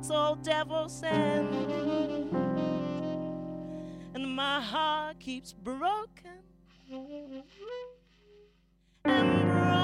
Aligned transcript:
it's 0.00 0.10
all 0.10 0.34
devil 0.36 0.88
sent. 0.88 1.52
And 4.14 4.34
my 4.34 4.60
heart 4.60 5.20
keeps 5.20 5.52
broken 5.52 6.30
and 6.90 7.42
broken. 9.04 9.79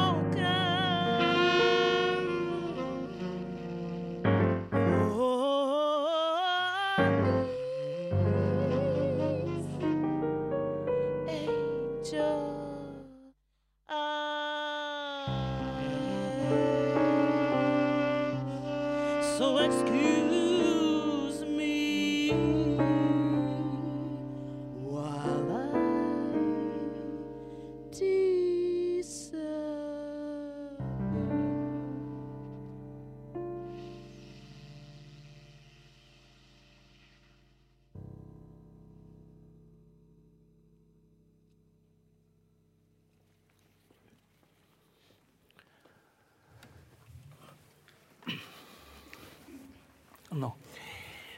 No. 50.37 50.53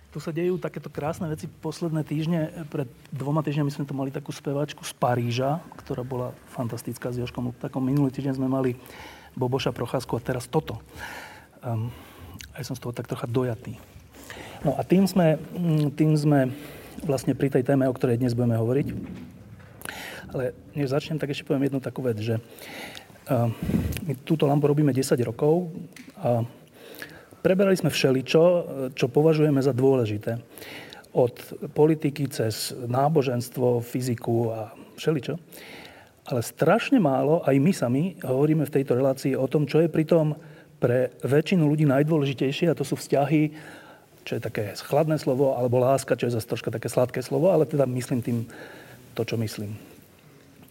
Tu 0.09 0.19
sa 0.19 0.33
dejú 0.35 0.59
takéto 0.59 0.91
krásne 0.91 1.29
veci 1.31 1.47
posledné 1.47 2.03
týždne. 2.03 2.67
Pred 2.73 2.89
dvoma 3.13 3.45
týždňami 3.45 3.71
sme 3.71 3.85
tu 3.87 3.95
mali 3.95 4.11
takú 4.11 4.33
speváčku 4.35 4.83
z 4.83 4.93
Paríža, 4.97 5.63
ktorá 5.85 6.03
bola 6.03 6.35
fantastická 6.51 7.13
s 7.15 7.21
Jožkom. 7.21 7.55
Takom 7.61 7.85
minulý 7.85 8.11
týždeň 8.11 8.41
sme 8.41 8.49
mali 8.51 8.75
Boboša 9.37 9.71
Procházku 9.71 10.19
a 10.19 10.25
teraz 10.25 10.51
toto. 10.51 10.81
Um, 11.63 11.93
aj 12.57 12.67
som 12.67 12.75
z 12.75 12.83
toho 12.83 12.97
tak 12.97 13.07
trocha 13.07 13.29
dojatý. 13.29 13.79
No 14.67 14.75
a 14.75 14.83
tým 14.83 15.07
sme, 15.07 15.39
mm, 15.39 15.95
tým 15.95 16.17
sme 16.19 16.51
vlastne 17.07 17.37
pri 17.37 17.53
tej 17.53 17.63
téme, 17.63 17.87
o 17.87 17.95
ktorej 17.95 18.19
dnes 18.19 18.35
budeme 18.35 18.59
hovoriť. 18.59 18.87
Ale 20.35 20.57
než 20.75 20.91
začnem, 20.91 21.21
tak 21.21 21.31
ešte 21.31 21.47
poviem 21.47 21.71
jednu 21.71 21.85
takú 21.85 22.01
vec, 22.01 22.19
že 22.19 22.41
uh, 23.31 23.53
my 24.09 24.13
túto 24.25 24.49
lampu 24.49 24.67
robíme 24.67 24.91
10 24.91 25.15
rokov 25.21 25.69
a 26.17 26.43
preberali 27.41 27.79
sme 27.79 27.93
všeličo, 27.93 28.43
čo 28.95 29.07
považujeme 29.09 29.63
za 29.63 29.73
dôležité. 29.73 30.39
Od 31.17 31.35
politiky 31.73 32.29
cez 32.29 32.75
náboženstvo, 32.75 33.81
fyziku 33.81 34.53
a 34.53 34.61
všeličo. 34.99 35.35
Ale 36.29 36.45
strašne 36.45 37.01
málo, 37.01 37.41
aj 37.49 37.57
my 37.57 37.73
sami, 37.73 38.05
hovoríme 38.21 38.69
v 38.69 38.75
tejto 38.75 39.01
relácii 39.01 39.33
o 39.33 39.49
tom, 39.49 39.65
čo 39.65 39.81
je 39.81 39.89
pritom 39.89 40.37
pre 40.77 41.11
väčšinu 41.25 41.65
ľudí 41.65 41.89
najdôležitejšie, 41.89 42.71
a 42.71 42.77
to 42.77 42.85
sú 42.85 43.01
vzťahy, 43.01 43.51
čo 44.29 44.37
je 44.37 44.45
také 44.45 44.77
chladné 44.77 45.17
slovo, 45.17 45.57
alebo 45.57 45.81
láska, 45.81 46.21
čo 46.21 46.29
je 46.29 46.37
zase 46.37 46.45
troška 46.45 46.69
také 46.69 46.93
sladké 46.93 47.25
slovo, 47.25 47.49
ale 47.49 47.65
teda 47.65 47.89
myslím 47.89 48.21
tým 48.21 48.39
to, 49.17 49.25
čo 49.25 49.41
myslím. 49.41 49.73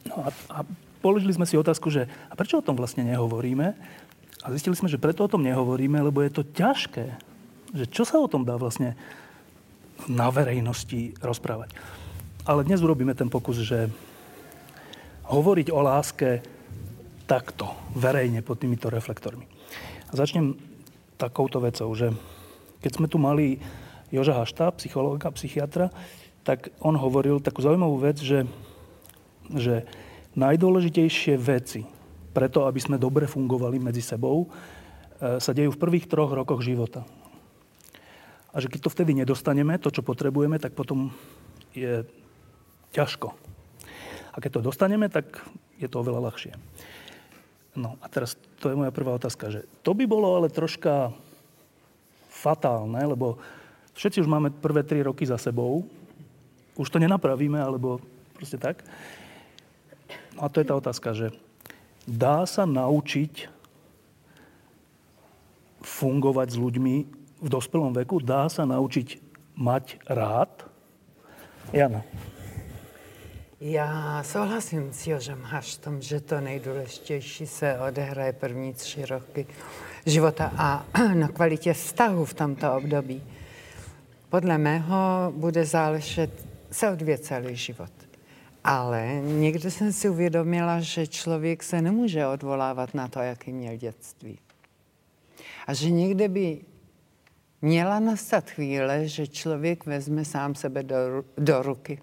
No 0.05 0.23
a, 0.23 0.29
a 0.53 0.59
položili 1.01 1.33
sme 1.33 1.49
si 1.49 1.57
otázku, 1.57 1.89
že 1.89 2.05
a 2.29 2.37
prečo 2.37 2.61
o 2.61 2.65
tom 2.65 2.77
vlastne 2.77 3.03
nehovoríme? 3.03 3.73
A 4.47 4.55
zistili 4.55 4.79
sme, 4.79 4.87
že 4.87 4.95
preto 4.95 5.27
o 5.27 5.31
tom 5.31 5.43
nehovoríme, 5.43 5.99
lebo 5.99 6.23
je 6.23 6.31
to 6.31 6.47
ťažké. 6.47 7.19
Že 7.75 7.85
čo 7.91 8.07
sa 8.07 8.15
o 8.15 8.31
tom 8.31 8.47
dá 8.47 8.55
vlastne 8.55 8.95
na 10.07 10.31
verejnosti 10.31 11.19
rozprávať. 11.19 11.75
Ale 12.47 12.63
dnes 12.63 12.79
urobíme 12.79 13.11
ten 13.11 13.27
pokus, 13.27 13.59
že 13.59 13.91
hovoriť 15.27 15.67
o 15.67 15.83
láske 15.83 16.39
takto, 17.27 17.75
verejne, 17.91 18.39
pod 18.39 18.63
týmito 18.63 18.87
reflektormi. 18.87 19.43
A 20.07 20.13
začnem 20.15 20.55
takouto 21.19 21.59
vecou, 21.59 21.91
že 21.91 22.15
keď 22.79 22.91
sme 23.03 23.11
tu 23.11 23.19
mali 23.19 23.59
Joža 24.15 24.31
Hašta, 24.31 24.71
psychológa, 24.79 25.27
psychiatra, 25.35 25.91
tak 26.47 26.71
on 26.79 26.95
hovoril 26.95 27.43
takú 27.43 27.59
zaujímavú 27.59 27.99
vec, 27.99 28.23
že, 28.23 28.47
že 29.51 29.83
najdôležitejšie 30.39 31.35
veci 31.35 31.96
preto, 32.37 32.69
aby 32.69 32.77
sme 32.77 33.01
dobre 33.01 33.25
fungovali 33.25 33.81
medzi 33.81 34.05
sebou, 34.05 34.45
e, 34.45 35.41
sa 35.41 35.57
dejú 35.57 35.73
v 35.73 35.81
prvých 35.81 36.05
troch 36.05 36.29
rokoch 36.29 36.61
života. 36.61 37.01
A 38.53 38.61
že 38.61 38.69
keď 38.69 38.85
to 38.85 38.93
vtedy 38.93 39.17
nedostaneme, 39.17 39.81
to, 39.81 39.89
čo 39.89 40.05
potrebujeme, 40.05 40.61
tak 40.61 40.77
potom 40.77 41.09
je 41.73 42.05
ťažko. 42.93 43.33
A 44.29 44.37
keď 44.37 44.61
to 44.61 44.69
dostaneme, 44.69 45.09
tak 45.09 45.41
je 45.81 45.89
to 45.89 46.05
oveľa 46.05 46.29
ľahšie. 46.29 46.53
No 47.73 47.97
a 48.01 48.05
teraz 48.05 48.37
to 48.61 48.69
je 48.69 48.77
moja 48.77 48.93
prvá 48.93 49.17
otázka, 49.17 49.49
že 49.49 49.65
to 49.81 49.97
by 49.97 50.05
bolo 50.05 50.37
ale 50.37 50.53
troška 50.53 51.09
fatálne, 52.29 53.01
lebo 53.01 53.41
všetci 53.97 54.21
už 54.21 54.29
máme 54.29 54.53
prvé 54.53 54.85
tri 54.85 55.01
roky 55.01 55.25
za 55.25 55.41
sebou, 55.41 55.89
už 56.77 56.89
to 56.93 57.01
nenapravíme, 57.01 57.57
alebo 57.57 57.97
proste 58.37 58.61
tak. 58.61 58.85
No 60.37 60.45
a 60.45 60.53
to 60.53 60.61
je 60.61 60.69
tá 60.69 60.77
otázka, 60.77 61.17
že 61.17 61.33
dá 62.07 62.47
sa 62.47 62.63
naučiť 62.63 63.51
fungovať 65.83 66.47
s 66.49 66.57
ľuďmi 66.57 66.95
v 67.43 67.47
dospelom 67.51 67.93
veku? 67.93 68.23
Dá 68.23 68.47
sa 68.47 68.63
naučiť 68.63 69.19
mať 69.59 69.99
rád? 70.07 70.65
Jana. 71.75 72.01
Já 73.61 74.23
souhlasím 74.23 74.93
s 74.93 75.07
Jožem 75.07 75.41
Haštom, 75.41 76.01
že 76.01 76.19
to 76.19 76.41
nejdůležitější 76.41 77.47
se 77.47 77.79
odehraje 77.79 78.33
první 78.33 78.73
tři 78.73 79.05
roky 79.05 79.47
života 80.05 80.51
a 80.57 80.85
na 81.13 81.27
kvalitě 81.27 81.73
vztahu 81.73 82.25
v 82.25 82.33
tomto 82.33 82.75
období. 82.75 83.23
Podle 84.29 84.57
mého 84.57 85.33
bude 85.35 85.65
záležet 85.65 86.45
se 86.71 86.91
odvě 86.91 87.17
celý 87.17 87.55
život. 87.55 87.96
Ale 88.67 89.21
někdy 89.23 89.71
jsem 89.71 89.93
si 89.93 90.09
uvědomila, 90.09 90.79
že 90.79 91.07
člověk 91.07 91.63
se 91.63 91.81
nemůže 91.81 92.27
odvolávat 92.27 92.93
na 92.93 93.07
to, 93.07 93.19
jaký 93.19 93.53
měl 93.53 93.75
dětství. 93.75 94.39
A 95.67 95.73
že 95.73 95.89
někde 95.89 96.27
by 96.27 96.59
měla 97.61 97.99
nastat 97.99 98.49
chvíle, 98.49 99.07
že 99.07 99.27
člověk 99.27 99.85
vezme 99.85 100.25
sám 100.25 100.55
sebe 100.55 100.83
do, 100.83 100.95
do 101.37 101.61
ruky. 101.61 102.01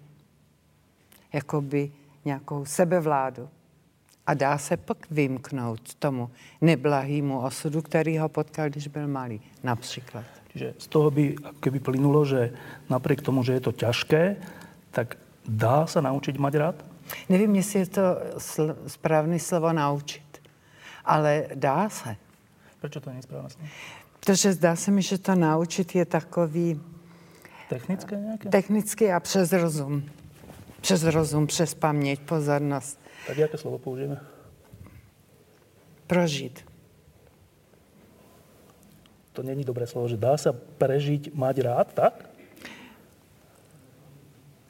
Jakoby 1.33 1.91
nějakou 2.25 2.65
sebevládu. 2.65 3.49
A 4.27 4.33
dá 4.33 4.57
se 4.57 4.77
pak 4.77 5.11
vymknout 5.11 5.95
tomu 5.95 6.29
neblahýmu 6.61 7.39
osudu, 7.39 7.81
který 7.81 8.17
ho 8.17 8.29
potkal, 8.29 8.69
když 8.69 8.87
byl 8.87 9.07
malý. 9.07 9.41
Například. 9.63 10.25
Čiže 10.51 10.73
z 10.77 10.87
toho 10.87 11.11
by 11.11 11.35
keby 11.59 11.79
plynulo, 11.79 12.25
že 12.25 12.53
napriek 12.89 13.21
tomu, 13.21 13.43
že 13.43 13.53
je 13.53 13.59
to 13.59 13.71
ťažké, 13.71 14.35
tak 14.91 15.17
dá 15.47 15.87
sa 15.87 16.01
naučiť 16.01 16.35
mať 16.37 16.53
rád? 16.55 16.77
Nevím, 17.29 17.55
jestli 17.55 17.79
je 17.79 17.87
to 17.87 18.05
sl- 18.37 18.75
správné 18.87 19.39
slovo 19.39 19.73
naučit, 19.73 20.41
ale 21.05 21.47
dá 21.55 21.89
se. 21.89 22.15
Prečo 22.81 22.99
to 22.99 23.09
je 23.09 23.21
správne 23.21 23.49
slovo? 23.49 23.69
Protože 24.19 24.53
zdá 24.53 24.75
se 24.75 24.91
mi, 24.91 25.01
že 25.01 25.17
to 25.17 25.35
naučit 25.35 25.95
je 25.95 26.05
takový 26.05 26.81
Technické 27.69 28.15
nějaké? 28.15 28.49
Technicky 28.49 29.11
a 29.11 29.19
přes 29.19 29.53
rozum. 29.53 30.03
Přes 30.81 31.03
rozum, 31.03 31.47
přes 31.47 31.73
paměť, 31.73 32.19
pozornost. 32.19 32.99
Tak 33.27 33.37
jaké 33.37 33.57
slovo 33.57 33.77
použijeme? 33.77 34.21
Prožít. 36.07 36.65
To 39.33 39.43
není 39.43 39.63
dobré 39.63 39.87
slovo, 39.87 40.07
že 40.07 40.17
dá 40.17 40.37
se 40.37 40.53
prežiť, 40.53 41.33
mať 41.33 41.59
rád, 41.59 41.93
tak? 41.93 42.29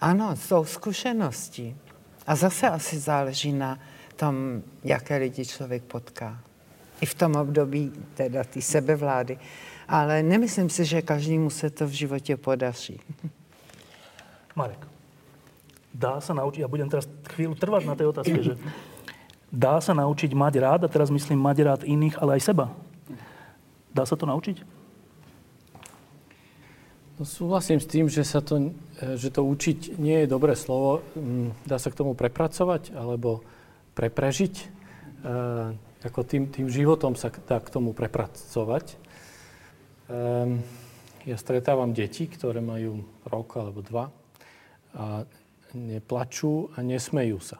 Ano, 0.05 0.35
jsou 0.35 0.65
zkušenosti. 0.65 1.75
A 2.27 2.35
zase 2.35 2.69
asi 2.69 2.99
záleží 2.99 3.53
na 3.53 3.79
tom, 4.15 4.61
jaké 4.83 5.17
lidi 5.17 5.45
člověk 5.45 5.83
potká. 5.83 6.39
I 7.01 7.05
v 7.05 7.13
tom 7.13 7.35
období 7.35 7.91
teda 8.13 8.43
ty 8.43 8.61
sebevlády. 8.61 9.37
Ale 9.87 10.23
nemyslím 10.23 10.69
si, 10.69 10.85
že 10.85 11.01
každému 11.01 11.49
se 11.49 11.69
to 11.69 11.87
v 11.87 11.89
životě 11.89 12.37
podaří. 12.37 12.99
Marek, 14.55 14.87
dá 15.93 16.21
sa 16.21 16.31
naučiť, 16.37 16.63
ja 16.63 16.69
budem 16.71 16.87
teraz 16.87 17.09
chvíľu 17.35 17.59
trvať 17.59 17.83
na 17.83 17.95
tej 17.97 18.07
otázke, 18.07 18.39
že 18.39 18.55
dá 19.51 19.83
sa 19.83 19.91
naučiť 19.91 20.31
mať 20.31 20.53
rád, 20.63 20.81
a 20.85 20.87
teraz 20.87 21.11
myslím 21.11 21.43
mať 21.43 21.57
rád 21.59 21.81
iných, 21.83 22.15
ale 22.23 22.39
aj 22.39 22.55
seba. 22.55 22.71
Dá 23.91 24.07
sa 24.07 24.15
to 24.15 24.23
naučiť? 24.23 24.63
No, 27.19 27.27
súhlasím 27.27 27.83
s 27.83 27.87
tým, 27.87 28.07
že, 28.07 28.23
sa 28.23 28.39
to, 28.39 28.71
že 28.95 29.27
to 29.27 29.43
učiť 29.43 29.99
nie 29.99 30.23
je 30.23 30.27
dobré 30.31 30.55
slovo. 30.55 31.03
Mm, 31.19 31.51
dá 31.67 31.75
sa 31.75 31.91
k 31.91 31.99
tomu 31.99 32.15
prepracovať 32.15 32.95
alebo 32.95 33.43
preprežiť. 33.95 34.55
E, 34.55 34.65
ako 36.05 36.21
tým, 36.23 36.47
tým 36.53 36.67
životom 36.71 37.17
sa 37.19 37.33
dá 37.33 37.59
k 37.59 37.71
tomu 37.73 37.91
prepracovať. 37.91 38.95
Um, 40.05 40.61
ja 41.25 41.33
stretávam 41.33 41.97
deti, 41.97 42.29
ktoré 42.29 42.61
majú 42.61 43.01
rok 43.25 43.57
alebo 43.57 43.81
dva 43.81 44.13
a 44.93 45.25
neplačú 45.73 46.69
a 46.77 46.85
nesmejú 46.85 47.41
sa. 47.41 47.57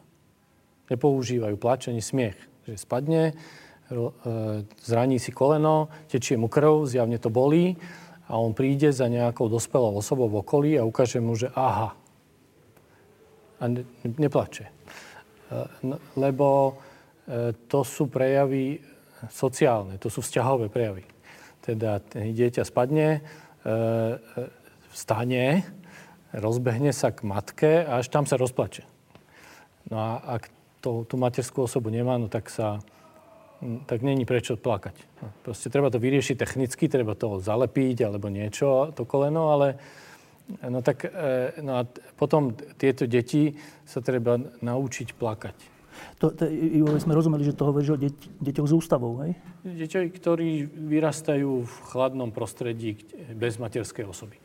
Nepoužívajú 0.94 1.58
plač 1.58 1.90
ani 1.90 2.06
smiech. 2.06 2.38
Že 2.70 2.74
spadne, 2.78 3.34
e, 3.34 4.04
zraní 4.86 5.18
si 5.18 5.34
koleno, 5.34 5.90
tečie 6.06 6.38
mu 6.38 6.46
krv, 6.46 6.86
zjavne 6.86 7.18
to 7.18 7.34
bolí 7.34 7.74
a 8.26 8.34
on 8.38 8.58
príde 8.58 8.90
za 8.90 9.06
nejakou 9.06 9.50
dospelou 9.50 9.98
osobou 9.98 10.30
v 10.30 10.42
okolí 10.42 10.72
a 10.78 10.88
ukáže 10.88 11.22
mu, 11.22 11.38
že 11.38 11.54
aha. 11.54 11.94
A 13.60 13.64
ne, 13.70 13.86
neplače. 14.04 14.66
E, 14.66 14.72
lebo 16.18 16.78
e, 17.30 17.54
to 17.70 17.86
sú 17.86 18.10
prejavy 18.10 18.82
sociálne, 19.30 20.02
to 20.02 20.10
sú 20.10 20.26
vzťahové 20.26 20.70
prejavy 20.70 21.06
teda 21.66 21.98
dieťa 22.14 22.62
spadne, 22.62 23.26
e, 23.66 23.70
vstane, 24.94 25.66
rozbehne 26.30 26.94
sa 26.94 27.10
k 27.10 27.26
matke 27.26 27.82
a 27.82 28.06
až 28.06 28.14
tam 28.14 28.30
sa 28.30 28.38
rozplače. 28.38 28.86
No 29.90 29.98
a 29.98 30.10
ak 30.38 30.54
to, 30.86 31.10
tú 31.10 31.18
materskú 31.18 31.66
osobu 31.66 31.90
nemá, 31.90 32.22
no 32.22 32.30
tak 32.30 32.54
sa 32.54 32.86
tak 33.86 34.02
není 34.02 34.28
prečo 34.28 34.60
plakať. 34.60 34.96
No, 35.24 35.28
proste 35.42 35.72
treba 35.72 35.90
to 35.90 36.02
vyriešiť 36.02 36.36
technicky, 36.36 36.92
treba 36.92 37.16
to 37.16 37.40
zalepiť 37.40 38.08
alebo 38.08 38.28
niečo, 38.28 38.92
to 38.94 39.08
koleno, 39.08 39.56
ale 39.56 39.80
no 40.62 40.84
tak 40.86 41.08
e, 41.08 41.56
no 41.64 41.82
a 41.82 41.88
potom 42.20 42.54
tieto 42.78 43.10
deti 43.10 43.56
sa 43.88 44.04
treba 44.04 44.38
naučiť 44.62 45.16
plakať. 45.16 45.58
To, 46.20 46.32
to, 46.32 46.48
sme 47.00 47.16
rozumeli, 47.16 47.44
že 47.48 47.56
to 47.56 47.68
hovoríš 47.68 47.96
o 47.96 48.00
deť, 48.00 48.16
deťoch 48.44 48.68
s 48.68 48.74
ústavou, 48.76 49.20
hej? 49.24 49.36
Deťoch, 49.64 50.12
ktorí 50.16 50.68
vyrastajú 50.68 51.64
v 51.64 51.76
chladnom 51.92 52.36
prostredí 52.36 53.00
bez 53.36 53.60
materskej 53.60 54.04
osoby. 54.08 54.40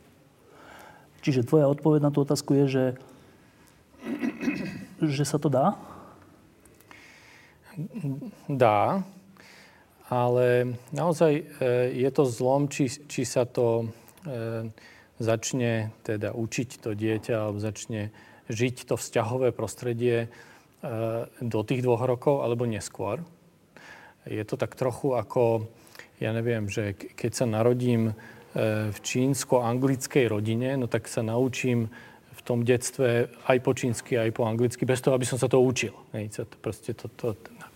Čiže 1.21 1.45
tvoja 1.45 1.69
odpoveď 1.69 1.99
na 2.01 2.11
tú 2.11 2.23
otázku 2.25 2.55
je, 2.55 2.65
že, 2.67 2.85
že 5.03 5.23
sa 5.27 5.37
to 5.37 5.51
dá? 5.51 5.77
Dá, 8.49 9.03
ale 10.11 10.75
naozaj 10.91 11.33
e, 11.39 11.43
je 11.95 12.09
to 12.11 12.23
zlom, 12.27 12.67
či, 12.67 12.91
či 13.07 13.23
sa 13.23 13.47
to 13.47 13.87
e, 14.27 14.67
začne 15.23 15.95
teda 16.03 16.35
učiť 16.35 16.69
to 16.83 16.91
dieťa 16.91 17.35
alebo 17.37 17.63
začne 17.63 18.11
žiť 18.51 18.91
to 18.91 18.99
vzťahové 18.99 19.55
prostredie 19.55 20.27
Eh, 20.81 21.29
do 21.45 21.61
tých 21.61 21.85
dvoch 21.85 22.01
rokov 22.09 22.41
alebo 22.41 22.65
neskôr. 22.65 23.21
Je 24.25 24.41
to 24.41 24.57
tak 24.57 24.73
trochu 24.73 25.13
ako, 25.13 25.69
ja 26.17 26.33
neviem, 26.33 26.65
že 26.73 26.97
keď 26.97 27.31
sa 27.33 27.45
narodím 27.45 28.13
v 28.91 28.97
čínsko-anglickej 28.99 30.27
rodine, 30.27 30.75
no 30.75 30.91
tak 30.91 31.07
sa 31.07 31.23
naučím 31.23 31.87
v 32.35 32.41
tom 32.43 32.67
detstve 32.67 33.31
aj 33.47 33.57
po 33.63 33.71
čínsky, 33.71 34.19
aj 34.19 34.35
po 34.35 34.43
anglicky, 34.43 34.83
bez 34.83 34.99
toho, 34.99 35.15
aby 35.15 35.23
som 35.23 35.39
sa 35.39 35.47
to 35.47 35.63
učil. 35.63 35.95
Hej, 36.11 36.35
to 36.35 36.43
to, 36.51 37.07
to, 37.15 37.27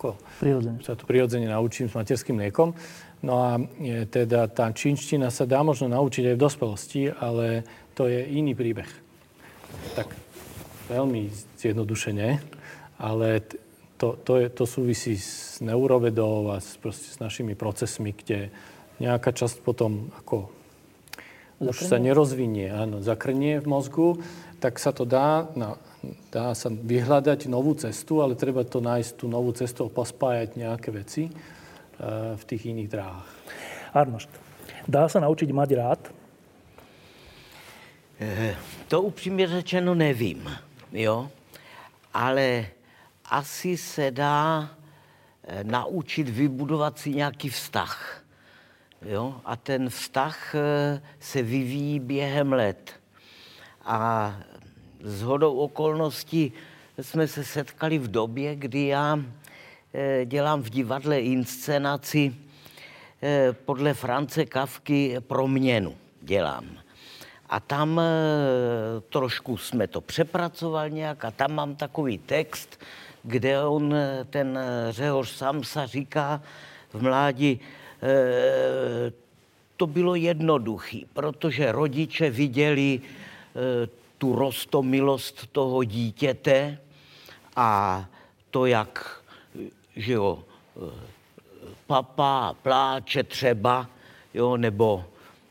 ako, 0.05 0.21
prirodzene. 0.37 0.77
sa 0.85 0.93
to 0.93 1.09
prirodzene 1.09 1.49
naučím 1.49 1.89
s 1.89 1.97
materským 1.97 2.37
mliekom. 2.37 2.77
No 3.25 3.33
a 3.41 3.57
je, 3.81 4.05
teda 4.05 4.45
tá 4.45 4.69
čínština 4.69 5.33
sa 5.33 5.49
dá 5.49 5.65
možno 5.65 5.89
naučiť 5.89 6.29
aj 6.29 6.35
v 6.37 6.43
dospelosti, 6.45 7.01
ale 7.09 7.65
to 7.97 8.05
je 8.05 8.21
iný 8.21 8.53
príbeh. 8.53 8.89
Tak 9.97 10.13
veľmi 10.93 11.33
zjednodušene 11.57 12.61
ale 12.99 13.43
to, 13.95 14.15
to, 14.23 14.33
je, 14.39 14.47
to 14.51 14.63
súvisí 14.67 15.15
s 15.19 15.59
neurovedou 15.63 16.51
a 16.55 16.59
s, 16.59 16.75
proste 16.79 17.11
s 17.11 17.17
našimi 17.19 17.55
procesmi, 17.55 18.11
kde 18.11 18.51
nejaká 18.99 19.31
časť 19.35 19.63
potom 19.63 20.11
ako 20.23 20.51
zakrnie. 21.59 21.69
už 21.71 21.77
sa 21.79 21.97
nerozvinie, 21.99 22.67
áno, 22.71 22.99
zakrnie 23.03 23.59
v 23.59 23.67
mozgu, 23.67 24.07
tak 24.59 24.79
sa 24.79 24.95
to 24.95 25.03
dá, 25.03 25.47
na, 25.55 25.79
dá 26.31 26.53
sa 26.55 26.69
vyhľadať 26.69 27.47
novú 27.47 27.73
cestu, 27.73 28.21
ale 28.21 28.35
treba 28.35 28.63
to 28.63 28.81
nájsť 28.81 29.11
tú 29.17 29.25
novú 29.27 29.51
cestu 29.55 29.85
a 29.85 29.93
pospájať 29.93 30.59
nejaké 30.59 30.89
veci 30.91 31.23
uh, 31.29 32.35
v 32.35 32.43
tých 32.43 32.63
iných 32.71 32.89
dráhách. 32.89 33.29
Arnošt, 33.95 34.31
dá 34.87 35.07
sa 35.07 35.23
naučiť 35.23 35.49
mať 35.51 35.69
rád? 35.75 36.01
E, 38.19 38.55
to 38.87 39.01
upřímně 39.01 39.47
řečeno 39.47 39.95
nevím, 39.95 40.51
jo. 40.91 41.29
Ale 42.13 42.65
asi 43.29 43.77
se 43.77 44.11
dá 44.11 44.69
eh, 45.43 45.63
naučit 45.63 46.29
vybudovat 46.29 46.99
si 46.99 47.09
nějaký 47.09 47.49
vztah. 47.49 48.23
Jo? 49.01 49.41
A 49.45 49.55
ten 49.55 49.89
vztah 49.89 50.55
eh, 50.55 51.01
se 51.19 51.41
vyvíjí 51.41 51.99
během 51.99 52.53
let. 52.53 52.93
A 53.85 54.37
s 55.05 55.21
hodou 55.21 55.57
okolností 55.57 56.53
jsme 57.01 57.27
se 57.27 57.43
setkali 57.43 57.97
v 57.97 58.11
době, 58.11 58.55
kdy 58.55 58.87
já 58.87 59.19
eh, 59.93 60.25
dělám 60.25 60.61
v 60.61 60.69
divadle 60.69 61.19
inscenaci 61.19 62.35
podle 63.65 63.93
France 63.93 64.45
Kavky 64.45 65.15
Proměnu 65.19 65.95
dělám. 66.21 66.65
A 67.49 67.59
tam 67.59 68.01
trošku 69.09 69.57
jsme 69.57 69.87
to 69.87 70.01
přepracoval 70.01 70.89
nějak 70.89 71.25
a 71.25 71.31
tam 71.31 71.53
mám 71.53 71.75
takový 71.75 72.17
text, 72.17 72.79
kde 73.23 73.63
on, 73.63 73.95
ten 74.29 74.59
Řehoř 74.89 75.29
Samsa 75.29 75.85
říká 75.85 76.41
v 76.93 77.01
mládí, 77.01 77.59
e, 78.03 79.11
to 79.77 79.87
bylo 79.87 80.15
jednoduchý, 80.15 81.05
protože 81.13 81.71
rodiče 81.71 82.29
viděli 82.29 83.01
tu 84.25 84.35
rostomilost 84.35 85.47
toho 85.51 85.83
dítěte 85.83 86.77
a 87.55 88.05
to, 88.49 88.65
jak, 88.65 89.21
že 89.95 90.13
jo, 90.13 90.43
papa 91.87 92.55
pláče 92.61 93.23
třeba, 93.23 93.89
jo, 94.33 94.57
nebo 94.57 95.05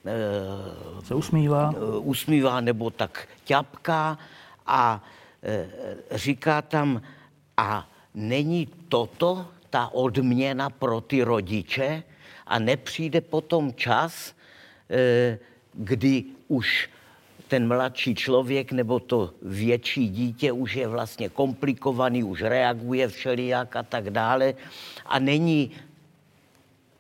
e, 0.04 1.06
se 1.06 1.14
usmívá. 1.14 1.74
usmívá, 1.98 2.60
nebo 2.60 2.90
tak 2.90 3.28
ťapká 3.44 4.18
a 4.66 5.04
říká 6.10 6.62
tam, 6.62 7.02
a 7.56 7.88
není 8.14 8.66
toto 8.88 9.46
ta 9.70 9.88
odměna 9.94 10.70
pro 10.70 11.00
ty 11.00 11.22
rodiče 11.22 12.02
a 12.46 12.58
nepřijde 12.58 13.20
potom 13.20 13.74
čas, 13.74 14.34
eh, 14.90 15.38
kdy 15.74 16.24
už 16.48 16.90
ten 17.54 17.68
mladší 17.70 18.14
člověk 18.14 18.72
nebo 18.72 18.98
to 18.98 19.30
větší 19.42 20.08
dítě 20.08 20.52
už 20.52 20.74
je 20.74 20.88
vlastně 20.88 21.28
komplikovaný, 21.28 22.26
už 22.26 22.42
reaguje 22.42 23.08
všelijak 23.08 23.76
a 23.76 23.82
tak 23.82 24.10
dále. 24.10 24.54
A 25.06 25.18
není, 25.18 25.70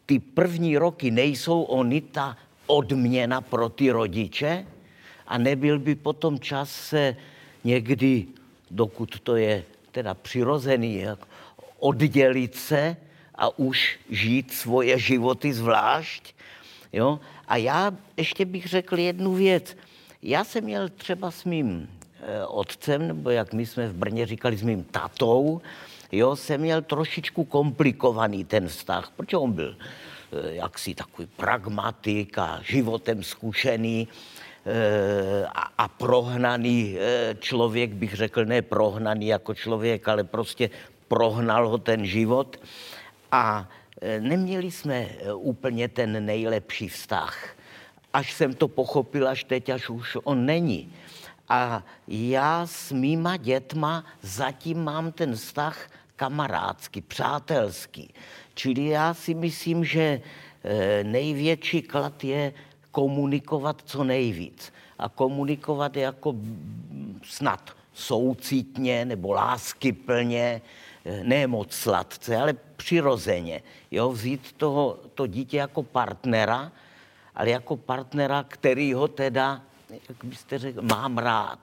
ty 0.06 0.18
první 0.18 0.78
roky 0.78 1.10
nejsou 1.10 1.62
oni 1.62 2.00
ta 2.00 2.38
odměna 2.66 3.40
pro 3.40 3.68
ty 3.68 3.90
rodiče 3.90 4.66
a 5.26 5.38
nebyl 5.38 5.78
by 5.78 5.94
potom 5.94 6.38
čas 6.38 6.70
se 6.70 7.16
někdy, 7.64 8.26
dokud 8.70 9.20
to 9.26 9.34
je 9.36 9.64
teda 9.90 10.14
přirozený, 10.14 11.18
oddělit 11.82 12.54
se 12.54 12.96
a 13.34 13.58
už 13.58 13.98
žít 14.10 14.54
svoje 14.54 14.98
životy 14.98 15.50
zvlášť. 15.50 16.34
Jo? 16.92 17.18
A 17.48 17.56
já 17.56 17.90
ještě 18.16 18.44
bych 18.44 18.66
řekl 18.66 18.98
jednu 18.98 19.34
věc. 19.34 19.76
Já 20.24 20.44
jsem 20.44 20.64
měl 20.64 20.88
třeba 20.88 21.30
s 21.30 21.44
mým 21.44 21.88
eh, 22.20 22.46
otcem, 22.46 23.08
nebo 23.08 23.30
jak 23.30 23.52
my 23.52 23.66
jsme 23.66 23.88
v 23.88 23.94
Brně 23.94 24.26
říkali, 24.26 24.56
s 24.56 24.62
mým 24.62 24.84
tatou, 24.84 25.60
jo, 26.12 26.36
jsem 26.36 26.60
měl 26.60 26.82
trošičku 26.82 27.44
komplikovaný 27.44 28.44
ten 28.44 28.68
vztah, 28.68 29.12
protože 29.16 29.36
on 29.36 29.52
byl 29.52 29.76
eh, 29.76 30.54
jaksi 30.54 30.94
takový 30.94 31.28
pragmatik 31.36 32.38
a 32.38 32.60
životem 32.62 33.22
zkušený 33.22 34.08
eh, 34.66 35.46
a, 35.78 35.88
prohnaný 35.88 36.96
člověk, 37.38 37.92
bych 37.92 38.14
řekl, 38.14 38.44
ne 38.44 38.62
prohnaný 38.62 39.26
jako 39.26 39.54
člověk, 39.54 40.08
ale 40.08 40.24
prostě 40.24 40.70
prohnal 41.08 41.68
ho 41.68 41.78
ten 41.78 42.06
život. 42.06 42.56
A 43.32 43.68
neměli 44.20 44.70
jsme 44.70 45.08
úplně 45.34 45.88
ten 45.88 46.26
nejlepší 46.26 46.88
vztah 46.88 47.54
až 48.14 48.32
jsem 48.32 48.54
to 48.54 48.68
pochopil, 48.68 49.28
až 49.28 49.44
teď, 49.44 49.68
až 49.68 49.90
už 49.90 50.16
on 50.24 50.46
není. 50.46 50.92
A 51.48 51.82
já 52.08 52.66
s 52.66 52.92
mýma 52.92 53.36
dětma 53.36 54.04
zatím 54.22 54.84
mám 54.84 55.12
ten 55.12 55.34
vztah 55.34 55.90
kamarádský, 56.16 57.00
přátelský. 57.00 58.14
Čili 58.54 58.86
já 58.86 59.14
si 59.14 59.34
myslím, 59.34 59.84
že 59.84 60.20
eh, 60.64 61.04
největší 61.04 61.82
klad 61.82 62.24
je 62.24 62.52
komunikovat 62.90 63.82
co 63.84 64.04
nejvíc. 64.04 64.72
A 64.98 65.08
komunikovat 65.08 65.96
jako 65.96 66.34
snad 67.22 67.70
soucitně 67.92 69.04
nebo 69.04 69.32
láskyplně, 69.32 70.62
eh, 71.04 71.24
ne 71.24 71.46
moc 71.46 71.72
sladce, 71.72 72.36
ale 72.36 72.54
přirozeně. 72.76 73.62
Jo, 73.90 74.10
vzít 74.10 74.52
toho, 74.52 74.98
to 75.14 75.26
dítě 75.26 75.56
jako 75.56 75.82
partnera, 75.82 76.72
ale 77.34 77.50
jako 77.50 77.76
partnera, 77.76 78.42
který 78.48 78.94
ho 78.94 79.08
teda, 79.08 79.62
jak 80.08 80.24
byste 80.24 80.58
řekl, 80.58 80.82
mám 80.82 81.18
rád. 81.18 81.60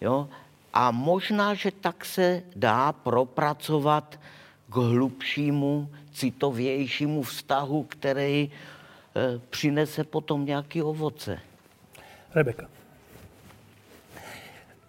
Jo? 0.00 0.28
A 0.72 0.90
možná, 0.90 1.54
že 1.54 1.70
tak 1.70 2.04
se 2.04 2.42
dá 2.56 2.92
propracovat 2.92 4.20
k 4.68 4.76
hlubšímu, 4.76 5.90
citovějšímu 6.12 7.22
vztahu, 7.22 7.82
který 7.82 8.50
e, 8.50 8.50
přinese 9.50 10.04
potom 10.04 10.46
nějaký 10.46 10.82
ovoce. 10.82 11.38
Rebeka. 12.34 12.66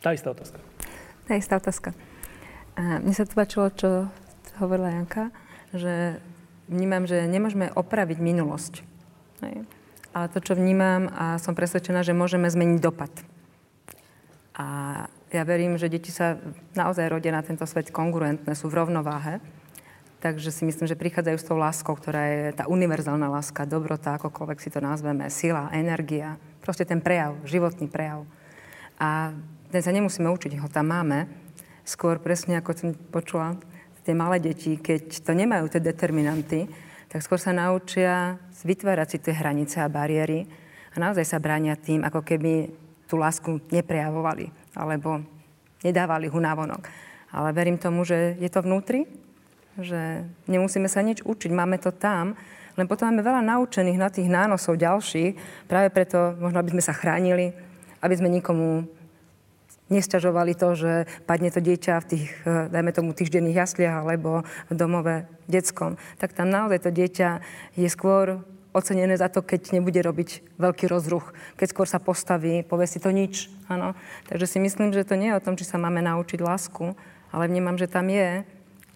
Tá 0.03 0.11
istá 0.11 0.35
otázka. 0.35 0.59
Tá 1.27 1.35
istá 1.39 1.55
otázka. 1.59 1.95
Mne 2.75 3.15
sa 3.15 3.23
tu 3.23 3.39
páčilo, 3.39 3.71
čo 3.71 4.11
hovorila 4.59 4.91
Janka, 4.91 5.31
že 5.71 6.19
vnímam, 6.67 7.07
že 7.07 7.23
nemôžeme 7.23 7.71
opraviť 7.71 8.17
minulosť. 8.19 8.83
Ale 10.13 10.29
to, 10.29 10.39
čo 10.39 10.53
vnímam 10.53 11.09
a 11.09 11.41
som 11.41 11.57
presvedčená, 11.57 12.05
že 12.05 12.13
môžeme 12.13 12.45
zmeniť 12.45 12.77
dopad. 12.77 13.09
A 14.53 14.65
ja 15.33 15.41
verím, 15.41 15.81
že 15.81 15.89
deti 15.89 16.13
sa 16.13 16.37
naozaj 16.77 17.09
rodia 17.09 17.33
na 17.33 17.41
tento 17.41 17.65
svet 17.65 17.89
kongruentné, 17.89 18.53
sú 18.53 18.69
v 18.69 18.77
rovnováhe. 18.85 19.41
Takže 20.21 20.53
si 20.53 20.63
myslím, 20.63 20.85
že 20.85 20.95
prichádzajú 20.95 21.37
s 21.41 21.47
tou 21.49 21.57
láskou, 21.57 21.97
ktorá 21.97 22.21
je 22.29 22.43
tá 22.55 22.69
univerzálna 22.69 23.27
láska, 23.27 23.67
dobrota, 23.67 24.15
akokoľvek 24.15 24.61
si 24.61 24.69
to 24.69 24.79
nazveme, 24.79 25.27
sila, 25.27 25.73
energia, 25.73 26.37
proste 26.61 26.85
ten 26.85 27.01
prejav, 27.03 27.35
životný 27.43 27.89
prejav. 27.89 28.23
A 29.01 29.33
ten 29.73 29.81
sa 29.81 29.91
nemusíme 29.91 30.29
učiť, 30.29 30.61
ho 30.61 30.69
tam 30.69 30.93
máme. 30.93 31.27
Skôr 31.83 32.21
presne, 32.21 32.61
ako 32.61 32.71
som 32.71 32.89
počula, 32.95 33.59
tie 34.05 34.15
malé 34.15 34.39
deti, 34.39 34.79
keď 34.79 35.25
to 35.25 35.35
nemajú 35.35 35.67
tie 35.73 35.81
determinanty, 35.83 36.69
tak 37.13 37.21
skôr 37.21 37.37
sa 37.37 37.53
naučia 37.53 38.41
vytvárať 38.65 39.07
si 39.07 39.17
tie 39.21 39.37
hranice 39.37 39.77
a 39.77 39.85
bariéry 39.85 40.49
a 40.91 40.97
naozaj 40.97 41.29
sa 41.29 41.37
bránia 41.37 41.77
tým, 41.77 42.01
ako 42.01 42.25
keby 42.25 42.73
tú 43.05 43.21
lásku 43.21 43.61
neprejavovali 43.69 44.49
alebo 44.73 45.21
nedávali 45.85 46.25
ho 46.25 46.39
navonok. 46.41 46.89
Ale 47.29 47.53
verím 47.53 47.77
tomu, 47.77 48.01
že 48.01 48.33
je 48.41 48.49
to 48.49 48.65
vnútri, 48.65 49.05
že 49.77 50.25
nemusíme 50.49 50.89
sa 50.89 51.05
nič 51.05 51.21
učiť, 51.21 51.53
máme 51.53 51.77
to 51.77 51.93
tam, 51.93 52.33
len 52.73 52.89
potom 52.89 53.13
máme 53.13 53.21
veľa 53.21 53.45
naučených 53.45 54.01
na 54.01 54.09
tých 54.09 54.25
nánosov 54.33 54.81
ďalších, 54.81 55.37
práve 55.69 55.93
preto 55.93 56.33
možno, 56.41 56.65
aby 56.65 56.73
sme 56.73 56.81
sa 56.81 56.97
chránili, 56.97 57.53
aby 58.01 58.15
sme 58.17 58.33
nikomu 58.33 58.89
nesťažovali 59.91 60.53
to, 60.55 60.69
že 60.75 60.93
padne 61.27 61.51
to 61.51 61.59
dieťa 61.59 61.93
v 62.03 62.07
tých, 62.07 62.27
eh, 62.43 62.71
dajme 62.71 62.91
tomu, 62.95 63.11
týždenných 63.11 63.59
jasliach 63.59 64.03
alebo 64.03 64.47
v 64.69 64.73
domove 64.75 65.15
detskom, 65.47 65.99
tak 66.19 66.31
tam 66.31 66.47
naozaj 66.47 66.87
to 66.87 66.91
dieťa 66.91 67.43
je 67.75 67.89
skôr 67.91 68.43
ocenené 68.73 69.13
za 69.15 69.29
to, 69.29 69.45
keď 69.45 69.77
nebude 69.77 70.01
robiť 70.01 70.57
veľký 70.57 70.89
rozruch, 70.89 71.31
keď 71.55 71.67
skôr 71.69 71.87
sa 71.87 72.01
postaví, 72.01 72.65
povie 72.65 72.89
si 72.89 72.97
to 72.97 73.13
nič. 73.13 73.47
Áno. 73.69 73.93
Takže 74.27 74.49
si 74.49 74.57
myslím, 74.57 74.91
že 74.91 75.05
to 75.05 75.15
nie 75.15 75.29
je 75.29 75.37
o 75.37 75.45
tom, 75.45 75.53
či 75.53 75.63
sa 75.63 75.77
máme 75.77 76.01
naučiť 76.01 76.41
lásku, 76.41 76.97
ale 77.29 77.47
vnímam, 77.47 77.77
že 77.77 77.85
tam 77.85 78.09
je. 78.09 78.41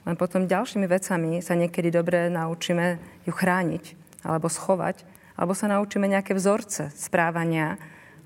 Len 0.07 0.15
potom 0.17 0.49
ďalšími 0.49 0.89
vecami 0.89 1.45
sa 1.45 1.53
niekedy 1.53 1.93
dobre 1.93 2.27
naučíme 2.33 2.97
ju 3.29 3.31
chrániť 3.31 3.93
alebo 4.25 4.49
schovať, 4.49 5.05
alebo 5.37 5.53
sa 5.53 5.69
naučíme 5.69 6.09
nejaké 6.09 6.33
vzorce 6.33 6.89
správania, 6.97 7.77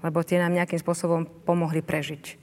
lebo 0.01 0.23
tie 0.23 0.39
nám 0.39 0.55
nejakým 0.55 0.79
spôsobom 0.79 1.27
pomohli 1.45 1.83
prežiť. 1.83 2.39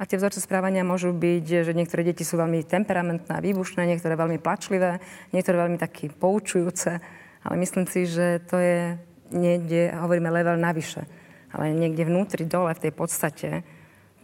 A 0.00 0.08
tie 0.08 0.16
vzorce 0.16 0.40
správania 0.40 0.80
môžu 0.80 1.12
byť, 1.12 1.68
že 1.68 1.76
niektoré 1.76 2.00
deti 2.00 2.24
sú 2.24 2.40
veľmi 2.40 2.64
temperamentné 2.64 3.36
a 3.36 3.44
výbušné, 3.44 3.84
niektoré 3.84 4.16
veľmi 4.16 4.40
plačlivé, 4.40 4.96
niektoré 5.36 5.60
veľmi 5.60 5.76
taký 5.76 6.08
poučujúce. 6.08 7.04
Ale 7.44 7.54
myslím 7.60 7.84
si, 7.84 8.08
že 8.08 8.40
to 8.48 8.56
je 8.56 8.96
niekde, 9.28 9.92
hovoríme 9.92 10.32
level 10.32 10.56
navyše. 10.56 11.04
Ale 11.52 11.76
niekde 11.76 12.08
vnútri, 12.08 12.48
dole, 12.48 12.72
v 12.72 12.88
tej 12.88 12.92
podstate, 12.96 13.48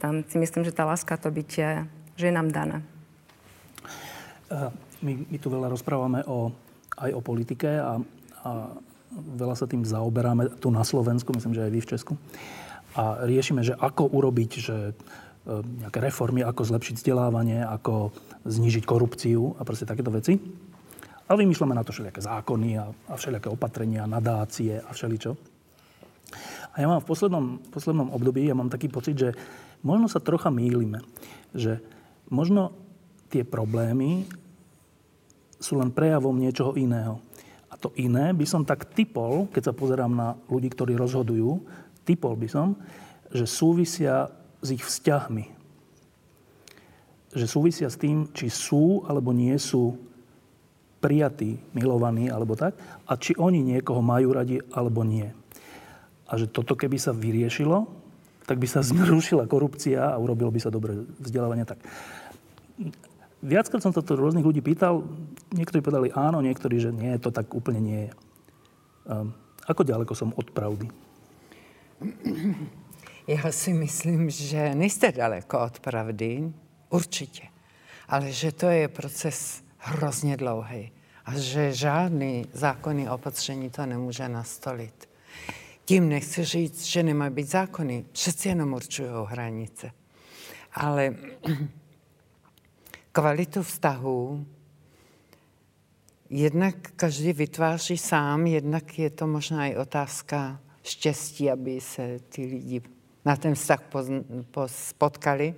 tam 0.01 0.25
si 0.25 0.41
myslím, 0.41 0.65
že 0.65 0.73
tá 0.73 0.89
láska 0.89 1.21
to 1.21 1.29
bytie, 1.29 1.85
že 2.17 2.25
je 2.29 2.33
nám 2.33 2.49
daná. 2.49 2.81
My, 5.05 5.13
my 5.29 5.37
tu 5.37 5.53
veľa 5.53 5.69
rozprávame 5.69 6.25
o, 6.25 6.57
aj 6.97 7.11
o 7.13 7.21
politike 7.21 7.69
a, 7.69 8.01
a 8.49 8.51
veľa 9.13 9.53
sa 9.61 9.69
tým 9.69 9.85
zaoberáme 9.85 10.57
tu 10.57 10.73
na 10.73 10.87
Slovensku, 10.89 11.37
myslím, 11.37 11.53
že 11.53 11.69
aj 11.69 11.73
vy 11.73 11.81
v 11.85 11.91
Česku. 11.93 12.13
A 12.97 13.29
riešime, 13.29 13.61
že 13.61 13.77
ako 13.77 14.09
urobiť, 14.09 14.51
že 14.57 14.97
nejaké 15.47 16.03
reformy, 16.03 16.43
ako 16.43 16.75
zlepšiť 16.75 16.95
vzdelávanie, 16.99 17.63
ako 17.63 18.11
znížiť 18.43 18.83
korupciu 18.83 19.55
a 19.55 19.63
proste 19.63 19.87
takéto 19.87 20.11
veci. 20.11 20.35
Ale 21.27 21.43
vymýšľame 21.43 21.75
na 21.75 21.83
to 21.87 21.95
všelijaké 21.95 22.23
zákony 22.23 22.79
a, 22.79 22.87
a 22.91 23.15
všelijaké 23.15 23.51
opatrenia, 23.51 24.11
nadácie 24.11 24.79
a 24.79 24.91
všeličo. 24.91 25.35
A 26.75 26.83
ja 26.83 26.87
mám 26.91 27.03
v 27.03 27.09
poslednom, 27.09 27.47
poslednom 27.71 28.11
období, 28.13 28.47
ja 28.47 28.59
mám 28.59 28.71
taký 28.71 28.91
pocit, 28.91 29.17
že 29.17 29.31
možno 29.87 30.11
sa 30.11 30.23
trocha 30.23 30.51
mýlime. 30.51 31.03
Že 31.55 31.83
možno 32.31 32.75
tie 33.31 33.47
problémy 33.47 34.27
sú 35.57 35.79
len 35.81 35.91
prejavom 35.91 36.37
niečoho 36.37 36.77
iného. 36.77 37.23
A 37.73 37.75
to 37.75 37.91
iné 37.99 38.31
by 38.37 38.47
som 38.47 38.63
tak 38.63 38.93
typol, 38.95 39.51
keď 39.51 39.73
sa 39.73 39.75
pozerám 39.75 40.13
na 40.13 40.29
ľudí, 40.47 40.71
ktorí 40.71 40.95
rozhodujú, 40.95 41.65
typol 42.07 42.39
by 42.39 42.47
som, 42.47 42.79
že 43.35 43.49
súvisia 43.49 44.31
s 44.67 44.75
ich 44.75 44.83
vzťahmi. 44.83 45.55
Že 47.37 47.47
súvisia 47.47 47.87
s 47.87 48.01
tým, 48.01 48.27
či 48.35 48.51
sú 48.51 49.07
alebo 49.07 49.31
nie 49.31 49.55
sú 49.63 49.95
prijatí, 50.99 51.61
milovaní 51.71 52.27
alebo 52.27 52.59
tak, 52.59 52.75
a 53.07 53.15
či 53.15 53.37
oni 53.39 53.63
niekoho 53.63 54.03
majú 54.03 54.35
radi 54.35 54.59
alebo 54.75 55.07
nie. 55.07 55.31
A 56.27 56.35
že 56.35 56.51
toto 56.51 56.75
keby 56.75 56.99
sa 56.99 57.15
vyriešilo, 57.15 57.87
tak 58.49 58.59
by 58.59 58.67
sa 58.67 58.83
zrušila 58.87 59.47
korupcia 59.47 60.11
a 60.11 60.19
urobilo 60.19 60.51
by 60.51 60.59
sa 60.59 60.75
dobre 60.75 61.07
vzdelávanie. 61.23 61.63
Tak. 61.63 61.79
Viackrát 63.47 63.85
som 63.85 63.95
to 63.95 64.03
rôznych 64.03 64.43
ľudí 64.43 64.65
pýtal, 64.65 65.07
niektorí 65.55 65.85
povedali 65.85 66.09
áno, 66.11 66.43
niektorí, 66.43 66.83
že 66.83 66.91
nie, 66.91 67.15
to 67.21 67.31
tak 67.31 67.53
úplne 67.53 67.79
nie 67.79 68.01
je. 68.09 68.13
Um, 69.07 69.31
ako 69.71 69.87
ďaleko 69.87 70.13
som 70.19 70.35
od 70.35 70.51
pravdy? 70.51 70.91
Já 73.27 73.53
si 73.53 73.73
myslím, 73.73 74.31
že 74.31 74.75
nejste 74.75 75.13
daleko 75.13 75.61
od 75.61 75.81
pravdy, 75.81 76.53
určitě. 76.91 77.43
Ale 78.09 78.33
že 78.33 78.53
to 78.53 78.67
je 78.67 78.89
proces 78.89 79.63
hrozně 79.79 80.37
dlouhý 80.37 80.93
a 81.25 81.39
že 81.39 81.73
žádný 81.73 82.47
zákonný 82.53 83.09
opatření 83.09 83.71
to 83.71 83.87
nemůže 83.87 84.29
nastolit. 84.29 85.09
Tím 85.85 86.09
nechci 86.09 86.45
říct, 86.45 86.85
že 86.85 87.03
nemají 87.03 87.33
být 87.33 87.49
zákony, 87.49 88.05
přeci 88.13 88.49
jenom 88.49 88.73
určují 88.73 89.09
hranice. 89.25 89.91
Ale 90.73 91.15
kvalitu 93.13 93.63
vztahů 93.63 94.47
jednak 96.31 96.75
každý 96.97 97.33
vytváří 97.33 97.99
sám, 97.99 98.47
jednak 98.47 98.99
je 98.99 99.11
to 99.11 99.27
možná 99.27 99.67
i 99.67 99.77
otázka 99.77 100.61
štěstí, 100.83 101.51
aby 101.51 101.81
se 101.81 102.19
ty 102.29 102.47
lidi 102.47 102.83
na 103.27 103.37
ten 103.37 103.55
vztah 103.55 103.83
spotkali. 104.67 105.55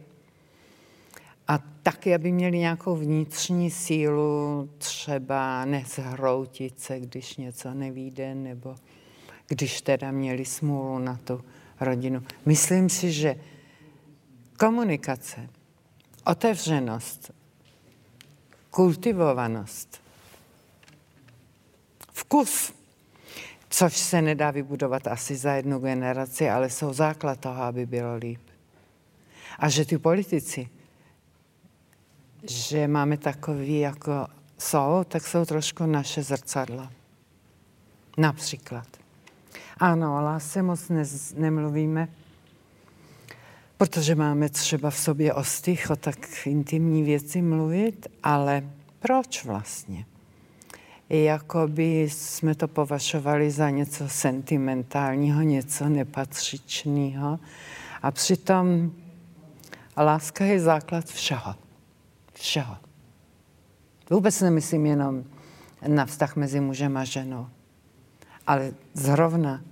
A 1.48 1.58
taky, 1.82 2.14
aby 2.14 2.32
měli 2.32 2.58
nějakou 2.58 2.96
vnitřní 2.96 3.70
sílu, 3.70 4.70
třeba 4.78 5.64
nezhroutit 5.64 6.80
se, 6.80 7.00
když 7.00 7.36
něco 7.36 7.74
nevíde, 7.74 8.34
nebo 8.34 8.76
když 9.46 9.82
teda 9.82 10.10
měli 10.10 10.44
smůlu 10.44 10.98
na 10.98 11.20
tu 11.24 11.44
rodinu. 11.80 12.22
Myslím 12.46 12.88
si, 12.88 13.12
že 13.12 13.36
komunikace, 14.58 15.48
otevřenost, 16.24 17.30
kultivovanost, 18.70 20.02
vkus, 22.12 22.72
což 23.68 23.96
se 23.96 24.22
nedá 24.22 24.50
vybudovat 24.50 25.06
asi 25.06 25.36
za 25.36 25.52
jednu 25.52 25.78
generaci, 25.78 26.50
ale 26.50 26.70
jsou 26.70 26.92
základ 26.92 27.40
toho, 27.40 27.62
aby 27.62 27.86
bylo 27.86 28.16
líp. 28.16 28.40
A 29.58 29.68
že 29.68 29.84
ty 29.84 29.98
politici, 29.98 30.68
že 32.42 32.88
máme 32.88 33.16
takový, 33.16 33.78
jako 33.78 34.26
jsou, 34.58 35.04
tak 35.08 35.26
jsou 35.26 35.44
trošku 35.44 35.86
naše 35.86 36.22
zrcadla. 36.22 36.92
Například. 38.18 38.86
Ano, 39.78 40.18
o 40.18 40.20
lásce 40.20 40.62
moc 40.62 40.88
ne, 40.88 41.02
nemluvíme, 41.34 42.08
protože 43.76 44.14
máme 44.14 44.48
třeba 44.48 44.90
v 44.90 44.98
sobě 44.98 45.34
ostych 45.34 45.90
o 45.90 45.96
tak 45.96 46.46
intimní 46.46 47.02
věci 47.02 47.42
mluvit, 47.42 48.06
ale 48.22 48.70
proč 48.98 49.44
vlastně? 49.44 50.04
Jakoby 51.10 52.02
jsme 52.02 52.54
to 52.54 52.68
považovali 52.68 53.50
za 53.50 53.70
něco 53.70 54.08
sentimentálního, 54.08 55.42
něco 55.42 55.88
nepatřičného. 55.88 57.38
A 58.02 58.10
přitom 58.10 58.92
láska 59.96 60.44
je 60.44 60.60
základ 60.60 61.04
všeho. 61.04 61.54
Všeho. 62.32 62.76
Vůbec 64.10 64.40
nemyslím 64.40 64.86
jenom 64.86 65.24
na 65.86 66.06
vztah 66.06 66.36
mezi 66.36 66.60
mužem 66.60 66.96
a 66.96 67.04
ženou, 67.04 67.46
ale 68.46 68.72
zrovna 68.94 69.62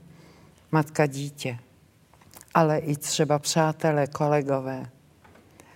matka 0.73 1.07
dítě, 1.07 1.59
ale 2.55 2.79
i 2.79 2.97
třeba 2.97 3.39
přátelé, 3.39 4.07
kolegové, 4.07 4.91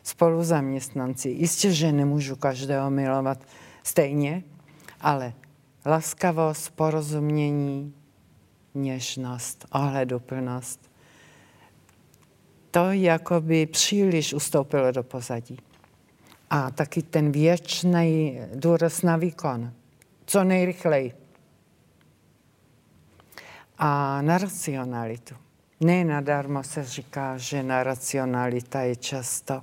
spoluzaměstnanci. 0.03 1.29
Jistě, 1.29 1.73
že 1.73 1.92
nemůžu 1.92 2.37
každého 2.37 2.90
milovat 2.90 3.38
stejně, 3.83 4.42
ale 5.01 5.33
laskavost, 5.87 6.71
porozumění, 6.71 7.95
něžnost, 8.75 9.66
ohleduplnost, 9.73 10.90
to 12.71 12.93
jakoby 12.93 13.66
příliš 13.66 14.35
ustoupilo 14.35 14.93
do 14.93 15.03
pozadí. 15.03 15.59
A 16.51 16.71
taky 16.71 17.03
ten 17.03 17.33
věčný 17.33 18.40
důraz 18.55 19.03
na 19.03 19.16
výkon. 19.16 19.73
Co 20.27 20.45
nejrychleji. 20.45 21.12
A 23.79 24.23
na 24.23 24.38
racionalitu. 24.38 25.35
Ne 25.81 26.05
nadarmo 26.05 26.62
se 26.62 26.85
říká, 26.85 27.38
že 27.38 27.62
na 27.62 27.83
racionalita 27.83 28.81
je 28.81 28.97
často, 28.97 29.62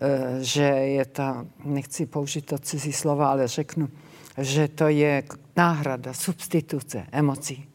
eh, 0.00 0.38
že 0.40 0.62
je 0.64 1.04
to, 1.04 1.46
nechci 1.64 2.06
použít 2.06 2.46
to 2.46 2.58
cizí 2.58 2.92
slova, 2.92 3.30
ale 3.30 3.48
řeknu, 3.48 3.88
že 4.38 4.68
to 4.68 4.88
je 4.88 5.22
náhrada, 5.56 6.12
substituce 6.12 7.06
emocí. 7.12 7.68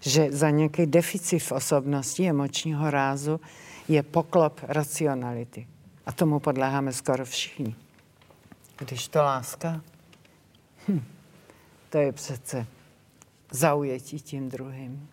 Že 0.00 0.32
za 0.32 0.50
nějaký 0.50 0.86
deficit 0.86 1.38
v 1.38 1.52
osobnosti 1.52 2.28
emočního 2.28 2.90
rázu 2.90 3.40
je 3.88 4.02
poklop 4.02 4.60
racionality. 4.62 5.66
A 6.06 6.12
tomu 6.12 6.40
podléháme 6.40 6.92
skoro 6.92 7.24
všichni. 7.24 7.74
Když 8.78 9.08
to 9.08 9.22
láska, 9.22 9.80
hm, 10.88 11.04
to 11.90 11.98
je 11.98 12.12
přece 12.12 12.66
zaujetí 13.50 14.20
tím 14.20 14.48
druhým. 14.48 15.08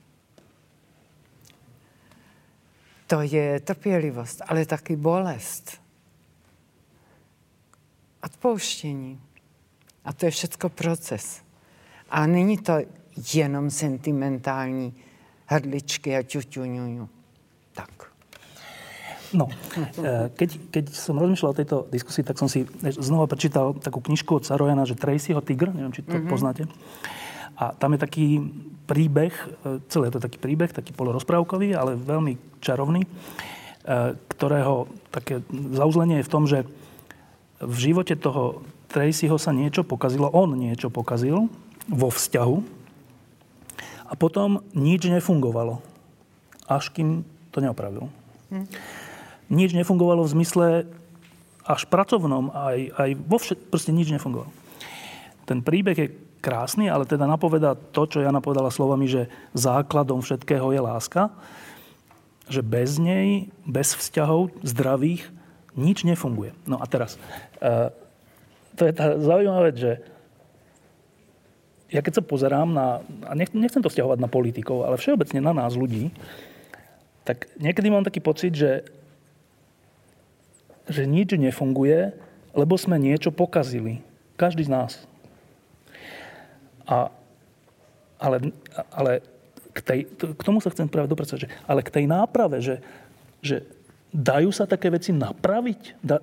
To 3.08 3.21
je 3.21 3.60
trpělivost, 3.60 4.41
ale 4.48 4.65
taky 4.65 4.95
bolest. 4.95 5.82
Odpouštění. 8.24 9.25
A 10.06 10.13
to 10.13 10.26
je 10.26 10.32
všechno 10.32 10.70
proces. 10.70 11.41
A 12.10 12.28
není 12.28 12.58
to 12.58 12.86
jenom 13.34 13.70
sentimentální 13.70 14.94
hrdličky 15.46 16.15
a 16.18 16.22
ťuťuňuňu. 16.22 17.06
Tak. 17.74 18.15
No, 19.34 19.50
e, 20.00 20.32
keď, 20.32 20.50
keď 20.72 20.86
som 20.94 21.20
rozmýšľal 21.20 21.52
o 21.52 21.60
tejto 21.60 21.78
diskusii, 21.91 22.24
tak 22.24 22.39
som 22.39 22.48
si 22.48 22.63
znova 22.82 23.28
prečítal 23.28 23.76
takú 23.76 24.00
knižku 24.00 24.39
od 24.39 24.48
Sarojana, 24.48 24.88
že 24.88 24.96
Tracyho 24.96 25.41
Tigr, 25.44 25.74
neviem, 25.74 25.91
či 25.91 26.06
to 26.06 26.15
mm-hmm. 26.15 26.32
poznáte. 26.32 26.63
A 27.56 27.72
tam 27.76 27.96
je 27.96 28.00
taký 28.00 28.28
príbeh, 28.86 29.34
e, 29.65 29.82
celý 29.91 30.08
je 30.08 30.15
to 30.15 30.26
taký 30.26 30.38
príbeh, 30.39 30.72
taký 30.72 30.94
polorozprávkový, 30.94 31.74
ale 31.74 32.00
veľmi 32.00 32.62
čarovný, 32.62 33.04
e, 33.04 33.10
ktorého 34.38 34.88
také 35.10 35.41
zauzlenie 35.52 36.22
je 36.22 36.28
v 36.28 36.34
tom, 36.34 36.44
že 36.46 36.63
v 37.60 37.76
živote 37.76 38.15
toho 38.15 38.62
Tracyho 38.95 39.36
sa 39.36 39.51
niečo 39.51 39.84
pokazilo, 39.84 40.31
on 40.31 40.55
niečo 40.55 40.88
pokazil 40.88 41.51
vo 41.91 42.08
vzťahu 42.08 42.58
a 44.08 44.13
potom 44.15 44.63
nič 44.71 45.12
nefungovalo, 45.12 45.84
až 46.71 46.95
kým 46.95 47.27
to 47.51 47.60
neopravil. 47.60 48.08
Hm. 48.55 48.71
Nič 49.51 49.75
nefungovalo 49.75 50.23
v 50.23 50.34
zmysle 50.39 50.67
až 51.67 51.81
pracovnom, 51.91 52.55
aj, 52.55 52.95
aj 52.95 53.10
vo 53.19 53.36
všet, 53.36 53.60
proste 53.67 53.91
nič 53.91 54.15
nefungovalo. 54.15 54.53
Ten 55.43 55.60
príbeh 55.60 55.97
je 55.97 56.13
krásny, 56.39 56.88
ale 56.88 57.03
teda 57.10 57.27
napoveda 57.27 57.73
to, 57.73 58.05
čo 58.05 58.23
ja 58.23 58.29
napovedala 58.29 58.71
slovami, 58.71 59.12
že 59.12 59.27
základom 59.58 60.21
všetkého 60.21 60.71
je 60.71 60.81
láska, 60.81 61.34
že 62.45 62.62
bez 62.62 63.01
nej, 63.01 63.49
bez 63.65 63.97
vzťahov 63.97 64.53
zdravých, 64.62 65.25
nič 65.73 66.05
nefunguje. 66.05 66.53
No 66.69 66.77
a 66.77 66.86
teraz, 66.86 67.17
uh, 67.60 67.89
to 68.76 68.84
je 68.86 68.94
tá 68.94 69.16
zaujímavá 69.18 69.72
vec, 69.72 69.78
že 69.80 69.92
ja 71.90 72.02
keď 72.04 72.20
sa 72.20 72.24
pozerám 72.26 72.70
na, 72.76 73.00
a 73.24 73.32
nechcem 73.38 73.80
to 73.80 73.88
stiahovať 73.88 74.20
na 74.20 74.28
politikov, 74.28 74.84
ale 74.84 75.00
všeobecne 75.00 75.40
na 75.40 75.54
nás 75.56 75.78
ľudí, 75.80 76.12
tak 77.24 77.50
niekedy 77.58 77.88
mám 77.90 78.06
taký 78.06 78.22
pocit, 78.22 78.54
že, 78.54 78.86
že 80.86 81.08
nič 81.08 81.34
nefunguje, 81.40 82.14
lebo 82.54 82.76
sme 82.78 83.00
niečo 83.02 83.34
pokazili. 83.34 84.04
Každý 84.36 84.68
z 84.68 84.72
nás. 84.72 84.92
A, 86.86 87.10
ale, 88.22 88.54
ale 88.94 89.12
k, 89.74 89.80
tej, 89.82 90.00
k 90.14 90.42
tomu 90.46 90.62
sa 90.62 90.70
chcem 90.70 90.86
práve 90.86 91.10
dopracovať, 91.10 91.48
že, 91.48 91.50
ale 91.66 91.82
k 91.82 91.94
tej 91.94 92.06
náprave, 92.06 92.62
že, 92.62 92.84
že 93.42 93.66
dajú 94.14 94.54
sa 94.54 94.70
také 94.70 94.94
veci 94.94 95.12
napraviť? 95.12 96.00
Da, 96.00 96.22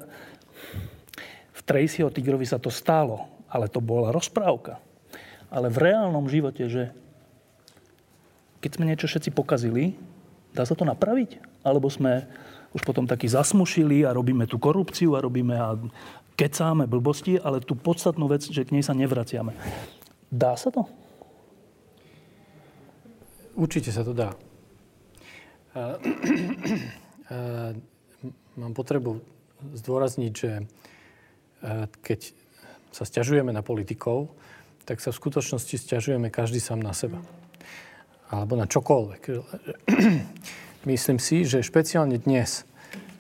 Tracyho 1.63 2.11
Tigrovi 2.11 2.47
sa 2.47 2.59
to 2.59 2.71
stalo, 2.71 3.31
ale 3.47 3.71
to 3.71 3.79
bola 3.79 4.11
rozprávka. 4.11 4.83
Ale 5.53 5.69
v 5.69 5.91
reálnom 5.91 6.27
živote, 6.27 6.67
že 6.67 6.91
keď 8.63 8.71
sme 8.79 8.89
niečo 8.89 9.11
všetci 9.11 9.31
pokazili, 9.35 9.99
dá 10.55 10.63
sa 10.63 10.79
to 10.79 10.87
napraviť? 10.87 11.43
Alebo 11.63 11.91
sme 11.91 12.27
už 12.73 12.83
potom 12.83 13.05
takí 13.05 13.29
zasmušili 13.29 14.07
a 14.07 14.17
robíme 14.17 14.49
tú 14.49 14.57
korupciu 14.57 15.15
a 15.15 15.23
robíme 15.23 15.55
a 15.55 15.77
kecáme 16.35 16.89
blbosti, 16.89 17.37
ale 17.37 17.61
tú 17.61 17.77
podstatnú 17.77 18.27
vec, 18.27 18.49
že 18.49 18.65
k 18.65 18.73
nej 18.73 18.81
sa 18.81 18.97
nevraciame. 18.97 19.53
Dá 20.33 20.57
sa 20.57 20.73
to? 20.73 20.89
Určite 23.53 23.93
sa 23.93 24.01
to 24.01 24.17
dá. 24.17 24.33
Uh, 25.77 26.01
uh, 27.29 27.71
mám 28.57 28.73
potrebu 28.73 29.21
zdôrazniť, 29.77 30.33
že 30.33 30.65
keď 32.03 32.35
sa 32.93 33.09
stiažujeme 33.09 33.51
na 33.55 33.65
politikov, 33.65 34.29
tak 34.85 35.01
sa 35.01 35.15
v 35.15 35.21
skutočnosti 35.23 35.79
stiažujeme 35.79 36.29
každý 36.29 36.59
sám 36.59 36.83
na 36.83 36.93
seba. 36.93 37.23
Alebo 38.29 38.59
na 38.59 38.67
čokoľvek. 38.67 39.23
Myslím 40.91 41.19
si, 41.23 41.47
že 41.47 41.63
špeciálne 41.63 42.19
dnes 42.19 42.67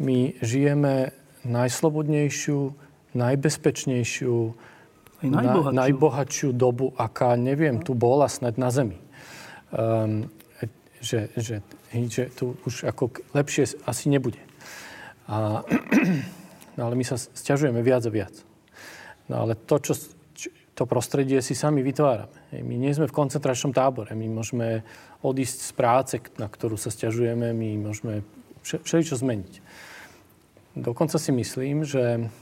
my 0.02 0.34
žijeme 0.42 1.14
najslobodnejšiu, 1.46 2.74
najbezpečnejšiu, 3.14 4.36
najbohatšiu. 5.22 5.70
Na, 5.70 5.82
najbohatšiu 5.86 6.48
dobu, 6.50 6.90
aká, 6.98 7.38
neviem, 7.38 7.78
tu 7.78 7.94
bola 7.94 8.26
snad 8.26 8.58
na 8.58 8.74
Zemi. 8.74 8.98
Um, 9.70 10.26
že, 11.02 11.30
že, 11.34 11.62
že 11.90 12.30
tu 12.34 12.54
už 12.62 12.86
ako 12.86 13.10
lepšie 13.34 13.78
asi 13.86 14.06
nebude. 14.10 14.38
A 15.26 15.62
No 16.76 16.88
ale 16.88 16.96
my 16.96 17.04
sa 17.04 17.20
stiažujeme 17.20 17.84
viac 17.84 18.02
a 18.08 18.10
viac. 18.12 18.34
No 19.28 19.44
ale 19.44 19.54
to, 19.54 19.76
čo, 19.78 19.92
to 20.72 20.88
prostredie 20.88 21.44
si 21.44 21.52
sami 21.52 21.84
vytvárame. 21.84 22.64
My 22.64 22.74
nie 22.80 22.96
sme 22.96 23.08
v 23.08 23.16
koncentračnom 23.16 23.76
tábore. 23.76 24.16
My 24.16 24.24
môžeme 24.26 24.82
odísť 25.20 25.58
z 25.68 25.72
práce, 25.76 26.14
na 26.40 26.48
ktorú 26.48 26.80
sa 26.80 26.88
stiažujeme. 26.88 27.52
My 27.52 27.76
môžeme 27.76 28.24
všeličo 28.64 29.20
zmeniť. 29.20 29.52
Dokonca 30.72 31.20
si 31.20 31.28
myslím, 31.36 31.84
že, 31.84 32.32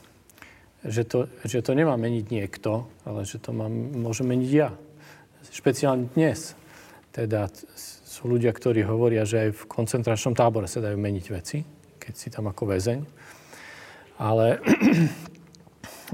že, 0.86 1.02
to, 1.02 1.26
že 1.42 1.66
to 1.66 1.74
nemá 1.74 1.98
meniť 1.98 2.30
niekto, 2.30 2.86
ale 3.02 3.26
že 3.26 3.42
to 3.42 3.50
má, 3.50 3.66
môže 3.70 4.22
meniť 4.22 4.50
ja. 4.54 4.70
Špeciálne 5.50 6.06
dnes. 6.14 6.54
teda 7.10 7.50
sú 8.06 8.30
ľudia, 8.30 8.54
ktorí 8.54 8.86
hovoria, 8.86 9.26
že 9.26 9.50
aj 9.50 9.50
v 9.58 9.62
koncentračnom 9.66 10.38
tábore 10.38 10.70
sa 10.70 10.78
dajú 10.78 10.94
meniť 10.94 11.26
veci, 11.34 11.66
keď 11.98 12.14
si 12.14 12.28
tam 12.30 12.46
ako 12.46 12.70
väzeň. 12.70 13.00
Ale, 14.20 14.60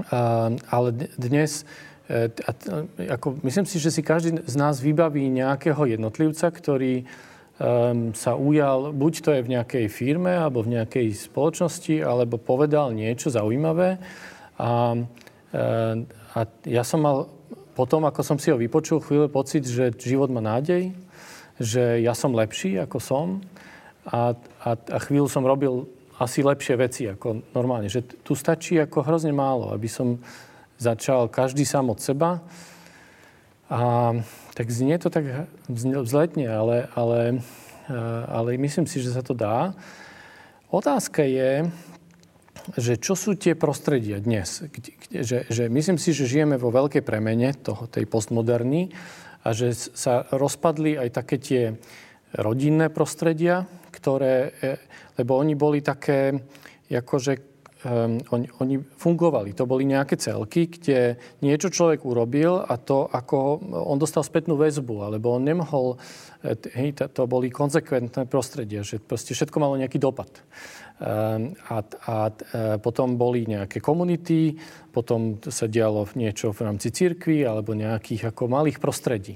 ale 0.75 0.87
dnes, 1.19 1.67
e, 2.07 2.31
ako, 3.11 3.43
myslím 3.43 3.67
si, 3.67 3.83
že 3.83 3.91
si 3.91 3.99
každý 3.99 4.39
z 4.47 4.55
nás 4.55 4.79
vybaví 4.79 5.27
nejakého 5.27 5.83
jednotlivca, 5.91 6.47
ktorý 6.47 7.03
um, 7.03 8.15
sa 8.15 8.39
ujal, 8.39 8.95
buď 8.95 9.13
to 9.19 9.29
je 9.35 9.41
v 9.43 9.51
nejakej 9.59 9.85
firme, 9.91 10.31
alebo 10.31 10.63
v 10.63 10.79
nejakej 10.79 11.11
spoločnosti, 11.19 11.99
alebo 11.99 12.39
povedal 12.39 12.95
niečo 12.95 13.27
zaujímavé. 13.27 13.99
A, 14.55 14.95
a 16.33 16.39
ja 16.63 16.83
som 16.87 17.03
mal 17.03 17.27
potom, 17.75 18.07
ako 18.07 18.23
som 18.23 18.37
si 18.39 18.49
ho 18.49 18.57
vypočul, 18.57 19.03
chvíľu 19.03 19.29
pocit, 19.29 19.67
že 19.67 19.93
život 19.99 20.31
má 20.31 20.41
nádej, 20.41 20.95
že 21.59 22.01
ja 22.01 22.15
som 22.15 22.33
lepší, 22.33 22.79
ako 22.81 22.97
som 22.97 23.25
a, 24.07 24.33
a, 24.63 24.69
a 24.73 24.97
chvíľu 25.03 25.29
som 25.29 25.45
robil 25.45 25.85
asi 26.17 26.41
lepšie 26.41 26.75
veci 26.77 27.05
ako 27.05 27.53
normálne. 27.53 27.89
Že 27.89 28.25
tu 28.25 28.33
stačí 28.33 28.77
ako 28.81 29.05
hrozne 29.05 29.33
málo, 29.33 29.69
aby 29.69 29.85
som 29.85 30.17
začal 30.81 31.29
každý 31.29 31.65
sám 31.65 31.93
od 31.93 32.01
seba. 32.01 32.41
A 33.69 34.13
tak 34.57 34.67
znie 34.73 34.97
to 34.97 35.13
tak 35.13 35.49
vzletne, 35.69 36.47
ale, 36.49 36.89
ale, 36.95 37.43
ale 38.25 38.49
myslím 38.57 38.89
si, 38.89 39.03
že 39.03 39.13
sa 39.13 39.21
to 39.21 39.37
dá. 39.37 39.77
Otázka 40.73 41.21
je, 41.21 41.69
že 42.75 42.99
čo 42.99 43.15
sú 43.15 43.37
tie 43.39 43.55
prostredia 43.55 44.19
dnes? 44.19 44.65
Kde, 44.67 44.91
že, 45.23 45.37
že 45.47 45.63
myslím 45.71 45.95
si, 45.95 46.11
že 46.11 46.27
žijeme 46.27 46.59
vo 46.59 46.73
veľkej 46.73 46.99
premene 47.05 47.55
toho, 47.55 47.87
tej 47.87 48.03
postmoderny 48.09 48.91
a 49.47 49.55
že 49.55 49.71
sa 49.71 50.27
rozpadli 50.33 50.99
aj 50.99 51.09
také 51.15 51.35
tie 51.39 51.63
rodinné 52.35 52.91
prostredia, 52.91 53.63
ktoré, 54.07 54.55
e, 54.63 54.79
lebo 55.19 55.35
oni 55.35 55.59
boli 55.59 55.83
také, 55.83 56.31
akože 56.87 57.31
um, 57.83 58.15
oni, 58.31 58.47
oni 58.63 58.79
fungovali. 58.79 59.51
To 59.59 59.67
boli 59.67 59.83
nejaké 59.83 60.15
celky, 60.15 60.71
kde 60.71 61.19
niečo 61.43 61.67
človek 61.67 62.07
urobil 62.07 62.63
a 62.63 62.79
to, 62.79 63.03
ako 63.11 63.59
on 63.67 63.99
dostal 63.99 64.23
spätnú 64.23 64.55
väzbu, 64.55 65.11
alebo 65.11 65.35
on 65.35 65.43
nemohol, 65.43 65.99
e, 66.39 66.55
hej, 66.71 66.95
to, 67.03 67.27
boli 67.27 67.51
konsekventné 67.51 68.31
prostredia, 68.31 68.79
že 68.79 69.03
proste 69.03 69.35
všetko 69.35 69.59
malo 69.59 69.75
nejaký 69.75 69.99
dopad. 69.99 70.31
Um, 70.97 71.51
a, 71.67 71.83
a, 71.83 71.83
a 72.07 72.15
potom 72.79 73.19
boli 73.19 73.43
nejaké 73.43 73.83
komunity, 73.83 74.55
potom 74.89 75.37
sa 75.43 75.67
dialo 75.67 76.07
niečo 76.15 76.55
v 76.55 76.63
rámci 76.63 76.95
cirkvi 76.95 77.43
alebo 77.43 77.75
nejakých 77.75 78.31
ako 78.31 78.47
malých 78.47 78.79
prostredí. 78.79 79.35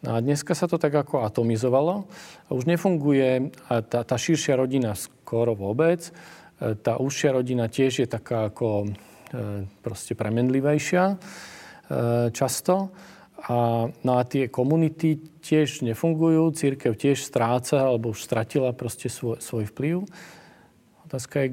No 0.00 0.16
a 0.16 0.24
dneska 0.24 0.56
sa 0.56 0.64
to 0.64 0.80
tak 0.80 0.96
ako 0.96 1.28
atomizovalo 1.28 2.08
už 2.48 2.64
nefunguje 2.64 3.52
tá, 3.68 4.00
tá 4.00 4.16
širšia 4.16 4.56
rodina 4.56 4.96
skoro 4.96 5.52
vôbec. 5.52 6.08
E, 6.56 6.72
tá 6.72 6.96
užšia 6.96 7.36
rodina 7.36 7.68
tiež 7.68 8.04
je 8.04 8.08
taká 8.08 8.48
ako 8.48 8.88
e, 8.88 9.68
proste 9.84 10.16
premenlivejšia 10.16 11.04
e, 11.04 11.16
často. 12.32 12.88
A, 13.44 13.88
no 13.92 14.12
a 14.16 14.22
tie 14.24 14.48
komunity 14.48 15.20
tiež 15.44 15.84
nefungujú, 15.84 16.52
církev 16.56 16.96
tiež 16.96 17.20
stráca 17.20 17.84
alebo 17.84 18.16
už 18.16 18.24
stratila 18.24 18.72
proste 18.72 19.12
svoj, 19.12 19.40
svoj 19.40 19.68
vplyv. 19.68 20.08
Otázka 21.08 21.44
je, 21.44 21.48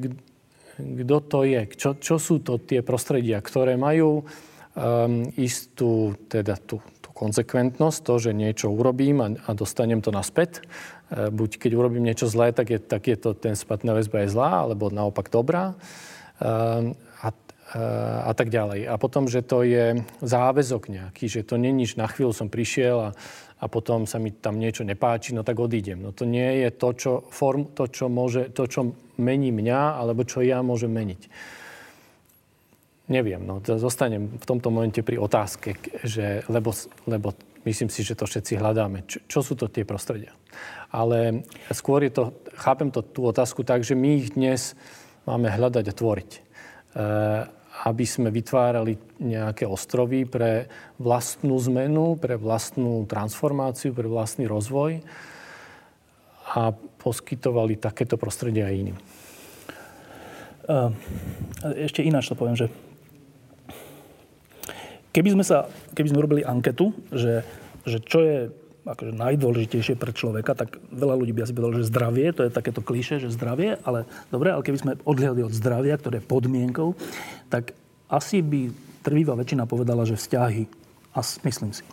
kto 1.03 1.17
to 1.19 1.39
je, 1.43 1.61
čo, 1.75 1.89
čo 1.99 2.15
sú 2.15 2.43
to 2.43 2.59
tie 2.59 2.79
prostredia, 2.79 3.39
ktoré 3.39 3.79
majú 3.79 4.23
um, 4.23 5.23
istú 5.39 6.19
teda 6.27 6.59
tú 6.59 6.83
konsekventnosť, 7.17 7.99
to, 8.05 8.13
že 8.21 8.37
niečo 8.37 8.69
urobím 8.69 9.25
a, 9.25 9.27
a 9.33 9.49
dostanem 9.57 10.05
to 10.05 10.13
naspäť. 10.13 10.61
E, 11.09 11.33
buď 11.33 11.57
keď 11.57 11.71
urobím 11.73 12.05
niečo 12.05 12.29
zlé, 12.29 12.53
tak 12.53 12.69
je, 12.69 12.77
tak 12.77 13.09
je 13.09 13.17
to 13.17 13.33
ten 13.33 13.57
spätná 13.57 13.97
väzba 13.97 14.21
je 14.21 14.37
zlá, 14.37 14.69
alebo 14.69 14.93
naopak 14.93 15.33
dobrá. 15.33 15.73
Um, 16.37 16.93
a, 17.25 17.33
e, 17.73 17.81
a 18.29 18.31
tak 18.37 18.53
ďalej. 18.53 18.85
A 18.85 18.93
potom, 19.01 19.25
že 19.25 19.41
to 19.41 19.65
je 19.65 20.05
záväzok 20.21 20.93
nejaký, 20.93 21.25
že 21.25 21.41
to 21.41 21.57
není, 21.57 21.89
že 21.89 21.97
na 21.97 22.05
chvíľu 22.05 22.37
som 22.37 22.53
prišiel 22.53 23.09
a, 23.09 23.17
a 23.57 23.65
potom 23.65 24.05
sa 24.05 24.21
mi 24.21 24.29
tam 24.29 24.61
niečo 24.61 24.85
nepáči, 24.85 25.33
no 25.33 25.41
tak 25.41 25.57
odídem. 25.57 25.97
No 25.97 26.13
to 26.13 26.29
nie 26.29 26.61
je 26.61 26.69
to, 26.69 26.89
čo, 26.93 27.11
form, 27.33 27.73
to, 27.73 27.89
čo, 27.89 28.05
môže, 28.05 28.53
to, 28.53 28.69
čo 28.69 28.93
mení 29.17 29.49
mňa, 29.49 29.97
alebo 29.97 30.21
čo 30.21 30.45
ja 30.45 30.61
môžem 30.61 30.93
meniť. 30.93 31.21
Neviem, 33.07 33.39
no 33.47 33.63
zostanem 33.63 34.35
v 34.35 34.45
tomto 34.45 34.67
momente 34.67 34.99
pri 34.99 35.15
otázke, 35.15 35.79
že, 36.03 36.43
lebo, 36.51 36.75
lebo 37.07 37.31
myslím 37.63 37.87
si, 37.87 38.03
že 38.03 38.19
to 38.19 38.27
všetci 38.27 38.59
hľadáme. 38.59 39.07
Čo, 39.07 39.19
čo 39.31 39.39
sú 39.39 39.53
to 39.55 39.71
tie 39.71 39.87
prostredia? 39.87 40.35
Ale 40.91 41.47
skôr 41.71 42.03
je 42.03 42.11
to, 42.11 42.23
chápem 42.59 42.91
to, 42.91 42.99
tú 42.99 43.23
otázku 43.23 43.63
tak, 43.63 43.87
že 43.87 43.95
my 43.95 44.09
ich 44.19 44.35
dnes 44.35 44.75
máme 45.23 45.47
hľadať 45.47 45.85
a 45.87 45.93
tvoriť. 45.95 46.31
E, 46.35 46.39
aby 47.87 48.03
sme 48.03 48.27
vytvárali 48.27 48.99
nejaké 49.23 49.63
ostrovy 49.63 50.27
pre 50.27 50.67
vlastnú 50.99 51.55
zmenu, 51.71 52.19
pre 52.19 52.35
vlastnú 52.35 53.07
transformáciu, 53.07 53.95
pre 53.95 54.09
vlastný 54.09 54.49
rozvoj 54.49 54.99
a 56.57 56.73
poskytovali 56.75 57.79
takéto 57.79 58.19
prostredie 58.19 58.67
aj 58.67 58.75
iným. 58.75 58.97
Ešte 61.87 62.03
ináč 62.03 62.27
to 62.27 62.35
poviem, 62.35 62.57
že 62.57 62.67
keby 65.17 65.33
sme, 65.33 65.41
sa, 65.41 65.65
keby 65.97 66.13
sme 66.13 66.21
robili 66.21 66.45
anketu, 66.45 66.93
že, 67.09 67.41
že 67.89 67.97
čo 68.05 68.21
je 68.21 68.37
akože 68.85 69.17
najdôležitejšie 69.17 69.97
pre 69.97 70.13
človeka, 70.13 70.53
tak 70.53 70.77
veľa 70.93 71.17
ľudí 71.17 71.33
by 71.33 71.43
asi 71.43 71.57
povedalo, 71.57 71.81
že 71.81 71.89
zdravie, 71.89 72.31
to 72.31 72.45
je 72.45 72.53
takéto 72.53 72.85
kliše, 72.85 73.19
že 73.19 73.33
zdravie, 73.33 73.81
ale 73.83 74.05
dobre, 74.29 74.53
ale 74.53 74.63
keby 74.63 74.77
sme 74.77 74.93
odhľadli 75.03 75.43
od 75.43 75.51
zdravia, 75.51 75.99
ktoré 75.99 76.21
je 76.21 76.29
podmienkou, 76.29 76.93
tak 77.49 77.75
asi 78.07 78.39
by 78.39 78.71
trvýva 79.03 79.35
väčšina 79.35 79.67
povedala, 79.67 80.07
že 80.07 80.15
vzťahy, 80.15 80.63
a 81.17 81.19
myslím 81.25 81.73
si. 81.73 81.83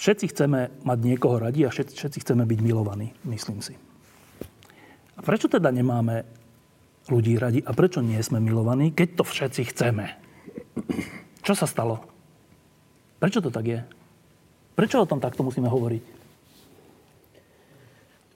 Všetci 0.00 0.32
chceme 0.32 0.72
mať 0.86 0.98
niekoho 1.04 1.36
radi 1.36 1.66
a 1.66 1.74
všetci, 1.74 1.92
všetci 1.92 2.18
chceme 2.24 2.48
byť 2.48 2.60
milovaní, 2.64 3.12
myslím 3.28 3.60
si. 3.60 3.76
A 5.18 5.20
prečo 5.20 5.50
teda 5.50 5.68
nemáme 5.68 6.24
ľudí 7.12 7.36
radi 7.36 7.60
a 7.60 7.76
prečo 7.76 8.00
nie 8.00 8.16
sme 8.24 8.40
milovaní, 8.40 8.96
keď 8.96 9.20
to 9.20 9.24
všetci 9.28 9.62
chceme? 9.74 10.06
Čo 11.42 11.54
sa 11.54 11.66
stalo? 11.66 12.00
Prečo 13.18 13.40
to 13.40 13.50
tak 13.50 13.66
je? 13.66 13.80
Prečo 14.74 15.02
o 15.02 15.08
tom 15.08 15.20
takto 15.20 15.42
musíme 15.42 15.68
hovoriť? 15.68 16.02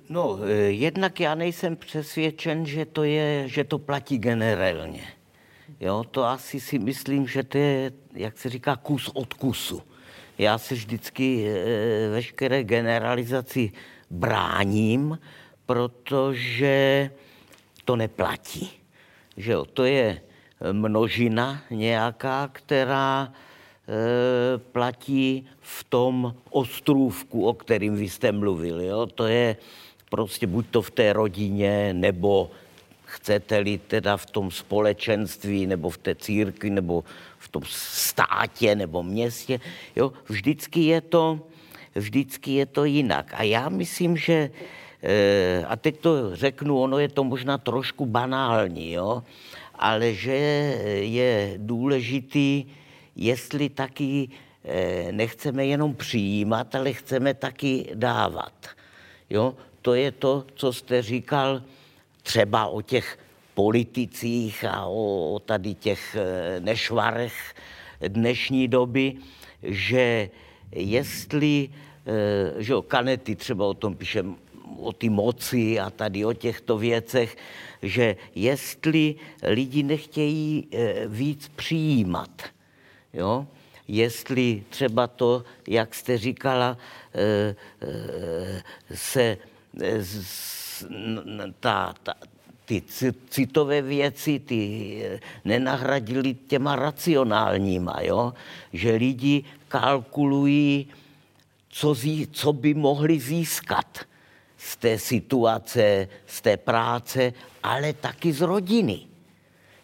No, 0.09 0.39
e, 0.45 0.77
jednak 0.77 1.21
já 1.21 1.35
nejsem 1.35 1.77
přesvědčen, 1.77 2.67
že 2.67 2.85
to, 2.85 3.05
je, 3.05 3.49
že 3.49 3.65
to 3.65 3.79
platí 3.79 4.19
generálně. 4.19 5.05
Jo, 5.81 6.05
to 6.11 6.25
asi 6.25 6.61
si 6.61 6.79
myslím, 6.79 7.29
že 7.29 7.43
to 7.43 7.59
je, 7.59 7.93
jak 8.13 8.39
se 8.39 8.49
říká, 8.49 8.77
kus 8.77 9.09
od 9.15 9.35
kusu 9.35 9.83
já 10.39 10.59
se 10.59 10.75
vždycky 10.75 11.47
e, 11.49 12.09
veškeré 12.09 12.65
generalizaci 12.65 13.73
bráním, 14.11 15.19
protože 15.67 17.11
to 17.85 17.97
neplatí. 17.97 18.71
Že 19.37 19.53
jo, 19.53 19.65
to 19.65 19.85
je 19.85 20.21
množina 20.73 21.63
nějaká, 21.71 22.49
která 22.53 23.33
e, 23.33 24.59
platí 24.59 25.47
v 25.61 25.85
tom 25.85 26.35
ostrůvku, 26.51 27.47
o 27.47 27.55
kterým 27.55 27.97
vy 27.97 28.09
jste 28.09 28.33
mluvil. 28.33 28.81
Jo? 28.81 29.07
To 29.07 29.27
je 29.27 29.57
prostě 30.11 30.47
buď 30.47 30.67
to 30.71 30.83
v 30.83 30.91
té 30.91 31.13
rodině, 31.13 31.95
nebo 31.95 32.51
chcete-li 33.05 33.79
teda 33.79 34.17
v 34.17 34.27
tom 34.27 34.51
společenství, 34.51 35.67
nebo 35.67 35.91
v 35.91 35.99
té 35.99 36.15
církvi, 36.15 36.71
nebo 36.71 37.05
v 37.39 37.49
tom 37.49 37.63
státě 37.67 38.75
nebo 38.75 39.03
městě. 39.03 39.61
Jo? 39.97 40.13
Vždycky, 40.29 40.81
je 40.81 41.01
to, 41.01 41.41
vždycky 41.95 42.53
je 42.53 42.67
to 42.67 42.85
jinak. 42.85 43.35
A 43.35 43.43
já 43.43 43.69
myslím, 43.69 44.17
že, 44.17 44.51
eh, 45.03 45.65
a 45.69 45.77
teď 45.77 46.01
to 46.01 46.37
řeknu, 46.37 46.81
ono 46.81 46.99
je 46.99 47.09
to 47.09 47.25
možná 47.25 47.59
trošku 47.59 48.07
banální, 48.07 48.93
jo? 48.93 49.23
Ale 49.85 50.15
že 50.15 50.33
je 51.05 51.55
důležitý, 51.57 52.65
jestli 53.17 53.69
taky 53.69 54.29
eh, 54.65 55.13
nechceme 55.13 55.67
jenom 55.67 55.95
přijímat, 55.95 56.75
ale 56.75 56.93
chceme 56.93 57.35
taky 57.35 57.93
dávat. 57.95 58.53
Jo? 59.31 59.55
To 59.83 59.95
je 59.95 60.13
to, 60.13 60.45
co 60.55 60.73
jste 60.73 61.03
říkal 61.03 61.63
třeba 62.23 62.67
o 62.67 62.81
těch 62.81 63.19
politicích 63.55 64.65
a 64.65 64.87
o, 64.89 65.35
o 65.35 65.39
tady 65.39 65.75
těch 65.75 66.17
eh, 66.17 66.61
nešvarech 66.61 67.55
dnešní 68.01 68.69
doby, 68.69 69.21
že 69.63 70.31
jestli, 70.73 71.69
eh, 72.07 72.63
že 72.63 72.75
o 72.75 72.83
Kanety 72.83 73.37
třeba 73.37 73.67
o 73.67 73.75
tom 73.75 73.97
píše, 73.97 74.25
o 74.79 74.93
ty 74.93 75.09
moci 75.09 75.81
a 75.81 75.91
tady 75.91 76.25
o 76.25 76.33
těchto 76.33 76.79
věcech, 76.79 77.37
že 77.83 78.17
jestli 78.35 79.15
lidi 79.43 79.83
nechtějí 79.83 80.69
eh, 80.73 81.07
víc 81.07 81.49
přijímat, 81.57 82.43
jo, 83.13 83.47
jestli 83.89 84.65
třeba 84.71 85.07
to, 85.07 85.45
jak 85.69 85.95
jste 85.95 86.19
říkala, 86.19 86.79
eh, 87.15 87.57
eh, 87.83 88.63
se 88.95 89.39
ta, 91.61 91.95
ta, 92.03 92.15
ty 92.65 92.83
citové 93.29 93.83
věci, 93.83 94.39
ty 94.39 95.03
nenahradili 95.45 96.35
těma 96.35 96.77
racionálníma, 96.77 98.01
jo? 98.03 98.33
že 98.73 98.95
lidi 98.95 99.45
kalkulují, 99.69 100.89
co, 101.69 101.95
zí, 101.95 102.27
co 102.33 102.53
by 102.53 102.75
mohli 102.75 103.21
získat 103.21 104.07
z 104.65 104.77
té 104.77 104.99
situace, 104.99 106.09
z 106.27 106.41
té 106.41 106.57
práce, 106.57 107.33
ale 107.63 107.93
taky 107.93 108.33
z 108.33 108.41
rodiny 108.41 109.01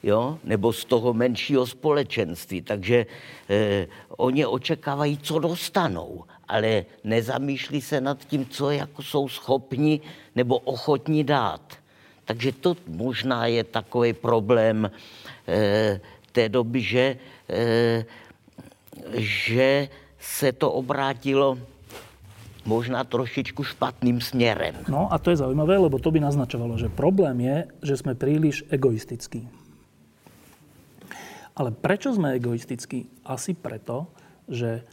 jo? 0.02 0.38
nebo 0.44 0.72
z 0.72 0.84
toho 0.84 1.12
menšího 1.12 1.66
společenství. 1.66 2.62
Takže 2.62 3.06
eh, 3.48 3.86
oni 4.16 4.46
očekávají, 4.46 5.18
co 5.18 5.38
dostanou, 5.38 6.24
ale 6.48 6.84
nezamýšlí 7.04 7.80
se 7.80 8.00
nad 8.00 8.24
tím, 8.24 8.46
co 8.46 8.70
jako 8.70 9.02
jsou 9.02 9.28
schopni 9.28 10.00
nebo 10.34 10.58
ochotní 10.58 11.24
dát. 11.24 11.76
Takže 12.24 12.52
to 12.52 12.76
možná 12.86 13.46
je 13.46 13.64
takový 13.64 14.12
problém 14.12 14.90
eh, 15.48 16.00
té 16.32 16.48
doby, 16.48 16.80
že, 16.80 17.16
eh, 17.48 18.04
že 19.12 19.88
se 20.20 20.52
to 20.52 20.72
obrátilo 20.72 21.58
možná 22.66 23.04
trošičku 23.04 23.64
špatným 23.64 24.20
směrem. 24.20 24.74
No 24.88 25.08
a 25.12 25.18
to 25.18 25.30
je 25.30 25.40
zaujímavé, 25.40 25.78
lebo 25.78 25.98
to 25.98 26.10
by 26.10 26.20
naznačovalo, 26.20 26.76
že 26.76 26.92
problém 26.92 27.40
je, 27.40 27.56
že 27.82 27.94
sme 28.00 28.18
príliš 28.18 28.64
egoistickí. 28.68 29.48
Ale 31.56 31.74
prečo 31.74 32.14
sme 32.14 32.36
egoistickí? 32.36 33.10
Asi 33.26 33.52
preto, 33.52 34.08
že 34.48 34.84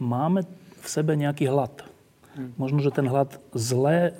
máme 0.00 0.48
v 0.80 0.86
sebe 0.88 1.12
nejaký 1.16 1.48
hlad. 1.48 1.84
Možno, 2.58 2.82
že 2.82 2.90
ten 2.90 3.06
hlad 3.06 3.36
zlé 3.54 4.18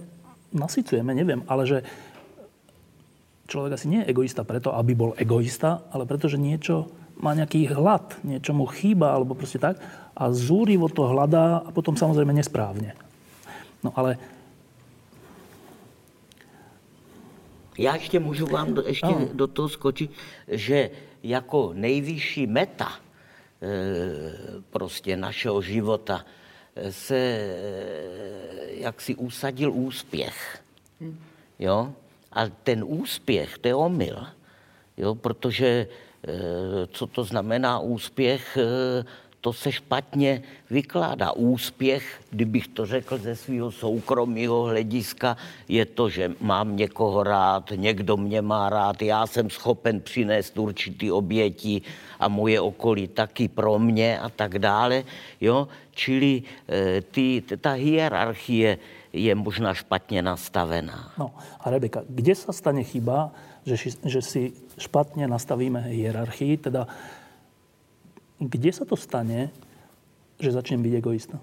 nasycujeme, 0.54 1.10
neviem, 1.16 1.42
ale 1.50 1.66
že 1.66 1.78
človek 3.50 3.74
asi 3.74 3.90
nie 3.90 4.00
je 4.04 4.10
egoista 4.14 4.46
preto, 4.46 4.72
aby 4.72 4.94
bol 4.94 5.12
egoista, 5.18 5.82
ale 5.90 6.06
preto, 6.06 6.30
že 6.30 6.38
niečo 6.38 6.88
má 7.18 7.34
nejaký 7.34 7.70
hlad, 7.70 8.18
niečo 8.26 8.52
mu 8.54 8.66
chýba, 8.66 9.14
alebo 9.14 9.38
proste 9.38 9.58
tak. 9.58 9.78
A 10.14 10.30
zúrivo 10.30 10.86
to 10.90 11.06
hľadá 11.10 11.62
a 11.62 11.68
potom 11.74 11.98
samozrejme 11.98 12.34
nesprávne. 12.34 12.94
No 13.82 13.92
ale 13.94 14.16
Já 17.78 17.94
ještě 17.94 18.20
můžu 18.20 18.46
vám 18.46 18.74
do, 18.74 18.82
ještě 18.82 19.06
no. 19.06 19.28
do 19.32 19.46
toho 19.46 19.68
skočit, 19.68 20.10
že 20.48 20.90
jako 21.22 21.72
nejvyšší 21.74 22.46
meta 22.46 22.92
e, 22.92 22.98
prostě 24.70 25.16
našeho 25.16 25.62
života 25.62 26.24
e, 26.76 26.92
se 26.92 27.16
e, 27.16 27.54
jak 28.70 29.00
si 29.00 29.14
usadil 29.14 29.72
úspěch. 29.72 30.62
Jo? 31.58 31.92
A 32.32 32.48
ten 32.48 32.84
úspěch, 32.86 33.58
to 33.58 33.68
je 33.68 33.74
omyl. 33.74 34.26
Jo? 34.96 35.14
Protože 35.14 35.86
co 36.88 37.06
to 37.06 37.24
znamená 37.24 37.78
úspěch, 37.78 38.58
to 39.44 39.52
se 39.52 39.72
špatně 39.72 40.42
vykládá. 40.70 41.32
Úspěch, 41.36 42.24
kdybych 42.30 42.68
to 42.68 42.86
řekl 42.86 43.18
ze 43.18 43.36
svého 43.36 43.68
soukromého 43.68 44.72
hlediska, 44.72 45.36
je 45.68 45.84
to, 45.84 46.08
že 46.08 46.32
mám 46.40 46.76
někoho 46.76 47.22
rád, 47.22 47.76
někdo 47.76 48.16
mě 48.16 48.40
má 48.40 48.72
rád, 48.72 49.02
já 49.02 49.26
jsem 49.26 49.50
schopen 49.50 50.00
přinést 50.00 50.56
určitý 50.58 51.12
oběti 51.12 51.82
a 52.20 52.28
moje 52.28 52.60
okolí 52.60 53.08
taky 53.08 53.48
pro 53.48 53.78
mě 53.78 54.16
a 54.20 54.32
tak 54.32 54.58
dále. 54.58 55.04
Jo? 55.40 55.68
Čili 55.92 56.42
e, 56.64 57.04
ty, 57.04 57.44
ta 57.60 57.76
hierarchie 57.76 58.78
je 59.12 59.34
možná 59.34 59.74
špatně 59.74 60.22
nastavená. 60.24 61.12
No 61.20 61.36
a 61.60 61.70
Rebeka, 61.70 62.00
kde 62.08 62.34
sa 62.34 62.50
stane 62.50 62.80
chyba, 62.80 63.30
že, 63.64 63.96
že 64.04 64.20
si 64.20 64.52
špatne 64.76 65.24
nastavíme 65.28 65.88
hierarchii, 65.88 66.60
teda 66.60 66.88
kde 68.40 68.70
sa 68.70 68.84
to 68.84 68.94
stane, 68.96 69.48
že 70.36 70.52
začnem 70.52 70.84
byť 70.84 70.94
egoista? 71.00 71.36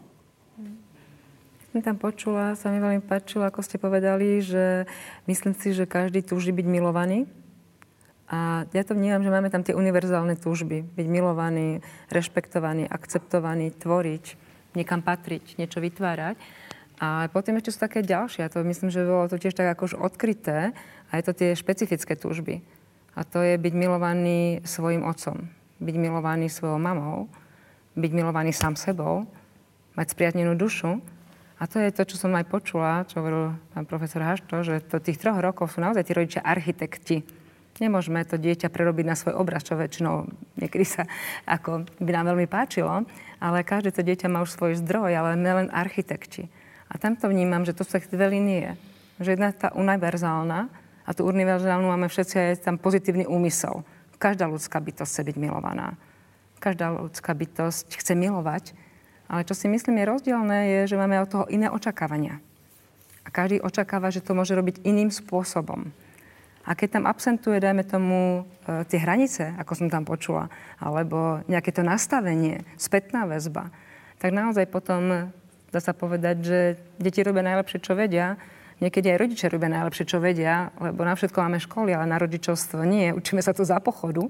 Som 1.72 1.80
tam 1.80 1.96
počula, 1.96 2.60
sa 2.60 2.68
mi 2.68 2.84
veľmi 2.84 3.00
páčilo, 3.00 3.48
ako 3.48 3.64
ste 3.64 3.80
povedali, 3.80 4.44
že 4.44 4.84
myslím 5.26 5.56
si, 5.56 5.72
že 5.72 5.88
každý 5.88 6.20
túži 6.20 6.52
byť 6.52 6.68
milovaný. 6.68 7.32
A 8.28 8.68
ja 8.76 8.84
to 8.84 8.96
vnímam, 8.96 9.24
že 9.24 9.32
máme 9.32 9.52
tam 9.52 9.64
tie 9.64 9.76
univerzálne 9.76 10.36
túžby. 10.36 10.84
Byť 10.84 11.08
milovaný, 11.08 11.80
rešpektovaný, 12.12 12.88
akceptovaný, 12.88 13.72
tvoriť, 13.76 14.26
niekam 14.76 15.00
patriť, 15.00 15.60
niečo 15.60 15.80
vytvárať. 15.80 16.36
A 17.02 17.32
potom 17.32 17.58
ešte 17.58 17.74
sú 17.74 17.80
také 17.80 18.04
ďalšie. 18.04 18.46
A 18.46 18.52
to 18.52 18.68
myslím, 18.68 18.92
že 18.92 19.08
bolo 19.08 19.32
to 19.32 19.40
tiež 19.40 19.56
tak 19.56 19.72
akož 19.74 19.96
odkryté. 19.96 20.76
A 21.12 21.20
je 21.20 21.24
to 21.28 21.34
tie 21.36 21.50
špecifické 21.60 22.16
túžby. 22.16 22.64
A 23.14 23.28
to 23.28 23.44
je 23.44 23.60
byť 23.60 23.74
milovaný 23.76 24.64
svojim 24.64 25.04
otcom 25.04 25.52
byť 25.82 25.96
milovaný 25.98 26.48
svojou 26.48 26.78
mamou, 26.78 27.26
byť 27.98 28.12
milovaný 28.14 28.54
sám 28.54 28.78
sebou, 28.78 29.26
mať 29.98 30.14
spriatnenú 30.14 30.54
dušu. 30.54 31.02
A 31.58 31.70
to 31.70 31.82
je 31.82 31.90
to, 31.94 32.06
čo 32.06 32.16
som 32.22 32.34
aj 32.38 32.46
počula, 32.48 33.06
čo 33.10 33.22
hovoril 33.22 33.58
pán 33.74 33.86
profesor 33.90 34.22
Hašto, 34.22 34.62
že 34.66 34.82
to 34.86 35.02
tých 35.02 35.18
troch 35.18 35.42
rokov 35.42 35.74
sú 35.74 35.82
naozaj 35.82 36.06
tí 36.06 36.14
rodičia 36.14 36.46
architekti. 36.46 37.26
Nemôžeme 37.82 38.22
to 38.30 38.38
dieťa 38.38 38.70
prerobiť 38.70 39.06
na 39.10 39.18
svoj 39.18 39.42
obraz, 39.42 39.66
čo 39.66 39.74
väčšinou 39.74 40.30
niekedy 40.62 40.86
sa 40.86 41.10
ako 41.50 41.90
by 41.98 42.12
nám 42.14 42.34
veľmi 42.34 42.46
páčilo, 42.46 43.10
ale 43.42 43.66
každé 43.66 43.90
to 43.90 44.06
dieťa 44.06 44.30
má 44.30 44.46
už 44.46 44.54
svoj 44.54 44.78
zdroj, 44.78 45.10
ale 45.10 45.34
len 45.34 45.70
architekti. 45.74 46.46
A 46.94 47.02
tam 47.02 47.18
to 47.18 47.26
vnímam, 47.26 47.66
že 47.66 47.74
to 47.74 47.82
sú 47.82 47.98
dve 48.14 48.38
linie. 48.38 48.78
Že 49.18 49.38
jedna 49.38 49.50
tá 49.50 49.74
univerzálna 49.74 50.70
a 51.12 51.16
tú 51.16 51.28
univerzálnu 51.28 51.92
máme 51.92 52.08
všetci 52.08 52.36
aj 52.40 52.64
tam 52.64 52.80
pozitívny 52.80 53.28
úmysel 53.28 53.84
Každá 54.22 54.46
ľudská 54.46 54.78
bytosť 54.78 55.18
chce 55.18 55.22
byť 55.34 55.38
milovaná. 55.42 55.98
Každá 56.62 56.94
ľudská 56.94 57.34
bytosť 57.34 57.90
chce 57.98 58.14
milovať. 58.14 58.78
Ale 59.26 59.42
čo 59.50 59.58
si 59.58 59.66
myslím 59.66 59.98
je 59.98 60.12
rozdielne, 60.14 60.60
je, 60.70 60.94
že 60.94 61.00
máme 61.02 61.18
od 61.26 61.30
toho 61.34 61.46
iné 61.50 61.74
očakávania. 61.74 62.38
A 63.26 63.34
každý 63.34 63.66
očakáva, 63.66 64.14
že 64.14 64.22
to 64.22 64.38
môže 64.38 64.54
robiť 64.54 64.86
iným 64.86 65.10
spôsobom. 65.10 65.90
A 66.62 66.78
keď 66.78 67.02
tam 67.02 67.10
absentuje, 67.10 67.58
dajme 67.58 67.82
tomu, 67.82 68.46
e, 68.70 68.86
tie 68.86 69.02
hranice, 69.02 69.58
ako 69.58 69.74
som 69.74 69.88
tam 69.90 70.06
počula, 70.06 70.54
alebo 70.78 71.42
nejaké 71.50 71.74
to 71.74 71.82
nastavenie, 71.82 72.62
spätná 72.78 73.26
väzba, 73.26 73.74
tak 74.22 74.30
naozaj 74.38 74.70
potom 74.70 75.34
dá 75.74 75.80
sa 75.82 75.98
povedať, 75.98 76.36
že 76.46 76.60
deti 77.02 77.26
robia 77.26 77.42
najlepšie, 77.42 77.82
čo 77.82 77.98
vedia 77.98 78.38
Niekedy 78.82 79.14
aj 79.14 79.22
rodičia 79.22 79.54
robia 79.54 79.70
najlepšie, 79.70 80.10
čo 80.10 80.18
vedia, 80.18 80.74
lebo 80.82 81.06
na 81.06 81.14
všetko 81.14 81.38
máme 81.38 81.62
školy, 81.62 81.94
ale 81.94 82.10
na 82.10 82.18
rodičovstvo 82.18 82.82
nie. 82.82 83.14
Učíme 83.14 83.46
sa 83.46 83.54
to 83.54 83.62
za 83.62 83.78
pochodu. 83.78 84.26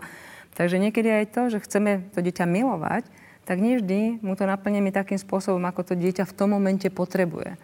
Takže 0.52 0.76
niekedy 0.76 1.08
aj 1.08 1.26
to, 1.32 1.42
že 1.48 1.64
chceme 1.64 2.12
to 2.12 2.20
dieťa 2.20 2.44
milovať, 2.44 3.08
tak 3.48 3.64
nevždy 3.64 4.20
mu 4.20 4.36
to 4.36 4.44
naplníme 4.44 4.92
takým 4.92 5.16
spôsobom, 5.16 5.64
ako 5.64 5.92
to 5.92 5.94
dieťa 5.96 6.28
v 6.28 6.36
tom 6.36 6.52
momente 6.52 6.92
potrebuje. 6.92 7.56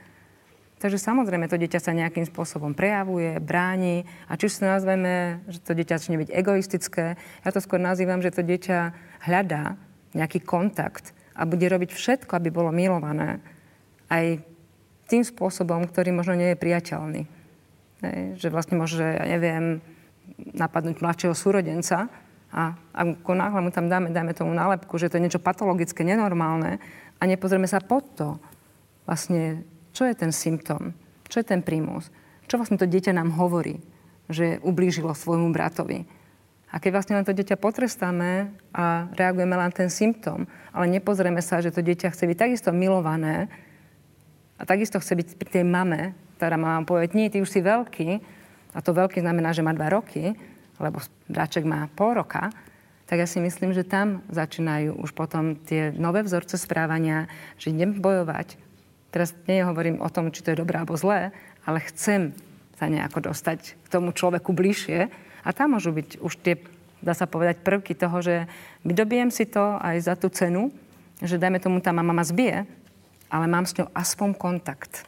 Takže 0.78 1.02
samozrejme 1.02 1.50
to 1.50 1.58
dieťa 1.58 1.82
sa 1.82 1.92
nejakým 1.92 2.24
spôsobom 2.30 2.78
prejavuje, 2.78 3.42
bráni 3.42 4.06
a 4.30 4.38
či 4.38 4.46
sa 4.46 4.78
nazveme, 4.78 5.42
že 5.50 5.58
to 5.60 5.74
dieťa 5.74 5.98
začne 5.98 6.22
byť 6.22 6.30
egoistické, 6.30 7.18
ja 7.18 7.50
to 7.50 7.60
skôr 7.60 7.82
nazývam, 7.82 8.22
že 8.22 8.30
to 8.30 8.46
dieťa 8.46 8.94
hľadá 9.26 9.74
nejaký 10.14 10.46
kontakt 10.46 11.18
a 11.34 11.50
bude 11.50 11.66
robiť 11.66 11.92
všetko, 11.92 12.32
aby 12.38 12.54
bolo 12.54 12.70
milované. 12.70 13.42
Aj 14.06 14.38
tým 15.08 15.24
spôsobom, 15.24 15.88
ktorý 15.88 16.12
možno 16.12 16.36
nie 16.36 16.54
je 16.54 16.62
priateľný. 16.62 17.22
Hej, 18.04 18.20
že 18.38 18.48
vlastne 18.54 18.78
môže, 18.78 19.02
ja 19.02 19.26
neviem, 19.26 19.82
napadnúť 20.54 21.02
mladšieho 21.02 21.34
súrodenca 21.34 22.12
a 22.54 22.78
ako 22.94 23.32
náhle 23.34 23.60
mu 23.64 23.72
tam 23.74 23.90
dáme, 23.90 24.14
dáme 24.14 24.38
tomu 24.38 24.54
nálepku, 24.54 25.00
že 25.00 25.10
to 25.10 25.18
je 25.18 25.26
niečo 25.26 25.42
patologické, 25.42 26.06
nenormálne 26.06 26.78
a 27.18 27.24
nepozrieme 27.26 27.66
sa 27.66 27.82
pod 27.82 28.06
to, 28.14 28.30
vlastne, 29.10 29.66
čo 29.96 30.06
je 30.06 30.14
ten 30.14 30.30
symptóm, 30.30 30.94
čo 31.32 31.42
je 31.42 31.46
ten 31.48 31.64
prímus, 31.64 32.12
čo 32.46 32.60
vlastne 32.60 32.78
to 32.78 32.86
dieťa 32.86 33.16
nám 33.16 33.34
hovorí, 33.36 33.82
že 34.28 34.60
ublížilo 34.62 35.16
svojmu 35.16 35.50
bratovi. 35.56 36.06
A 36.68 36.84
keď 36.84 37.00
vlastne 37.00 37.16
len 37.16 37.24
to 37.24 37.32
dieťa 37.32 37.56
potrestáme 37.56 38.52
a 38.76 39.08
reagujeme 39.16 39.56
len 39.56 39.72
ten 39.72 39.88
symptóm, 39.88 40.44
ale 40.76 40.92
nepozrieme 40.92 41.40
sa, 41.40 41.64
že 41.64 41.72
to 41.72 41.80
dieťa 41.80 42.12
chce 42.12 42.28
byť 42.28 42.38
takisto 42.38 42.70
milované, 42.76 43.48
a 44.58 44.62
takisto 44.66 44.98
chce 44.98 45.14
byť 45.14 45.28
pri 45.38 45.50
tej 45.62 45.64
mame, 45.66 46.18
ktorá 46.38 46.58
má 46.58 46.82
povedať, 46.82 47.14
nie, 47.14 47.30
ty 47.30 47.42
už 47.42 47.50
si 47.50 47.62
veľký, 47.62 48.10
a 48.74 48.80
to 48.84 48.94
veľký 48.94 49.22
znamená, 49.22 49.54
že 49.54 49.66
má 49.66 49.74
dva 49.74 49.90
roky, 49.90 50.38
lebo 50.78 51.02
bráček 51.26 51.66
má 51.66 51.90
pol 51.98 52.22
roka, 52.22 52.54
tak 53.08 53.24
ja 53.24 53.28
si 53.30 53.40
myslím, 53.40 53.72
že 53.72 53.88
tam 53.88 54.22
začínajú 54.28 55.00
už 55.00 55.16
potom 55.16 55.56
tie 55.56 55.96
nové 55.96 56.22
vzorce 56.22 56.60
správania, 56.60 57.32
že 57.56 57.72
idem 57.72 57.98
bojovať. 57.98 58.60
Teraz 59.10 59.32
nehovorím 59.48 60.04
o 60.04 60.12
tom, 60.12 60.30
či 60.30 60.44
to 60.44 60.52
je 60.52 60.60
dobré 60.60 60.76
alebo 60.78 61.00
zlé, 61.00 61.32
ale 61.64 61.80
chcem 61.88 62.36
sa 62.76 62.92
nejako 62.92 63.32
dostať 63.32 63.80
k 63.80 63.88
tomu 63.88 64.12
človeku 64.12 64.52
bližšie. 64.52 65.08
A 65.48 65.50
tam 65.56 65.80
môžu 65.80 65.96
byť 65.96 66.20
už 66.20 66.34
tie 66.44 66.60
dá 67.02 67.14
sa 67.14 67.30
povedať, 67.30 67.62
prvky 67.62 67.94
toho, 67.94 68.22
že 68.22 68.50
vydobijem 68.82 69.30
si 69.30 69.46
to 69.46 69.78
aj 69.78 69.98
za 70.02 70.14
tú 70.18 70.28
cenu, 70.34 70.74
že 71.22 71.38
dajme 71.38 71.62
tomu, 71.62 71.82
tá 71.82 71.94
mama 71.94 72.14
ma 72.14 72.26
zbije, 72.26 72.66
ale 73.28 73.46
mám 73.48 73.68
s 73.68 73.76
ňou 73.76 73.92
aspoň 73.92 74.30
kontakt. 74.36 75.04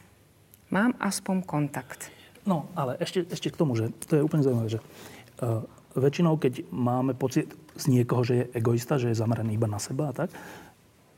Mám 0.70 0.94
aspoň 1.00 1.42
kontakt. 1.44 2.12
No, 2.46 2.70
ale 2.78 2.96
ešte, 3.02 3.26
ešte 3.28 3.52
k 3.52 3.58
tomu, 3.58 3.76
že 3.76 3.92
to 4.06 4.20
je 4.20 4.24
úplne 4.24 4.44
zaujímavé, 4.44 4.68
že 4.72 4.80
uh, 4.80 5.62
väčšinou, 5.98 6.38
keď 6.38 6.64
máme 6.70 7.12
pocit 7.18 7.50
z 7.76 7.84
niekoho, 7.90 8.22
že 8.22 8.34
je 8.34 8.44
egoista, 8.56 9.00
že 9.00 9.10
je 9.12 9.20
zameraný 9.20 9.58
iba 9.58 9.66
na 9.66 9.82
seba 9.82 10.10
a 10.10 10.16
tak, 10.16 10.30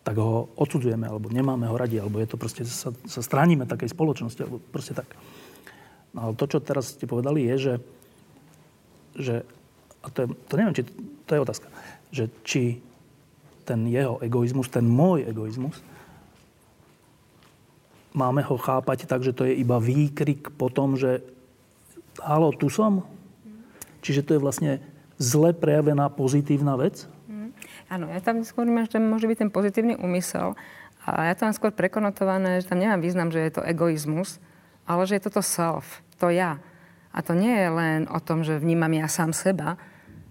tak 0.03 0.19
ho 0.19 0.51
odsudzujeme, 0.59 1.07
alebo 1.07 1.31
nemáme 1.31 1.71
ho 1.71 1.79
radi, 1.79 2.03
alebo 2.03 2.19
je 2.19 2.27
to 2.27 2.37
proste, 2.41 2.67
sa, 2.67 2.91
sa 3.07 3.23
stránime 3.23 3.71
takej 3.71 3.95
spoločnosti, 3.95 4.41
alebo 4.43 4.59
proste 4.59 4.99
tak. 4.99 5.07
No 6.13 6.29
ale 6.29 6.33
to, 6.35 6.45
čo 6.51 6.59
teraz 6.59 6.99
ste 6.99 7.07
povedali, 7.07 7.47
je, 7.47 7.57
že, 7.57 7.75
že 9.15 9.35
a 10.03 10.07
to, 10.11 10.27
je, 10.27 10.29
to 10.51 10.55
neviem, 10.59 10.75
či 10.75 10.83
to 11.25 11.31
je 11.39 11.45
otázka, 11.45 11.69
že 12.11 12.25
či 12.43 12.83
ten 13.63 13.87
jeho 13.87 14.19
egoizmus, 14.19 14.67
ten 14.67 14.83
môj 14.83 15.23
egoizmus, 15.23 15.79
máme 18.13 18.45
ho 18.45 18.57
chápať 18.57 19.09
tak, 19.09 19.25
že 19.25 19.33
to 19.33 19.49
je 19.49 19.57
iba 19.57 19.81
výkrik 19.81 20.53
po 20.57 20.69
tom, 20.69 20.97
že 20.97 21.25
halo, 22.21 22.53
tu 22.53 22.69
som? 22.69 23.05
Čiže 24.05 24.25
to 24.27 24.31
je 24.37 24.41
vlastne 24.43 24.73
zle 25.17 25.55
prejavená 25.57 26.11
pozitívna 26.13 26.77
vec? 26.77 27.07
Áno, 27.93 28.09
ja 28.09 28.25
tam 28.25 28.41
skôr 28.41 28.65
vnímam, 28.65 28.89
že 28.89 28.97
môže 28.97 29.29
byť 29.29 29.39
ten 29.47 29.51
pozitívny 29.53 30.01
úmysel. 30.01 30.57
A 31.05 31.29
ja 31.29 31.35
tam 31.37 31.53
skôr 31.53 31.75
prekonotované, 31.75 32.63
že 32.63 32.71
tam 32.71 32.81
nemám 32.81 33.05
význam, 33.05 33.29
že 33.29 33.43
je 33.43 33.53
to 33.59 33.67
egoizmus, 33.67 34.41
ale 34.89 35.05
že 35.05 35.19
je 35.19 35.27
toto 35.29 35.43
self, 35.45 36.01
to 36.17 36.33
ja. 36.33 36.57
A 37.13 37.21
to 37.21 37.37
nie 37.37 37.53
je 37.53 37.69
len 37.69 38.01
o 38.09 38.17
tom, 38.23 38.41
že 38.47 38.57
vnímam 38.57 38.89
ja 38.97 39.11
sám 39.11 39.37
seba, 39.37 39.77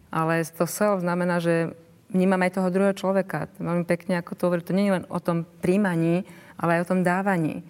ale 0.09 0.41
to 0.47 0.65
self 0.65 1.05
znamená, 1.05 1.37
že 1.37 1.75
vnímam 2.09 2.41
aj 2.41 2.57
toho 2.57 2.73
druhého 2.73 2.97
človeka. 2.97 3.51
Veľmi 3.61 3.85
pekne, 3.85 4.19
ako 4.19 4.31
to 4.33 4.43
hovorí, 4.49 4.65
to 4.65 4.73
nie 4.75 4.89
je 4.89 4.95
len 4.97 5.05
o 5.07 5.19
tom 5.21 5.45
príjmaní, 5.63 6.25
ale 6.61 6.77
aj 6.77 6.81
o 6.85 6.89
tom 6.93 7.01
dávaní. 7.01 7.65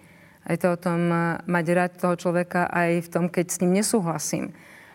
Je 0.46 0.58
to 0.60 0.76
o 0.76 0.80
tom 0.80 1.08
eh, 1.08 1.40
mať 1.48 1.64
rád 1.72 1.92
toho 1.96 2.14
človeka 2.20 2.68
aj 2.68 3.08
v 3.08 3.08
tom, 3.08 3.24
keď 3.32 3.46
s 3.48 3.60
ním 3.64 3.80
nesúhlasím. 3.80 4.52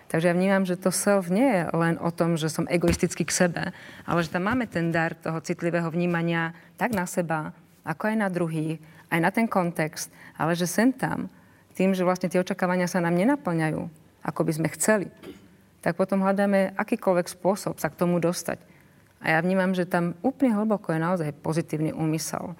Takže 0.08 0.32
ja 0.32 0.38
vnímam, 0.38 0.64
že 0.64 0.80
to 0.80 0.88
self 0.88 1.28
nie 1.28 1.44
je 1.44 1.64
len 1.76 2.00
o 2.00 2.08
tom, 2.16 2.40
že 2.40 2.48
som 2.48 2.64
egoistický 2.64 3.28
k 3.28 3.36
sebe, 3.44 3.64
ale 4.08 4.20
že 4.24 4.32
tam 4.32 4.48
máme 4.48 4.64
ten 4.64 4.88
dar 4.88 5.12
toho 5.12 5.44
citlivého 5.44 5.92
vnímania 5.92 6.56
tak 6.80 6.96
na 6.96 7.04
seba, 7.04 7.52
ako 7.84 8.16
aj 8.16 8.16
na 8.16 8.32
druhých, 8.32 8.80
aj 9.12 9.20
na 9.20 9.30
ten 9.36 9.52
kontext, 9.52 10.08
ale 10.40 10.56
že 10.56 10.64
sem 10.64 10.96
tam, 10.96 11.28
tým, 11.76 11.92
že 11.92 12.08
vlastne 12.08 12.32
tie 12.32 12.40
očakávania 12.40 12.88
sa 12.88 13.04
nám 13.04 13.20
nenaplňajú, 13.20 13.84
ako 14.24 14.42
by 14.48 14.52
sme 14.56 14.68
chceli, 14.80 15.12
tak 15.84 16.00
potom 16.00 16.24
hľadáme 16.24 16.74
akýkoľvek 16.80 17.28
spôsob 17.28 17.76
sa 17.78 17.92
k 17.92 18.00
tomu 18.00 18.24
dostať. 18.24 18.64
A 19.22 19.36
ja 19.36 19.40
vnímam, 19.44 19.76
že 19.76 19.90
tam 19.90 20.16
úplne 20.24 20.56
hlboko 20.56 20.94
je 20.94 21.04
naozaj 21.04 21.38
pozitívny 21.44 21.92
úmysel. 21.92 22.56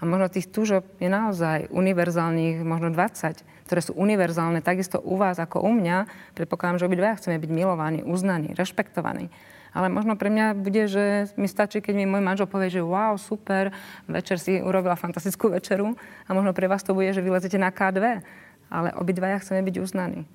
A 0.00 0.08
možno 0.08 0.32
tých 0.32 0.48
túžob 0.48 0.88
je 0.96 1.12
naozaj 1.12 1.68
univerzálnych, 1.68 2.64
možno 2.64 2.88
20, 2.88 3.68
ktoré 3.68 3.80
sú 3.84 3.92
univerzálne 4.00 4.64
takisto 4.64 4.96
u 4.96 5.20
vás 5.20 5.36
ako 5.36 5.60
u 5.60 5.76
mňa. 5.76 6.08
Predpokladám, 6.32 6.80
že 6.80 6.88
obidva 6.88 7.20
chceme 7.20 7.36
byť 7.36 7.50
milovaní, 7.52 8.00
uznaní, 8.00 8.56
rešpektovaní. 8.56 9.28
Ale 9.70 9.86
možno 9.86 10.18
pre 10.18 10.32
mňa 10.32 10.58
bude, 10.58 10.90
že 10.90 11.30
mi 11.38 11.46
stačí, 11.46 11.78
keď 11.78 11.94
mi 11.94 12.08
môj 12.08 12.24
manžel 12.24 12.50
povie, 12.50 12.74
že 12.74 12.82
wow, 12.82 13.14
super, 13.14 13.70
večer 14.10 14.42
si 14.42 14.58
urobila 14.58 14.98
fantastickú 14.98 15.52
večeru 15.52 15.94
a 16.26 16.30
možno 16.34 16.50
pre 16.50 16.66
vás 16.66 16.82
to 16.82 16.90
bude, 16.90 17.14
že 17.14 17.22
vylezete 17.22 17.54
na 17.54 17.70
K2. 17.70 18.24
Ale 18.70 18.90
obidvaja 18.98 19.38
chceme 19.38 19.62
byť 19.62 19.76
uznaní. 19.78 20.26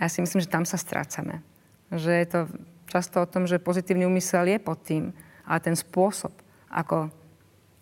A 0.00 0.06
ja 0.06 0.08
si 0.10 0.18
myslím, 0.18 0.42
že 0.42 0.50
tam 0.50 0.66
sa 0.66 0.78
strácame. 0.78 1.42
Že 1.94 2.10
je 2.10 2.26
to 2.26 2.40
často 2.90 3.22
o 3.22 3.30
tom, 3.30 3.46
že 3.46 3.62
pozitívny 3.62 4.06
úmysel 4.06 4.46
je 4.50 4.58
pod 4.58 4.82
tým, 4.82 5.14
ale 5.46 5.58
ten 5.62 5.78
spôsob, 5.78 6.34
ako 6.70 7.10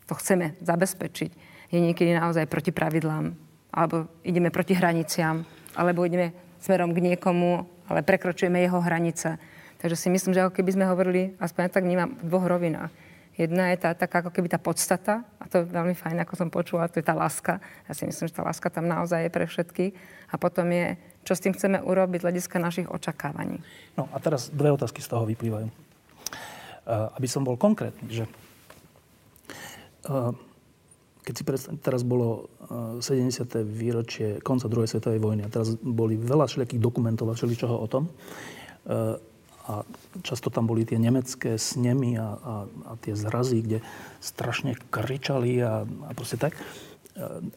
to 0.04 0.14
chceme 0.14 0.54
zabezpečiť, 0.60 1.30
je 1.72 1.78
niekedy 1.80 2.14
naozaj 2.14 2.46
proti 2.46 2.70
pravidlám, 2.70 3.34
alebo 3.74 4.06
ideme 4.22 4.52
proti 4.52 4.76
hraniciam, 4.76 5.42
alebo 5.74 6.06
ideme 6.06 6.30
smerom 6.62 6.94
k 6.94 7.02
niekomu, 7.02 7.66
ale 7.90 8.06
prekročujeme 8.06 8.62
jeho 8.62 8.80
hranice. 8.80 9.36
Takže 9.82 9.96
si 10.00 10.08
myslím, 10.08 10.32
že 10.32 10.46
ako 10.46 10.56
keby 10.56 10.70
sme 10.72 10.88
hovorili, 10.88 11.36
aspoň 11.36 11.68
tak 11.68 11.84
vnímam, 11.84 12.16
v 12.16 12.24
dvoch 12.30 12.46
rovinách. 12.48 12.88
Jedna 13.34 13.74
je 13.74 13.82
tá 13.82 13.90
taká 13.98 14.22
ako 14.22 14.30
keby 14.30 14.46
tá 14.46 14.62
podstata, 14.62 15.26
a 15.42 15.44
to 15.50 15.60
je 15.60 15.74
veľmi 15.74 15.92
fajn, 15.98 16.22
ako 16.22 16.34
som 16.38 16.48
počula, 16.54 16.86
to 16.86 17.02
je 17.02 17.06
tá 17.06 17.18
láska. 17.18 17.58
Ja 17.90 17.92
si 17.92 18.06
myslím, 18.06 18.30
že 18.30 18.36
tá 18.38 18.46
láska 18.46 18.70
tam 18.70 18.86
naozaj 18.86 19.26
je 19.26 19.30
pre 19.34 19.44
všetkých. 19.50 19.92
A 20.30 20.34
potom 20.38 20.70
je, 20.70 20.94
čo 21.26 21.34
s 21.34 21.42
tým 21.42 21.50
chceme 21.50 21.82
urobiť 21.82 22.22
hľadiska 22.22 22.62
našich 22.62 22.86
očakávaní. 22.86 23.58
No 23.98 24.06
a 24.14 24.22
teraz 24.22 24.54
dve 24.54 24.70
otázky 24.70 25.02
z 25.02 25.10
toho 25.10 25.26
vyplývajú. 25.26 25.66
Uh, 25.66 27.10
aby 27.18 27.26
som 27.26 27.42
bol 27.42 27.58
konkrétny, 27.58 28.06
že 28.06 28.24
keď 31.24 31.34
si 31.34 31.42
predstav, 31.42 31.72
teraz 31.80 32.04
bolo 32.04 32.52
70. 33.00 33.00
výročie 33.64 34.44
konca 34.44 34.68
druhej 34.68 34.92
svetovej 34.92 35.20
vojny 35.24 35.48
a 35.48 35.52
teraz 35.52 35.72
boli 35.80 36.20
veľa 36.20 36.44
všelijakých 36.44 36.84
dokumentov 36.84 37.32
a 37.32 37.36
všeličoho 37.36 37.72
o 37.80 37.86
tom. 37.88 38.12
A 39.64 39.80
často 40.20 40.52
tam 40.52 40.68
boli 40.68 40.84
tie 40.84 41.00
nemecké 41.00 41.56
snemy 41.56 42.20
a, 42.20 42.28
a, 42.36 42.54
a 42.68 42.92
tie 43.00 43.16
zrazy, 43.16 43.64
kde 43.64 43.78
strašne 44.20 44.76
kričali 44.92 45.64
a, 45.64 45.88
a 45.88 46.10
proste 46.12 46.36
tak. 46.36 46.52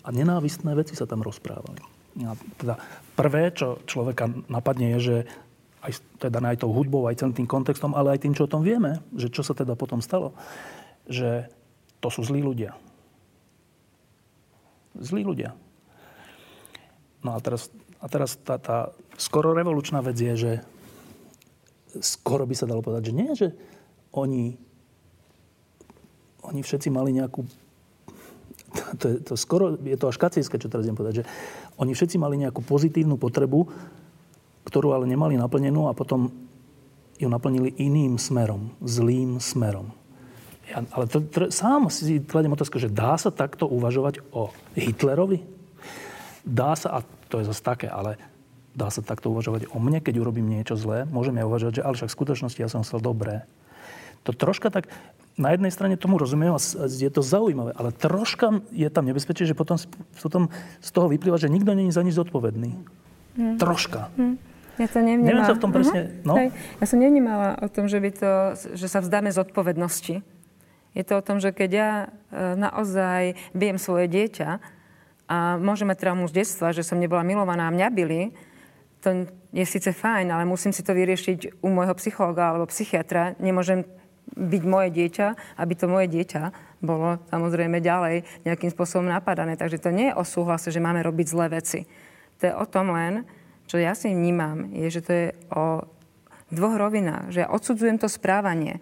A 0.08 0.10
nenávistné 0.16 0.72
veci 0.72 0.96
sa 0.96 1.04
tam 1.04 1.20
rozprávali. 1.20 1.84
A 2.24 2.40
teda 2.56 2.80
prvé, 3.20 3.52
čo 3.52 3.84
človeka 3.84 4.32
napadne, 4.48 4.96
je, 4.96 5.00
že 5.04 5.18
aj, 5.84 5.92
dané 6.32 6.56
aj 6.56 6.64
tou 6.64 6.72
hudbou, 6.72 7.06
aj 7.12 7.20
celým 7.20 7.44
tým 7.44 7.50
kontextom, 7.50 7.92
ale 7.92 8.16
aj 8.16 8.24
tým, 8.24 8.34
čo 8.34 8.48
o 8.48 8.54
tom 8.56 8.64
vieme, 8.64 9.04
že 9.12 9.28
čo 9.28 9.44
sa 9.44 9.52
teda 9.52 9.76
potom 9.76 10.00
stalo, 10.00 10.32
že 11.12 11.52
to 12.02 12.08
sú 12.14 12.22
zlí 12.26 12.42
ľudia. 12.42 12.78
Zlí 14.98 15.22
ľudia. 15.26 15.54
No 17.26 17.34
a 17.34 17.42
teraz, 17.42 17.70
a 18.02 18.06
teraz 18.10 18.38
tá, 18.42 18.58
tá 18.62 18.94
skoro 19.18 19.54
revolučná 19.54 20.02
vec 20.02 20.18
je, 20.18 20.34
že 20.38 20.52
skoro 22.02 22.46
by 22.46 22.56
sa 22.58 22.70
dalo 22.70 22.86
povedať, 22.86 23.10
že 23.10 23.18
nie, 23.18 23.32
že 23.34 23.48
oni, 24.14 24.58
oni 26.46 26.60
všetci 26.62 26.90
mali 26.94 27.14
nejakú 27.18 27.46
to, 29.02 29.06
je, 29.10 29.18
to 29.24 29.34
skoro, 29.40 29.74
je 29.80 29.98
to 29.98 30.12
až 30.12 30.18
kacíske, 30.22 30.60
čo 30.60 30.70
teraz 30.70 30.86
idem 30.86 30.98
povedať, 30.98 31.24
že 31.24 31.28
oni 31.82 31.92
všetci 31.96 32.18
mali 32.22 32.38
nejakú 32.38 32.62
pozitívnu 32.62 33.18
potrebu, 33.18 33.66
ktorú 34.68 34.94
ale 34.94 35.08
nemali 35.08 35.40
naplnenú 35.40 35.88
a 35.88 35.98
potom 35.98 36.30
ju 37.18 37.28
naplnili 37.32 37.74
iným 37.82 38.20
smerom, 38.22 38.76
zlým 38.84 39.42
smerom. 39.42 39.90
Ja, 40.68 40.84
ale 40.84 41.08
to, 41.08 41.24
to, 41.24 41.48
sám 41.48 41.88
si 41.88 42.20
kladem 42.20 42.52
otázku, 42.52 42.76
že 42.76 42.92
dá 42.92 43.16
sa 43.16 43.32
takto 43.32 43.72
uvažovať 43.72 44.20
o 44.36 44.52
Hitlerovi? 44.76 45.40
Dá 46.44 46.76
sa, 46.76 47.00
a 47.00 47.08
to 47.32 47.40
je 47.40 47.48
zase 47.48 47.64
také, 47.64 47.88
ale 47.88 48.20
dá 48.76 48.92
sa 48.92 49.00
takto 49.00 49.32
uvažovať 49.32 49.72
o 49.72 49.80
mne, 49.80 50.04
keď 50.04 50.20
urobím 50.20 50.52
niečo 50.52 50.76
zlé? 50.76 51.08
Môžem 51.08 51.40
ja 51.40 51.48
uvažovať, 51.48 51.82
že 51.82 51.86
ale 51.88 51.96
však 51.96 52.12
v 52.12 52.18
skutočnosti 52.20 52.60
ja 52.60 52.70
som 52.70 52.84
chcel 52.84 53.00
dobré. 53.00 53.48
To 54.28 54.36
troška 54.36 54.68
tak, 54.68 54.92
na 55.40 55.56
jednej 55.56 55.72
strane 55.72 55.96
tomu 55.96 56.20
rozumiem 56.20 56.52
a 56.52 56.60
je 56.84 57.08
to 57.08 57.24
zaujímavé, 57.24 57.72
ale 57.80 57.96
troška 57.96 58.60
je 58.76 58.90
tam 58.92 59.08
nebezpečie, 59.08 59.48
že 59.48 59.56
potom, 59.56 59.80
potom 60.20 60.52
z 60.84 60.90
toho 60.92 61.08
vyplýva, 61.08 61.40
že 61.40 61.48
nikto 61.48 61.72
není 61.72 61.96
za 61.96 62.04
nič 62.04 62.20
zodpovedný. 62.20 62.76
Hmm. 63.38 63.56
Troška. 63.56 64.12
Hmm. 64.20 64.36
Ja 64.78 64.88
to 64.92 65.00
nevnímala. 65.02 65.30
Neviem 65.32 65.46
sa 65.48 65.56
v 65.58 65.62
tom 65.62 65.72
presne... 65.74 66.00
Uh-huh. 66.22 66.28
No? 66.28 66.34
Ja 66.54 66.86
som 66.86 67.00
nevnímala 67.02 67.58
o 67.64 67.68
tom, 67.70 67.90
že, 67.90 67.98
by 67.98 68.10
to, 68.14 68.32
že 68.78 68.88
sa 68.90 69.02
vzdáme 69.02 69.34
zodpovednosti 69.34 70.22
je 70.98 71.04
to 71.06 71.22
o 71.22 71.26
tom, 71.26 71.38
že 71.38 71.54
keď 71.54 71.70
ja 71.70 71.92
e, 71.94 72.08
naozaj 72.58 73.38
bijem 73.54 73.78
svoje 73.78 74.10
dieťa 74.10 74.50
a 75.30 75.62
môžeme 75.62 75.94
traumu 75.94 76.26
z 76.26 76.42
detstva, 76.42 76.74
že 76.74 76.82
som 76.82 76.98
nebola 76.98 77.22
milovaná 77.22 77.70
a 77.70 77.76
mňa 77.76 77.88
byli, 77.94 78.34
to 79.06 79.30
je 79.54 79.66
síce 79.70 79.94
fajn, 79.94 80.34
ale 80.34 80.50
musím 80.50 80.74
si 80.74 80.82
to 80.82 80.98
vyriešiť 80.98 81.62
u 81.62 81.70
môjho 81.70 81.94
psychologa 82.02 82.50
alebo 82.50 82.66
psychiatra. 82.74 83.38
Nemôžem 83.38 83.86
byť 84.34 84.64
moje 84.66 84.90
dieťa, 84.90 85.58
aby 85.62 85.74
to 85.78 85.86
moje 85.86 86.10
dieťa 86.10 86.44
bolo 86.82 87.22
samozrejme 87.30 87.78
ďalej 87.78 88.26
nejakým 88.44 88.74
spôsobom 88.74 89.06
napadané. 89.06 89.54
Takže 89.54 89.78
to 89.78 89.94
nie 89.94 90.10
je 90.10 90.18
o 90.18 90.26
súhlase, 90.26 90.74
že 90.74 90.82
máme 90.82 91.06
robiť 91.06 91.28
zlé 91.30 91.62
veci. 91.62 91.86
To 92.42 92.50
je 92.50 92.54
o 92.58 92.66
tom 92.66 92.90
len, 92.90 93.22
čo 93.70 93.78
ja 93.78 93.94
si 93.94 94.10
vnímam, 94.10 94.74
je, 94.74 94.88
že 94.90 95.02
to 95.06 95.12
je 95.14 95.28
o 95.54 95.86
dvoch 96.50 96.76
rovinách. 96.76 97.30
Že 97.30 97.40
ja 97.46 97.54
odsudzujem 97.54 97.98
to 98.02 98.10
správanie 98.10 98.82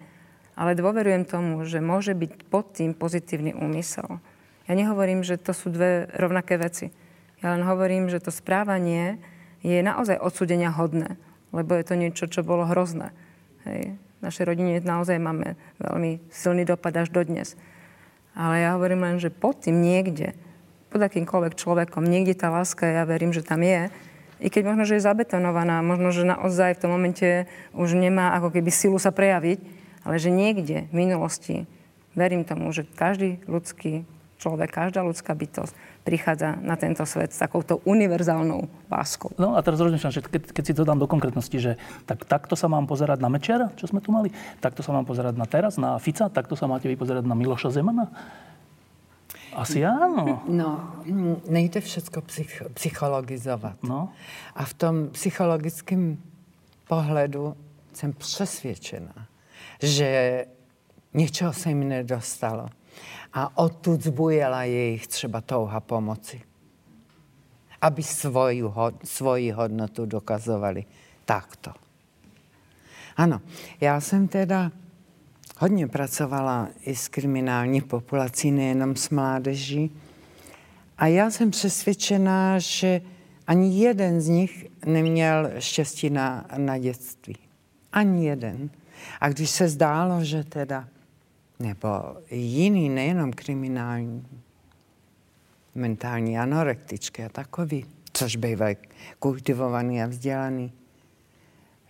ale 0.56 0.72
dôverujem 0.72 1.28
tomu, 1.28 1.60
že 1.68 1.84
môže 1.84 2.16
byť 2.16 2.48
pod 2.48 2.72
tým 2.72 2.96
pozitívny 2.96 3.52
úmysel. 3.52 4.18
Ja 4.66 4.72
nehovorím, 4.74 5.22
že 5.22 5.36
to 5.36 5.52
sú 5.52 5.70
dve 5.70 6.08
rovnaké 6.16 6.56
veci. 6.56 6.90
Ja 7.44 7.52
len 7.54 7.62
hovorím, 7.62 8.08
že 8.08 8.18
to 8.18 8.32
správanie 8.32 9.20
je 9.60 9.78
naozaj 9.84 10.16
odsudenia 10.16 10.72
hodné, 10.72 11.20
lebo 11.52 11.76
je 11.76 11.84
to 11.84 11.94
niečo, 11.94 12.24
čo 12.26 12.40
bolo 12.40 12.64
hrozné. 12.64 13.12
Hej. 13.68 14.00
V 14.16 14.20
našej 14.24 14.48
rodine 14.48 14.80
naozaj 14.80 15.20
máme 15.20 15.60
veľmi 15.76 16.24
silný 16.32 16.64
dopad 16.64 16.96
až 16.96 17.12
dodnes. 17.12 17.54
Ale 18.32 18.64
ja 18.64 18.74
hovorím 18.74 19.04
len, 19.04 19.16
že 19.20 19.28
pod 19.28 19.60
tým 19.60 19.84
niekde, 19.84 20.32
pod 20.88 21.04
akýmkoľvek 21.04 21.52
človekom, 21.52 22.08
niekde 22.08 22.32
tá 22.32 22.48
láska, 22.48 22.88
ja 22.88 23.04
verím, 23.04 23.36
že 23.36 23.44
tam 23.44 23.60
je, 23.60 23.92
i 24.36 24.48
keď 24.52 24.62
možno, 24.68 24.84
že 24.84 25.00
je 25.00 25.06
zabetonovaná, 25.08 25.80
možno, 25.80 26.12
že 26.12 26.28
naozaj 26.28 26.76
v 26.76 26.80
tom 26.84 26.92
momente 26.92 27.48
už 27.72 27.96
nemá 27.96 28.36
ako 28.36 28.52
keby 28.52 28.68
silu 28.68 29.00
sa 29.00 29.08
prejaviť, 29.08 29.75
ale 30.06 30.22
že 30.22 30.30
niekde 30.30 30.86
v 30.88 30.94
minulosti, 30.94 31.66
verím 32.14 32.46
tomu, 32.46 32.70
že 32.70 32.86
každý 32.86 33.42
ľudský 33.50 34.06
človek, 34.38 34.70
každá 34.70 35.02
ľudská 35.02 35.34
bytosť 35.34 35.74
prichádza 36.06 36.54
na 36.62 36.78
tento 36.78 37.02
svet 37.02 37.34
s 37.34 37.42
takouto 37.42 37.82
univerzálnou 37.82 38.70
láskou. 38.86 39.34
No 39.40 39.58
a 39.58 39.60
teraz 39.64 39.82
rozmýšľam, 39.82 40.14
že 40.14 40.22
keď, 40.22 40.42
keď 40.54 40.64
si 40.64 40.74
to 40.76 40.86
dám 40.86 41.02
do 41.02 41.10
konkrétnosti, 41.10 41.58
že 41.58 41.72
tak, 42.06 42.22
takto 42.28 42.54
sa 42.54 42.70
mám 42.70 42.86
pozerať 42.86 43.18
na 43.18 43.26
Mečiara, 43.26 43.74
čo 43.74 43.90
sme 43.90 43.98
tu 43.98 44.14
mali, 44.14 44.30
takto 44.62 44.86
sa 44.86 44.94
mám 44.94 45.02
pozerať 45.02 45.34
na 45.34 45.50
teraz, 45.50 45.80
na 45.80 45.98
Fica, 45.98 46.30
takto 46.30 46.54
sa 46.54 46.70
máte 46.70 46.86
vy 46.86 46.94
pozerať 46.94 47.26
na 47.26 47.34
Miloša 47.34 47.74
Zemana? 47.74 48.06
Asi 49.56 49.80
áno. 49.80 50.44
No, 50.44 51.00
nejde 51.48 51.80
všetko 51.80 52.28
psych, 52.28 52.76
psychologizovat. 52.76 53.80
No. 53.80 54.12
A 54.52 54.62
v 54.68 54.72
tom 54.76 54.94
psychologickém 55.16 56.20
pohledu 56.84 57.56
jsem 57.92 58.12
přesvědčená, 58.12 59.25
že 59.82 60.44
něčeho 61.14 61.52
se 61.52 61.68
jim 61.68 61.88
nedostalo. 61.88 62.68
A 63.32 63.58
odtud 63.58 64.02
zbujela 64.02 64.64
jejich 64.64 65.06
třeba 65.06 65.40
touha 65.40 65.80
pomoci. 65.80 66.40
Aby 67.80 68.02
svoju, 68.02 68.74
svoji 69.04 69.50
hodnotu 69.50 70.06
dokazovali 70.06 70.84
takto. 71.24 71.70
Ano, 73.16 73.40
já 73.80 74.00
jsem 74.00 74.28
teda 74.28 74.72
hodně 75.58 75.88
pracovala 75.88 76.68
i 76.80 76.96
s 76.96 77.08
kriminální 77.08 77.80
populací, 77.80 78.50
nejenom 78.50 78.96
s 78.96 79.10
mládeží. 79.10 79.90
A 80.98 81.06
já 81.06 81.30
jsem 81.30 81.50
přesvědčená, 81.50 82.58
že 82.58 83.00
ani 83.46 83.78
jeden 83.78 84.20
z 84.20 84.28
nich 84.28 84.66
neměl 84.86 85.50
štěstí 85.58 86.10
na, 86.10 86.46
na 86.56 86.78
dětství. 86.78 87.36
Ani 87.92 88.26
jeden. 88.26 88.70
A 89.20 89.28
když 89.28 89.50
se 89.50 89.68
zdálo, 89.68 90.24
že 90.24 90.44
teda, 90.44 90.88
nebo 91.58 91.88
jiný, 92.30 92.88
nejenom 92.88 93.32
kriminální, 93.32 94.26
mentální 95.74 96.38
anorektičky 96.38 97.24
a 97.24 97.28
takový, 97.28 97.86
což 98.12 98.36
bývají 98.36 98.76
kultivovaný 99.18 100.02
a 100.02 100.06
vzdělaný 100.06 100.72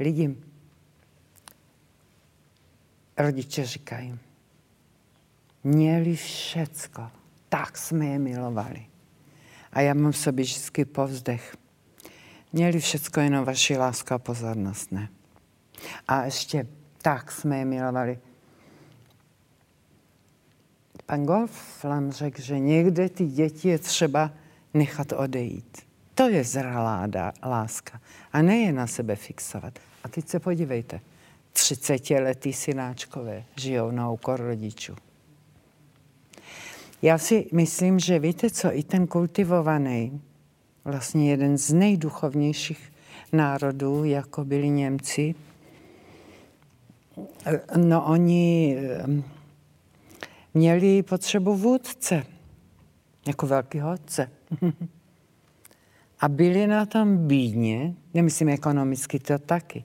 lidi, 0.00 0.36
rodiče 3.18 3.66
říkají, 3.66 4.18
měli 5.64 6.16
všecko, 6.16 7.10
tak 7.48 7.78
jsme 7.78 8.06
je 8.06 8.18
milovali. 8.18 8.86
A 9.72 9.80
já 9.80 9.94
mám 9.94 10.12
v 10.12 10.16
sobě 10.16 10.44
vždycky 10.44 10.84
povzdech. 10.84 11.56
Měli 12.52 12.80
všecko, 12.80 13.20
jenom 13.20 13.44
vaši 13.44 13.76
láska 13.76 14.14
a 14.14 14.18
pozornost, 14.18 14.92
ne? 14.92 15.08
A 16.08 16.24
ještě 16.24 16.66
tak 17.06 17.32
jsme 17.32 17.58
je 17.58 17.64
milovali. 17.64 18.18
Pan 21.06 21.26
Golf 21.26 21.84
vám 21.84 22.12
řekl, 22.12 22.42
že 22.42 22.58
někde 22.58 23.08
ty 23.08 23.26
děti 23.26 23.68
je 23.68 23.78
třeba 23.78 24.30
nechat 24.74 25.12
odejít. 25.12 25.78
To 26.14 26.28
je 26.28 26.44
zralá 26.44 27.08
láska. 27.44 28.00
A 28.32 28.42
ne 28.42 28.56
je 28.56 28.72
na 28.72 28.86
sebe 28.86 29.16
fixovat. 29.16 29.78
A 30.04 30.08
teď 30.08 30.28
se 30.28 30.40
podívejte. 30.40 31.00
30-letý 31.54 32.52
synáčkové 32.52 33.44
žijou 33.56 33.90
na 33.90 34.10
úkor 34.10 34.40
rodičů. 34.40 34.96
Já 37.02 37.18
si 37.18 37.46
myslím, 37.52 37.98
že 37.98 38.18
víte 38.18 38.50
co, 38.50 38.78
i 38.78 38.82
ten 38.82 39.06
kultivovaný, 39.06 40.22
vlastně 40.84 41.30
jeden 41.30 41.58
z 41.58 41.72
nejduchovnějších 41.72 42.92
národů, 43.32 44.04
jako 44.04 44.44
byli 44.44 44.68
Němci, 44.68 45.34
no 47.76 48.04
oni 48.04 48.76
měli 50.54 51.02
potřebu 51.02 51.56
vůdce, 51.56 52.22
jako 53.26 53.46
velkého 53.46 53.92
otce. 53.92 54.30
A 56.20 56.28
byli 56.28 56.66
na 56.66 56.86
tom 56.86 57.26
bídně, 57.26 57.94
nemyslím 58.14 58.48
ekonomicky, 58.48 59.18
to 59.18 59.38
taky 59.38 59.84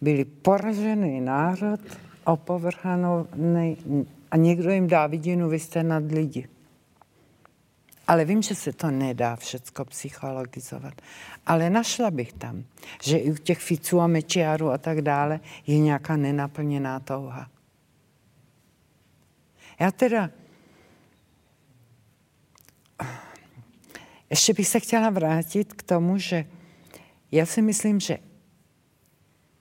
byli 0.00 0.24
poražený 0.24 1.20
národ, 1.20 1.80
opovrhaný 2.24 3.76
a 4.30 4.36
někdo 4.36 4.70
jim 4.70 4.86
dá 4.86 5.06
vidinu, 5.06 5.48
vy 5.48 5.58
jste 5.58 5.82
nad 5.82 6.12
lidi. 6.12 6.48
Ale 8.06 8.24
vím, 8.24 8.42
že 8.42 8.54
se 8.54 8.72
to 8.72 8.90
nedá 8.90 9.36
všecko 9.36 9.84
psychologizovat. 9.84 10.94
Ale 11.46 11.70
našla 11.70 12.10
bych 12.10 12.32
tam, 12.32 12.64
že 13.02 13.18
i 13.18 13.32
u 13.32 13.34
těch 13.34 13.58
Ficů 13.58 14.00
a 14.00 14.06
Mečiarů 14.06 14.70
a 14.70 14.78
tak 14.78 15.02
dále 15.02 15.40
je 15.66 15.78
nějaká 15.78 16.16
nenaplněná 16.16 17.00
touha. 17.00 17.50
Já 19.80 19.90
teda 19.90 20.30
ještě 24.30 24.54
bych 24.54 24.68
se 24.68 24.80
chtěla 24.80 25.10
vrátit 25.10 25.72
k 25.72 25.82
tomu, 25.82 26.18
že 26.18 26.44
já 27.32 27.46
si 27.46 27.62
myslím, 27.62 28.00
že 28.00 28.18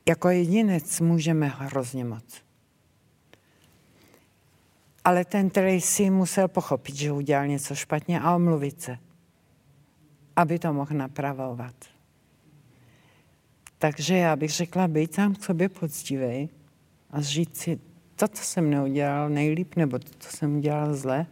jako 0.07 0.29
jedinec 0.29 0.99
můžeme 0.99 1.47
hrozně 1.47 2.05
moc. 2.05 2.43
Ale 5.05 5.25
ten 5.25 5.49
Tracy 5.49 6.09
musel 6.09 6.47
pochopit, 6.47 6.95
že 6.95 7.11
udělal 7.11 7.47
něco 7.47 7.75
špatně 7.75 8.21
a 8.21 8.35
omluvit 8.35 8.81
se, 8.81 8.97
aby 10.35 10.59
to 10.59 10.73
mohl 10.73 10.95
napravovat. 10.95 11.75
Takže 13.77 14.17
já 14.17 14.35
bych 14.35 14.51
řekla, 14.51 14.87
být 14.87 15.15
tam 15.15 15.35
k 15.35 15.43
sobě 15.43 15.69
poctivý 15.69 16.49
a 17.11 17.21
říct 17.21 17.57
si, 17.57 17.79
toto 18.15 18.37
jsem 18.37 18.69
neudělal 18.69 19.29
nejlíp, 19.29 19.75
nebo 19.75 19.99
toto 19.99 20.27
jsem 20.29 20.57
udělal 20.57 20.95
zle. 20.95 21.25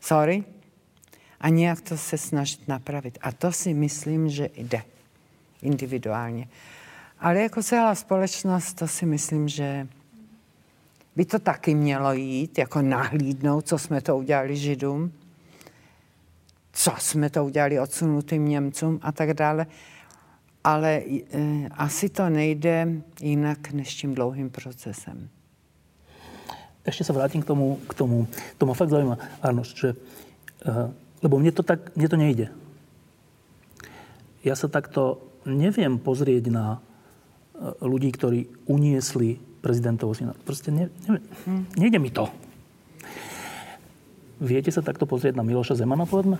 Sorry. 0.00 0.44
A 1.40 1.48
nějak 1.48 1.80
to 1.80 1.96
se 1.96 2.18
snažit 2.18 2.68
napravit. 2.68 3.18
A 3.20 3.32
to 3.32 3.52
si 3.52 3.74
myslím, 3.74 4.28
že 4.28 4.48
jde 4.56 4.82
individuálně. 5.62 6.48
Ale 7.18 7.40
jako 7.40 7.62
celá 7.62 7.94
společnost, 7.94 8.74
to 8.74 8.88
si 8.88 9.06
myslím, 9.06 9.48
že 9.48 9.88
by 11.16 11.24
to 11.24 11.38
taky 11.38 11.74
mělo 11.74 12.12
jít, 12.12 12.58
jako 12.58 12.82
nahlídnout, 12.82 13.66
co 13.66 13.78
jsme 13.78 14.00
to 14.00 14.16
udělali 14.16 14.56
Židům, 14.56 15.12
co 16.72 16.92
jsme 16.98 17.30
to 17.30 17.44
udělali 17.44 17.80
odsunutým 17.80 18.48
Němcům 18.48 18.98
a 19.02 19.12
tak 19.12 19.34
dále. 19.34 19.66
Ale 20.64 20.90
e, 20.96 21.68
asi 21.68 22.08
to 22.08 22.28
nejde 22.28 22.88
jinak 23.20 23.72
než 23.72 23.94
tím 23.94 24.14
dlouhým 24.14 24.50
procesem. 24.50 25.28
Ešte 26.84 27.00
sa 27.00 27.16
vrátim 27.16 27.40
k 27.40 27.48
tomu, 27.48 27.80
k 27.88 27.96
tomu. 27.96 28.28
To 28.60 28.68
ma 28.68 28.76
fakt 28.76 28.92
zaujíma, 28.92 29.16
Arnoš, 29.40 29.72
že, 29.72 29.96
uh, 30.68 30.92
lebo 31.24 31.40
mne 31.40 31.48
to 31.48 31.64
tak, 31.64 31.96
mne 31.96 32.08
to 32.12 32.16
nejde. 32.20 32.46
Ja 34.44 34.52
sa 34.52 34.68
takto 34.68 35.24
neviem 35.48 35.96
pozrieť 35.96 36.52
na 36.52 36.84
ľudí, 37.80 38.12
ktorí 38.12 38.68
uniesli 38.68 39.40
prezidentovú 39.64 40.12
syna. 40.12 40.36
Proste 40.44 40.68
ne, 40.68 40.92
ne, 41.08 41.24
nejde 41.80 41.96
mi 41.96 42.12
to. 42.12 42.28
Viete 44.44 44.68
sa 44.68 44.84
takto 44.84 45.08
pozrieť 45.08 45.40
na 45.40 45.46
Miloša 45.46 45.80
Zemana, 45.80 46.04
povedzme? 46.04 46.36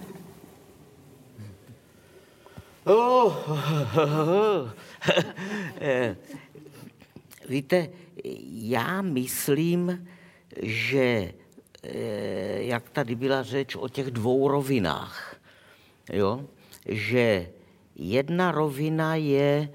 Oh, 2.85 3.33
Víte, 7.49 7.89
já 8.49 9.03
myslím, 9.03 10.09
že 10.63 11.33
eh, 11.83 12.63
jak 12.69 12.91
tady 12.91 13.15
byla 13.15 13.43
řeč 13.43 13.77
o 13.77 13.89
těch 13.89 14.11
dvou 14.11 14.49
rovinách, 14.49 15.37
jo? 16.13 16.45
že 16.89 17.49
jedna 17.97 18.53
rovina 18.53 19.15
je 19.17 19.69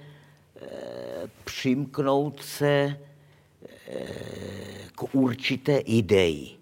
přimknout 1.43 2.43
se 2.43 2.69
eh, 2.69 3.08
k 4.95 5.15
určité 5.15 5.77
ideji. 5.77 6.57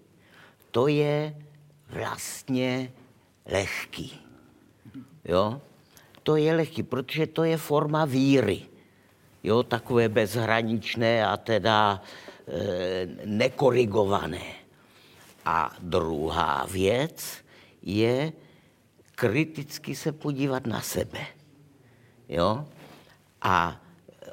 To 0.70 0.88
je 0.88 1.34
vlastně 1.90 2.92
lehký. 3.46 4.20
Jo? 5.24 5.60
To 6.22 6.36
je 6.36 6.54
lehký, 6.54 6.82
protože 6.82 7.26
to 7.26 7.44
je 7.44 7.56
forma 7.56 8.04
víry. 8.04 8.62
Jo, 9.42 9.62
takové 9.62 10.08
bezhraničné 10.08 11.26
a 11.26 11.36
teda 11.36 12.02
e, 12.48 13.08
nekorigované. 13.24 14.44
A 15.44 15.76
druhá 15.80 16.66
věc 16.70 17.44
je 17.82 18.32
kriticky 19.14 19.96
se 19.96 20.12
podívat 20.12 20.66
na 20.66 20.80
sebe. 20.80 21.26
Jo? 22.28 22.66
A 23.42 23.80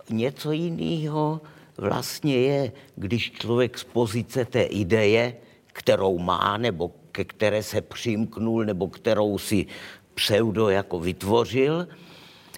něco 0.09 0.51
jiného 0.51 1.41
vlastně 1.77 2.37
je, 2.37 2.71
když 2.95 3.31
člověk 3.31 3.77
z 3.77 3.83
pozice 3.83 4.45
té 4.45 4.63
ideje, 4.63 5.35
kterou 5.67 6.19
má, 6.19 6.57
nebo 6.57 6.91
ke 7.11 7.25
které 7.25 7.63
se 7.63 7.81
přimknul, 7.81 8.65
nebo 8.65 8.87
kterou 8.87 9.37
si 9.37 9.65
pseudo 10.13 10.69
jako 10.69 10.99
vytvořil, 10.99 11.87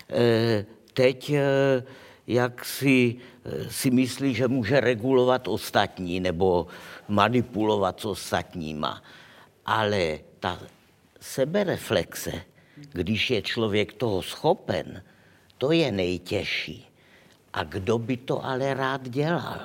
eh, 0.09 0.65
teď 0.93 1.29
eh, 1.29 1.83
jak 2.27 2.65
si, 2.65 3.15
eh, 3.45 3.69
si 3.69 3.91
myslí, 3.91 4.33
že 4.33 4.47
může 4.47 4.79
regulovat 4.79 5.47
ostatní 5.47 6.19
nebo 6.19 6.67
manipulovat 7.07 7.99
s 7.99 8.05
ostatníma. 8.05 9.03
Ale 9.65 10.19
ta 10.39 10.59
sebereflexe, 11.19 12.41
když 12.75 13.29
je 13.29 13.41
člověk 13.41 13.93
toho 13.93 14.21
schopen, 14.21 15.03
to 15.57 15.71
je 15.71 15.91
nejtěžší. 15.91 16.86
A 17.53 17.63
kdo 17.63 17.97
by 17.97 18.17
to 18.17 18.45
ale 18.45 18.73
rád 18.73 19.09
dělal? 19.09 19.59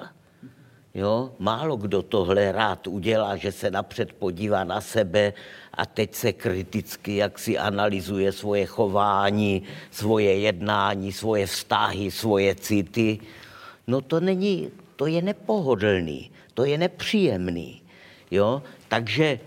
Jo? 0.95 1.33
Málo 1.39 1.77
kdo 1.77 2.03
tohle 2.03 2.53
rád 2.53 2.87
udělá, 2.87 3.37
že 3.37 3.53
se 3.53 3.71
napřed 3.71 4.13
podívá 4.13 4.65
na 4.65 4.81
sebe 4.81 5.33
a 5.75 5.87
teď 5.87 6.15
se 6.15 6.33
kriticky 6.33 7.17
jak 7.17 7.39
si 7.39 7.59
analyzuje 7.59 8.33
svoje 8.33 8.67
chování, 8.67 9.63
svoje 9.91 10.39
jednání, 10.39 11.13
svoje 11.13 11.47
vztahy, 11.47 12.11
svoje 12.11 12.55
city. 12.55 13.19
No 13.87 14.01
to 14.01 14.21
není, 14.21 14.69
to 14.97 15.07
je 15.07 15.23
nepohodlný, 15.23 16.31
to 16.55 16.65
je 16.65 16.79
nepříjemný. 16.79 17.83
Jo? 18.31 18.63
Takže 18.89 19.41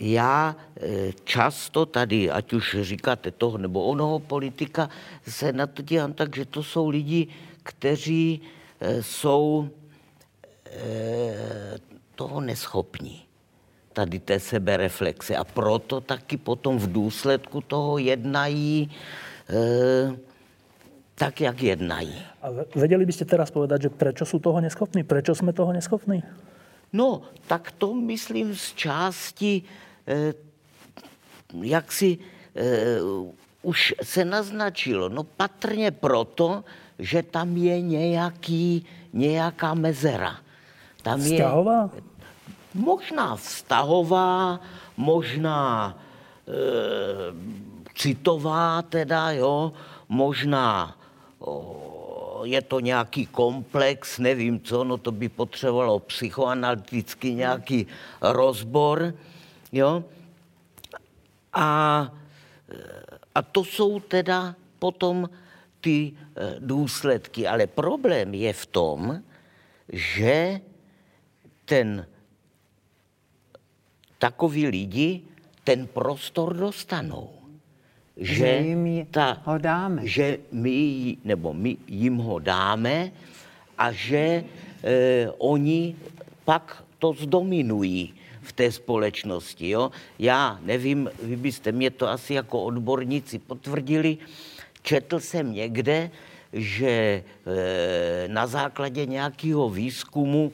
já 0.00 0.56
e, 0.80 1.12
často 1.24 1.86
tady, 1.86 2.30
ať 2.30 2.52
už 2.52 2.76
říkáte 2.80 3.30
toho 3.30 3.58
nebo 3.58 3.84
onoho 3.84 4.18
politika, 4.18 4.90
se 5.28 5.52
na 5.52 5.66
to 5.66 5.82
dívám 5.82 6.12
tak, 6.12 6.36
že 6.36 6.44
to 6.44 6.62
jsou 6.62 6.88
lidi, 6.88 7.28
kteří 7.68 8.40
e, 8.80 9.02
jsou 9.02 9.68
e, 10.66 11.78
toho 12.14 12.40
neschopní 12.40 13.28
tady 13.92 14.18
té 14.18 14.40
sebereflexe. 14.40 15.36
A 15.36 15.44
proto 15.44 16.00
taky 16.00 16.36
potom 16.36 16.78
v 16.78 16.92
důsledku 16.92 17.60
toho 17.60 17.98
jednají 17.98 18.88
e, 19.50 20.16
tak, 21.14 21.40
jak 21.40 21.62
jednají. 21.62 22.14
A 22.42 22.54
vedeli 22.78 23.02
by 23.02 23.10
ste 23.10 23.26
teraz 23.26 23.50
povedať, 23.50 23.90
že 23.90 23.90
prečo 23.90 24.22
sú 24.22 24.38
toho 24.38 24.62
neschopní? 24.62 25.02
Prečo 25.02 25.34
sme 25.34 25.50
toho 25.50 25.74
neschopní? 25.74 26.22
No, 26.94 27.26
tak 27.50 27.74
to 27.74 27.90
myslím 28.06 28.54
z 28.54 28.66
části, 28.78 29.66
e, 30.06 30.30
jak 31.58 31.90
si 31.90 32.22
e, 32.54 33.02
už 33.66 33.94
se 34.02 34.24
naznačilo. 34.24 35.08
No 35.08 35.24
patrně 35.24 35.90
proto, 35.90 36.64
že 36.98 37.22
tam 37.22 37.56
je 37.56 37.80
nějaký, 37.80 38.86
nějaká 39.12 39.74
mezera. 39.74 40.36
Tam 41.02 41.20
Vzťahová? 41.20 41.90
Je, 41.94 42.02
možná 42.74 43.36
vztahová, 43.36 44.60
možná 44.96 45.94
e, 46.48 46.52
citová 47.94 48.82
teda, 48.82 49.30
jo, 49.30 49.72
možná 50.08 50.96
o, 51.38 52.42
je 52.44 52.62
to 52.62 52.80
nějaký 52.80 53.26
komplex, 53.26 54.18
nevím 54.18 54.60
co, 54.60 54.84
no 54.84 54.98
to 54.98 55.12
by 55.12 55.28
potřebovalo 55.28 55.98
psychoanalyticky 55.98 57.34
nějaký 57.34 57.86
rozbor, 58.20 59.14
jo. 59.72 60.04
A, 61.52 61.68
a 63.34 63.42
to 63.42 63.64
jsou 63.64 64.00
teda 64.00 64.54
potom 64.78 65.28
ty 65.80 66.12
e, 66.12 66.54
důsledky. 66.58 67.46
Ale 67.46 67.66
problém 67.66 68.34
je 68.34 68.52
v 68.52 68.66
tom, 68.66 69.22
že 69.92 70.60
ten 71.64 72.06
takoví 74.18 74.66
lidi 74.66 75.22
ten 75.64 75.86
prostor 75.86 76.56
dostanou. 76.56 77.30
Že, 78.16 78.34
že 78.34 78.56
jim 78.56 79.06
ta, 79.10 79.42
ho 79.44 79.58
dáme. 79.58 80.06
Že 80.06 80.38
my, 80.52 81.16
nebo 81.24 81.54
my 81.54 81.76
jim 81.86 82.16
ho 82.16 82.38
dáme 82.38 83.12
a 83.78 83.92
že 83.92 84.18
e, 84.18 84.44
oni 85.38 85.96
pak 86.44 86.84
to 86.98 87.12
zdominují 87.12 88.14
v 88.42 88.52
té 88.52 88.72
společnosti. 88.72 89.68
Jo? 89.68 89.90
Já 90.18 90.58
nevím, 90.62 91.10
vy 91.22 91.36
byste 91.36 91.72
mě 91.72 91.90
to 91.90 92.08
asi 92.08 92.34
jako 92.34 92.64
odborníci 92.64 93.38
potvrdili, 93.38 94.18
četl 94.82 95.20
jsem 95.20 95.52
někde, 95.52 96.10
že 96.52 96.88
e, 96.88 97.24
na 98.28 98.46
základě 98.46 99.06
nějakého 99.06 99.70
výzkumu 99.70 100.52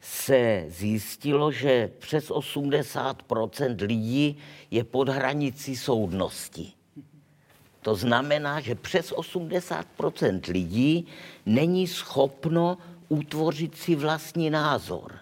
se 0.00 0.64
zjistilo, 0.68 1.52
že 1.52 1.90
přes 1.98 2.30
80% 2.30 3.86
lidí 3.86 4.38
je 4.70 4.84
pod 4.84 5.08
hranicí 5.08 5.76
soudnosti. 5.76 6.72
To 7.82 7.94
znamená, 7.94 8.60
že 8.60 8.74
přes 8.74 9.12
80% 9.12 10.52
lidí 10.52 11.06
není 11.46 11.86
schopno 11.86 12.78
utvořit 13.08 13.76
si 13.76 13.94
vlastní 13.94 14.50
názor. 14.50 15.12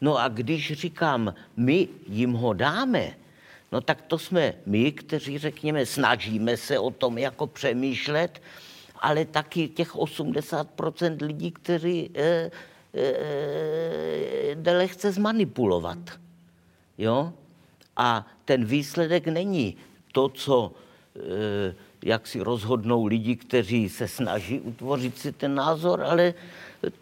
No 0.00 0.18
a 0.18 0.28
když 0.28 0.72
říkám, 0.72 1.34
my 1.56 1.88
jim 2.08 2.32
ho 2.32 2.52
dáme, 2.52 3.14
no 3.72 3.80
tak 3.80 4.02
to 4.02 4.18
jsme 4.18 4.54
my, 4.66 4.92
kteří, 4.92 5.38
řekněme, 5.38 5.86
snažíme 5.86 6.56
se 6.56 6.78
o 6.78 6.90
tom 6.90 7.18
jako 7.18 7.46
přemýšlet, 7.46 8.42
ale 8.98 9.24
taky 9.24 9.68
těch 9.68 9.94
80% 9.94 11.16
lidí, 11.26 11.50
kteří 11.50 12.10
eh, 12.14 12.50
jde 14.54 14.76
lehce 14.76 15.12
zmanipulovat. 15.12 15.98
Jo? 16.98 17.32
A 17.96 18.26
ten 18.44 18.64
výsledek 18.64 19.26
není 19.26 19.76
to, 20.12 20.28
co 20.28 20.72
e, 21.16 21.74
jak 22.02 22.26
si 22.26 22.40
rozhodnou 22.40 23.06
lidi, 23.06 23.36
kteří 23.36 23.88
se 23.88 24.08
snaží 24.08 24.60
utvořit 24.60 25.18
si 25.18 25.32
ten 25.32 25.54
názor, 25.54 26.02
ale 26.02 26.34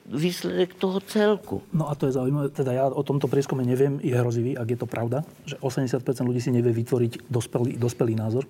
výsledek 0.07 0.75
toho 0.75 1.01
celku. 1.01 1.63
No 1.73 1.91
a 1.91 1.95
to 1.95 2.07
je 2.07 2.17
zaujímavé, 2.17 2.49
teda 2.49 2.73
ja 2.73 2.85
o 2.87 3.03
tomto 3.03 3.27
prieskume 3.29 3.67
neviem, 3.67 3.99
je 4.01 4.15
hrozivý, 4.15 4.55
ak 4.55 4.69
je 4.71 4.79
to 4.79 4.87
pravda, 4.87 5.27
že 5.45 5.59
80% 5.59 5.99
ľudí 6.25 6.41
si 6.41 6.55
nevie 6.55 6.73
vytvoriť 6.73 7.29
dospelý, 7.31 7.77
dospelý 7.77 8.15
názor 8.15 8.47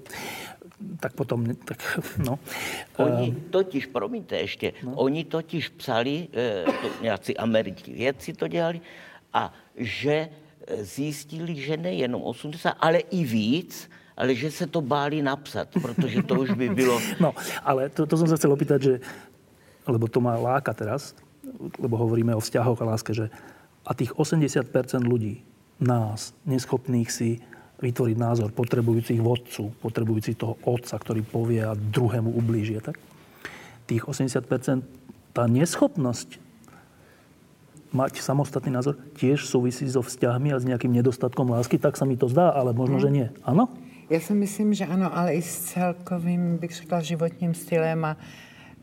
tak 1.01 1.15
potom, 1.15 1.47
tak 1.65 1.79
no. 2.19 2.39
Oni 2.99 3.29
ehm. 3.31 3.41
totiž, 3.51 3.87
promiňte 3.87 4.37
ještě, 4.37 4.73
no. 4.83 4.93
oni 4.95 5.25
totiž 5.25 5.69
psali, 5.69 6.29
eh, 6.33 6.65
to 6.65 6.89
nějací 7.03 7.37
američtí 7.37 7.93
vědci 7.93 8.33
to 8.33 8.49
dělali, 8.49 8.81
a 9.33 9.53
že 9.77 10.29
eh, 10.29 10.85
zjistili, 10.85 11.57
že 11.57 11.77
nejenom 11.77 12.23
80, 12.23 12.77
ale 12.81 12.99
i 12.99 13.25
víc, 13.25 13.91
ale 14.17 14.35
že 14.35 14.51
se 14.51 14.67
to 14.67 14.81
báli 14.81 15.23
napsat, 15.23 15.69
protože 15.83 16.23
to 16.23 16.35
už 16.35 16.51
by 16.51 16.69
bylo... 16.69 17.01
No, 17.21 17.35
ale 17.63 17.89
to, 17.89 18.07
to 18.07 18.15
som 18.15 18.31
sa 18.31 18.39
chcel 18.39 18.55
opýtať, 18.55 18.79
že, 18.83 18.95
lebo 19.89 20.09
to 20.09 20.21
má 20.21 20.37
láka 20.37 20.73
teraz, 20.73 21.17
lebo 21.77 22.01
hovoríme 22.01 22.33
o 22.35 22.41
vzťahoch 22.43 22.81
a 22.81 22.89
láske, 22.97 23.13
že 23.13 23.29
a 23.85 23.93
tých 23.93 24.17
80% 24.17 24.65
ľudí, 25.05 25.45
nás, 25.83 26.33
neschopných 26.49 27.11
si 27.11 27.43
vytvoriť 27.83 28.17
názor 28.17 28.49
potrebujúcich 28.55 29.21
vodcu, 29.21 29.75
potrebujúcich 29.83 30.39
toho 30.39 30.57
otca, 30.65 30.97
ktorý 30.97 31.21
povie 31.27 31.61
a 31.61 31.77
druhému 31.77 32.31
ublížie. 32.33 32.81
Tak? 32.81 32.97
Tých 33.85 34.07
80%, 34.07 34.81
tá 35.35 35.45
neschopnosť 35.45 36.41
mať 37.95 38.19
samostatný 38.19 38.75
názor 38.75 38.99
tiež 39.19 39.47
súvisí 39.47 39.87
so 39.87 40.03
vzťahmi 40.03 40.51
a 40.51 40.59
s 40.59 40.67
nejakým 40.67 40.91
nedostatkom 40.91 41.47
lásky, 41.55 41.79
tak 41.79 41.95
sa 41.95 42.03
mi 42.03 42.19
to 42.19 42.27
zdá, 42.27 42.51
ale 42.51 42.75
možno, 42.75 42.99
hmm. 42.99 43.05
že 43.05 43.11
nie. 43.11 43.29
Ano? 43.47 43.71
Já 44.11 44.21
si 44.21 44.35
myslím, 44.35 44.75
že 44.75 44.85
ano, 44.87 45.17
ale 45.17 45.35
i 45.35 45.43
s 45.43 45.73
celkovým, 45.73 46.59
bych 46.59 46.77
řekla, 46.77 47.01
životním 47.01 47.55
stylem 47.55 48.05
a 48.05 48.17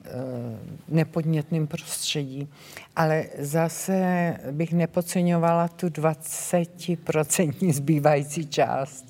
Eh, 0.06 0.60
nepodnětným 0.88 1.68
prostředí. 1.68 2.50
Ale 2.96 3.26
zase 3.40 4.38
bych 4.52 4.74
nepodceňovala 4.74 5.68
tu 5.68 5.90
20% 5.90 7.74
zbývající 7.74 8.48
část. 8.48 9.06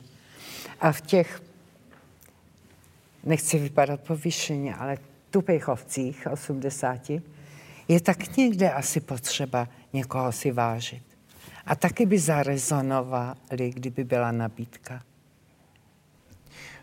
A 0.80 0.92
v 0.92 1.02
těch, 1.02 1.42
nechci 3.24 3.60
vypadat 3.60 4.02
povyšeně, 4.02 4.76
ale 4.76 4.98
tupejchovcích 5.30 6.28
80, 6.32 7.10
je 7.88 8.02
tak 8.02 8.38
někde 8.38 8.72
asi 8.72 9.00
potřeba 9.00 9.68
někoho 9.94 10.32
si 10.32 10.52
vážit. 10.52 11.04
A 11.66 11.76
taky 11.76 12.06
by 12.06 12.20
zarezonovali, 12.20 13.70
kdyby 13.70 14.04
byla 14.04 14.32
nabídka. 14.32 15.04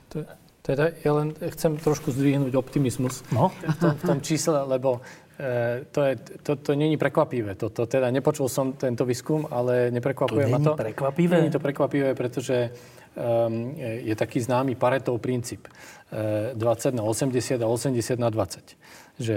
To, 0.08 0.24
teda 0.68 0.92
ja 1.00 1.12
len 1.16 1.32
chcem 1.32 1.80
trošku 1.80 2.12
zdvihnúť 2.12 2.52
optimizmus 2.52 3.24
no. 3.32 3.48
v, 3.48 3.76
tom, 3.80 3.92
v 3.96 4.02
tom 4.04 4.18
čísle, 4.20 4.68
lebo 4.68 5.00
e, 5.40 5.88
to, 5.88 6.04
je, 6.04 6.14
to, 6.44 6.52
to 6.60 6.70
není 6.76 7.00
prekvapivé. 7.00 7.56
To, 7.56 7.72
to 7.72 7.88
teda 7.88 8.12
nepočul 8.12 8.52
som 8.52 8.76
tento 8.76 9.08
výskum, 9.08 9.48
ale 9.48 9.88
neprekvapuje 9.88 10.44
to 10.44 10.52
ma 10.52 10.60
to. 10.60 10.76
prekvapivé? 10.76 11.40
Není 11.40 11.56
to 11.56 11.64
prekvapivé, 11.64 12.12
pretože 12.12 12.68
um, 13.16 13.72
je 13.80 14.12
taký 14.12 14.44
známy 14.44 14.76
Paretov 14.76 15.16
princíp. 15.24 15.72
E, 16.12 16.52
20 16.52 16.92
na 16.92 17.02
80 17.08 17.56
a 17.56 17.66
80 17.66 18.20
na 18.20 18.28
20. 18.28 18.76
Že, 19.24 19.36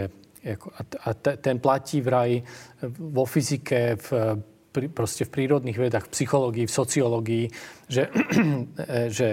a, 0.75 0.81
a 0.83 1.09
ten 1.15 1.63
platí 1.63 2.03
vraj 2.03 2.43
vo 2.99 3.23
fyzike, 3.23 3.95
v 3.95 4.07
proste 4.71 5.27
v 5.27 5.31
prírodných 5.35 5.75
vedách, 5.75 6.07
v 6.07 6.13
psychológii, 6.15 6.65
v 6.67 6.73
sociológii, 6.73 7.45
že, 7.91 8.07
že 9.17 9.27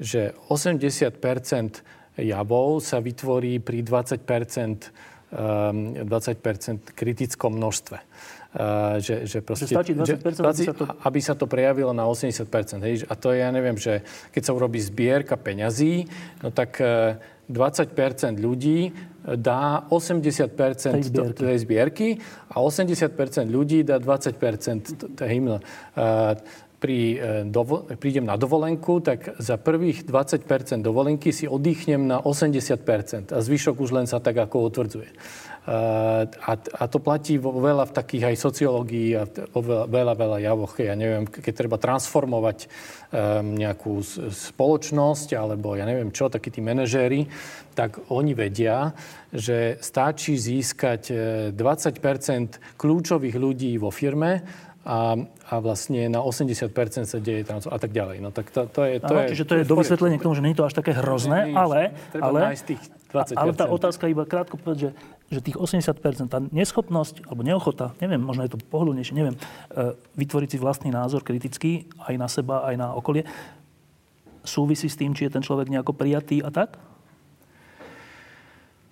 že 0.00 0.34
80 0.50 0.80
e, 0.80 2.26
javov 2.26 2.82
sa 2.82 2.98
vytvorí 2.98 3.58
pri 3.58 3.82
20 3.82 4.22
20 5.34 6.94
kritickom 6.94 7.58
množstve. 7.58 7.98
Uh, 8.54 9.02
že, 9.02 9.26
že, 9.26 9.42
proste, 9.42 9.66
že 9.66 9.74
stačí 9.74 9.98
20%, 9.98 10.06
že, 10.06 10.14
aby, 10.46 10.62
sa 10.62 10.74
to... 10.78 10.84
aby 10.86 11.18
sa 11.18 11.34
to 11.34 11.50
prejavilo 11.50 11.90
na 11.90 12.06
80%. 12.06 12.46
Hej? 12.86 13.02
A 13.10 13.18
to 13.18 13.34
je, 13.34 13.42
ja 13.42 13.50
neviem, 13.50 13.74
že 13.74 14.06
keď 14.30 14.42
sa 14.46 14.52
urobí 14.54 14.78
zbierka 14.78 15.34
peňazí, 15.34 16.06
no 16.38 16.54
tak 16.54 16.78
20% 16.78 18.38
ľudí 18.38 18.94
dá 19.26 19.82
80% 19.90 20.54
tej 20.54 21.02
zbierky. 21.02 21.42
tej 21.42 21.58
zbierky 21.66 22.08
a 22.46 22.62
80% 22.62 23.50
ľudí 23.50 23.82
dá 23.82 23.98
20% 23.98 25.18
tej. 25.18 25.58
Pri, 26.84 27.16
e, 27.16 27.48
dovo- 27.48 27.88
prídem 27.96 28.28
na 28.28 28.36
dovolenku, 28.36 29.00
tak 29.00 29.40
za 29.40 29.56
prvých 29.56 30.04
20% 30.04 30.84
dovolenky 30.84 31.32
si 31.32 31.48
oddychnem 31.48 32.04
na 32.04 32.20
80% 32.20 33.32
a 33.32 33.40
zvyšok 33.40 33.80
už 33.80 33.90
len 33.96 34.04
sa 34.04 34.20
tak 34.20 34.36
ako 34.36 34.68
utvrdzuje. 34.68 35.08
Uh, 35.64 36.28
a, 36.28 36.60
a 36.60 36.84
to 36.92 37.00
platí 37.00 37.40
vo 37.40 37.56
veľa 37.56 37.88
v 37.88 37.96
takých 37.96 38.24
aj 38.28 38.36
sociológii 38.36 39.16
a 39.16 39.24
vo 39.48 39.64
veľa, 39.64 39.88
veľa, 39.88 40.12
veľa 40.12 40.38
javoch. 40.44 40.76
Ja 40.76 40.92
neviem, 40.92 41.24
keď 41.24 41.52
treba 41.56 41.80
transformovať 41.80 42.68
um, 42.68 43.56
nejakú 43.56 44.04
spoločnosť 44.28 45.32
alebo 45.32 45.72
ja 45.72 45.88
neviem 45.88 46.12
čo, 46.12 46.28
takí 46.28 46.52
tí 46.52 46.60
manažéri, 46.60 47.32
tak 47.72 47.96
oni 48.12 48.36
vedia, 48.36 48.92
že 49.32 49.80
stačí 49.80 50.36
získať 50.36 51.02
20 51.56 51.56
e, 51.56 52.00
kľúčových 52.76 53.36
ľudí 53.40 53.72
vo 53.80 53.88
firme 53.88 54.44
a, 54.84 55.16
a 55.48 55.54
vlastne 55.64 56.12
na 56.12 56.20
80% 56.20 56.68
sa 57.08 57.18
deje 57.18 57.48
transfer 57.48 57.72
a 57.72 57.80
tak 57.80 57.96
ďalej. 57.96 58.20
No 58.20 58.28
tak 58.28 58.52
to, 58.52 58.68
to 58.68 58.84
je... 58.84 59.00
To 59.00 59.16
Aha, 59.16 59.20
je 59.24 59.28
čiže 59.32 59.44
to 59.48 59.54
je 59.56 59.64
do 59.64 59.76
vysvetlenia 59.80 60.20
k 60.20 60.24
tomu, 60.28 60.36
že 60.36 60.44
nie 60.44 60.52
je 60.52 60.60
to 60.60 60.68
až 60.68 60.76
také 60.76 60.92
hrozné, 60.92 61.48
nie, 61.48 61.56
nie, 61.56 61.58
ale... 61.58 61.96
ale, 62.20 62.52
tých 62.60 62.80
20%. 63.08 63.40
ale 63.40 63.52
tá 63.56 63.64
otázka 63.64 64.04
iba 64.12 64.28
krátko 64.28 64.60
povedať, 64.60 64.78
že, 64.78 64.90
že 65.32 65.40
tých 65.40 65.56
80%, 65.56 66.28
tá 66.28 66.38
neschopnosť 66.44 67.24
alebo 67.24 67.40
neochota, 67.40 67.96
neviem, 68.04 68.20
možno 68.20 68.44
je 68.44 68.52
to 68.52 68.60
pohodlnejšie, 68.68 69.16
neviem, 69.16 69.40
e, 69.72 69.96
vytvoriť 70.20 70.48
si 70.52 70.58
vlastný 70.60 70.90
názor 70.92 71.24
kritický 71.24 71.88
aj 72.04 72.14
na 72.20 72.28
seba, 72.28 72.68
aj 72.68 72.74
na 72.76 72.92
okolie, 72.92 73.24
súvisí 74.44 74.92
s 74.92 75.00
tým, 75.00 75.16
či 75.16 75.26
je 75.26 75.32
ten 75.32 75.40
človek 75.40 75.72
nejako 75.72 75.96
prijatý 75.96 76.44
a 76.44 76.52
tak? 76.52 76.76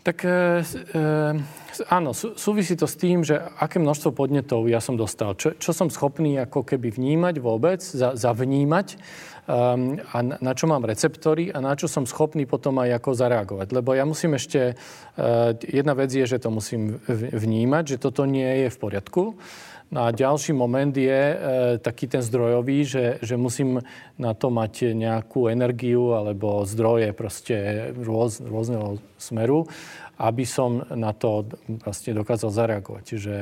Tak 0.02 0.26
e, 0.26 0.66
e, 0.66 1.86
áno, 1.86 2.10
súvisí 2.14 2.74
to 2.74 2.90
s 2.90 2.98
tým, 2.98 3.22
že 3.22 3.38
aké 3.38 3.78
množstvo 3.78 4.10
podnetov 4.10 4.66
ja 4.66 4.82
som 4.82 4.98
dostal. 4.98 5.38
Čo, 5.38 5.54
čo 5.54 5.70
som 5.70 5.94
schopný 5.94 6.42
ako 6.42 6.66
keby 6.66 6.90
vnímať 6.90 7.38
vôbec, 7.38 7.78
za, 7.78 8.18
zavnímať 8.18 8.98
um, 9.46 10.02
a 10.10 10.18
na, 10.26 10.36
na 10.42 10.52
čo 10.58 10.66
mám 10.66 10.82
receptory 10.82 11.54
a 11.54 11.62
na 11.62 11.78
čo 11.78 11.86
som 11.86 12.02
schopný 12.02 12.50
potom 12.50 12.82
aj 12.82 12.98
ako 12.98 13.10
zareagovať. 13.14 13.68
Lebo 13.70 13.94
ja 13.94 14.02
musím 14.02 14.34
ešte, 14.34 14.74
uh, 14.74 15.54
jedna 15.62 15.94
vec 15.94 16.10
je, 16.10 16.26
že 16.26 16.42
to 16.42 16.50
musím 16.50 16.98
vnímať, 17.06 17.94
že 17.94 18.02
toto 18.02 18.26
nie 18.26 18.66
je 18.66 18.68
v 18.74 18.80
poriadku. 18.82 19.38
No 19.92 20.08
a 20.08 20.10
ďalší 20.10 20.56
moment 20.56 20.96
je 20.96 21.20
e, 21.36 21.36
taký 21.76 22.08
ten 22.08 22.24
zdrojový, 22.24 22.88
že, 22.88 23.04
že 23.20 23.36
musím 23.36 23.84
na 24.16 24.32
to 24.32 24.48
mať 24.48 24.96
nejakú 24.96 25.52
energiu 25.52 26.16
alebo 26.16 26.64
zdroje 26.64 27.12
proste 27.12 27.56
rôz, 27.92 28.40
rôzneho 28.40 28.96
smeru, 29.20 29.68
aby 30.16 30.48
som 30.48 30.88
na 30.96 31.12
to 31.12 31.44
vlastne 31.84 32.16
dokázal 32.16 32.48
zareagovať. 32.48 33.02
Čiže, 33.04 33.34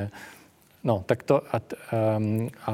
no, 0.83 1.07
tak 1.07 1.23
to, 1.23 1.39
a, 1.39 1.63
a 2.67 2.73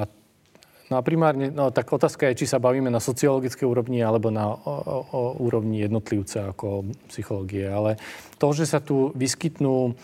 No 0.86 0.98
a 0.98 1.02
primárne, 1.02 1.50
no 1.50 1.74
tak 1.74 1.90
otázka 1.90 2.30
je, 2.30 2.42
či 2.42 2.46
sa 2.46 2.62
bavíme 2.62 2.86
na 2.86 3.02
sociologické 3.02 3.66
úrovni 3.66 4.06
alebo 4.06 4.30
na 4.30 4.54
o, 4.54 4.54
o, 4.54 5.20
úrovni 5.42 5.82
jednotlivca 5.82 6.54
ako 6.54 6.94
psychológie. 7.10 7.66
Ale 7.66 7.98
to, 8.38 8.54
že 8.54 8.70
sa 8.70 8.78
tu 8.78 9.10
vyskytnú 9.18 9.90
um, 9.90 9.94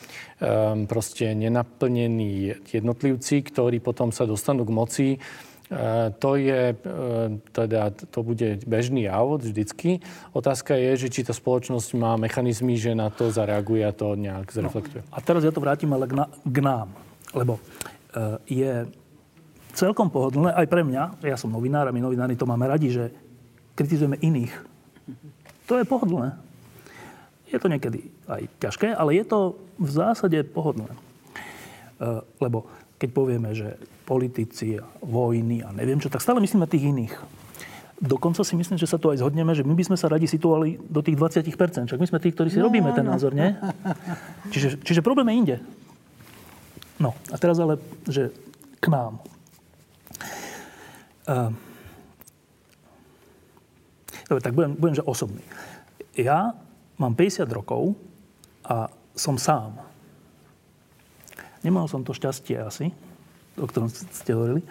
proste 0.91 1.39
nenaplnení 1.39 2.67
jednotlivci, 2.67 3.47
ktorí 3.47 3.79
potom 3.79 4.11
sa 4.11 4.27
dostanú 4.27 4.67
k 4.67 4.75
moci, 4.75 5.09
Uh, 5.73 6.13
to 6.21 6.37
je, 6.37 6.77
uh, 6.77 7.33
teda, 7.49 7.97
to 7.97 8.21
bude 8.21 8.61
bežný 8.69 9.09
jav 9.09 9.41
vždycky. 9.41 10.05
Otázka 10.37 10.77
je, 10.77 11.01
že 11.01 11.09
či 11.09 11.25
tá 11.25 11.33
spoločnosť 11.33 11.97
má 11.97 12.13
mechanizmy, 12.21 12.77
že 12.77 12.93
na 12.93 13.09
to 13.09 13.33
zareaguje 13.33 13.81
a 13.81 13.97
to 13.97 14.13
nejak 14.13 14.53
zreflektuje. 14.53 15.01
No, 15.01 15.17
a 15.17 15.19
teraz 15.25 15.41
ja 15.41 15.49
to 15.49 15.65
vrátim 15.65 15.89
ale 15.97 16.05
k, 16.05 16.13
na, 16.13 16.29
k 16.29 16.59
nám. 16.61 16.93
Lebo 17.33 17.57
uh, 17.57 18.37
je 18.45 18.85
celkom 19.73 20.13
pohodlné, 20.13 20.53
aj 20.53 20.67
pre 20.69 20.85
mňa, 20.85 21.25
ja 21.25 21.37
som 21.37 21.53
novinár 21.53 21.89
a 21.89 21.95
my 21.95 22.01
novinári 22.01 22.37
to 22.37 22.49
máme 22.49 22.69
radi, 22.69 22.93
že 22.93 23.13
kritizujeme 23.77 24.21
iných. 24.21 24.53
To 25.71 25.81
je 25.81 25.89
pohodlné. 25.89 26.37
Je 27.49 27.61
to 27.61 27.69
niekedy 27.69 28.09
aj 28.29 28.49
ťažké, 28.61 28.97
ale 28.97 29.17
je 29.17 29.25
to 29.29 29.61
v 29.77 29.91
zásade 29.93 30.41
pohodlné. 30.53 30.93
E, 30.93 30.99
lebo 32.41 32.69
keď 32.97 33.09
povieme, 33.13 33.51
že 33.53 33.77
politici 34.09 34.77
a 34.81 34.85
vojny 35.05 35.65
a 35.65 35.73
neviem 35.73 36.01
čo, 36.01 36.13
tak 36.13 36.25
stále 36.25 36.41
myslíme 36.41 36.69
tých 36.69 36.93
iných. 36.93 37.15
Dokonca 38.03 38.43
si 38.43 38.59
myslím, 38.59 38.83
že 38.83 38.91
sa 38.91 38.99
tu 38.99 39.15
aj 39.15 39.23
zhodneme, 39.23 39.55
že 39.55 39.63
my 39.63 39.79
by 39.79 39.85
sme 39.87 39.97
sa 39.97 40.11
radi 40.11 40.27
situovali 40.27 40.91
do 40.91 41.01
tých 41.07 41.15
20%. 41.15 41.87
Však 41.87 42.03
my 42.03 42.09
sme 42.11 42.19
tí, 42.19 42.35
ktorí 42.35 42.51
si 42.51 42.59
no, 42.59 42.67
robíme 42.67 42.91
ten 42.91 43.07
názor, 43.07 43.31
nie? 43.31 43.55
Čiže, 44.51 44.83
čiže 44.83 45.07
problém 45.07 45.31
je 45.31 45.39
inde. 45.39 45.57
No 46.99 47.15
a 47.31 47.37
teraz 47.39 47.63
ale, 47.63 47.79
že 48.11 48.35
k 48.83 48.87
nám. 48.91 49.23
Uh, 51.23 51.55
dobre, 54.27 54.43
tak 54.43 54.55
budem, 54.55 54.73
budem 54.75 54.97
že 54.99 55.07
osobný. 55.07 55.43
Ja 56.19 56.59
mám 56.99 57.15
50 57.15 57.47
rokov 57.53 57.95
a 58.67 58.91
som 59.15 59.39
sám. 59.39 59.79
Nemal 61.63 61.87
som 61.87 62.03
to 62.03 62.11
šťastie 62.11 62.59
asi, 62.59 62.91
o 63.55 63.67
ktorom 63.71 63.87
ste 63.91 64.35
hovorili, 64.35 64.67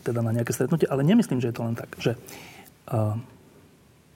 teda 0.00 0.20
na 0.24 0.32
nejaké 0.32 0.52
stretnutie, 0.56 0.88
ale 0.88 1.04
nemyslím, 1.04 1.40
že 1.40 1.52
je 1.52 1.56
to 1.56 1.66
len 1.66 1.76
tak, 1.76 1.92
že 2.00 2.16
uh, 2.88 3.16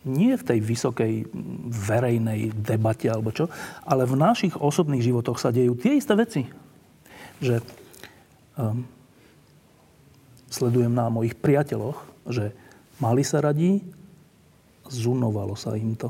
nie 0.07 0.39
v 0.39 0.47
tej 0.47 0.59
vysokej 0.63 1.27
verejnej 1.67 2.55
debate 2.55 3.11
alebo 3.11 3.35
čo, 3.35 3.51
ale 3.83 4.07
v 4.07 4.15
našich 4.15 4.55
osobných 4.55 5.03
životoch 5.03 5.37
sa 5.37 5.51
dejú 5.51 5.75
tie 5.75 5.99
isté 5.99 6.15
veci. 6.15 6.43
Že 7.43 7.61
um, 8.57 8.87
sledujem 10.57 10.89
na 10.89 11.13
mojich 11.13 11.37
priateľoch, 11.37 12.01
že 12.33 12.57
mali 12.97 13.21
sa 13.21 13.45
radi, 13.45 13.85
zunovalo 14.89 15.53
sa 15.53 15.77
im 15.77 15.93
to. 15.93 16.09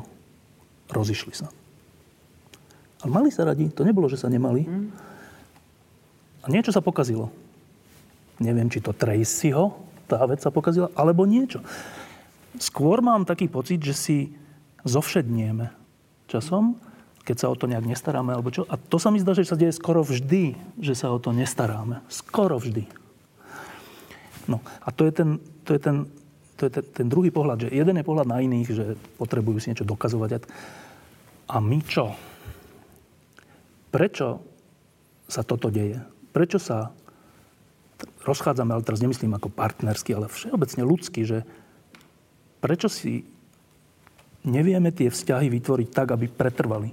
Rozišli 0.86 1.34
sa. 1.34 1.50
Ale 3.02 3.10
mali 3.10 3.34
sa 3.34 3.42
radi, 3.42 3.66
to 3.74 3.82
nebolo, 3.82 4.06
že 4.06 4.22
sa 4.22 4.30
nemali. 4.30 4.62
A 6.42 6.46
niečo 6.46 6.70
sa 6.70 6.78
pokazilo. 6.78 7.34
Neviem, 8.38 8.70
či 8.70 8.78
to 8.78 8.94
Tracyho, 8.94 9.74
tá 10.06 10.22
vec 10.30 10.38
sa 10.38 10.54
pokazila, 10.54 10.94
alebo 10.94 11.26
niečo. 11.26 11.58
Skôr 12.62 13.02
mám 13.02 13.26
taký 13.26 13.50
pocit, 13.50 13.82
že 13.82 13.94
si 13.98 14.18
zovšednieme 14.86 15.74
časom, 16.30 16.78
keď 17.26 17.36
sa 17.42 17.50
o 17.50 17.58
to 17.58 17.66
nejak 17.66 17.82
nestaráme, 17.82 18.30
alebo 18.30 18.54
čo. 18.54 18.62
A 18.70 18.78
to 18.78 19.02
sa 19.02 19.10
mi 19.10 19.18
zdá, 19.18 19.34
že 19.34 19.42
sa 19.42 19.58
deje 19.58 19.74
skoro 19.74 20.06
vždy, 20.06 20.54
že 20.78 20.94
sa 20.94 21.10
o 21.10 21.18
to 21.18 21.34
nestaráme. 21.34 21.98
Skoro 22.06 22.62
vždy. 22.62 23.05
No 24.46 24.62
a 24.62 24.88
to 24.94 25.06
je 25.06 25.12
ten, 25.12 25.42
to 25.66 25.74
je 25.74 25.80
ten, 25.82 25.96
to 26.56 26.66
je 26.66 26.70
ten, 26.70 26.84
ten 26.90 27.06
druhý 27.10 27.34
pohľad, 27.34 27.66
že 27.66 27.74
jeden 27.74 27.98
je 27.98 28.06
pohľad 28.06 28.30
na 28.30 28.38
iných, 28.40 28.68
že 28.70 28.84
potrebujú 29.18 29.58
si 29.58 29.70
niečo 29.74 29.86
dokazovať. 29.86 30.46
A 31.50 31.56
my 31.58 31.78
čo? 31.84 32.14
Prečo 33.90 34.40
sa 35.26 35.42
toto 35.42 35.70
deje? 35.70 35.98
Prečo 36.30 36.58
sa 36.58 36.94
rozchádzame, 38.26 38.74
ale 38.74 38.86
teraz 38.86 39.02
nemyslím 39.02 39.38
ako 39.38 39.54
partnersky, 39.54 40.14
ale 40.14 40.26
všeobecne 40.30 40.82
ľudsky, 40.82 41.22
že 41.22 41.46
prečo 42.58 42.90
si 42.90 43.22
nevieme 44.46 44.90
tie 44.90 45.10
vzťahy 45.10 45.46
vytvoriť 45.50 45.88
tak, 45.90 46.14
aby 46.14 46.26
pretrvali? 46.26 46.90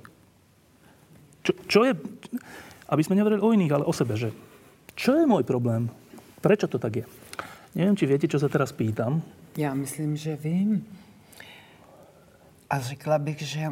Čo, 1.44 1.52
čo 1.68 1.80
je, 1.84 1.94
aby 2.88 3.02
sme 3.04 3.18
neverili 3.20 3.42
o 3.44 3.52
iných, 3.52 3.74
ale 3.74 3.90
o 3.90 3.94
sebe, 3.94 4.16
že 4.16 4.32
čo 4.94 5.18
je 5.18 5.26
môj 5.26 5.44
problém? 5.44 5.90
Prečo 6.40 6.70
to 6.70 6.78
tak 6.78 7.04
je? 7.04 7.06
Neviem, 7.74 7.98
či 7.98 8.06
viete, 8.06 8.30
čo 8.30 8.38
sa 8.38 8.50
teraz 8.50 8.72
pýtam. 8.72 9.22
Já 9.58 9.74
myslím, 9.74 10.16
že 10.16 10.36
vím. 10.36 10.86
A 12.70 12.80
řekla 12.80 13.18
bych, 13.20 13.42
že 13.42 13.70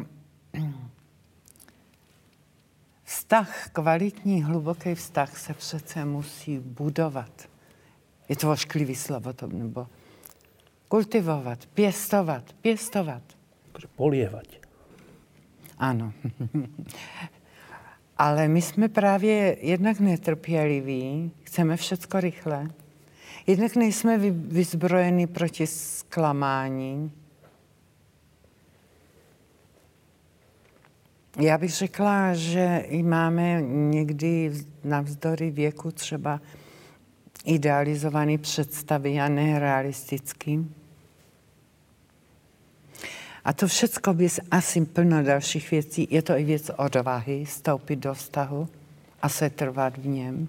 vztah, 3.04 3.68
kvalitní, 3.72 4.42
hluboký 4.42 4.94
vztah 4.94 5.38
se 5.38 5.54
přece 5.54 6.04
musí 6.04 6.58
budovat. 6.58 7.48
Je 8.28 8.36
to 8.36 8.50
ošklivý 8.50 8.94
slovo, 8.94 9.32
to, 9.32 9.46
nebo 9.46 9.86
kultivovat, 10.88 11.66
pěstovat, 11.66 12.52
pěstovat. 12.52 13.22
Polievať. 13.96 14.60
Ano. 15.78 16.12
Ale 18.18 18.48
my 18.48 18.62
jsme 18.62 18.88
právě 18.88 19.56
jednak 19.60 20.00
netrpěliví, 20.00 21.30
chceme 21.42 21.76
všecko 21.76 22.20
rychle. 22.20 22.68
Jednak 23.46 23.76
nejsme 23.76 24.18
vyzbrojeni 24.30 25.26
proti 25.26 25.66
zklamání. 25.66 27.12
Já 31.40 31.58
bych 31.58 31.70
řekla, 31.70 32.34
že 32.34 32.84
máme 33.02 33.62
někdy 33.62 34.52
navzdory 34.84 35.50
věku 35.50 35.90
třeba 35.90 36.40
idealizované 37.44 38.38
představy 38.38 39.20
a 39.20 39.28
nerealistický. 39.28 40.74
A 43.44 43.52
to 43.52 43.66
všecko 43.66 44.14
by 44.14 44.28
asi 44.50 44.86
plno 44.86 45.22
dalších 45.22 45.70
věcí. 45.70 46.08
Je 46.10 46.22
to 46.22 46.38
i 46.38 46.44
věc 46.44 46.70
odvahy, 46.76 47.46
stoupit 47.46 47.96
do 47.96 48.14
vztahu 48.14 48.68
a 49.22 49.28
se 49.28 49.50
trvat 49.50 49.98
v 49.98 50.06
něm. 50.06 50.48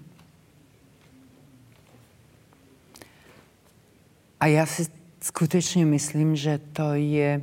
A 4.40 4.46
já 4.46 4.66
si 4.66 4.86
skutečně 5.22 5.86
myslím, 5.86 6.36
že 6.36 6.60
to 6.72 6.94
je 6.94 7.42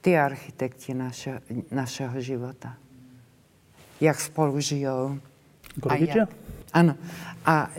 ty 0.00 0.18
architekti 0.18 0.94
naše, 0.94 1.40
našeho 1.70 2.20
života. 2.20 2.76
Jak 4.00 4.20
spolu. 4.20 4.58
Ako 5.76 5.88
rodičia? 5.88 6.28
Ano. 6.72 6.94
A 7.44 7.70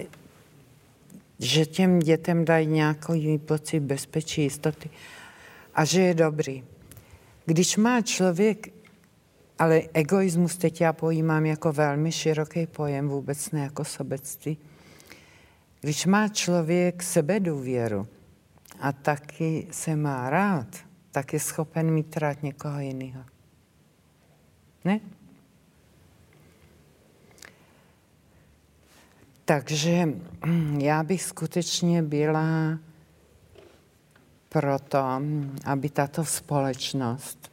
že 1.40 1.66
těm 1.66 2.00
dětem 2.00 2.46
dají 2.46 2.68
nějaký 2.68 3.38
pocit 3.38 3.80
bezpečí, 3.80 4.42
jistoty 4.42 4.90
a 5.76 5.86
že 5.86 6.02
je 6.02 6.14
dobrý. 6.14 6.64
Když 7.46 7.78
má 7.78 8.02
člověk, 8.02 8.68
ale 9.60 9.82
egoismus 9.94 10.58
teď 10.58 10.82
já 10.82 10.94
pojímám 10.94 11.46
jako 11.46 11.72
velmi 11.72 12.12
široký 12.12 12.68
pojem, 12.68 13.10
vůbec 13.10 13.52
ne 13.52 13.60
jako 13.60 13.86
sobectví, 13.86 14.58
když 15.88 16.06
má 16.06 16.28
člověk 16.28 17.04
sebedůvěru 17.04 18.08
a 18.80 18.92
taky 18.92 19.68
se 19.72 19.96
má 19.96 20.30
rád, 20.30 20.68
tak 21.12 21.34
je 21.34 21.40
schopen 21.40 21.92
mít 21.92 22.18
rád 22.18 22.44
někoho 22.44 22.80
jiného. 22.80 23.24
Ne? 24.86 25.00
Takže 29.46 30.10
já 30.78 31.04
bych 31.04 31.24
skutečně 31.24 32.04
byla 32.04 32.80
proto, 34.50 35.22
aby 35.66 35.90
tato 35.90 36.26
společnost 36.26 37.52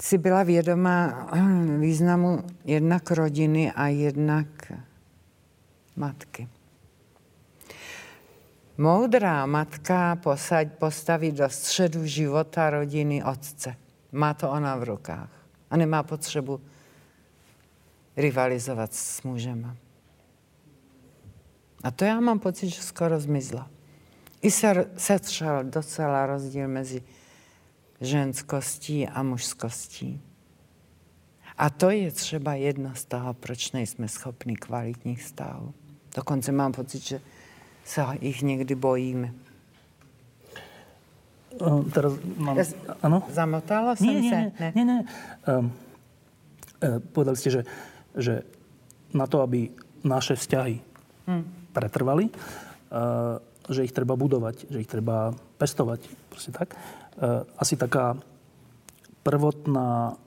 si 0.00 0.18
byla 0.18 0.42
vědoma 0.42 1.26
významu 1.78 2.44
jednak 2.64 3.10
rodiny 3.10 3.72
a 3.72 3.86
jednak 3.86 4.46
matky. 5.96 6.48
Moudrá 8.78 9.46
matka 9.46 10.18
postaví 10.78 11.32
do 11.32 11.48
středu 11.48 12.06
života 12.06 12.70
rodiny 12.70 13.24
otce. 13.24 13.76
Má 14.12 14.34
to 14.34 14.50
ona 14.50 14.76
v 14.76 14.82
rukách. 14.82 15.30
A 15.70 15.76
nemá 15.76 16.02
potřebu 16.02 16.60
rivalizovat 18.16 18.94
s 18.94 19.22
mužem. 19.22 19.76
A 21.82 21.90
to 21.90 22.04
já 22.04 22.20
mám 22.20 22.38
pocit, 22.38 22.68
že 22.68 22.82
skoro 22.82 23.20
zmizla. 23.20 23.70
I 24.42 24.50
se 24.50 24.90
setřel 24.96 25.64
docela 25.64 26.26
rozdíl 26.26 26.68
mezi 26.68 27.02
ženskostí 28.00 29.08
a 29.08 29.22
mužskostí. 29.22 30.22
A 31.58 31.70
to 31.70 31.90
je 31.90 32.10
třeba 32.10 32.54
jedno 32.54 32.94
z 32.94 33.04
toho, 33.04 33.34
proč 33.34 33.72
nejsme 33.72 34.08
schopni 34.08 34.56
kvalitních 34.56 35.22
stavů. 35.22 35.74
Dokonce 36.16 36.52
mám 36.52 36.72
pocit, 36.72 37.02
že 37.02 37.20
se 37.84 38.02
ich 38.20 38.42
někdy 38.42 38.74
bojíme. 38.74 39.30
Uh, 41.60 41.88
teraz 41.88 42.12
mám... 42.36 42.56
Áno? 43.00 43.24
Zamotala 43.32 43.96
som 43.96 44.12
nie, 44.12 44.28
sa? 44.28 44.44
Nie, 44.44 44.52
nie, 44.60 44.72
nie. 44.76 44.84
nie. 44.84 45.00
Um, 45.48 45.72
uh, 46.84 47.00
povedali 47.16 47.36
ste, 47.40 47.48
že, 47.48 47.62
že 48.12 48.44
na 49.16 49.24
to, 49.24 49.40
aby 49.40 49.72
naše 50.04 50.36
vzťahy 50.36 50.76
hmm. 51.24 51.72
pretrvali, 51.72 52.28
uh, 52.28 53.40
že 53.72 53.88
ich 53.88 53.96
treba 53.96 54.20
budovať, 54.20 54.68
že 54.68 54.84
ich 54.84 54.90
treba 54.90 55.32
pestovať. 55.56 56.04
Proste 56.28 56.52
tak. 56.52 56.76
Uh, 57.16 57.48
asi 57.56 57.80
taká 57.80 58.20
prvotná 59.24 60.20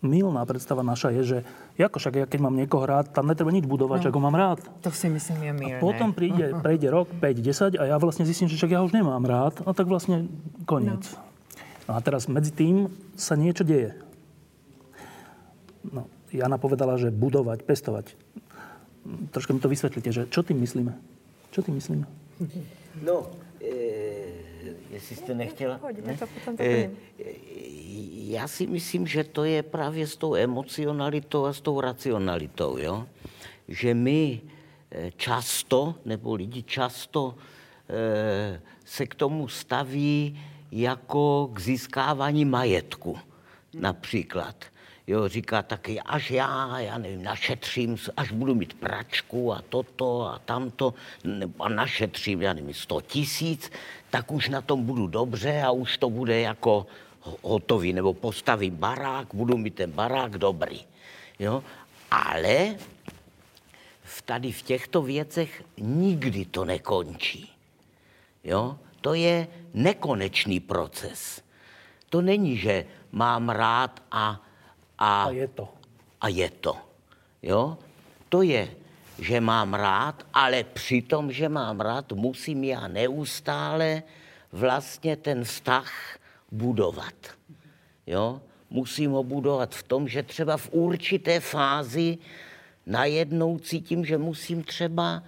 milná 0.00 0.42
predstava 0.48 0.80
naša 0.80 1.12
je, 1.20 1.22
že 1.22 1.38
ako 1.76 2.00
však 2.00 2.14
ja 2.24 2.26
keď 2.28 2.40
mám 2.40 2.56
niekoho 2.56 2.84
rád, 2.84 3.12
tam 3.12 3.28
netreba 3.28 3.52
nič 3.52 3.68
budovať, 3.68 4.00
no. 4.00 4.02
však 4.08 4.16
ho 4.16 4.22
mám 4.22 4.36
rád. 4.36 4.58
To 4.84 4.90
si 4.92 5.08
myslím 5.12 5.38
je 5.44 5.52
milné. 5.52 5.76
A 5.76 5.84
potom 5.84 6.16
príde, 6.16 6.52
uh-huh. 6.52 6.62
prejde 6.64 6.88
rok, 6.88 7.08
5, 7.12 7.76
10 7.76 7.80
a 7.80 7.82
ja 7.84 7.96
vlastne 8.00 8.24
zistím, 8.24 8.48
že 8.48 8.56
však 8.56 8.72
ja 8.72 8.80
už 8.80 8.96
nemám 8.96 9.22
rád, 9.24 9.60
a 9.64 9.70
tak 9.76 9.88
vlastne 9.88 10.28
koniec. 10.64 11.04
No. 11.12 11.20
no 11.88 11.92
a 11.96 12.00
teraz 12.00 12.28
medzi 12.28 12.52
tým 12.52 12.88
sa 13.16 13.36
niečo 13.36 13.64
deje. 13.64 13.96
No, 15.84 16.08
Jana 16.32 16.60
povedala, 16.60 17.00
že 17.00 17.12
budovať, 17.12 17.64
pestovať. 17.64 18.12
Troška 19.32 19.56
mi 19.56 19.60
to 19.60 19.72
vysvetlite, 19.72 20.10
že 20.12 20.22
čo 20.28 20.44
tým 20.44 20.60
myslíme? 20.60 20.92
Čo 21.50 21.64
tým 21.64 21.80
myslíme? 21.80 22.04
No, 23.00 23.32
e, 23.58 24.19
jestli 24.90 25.16
jste 25.16 25.34
nechtěla... 25.34 25.80
Ne? 26.04 26.16
To 26.16 26.26
potom 26.26 26.56
to 26.56 26.62
e, 26.62 26.90
já 28.30 28.48
si 28.48 28.66
myslím, 28.66 29.06
že 29.06 29.24
to 29.24 29.44
je 29.44 29.62
právě 29.62 30.06
s 30.06 30.16
tou 30.16 30.34
emocionalitou 30.34 31.44
a 31.44 31.52
s 31.52 31.60
tou 31.60 31.80
racionalitou, 31.80 32.78
jo? 32.78 33.06
že 33.68 33.94
my 33.94 34.40
eh, 34.90 35.10
často, 35.16 35.94
nebo 36.04 36.34
lidi 36.34 36.62
často 36.62 37.34
e, 37.88 38.60
se 38.84 39.06
k 39.06 39.14
tomu 39.14 39.48
staví 39.48 40.40
jako 40.72 41.50
k 41.52 41.60
získávání 41.60 42.44
majetku, 42.44 43.18
například. 43.74 44.64
Jo, 45.10 45.28
říká 45.28 45.62
taky, 45.62 46.00
až 46.00 46.30
já, 46.30 46.78
já 46.78 46.98
nevím, 46.98 47.22
našetřím, 47.22 47.96
až 48.16 48.32
budu 48.32 48.54
mít 48.54 48.74
pračku 48.74 49.52
a 49.52 49.62
toto 49.68 50.26
a 50.26 50.38
tamto 50.38 50.94
a 51.58 51.68
našetřím, 51.68 52.42
já 52.42 52.52
nevím, 52.52 52.74
100 52.74 53.00
tisíc, 53.00 53.70
tak 54.10 54.32
už 54.32 54.48
na 54.48 54.60
tom 54.60 54.84
budu 54.84 55.06
dobře 55.06 55.62
a 55.62 55.70
už 55.70 55.98
to 55.98 56.10
bude 56.10 56.40
jako 56.40 56.86
hotový, 57.42 57.92
nebo 57.92 58.14
postavím 58.14 58.76
barák, 58.76 59.34
budu 59.34 59.56
mít 59.56 59.74
ten 59.74 59.90
barák 59.90 60.38
dobrý. 60.38 60.80
Jo? 61.38 61.64
Ale 62.10 62.74
v 64.02 64.22
tady 64.22 64.52
v 64.52 64.62
těchto 64.62 65.02
věcech 65.02 65.64
nikdy 65.78 66.44
to 66.44 66.64
nekončí. 66.64 67.50
Jo? 68.44 68.78
To 69.00 69.14
je 69.14 69.48
nekonečný 69.74 70.60
proces. 70.60 71.42
To 72.08 72.22
není, 72.22 72.56
že 72.56 72.84
mám 73.12 73.48
rád 73.48 74.02
a... 74.10 74.46
A, 75.00 75.24
a 75.24 75.30
je 75.30 75.48
to. 75.48 75.68
A 76.20 76.28
je 76.28 76.50
to. 76.50 76.76
Jo? 77.42 77.78
To 78.28 78.42
je, 78.42 78.68
že 79.18 79.40
mám 79.40 79.74
rád, 79.74 80.26
ale 80.34 80.64
přitom, 80.64 81.32
že 81.32 81.48
mám 81.48 81.80
rád, 81.80 82.12
musím 82.12 82.64
já 82.64 82.88
neustále 82.88 84.02
vlastně 84.52 85.16
ten 85.16 85.44
vztah 85.44 85.92
budovat. 86.52 87.14
Jo? 88.06 88.40
Musím 88.70 89.10
ho 89.10 89.24
budovat 89.24 89.74
v 89.74 89.82
tom, 89.82 90.08
že 90.08 90.22
třeba 90.22 90.56
v 90.56 90.68
určité 90.72 91.40
fázi 91.40 92.18
najednou 92.86 93.58
cítím, 93.58 94.04
že 94.04 94.18
musím 94.18 94.62
třeba 94.62 95.22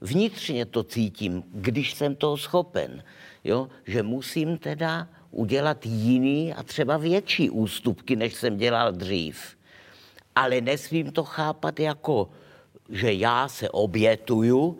vnitřně 0.00 0.66
to 0.66 0.82
cítím, 0.82 1.44
když 1.52 1.94
jsem 1.94 2.14
toho 2.14 2.36
schopen. 2.36 3.02
Jo? 3.44 3.68
Že 3.86 4.02
musím 4.02 4.58
teda 4.58 5.08
udělat 5.34 5.86
jiný 5.86 6.54
a 6.54 6.62
třeba 6.62 6.96
větší 6.96 7.50
ústupky, 7.50 8.16
než 8.16 8.34
jsem 8.34 8.56
dělal 8.56 8.92
dřív. 8.92 9.56
Ale 10.36 10.60
nesmím 10.60 11.12
to 11.12 11.24
chápat 11.24 11.80
jako, 11.80 12.30
že 12.88 13.12
já 13.12 13.48
se 13.48 13.70
obětuju, 13.70 14.78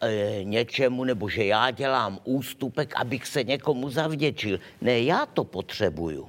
e, 0.00 0.44
něčemu, 0.44 1.04
nebo 1.04 1.28
že 1.28 1.44
já 1.44 1.70
dělám 1.70 2.18
ústupek, 2.24 2.96
abych 2.96 3.26
se 3.26 3.44
někomu 3.44 3.90
zavděčil. 3.90 4.58
Ne, 4.80 5.00
já 5.00 5.26
to 5.26 5.44
potřebuju. 5.44 6.28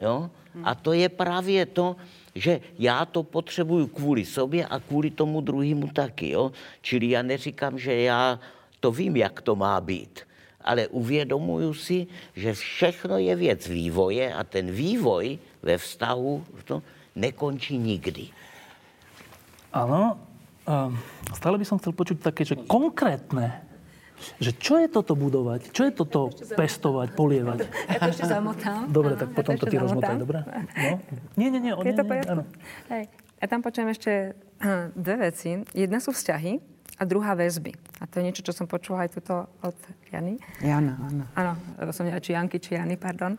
Jo? 0.00 0.30
A 0.64 0.74
to 0.74 0.92
je 0.92 1.08
právě 1.08 1.66
to, 1.66 1.96
že 2.34 2.60
já 2.78 3.04
to 3.04 3.22
potřebuju 3.22 3.86
kvůli 3.86 4.24
sobě 4.24 4.66
a 4.66 4.80
kvůli 4.80 5.10
tomu 5.10 5.40
druhému 5.40 5.88
taky. 5.88 6.30
Jo? 6.30 6.52
Čili 6.82 7.10
já 7.10 7.22
neříkám, 7.22 7.78
že 7.78 7.94
já 7.94 8.40
to 8.80 8.92
vím, 8.92 9.16
jak 9.16 9.42
to 9.42 9.56
má 9.56 9.80
být, 9.80 10.27
ale 10.60 10.88
uvědomuju 10.88 11.74
si, 11.74 12.06
že 12.36 12.54
všechno 12.54 13.18
je 13.18 13.36
věc 13.36 13.68
vývoje 13.68 14.34
a 14.34 14.44
ten 14.44 14.70
vývoj 14.70 15.38
ve 15.62 15.78
vztahu 15.78 16.44
to 16.64 16.82
nekončí 17.16 17.78
nikdy. 17.78 18.28
Ano, 19.72 20.18
stále 21.34 21.58
by 21.58 21.64
som 21.64 21.78
chcel 21.78 21.92
počuť 21.92 22.18
také, 22.24 22.42
že 22.44 22.56
konkrétne 22.56 23.68
že 24.42 24.50
čo 24.50 24.82
je 24.82 24.90
toto 24.90 25.14
budovať? 25.14 25.70
Čo 25.70 25.82
je 25.86 25.92
toto 25.94 26.20
pestovať, 26.58 27.14
polievať? 27.14 27.70
Ja 27.86 27.98
to 28.02 28.10
ešte 28.10 28.26
zamotám. 28.26 28.90
Dobre, 28.90 29.14
tak 29.14 29.30
potom 29.30 29.54
ja 29.54 29.60
to, 29.62 29.66
to 29.66 29.70
ty 29.70 29.76
rozmotaj, 29.78 30.16
dobre? 30.18 30.42
No? 30.74 30.98
Nie, 31.38 31.48
nie, 31.54 31.62
nie. 31.62 31.70
Je 31.70 31.94
to 31.94 32.02
nie, 32.02 32.26
áno. 32.26 32.42
Hej. 32.90 33.06
Ja 33.38 33.46
tam 33.46 33.62
počujem 33.62 33.94
ešte 33.94 34.34
dve 34.98 35.30
veci. 35.30 35.62
Jedna 35.70 36.02
sú 36.02 36.10
vzťahy 36.10 36.58
a 36.98 37.02
druhá 37.06 37.38
väzby. 37.38 37.72
A 38.02 38.10
to 38.10 38.18
je 38.18 38.26
niečo, 38.26 38.42
čo 38.42 38.50
som 38.50 38.66
počula 38.66 39.06
aj 39.06 39.14
tuto 39.14 39.46
od 39.62 39.78
Jany. 40.10 40.42
Jana, 40.58 40.98
áno. 40.98 41.24
Áno, 41.38 41.52
lebo 41.78 41.90
som 41.94 42.02
neviem, 42.02 42.22
či 42.22 42.34
Janky, 42.34 42.58
či 42.58 42.74
Jany, 42.74 42.98
pardon. 42.98 43.38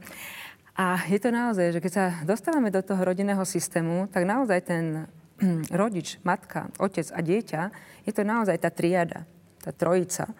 A 0.80 1.04
je 1.12 1.20
to 1.20 1.28
naozaj, 1.28 1.76
že 1.76 1.84
keď 1.84 1.92
sa 1.92 2.06
dostávame 2.24 2.72
do 2.72 2.80
toho 2.80 3.04
rodinného 3.04 3.44
systému, 3.44 4.08
tak 4.08 4.24
naozaj 4.24 4.60
ten 4.64 5.12
rodič, 5.76 6.24
matka, 6.24 6.72
otec 6.80 7.12
a 7.12 7.20
dieťa, 7.20 7.62
je 8.08 8.12
to 8.16 8.24
naozaj 8.24 8.56
tá 8.64 8.72
triada, 8.72 9.28
tá 9.60 9.76
trojica. 9.76 10.32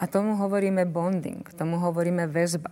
A 0.00 0.06
tomu 0.06 0.38
hovoríme 0.38 0.86
bonding, 0.86 1.42
tomu 1.58 1.76
hovoríme 1.82 2.30
väzba. 2.30 2.70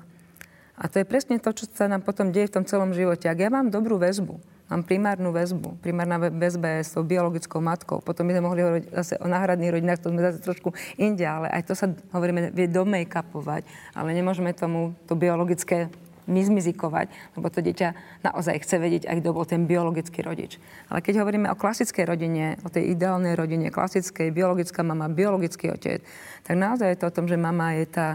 A 0.79 0.87
to 0.87 1.03
je 1.03 1.11
presne 1.11 1.43
to, 1.43 1.51
čo 1.51 1.67
sa 1.67 1.91
nám 1.91 2.07
potom 2.07 2.31
deje 2.31 2.49
v 2.49 2.63
tom 2.63 2.65
celom 2.65 2.95
živote. 2.95 3.27
Ak 3.27 3.43
ja 3.43 3.51
mám 3.51 3.67
dobrú 3.67 3.99
väzbu, 3.99 4.39
mám 4.69 4.85
primárnu 4.85 5.33
väzbu, 5.33 5.81
primárna 5.81 6.21
väzba 6.21 6.79
je 6.79 6.89
s 6.89 6.93
tou 6.93 7.05
biologickou 7.05 7.61
matkou, 7.61 8.05
potom 8.05 8.29
by 8.29 8.37
sme 8.37 8.45
mohli 8.45 8.61
hovoriť 8.61 8.85
zase 8.93 9.15
o 9.21 9.27
náhradných 9.27 9.73
rodinách, 9.73 10.01
to 10.05 10.13
sme 10.13 10.21
zase 10.21 10.39
trošku 10.45 10.77
inde, 11.01 11.25
ale 11.25 11.49
aj 11.49 11.63
to 11.69 11.73
sa, 11.73 11.89
hovoríme, 12.13 12.53
vie 12.53 12.69
domake-upovať, 12.69 13.65
ale 13.97 14.13
nemôžeme 14.13 14.53
tomu 14.53 14.93
to 15.09 15.17
biologické 15.17 15.89
mizmizikovať, 16.29 17.09
lebo 17.35 17.49
to 17.49 17.65
dieťa 17.65 18.21
naozaj 18.21 18.61
chce 18.61 18.77
vedieť, 18.77 19.03
aj 19.09 19.17
kto 19.25 19.33
bol 19.33 19.49
ten 19.49 19.65
biologický 19.65 20.21
rodič. 20.21 20.61
Ale 20.93 21.01
keď 21.01 21.25
hovoríme 21.25 21.49
o 21.49 21.57
klasickej 21.57 22.05
rodine, 22.05 22.61
o 22.63 22.69
tej 22.69 22.93
ideálnej 22.93 23.33
rodine, 23.33 23.73
klasickej, 23.73 24.29
biologická 24.29 24.85
mama, 24.85 25.09
biologický 25.09 25.73
otec, 25.73 26.05
tak 26.45 26.55
naozaj 26.55 26.93
je 26.93 26.99
to 27.01 27.09
o 27.09 27.17
tom, 27.17 27.27
že 27.27 27.41
mama 27.41 27.73
je 27.81 27.89
tá 27.89 28.09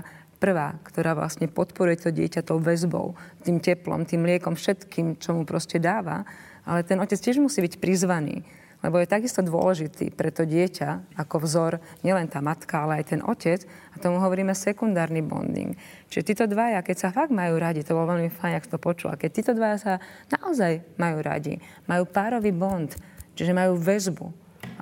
prvá, 0.43 0.75
ktorá 0.83 1.15
vlastne 1.15 1.47
podporuje 1.47 2.03
to 2.03 2.11
dieťa 2.11 2.43
tou 2.43 2.59
väzbou, 2.59 3.15
tým 3.47 3.63
teplom, 3.63 4.03
tým 4.03 4.27
liekom, 4.27 4.59
všetkým, 4.59 5.15
čo 5.15 5.31
mu 5.31 5.47
proste 5.47 5.79
dáva. 5.79 6.27
Ale 6.67 6.83
ten 6.83 6.99
otec 6.99 7.15
tiež 7.15 7.39
musí 7.39 7.63
byť 7.63 7.79
prizvaný 7.79 8.43
lebo 8.83 8.99
je 8.99 9.07
takisto 9.07 9.39
dôležitý 9.39 10.11
pre 10.11 10.27
to 10.29 10.43
dieťa 10.43 11.15
ako 11.15 11.47
vzor, 11.47 11.79
nielen 12.03 12.27
tá 12.27 12.43
matka, 12.43 12.83
ale 12.83 12.99
aj 12.99 13.15
ten 13.15 13.21
otec. 13.23 13.63
A 13.95 13.97
tomu 13.97 14.19
hovoríme 14.19 14.51
sekundárny 14.51 15.23
bonding. 15.23 15.79
Čiže 16.11 16.27
títo 16.27 16.45
dvaja, 16.51 16.83
keď 16.83 17.07
sa 17.07 17.09
fakt 17.15 17.31
majú 17.31 17.55
radi, 17.55 17.87
to 17.87 17.95
bolo 17.95 18.11
veľmi 18.19 18.27
fajn, 18.27 18.59
ak 18.59 18.67
to 18.67 18.75
počula, 18.75 19.15
keď 19.15 19.29
títo 19.31 19.51
dvaja 19.55 19.77
sa 19.79 19.93
naozaj 20.35 20.83
majú 20.99 21.23
radi, 21.23 21.63
majú 21.87 22.03
párový 22.03 22.51
bond, 22.51 22.91
čiže 23.39 23.55
majú 23.55 23.79
väzbu. 23.79 24.27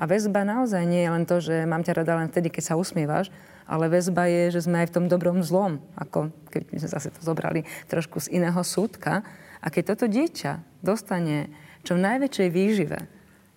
A 0.02 0.10
väzba 0.10 0.42
naozaj 0.42 0.82
nie 0.90 1.06
je 1.06 1.14
len 1.14 1.24
to, 1.30 1.38
že 1.38 1.70
mám 1.70 1.86
ťa 1.86 2.02
rada 2.02 2.18
len 2.18 2.34
vtedy, 2.34 2.50
keď 2.50 2.74
sa 2.74 2.80
usmievaš, 2.82 3.30
ale 3.72 3.88
väzba 3.88 4.28
je, 4.28 4.60
že 4.60 4.68
sme 4.68 4.84
aj 4.84 4.92
v 4.92 4.96
tom 5.00 5.06
dobrom 5.08 5.40
zlom, 5.40 5.80
ako 5.96 6.28
keď 6.52 6.76
sme 6.76 6.90
zase 6.92 7.10
to 7.16 7.24
zobrali 7.24 7.64
trošku 7.88 8.20
z 8.20 8.36
iného 8.36 8.60
súdka. 8.68 9.24
A 9.64 9.72
keď 9.72 9.96
toto 9.96 10.12
dieťa 10.12 10.84
dostane 10.84 11.48
čo 11.88 11.96
v 11.96 12.04
najväčšej 12.04 12.50
výžive, 12.52 13.00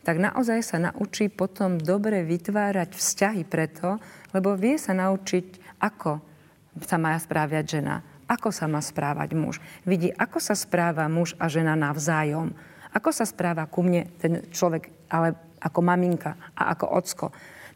tak 0.06 0.22
naozaj 0.22 0.60
sa 0.62 0.78
naučí 0.78 1.32
potom 1.32 1.80
dobre 1.80 2.22
vytvárať 2.22 2.94
vzťahy 2.94 3.42
preto, 3.42 3.98
lebo 4.36 4.54
vie 4.54 4.78
sa 4.78 4.94
naučiť, 4.94 5.80
ako 5.82 6.20
sa 6.84 6.96
má 7.00 7.16
správať 7.18 7.80
žena, 7.80 8.04
ako 8.30 8.54
sa 8.54 8.70
má 8.70 8.78
správať 8.78 9.34
muž. 9.34 9.58
Vidí, 9.82 10.12
ako 10.14 10.38
sa 10.38 10.54
správa 10.54 11.10
muž 11.10 11.34
a 11.40 11.50
žena 11.50 11.74
navzájom. 11.74 12.54
Ako 12.94 13.10
sa 13.10 13.26
správa 13.26 13.66
ku 13.66 13.82
mne 13.82 14.06
ten 14.22 14.46
človek, 14.54 14.92
ale 15.10 15.34
ako 15.58 15.80
maminka 15.82 16.38
a 16.54 16.70
ako 16.76 16.86
ocko. 16.94 17.26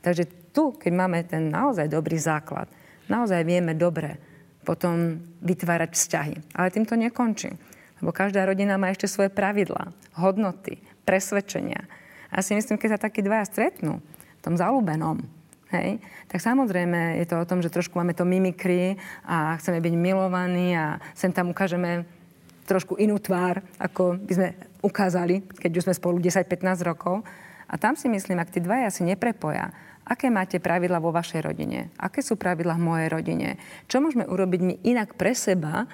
Takže 0.05 0.38
tu, 0.59 0.75
keď 0.75 0.91
máme 0.91 1.23
ten 1.23 1.55
naozaj 1.55 1.87
dobrý 1.87 2.19
základ, 2.19 2.67
naozaj 3.07 3.47
vieme 3.47 3.79
dobre 3.79 4.19
potom 4.67 5.23
vytvárať 5.39 5.95
vzťahy. 5.95 6.35
Ale 6.59 6.75
tým 6.75 6.83
to 6.83 6.99
nekončí. 6.99 7.55
Lebo 8.03 8.11
každá 8.11 8.43
rodina 8.43 8.75
má 8.75 8.91
ešte 8.91 9.07
svoje 9.07 9.31
pravidlá, 9.31 9.95
hodnoty, 10.19 10.83
presvedčenia. 11.07 11.87
A 12.35 12.43
si 12.43 12.59
myslím, 12.59 12.75
keď 12.75 12.99
sa 12.99 13.05
takí 13.07 13.23
dvaja 13.23 13.47
stretnú 13.47 14.03
v 14.03 14.41
tom 14.43 14.59
zalúbenom, 14.59 15.23
hej, 15.71 16.03
tak 16.27 16.43
samozrejme 16.43 17.23
je 17.23 17.27
to 17.31 17.39
o 17.39 17.49
tom, 17.49 17.63
že 17.63 17.71
trošku 17.71 17.95
máme 17.95 18.19
to 18.19 18.27
mimikry 18.27 18.99
a 19.23 19.55
chceme 19.63 19.79
byť 19.79 19.95
milovaní 19.95 20.75
a 20.75 20.99
sem 21.15 21.31
tam 21.31 21.55
ukážeme 21.55 22.03
trošku 22.69 23.01
inú 23.01 23.17
tvár, 23.17 23.65
ako 23.81 24.21
by 24.21 24.33
sme 24.35 24.49
ukázali, 24.85 25.41
keď 25.57 25.71
už 25.81 25.85
sme 25.89 25.95
spolu 25.97 26.21
10-15 26.21 26.85
rokov. 26.85 27.25
A 27.69 27.75
tam 27.81 27.97
si 27.97 28.13
myslím, 28.13 28.37
ak 28.37 28.53
tí 28.53 28.61
dvaja 28.61 28.93
si 28.93 29.05
neprepoja, 29.09 29.73
aké 30.09 30.33
máte 30.33 30.57
pravidla 30.57 30.99
vo 30.99 31.13
vašej 31.13 31.45
rodine, 31.45 31.93
aké 32.01 32.25
sú 32.25 32.41
pravidla 32.41 32.81
v 32.81 32.87
mojej 32.89 33.09
rodine, 33.13 33.49
čo 33.87 34.01
môžeme 34.01 34.25
urobiť 34.25 34.61
my 34.65 34.75
inak 34.89 35.21
pre 35.21 35.37
seba, 35.37 35.85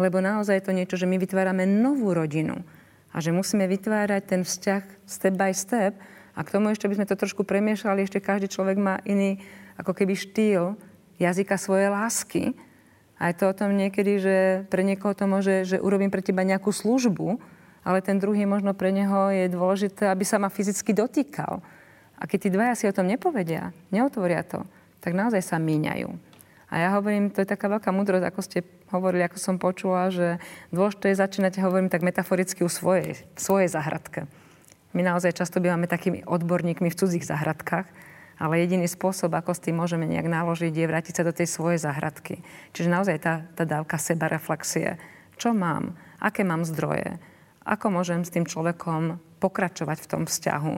lebo 0.00 0.24
naozaj 0.24 0.58
je 0.58 0.64
to 0.64 0.72
niečo, 0.72 0.96
že 0.96 1.04
my 1.04 1.20
vytvárame 1.20 1.68
novú 1.68 2.16
rodinu 2.16 2.64
a 3.12 3.20
že 3.20 3.36
musíme 3.36 3.68
vytvárať 3.68 4.22
ten 4.24 4.42
vzťah 4.48 4.82
step 5.04 5.34
by 5.36 5.52
step 5.52 5.92
a 6.32 6.40
k 6.40 6.52
tomu 6.56 6.72
ešte 6.72 6.88
by 6.88 6.96
sme 6.96 7.06
to 7.10 7.20
trošku 7.20 7.44
premiešali, 7.44 8.00
ešte 8.00 8.24
každý 8.24 8.48
človek 8.48 8.80
má 8.80 8.96
iný 9.04 9.44
ako 9.76 9.92
keby 9.92 10.16
štýl 10.16 10.80
jazyka 11.20 11.60
svojej 11.60 11.92
lásky. 11.92 12.56
A 13.20 13.28
je 13.28 13.36
to 13.36 13.52
o 13.52 13.56
tom 13.56 13.76
niekedy, 13.76 14.16
že 14.16 14.36
pre 14.72 14.80
niekoho 14.80 15.12
to 15.12 15.28
môže, 15.28 15.68
že 15.68 15.76
urobím 15.76 16.08
pre 16.08 16.24
teba 16.24 16.40
nejakú 16.40 16.72
službu, 16.72 17.36
ale 17.84 18.00
ten 18.00 18.16
druhý 18.16 18.48
možno 18.48 18.72
pre 18.72 18.88
neho 18.88 19.28
je 19.28 19.52
dôležité, 19.52 20.08
aby 20.08 20.24
sa 20.24 20.40
ma 20.40 20.48
fyzicky 20.48 20.96
dotýkal. 20.96 21.60
A 22.20 22.28
keď 22.28 22.38
tí 22.46 22.48
dvaja 22.52 22.74
si 22.76 22.84
o 22.84 22.92
tom 22.92 23.08
nepovedia, 23.08 23.72
neotvoria 23.88 24.44
to, 24.44 24.68
tak 25.00 25.16
naozaj 25.16 25.40
sa 25.40 25.56
míňajú. 25.56 26.12
A 26.70 26.74
ja 26.78 26.88
hovorím, 26.94 27.34
to 27.34 27.42
je 27.42 27.48
taká 27.50 27.66
veľká 27.66 27.90
múdrosť, 27.90 28.24
ako 28.30 28.40
ste 28.46 28.58
hovorili, 28.94 29.26
ako 29.26 29.38
som 29.40 29.56
počula, 29.58 30.12
že 30.12 30.38
dôležité 30.70 31.10
je 31.10 31.20
začínať, 31.24 31.64
hovorím 31.64 31.90
tak 31.90 32.06
metaforicky, 32.06 32.62
u 32.62 32.70
svojej, 32.70 33.18
svojej 33.34 33.66
zahradke. 33.66 34.30
My 34.94 35.02
naozaj 35.02 35.34
často 35.34 35.58
bývame 35.58 35.90
takými 35.90 36.22
odborníkmi 36.26 36.86
v 36.90 36.98
cudzích 36.98 37.26
zahradkách, 37.26 37.86
ale 38.40 38.62
jediný 38.62 38.86
spôsob, 38.86 39.34
ako 39.34 39.52
s 39.52 39.62
tým 39.66 39.82
môžeme 39.82 40.06
nejak 40.06 40.30
naložiť, 40.30 40.72
je 40.72 40.86
vrátiť 40.86 41.14
sa 41.20 41.26
do 41.26 41.34
tej 41.34 41.46
svojej 41.50 41.78
zahradky. 41.82 42.40
Čiže 42.72 42.88
naozaj 42.88 43.16
tá, 43.20 43.34
tá 43.54 43.66
dávka 43.66 43.98
sebareflexie. 43.98 44.96
Čo 45.36 45.52
mám? 45.52 45.94
Aké 46.22 46.46
mám 46.46 46.64
zdroje? 46.64 47.20
Ako 47.66 47.92
môžem 47.92 48.24
s 48.24 48.32
tým 48.32 48.48
človekom 48.48 49.20
pokračovať 49.38 49.98
v 50.02 50.10
tom 50.10 50.22
vzťahu? 50.24 50.74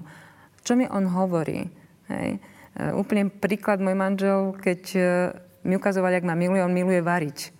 Čo 0.62 0.78
mi 0.78 0.86
on 0.86 1.10
hovorí? 1.10 1.66
Hej. 2.06 2.38
E, 2.38 2.90
úplne 2.94 3.28
príklad, 3.28 3.82
môj 3.82 3.98
manžel, 3.98 4.54
keď 4.56 4.82
e, 4.94 5.00
mi 5.66 5.74
ukazoval, 5.76 6.14
jak 6.14 6.26
ma 6.26 6.38
miluje, 6.38 6.62
on 6.62 6.74
miluje 6.74 7.02
variť. 7.02 7.50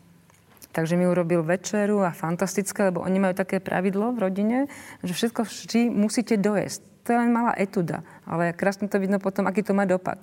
Takže 0.73 0.97
mi 0.97 1.05
urobil 1.05 1.45
večeru 1.45 2.01
a 2.01 2.17
fantastické, 2.17 2.89
lebo 2.89 3.05
oni 3.05 3.21
majú 3.21 3.35
také 3.37 3.61
pravidlo 3.61 4.17
v 4.17 4.23
rodine, 4.25 4.59
že 5.05 5.13
všetko 5.13 5.45
vždy 5.45 5.93
musíte 5.93 6.41
dojesť. 6.41 6.81
To 7.05 7.09
je 7.13 7.19
len 7.19 7.35
malá 7.35 7.53
etuda, 7.59 8.07
ale 8.25 8.57
krásne 8.57 8.89
to 8.89 8.97
vidno 8.97 9.21
potom, 9.21 9.45
aký 9.45 9.61
to 9.61 9.77
má 9.77 9.85
dopad. 9.85 10.23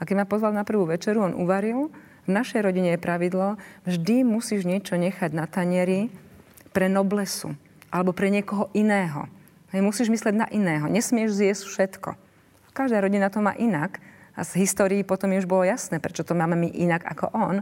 A 0.00 0.08
keď 0.08 0.24
ma 0.24 0.26
pozval 0.30 0.56
na 0.56 0.64
prvú 0.64 0.88
večeru, 0.88 1.20
on 1.20 1.36
uvaril. 1.36 1.92
V 2.24 2.30
našej 2.30 2.64
rodine 2.64 2.96
je 2.96 3.02
pravidlo, 3.02 3.60
vždy 3.84 4.24
musíš 4.24 4.64
niečo 4.64 4.96
nechať 4.96 5.34
na 5.36 5.44
tanieri 5.44 6.08
pre 6.70 6.86
noblesu 6.86 7.52
alebo 7.90 8.14
pre 8.14 8.30
niekoho 8.30 8.70
iného. 8.72 9.26
Hej, 9.70 9.86
musíš 9.86 10.08
mysleť 10.10 10.34
na 10.34 10.46
iného. 10.50 10.90
Nesmieš 10.90 11.38
zjesť 11.38 11.64
všetko. 11.66 12.10
Každá 12.74 12.98
rodina 13.02 13.30
to 13.30 13.38
má 13.38 13.54
inak. 13.54 14.02
A 14.34 14.46
z 14.46 14.62
histórii 14.62 15.02
potom 15.02 15.34
už 15.34 15.46
bolo 15.46 15.66
jasné, 15.66 15.98
prečo 15.98 16.22
to 16.22 16.38
máme 16.38 16.54
my 16.54 16.68
inak 16.70 17.02
ako 17.06 17.30
on. 17.34 17.56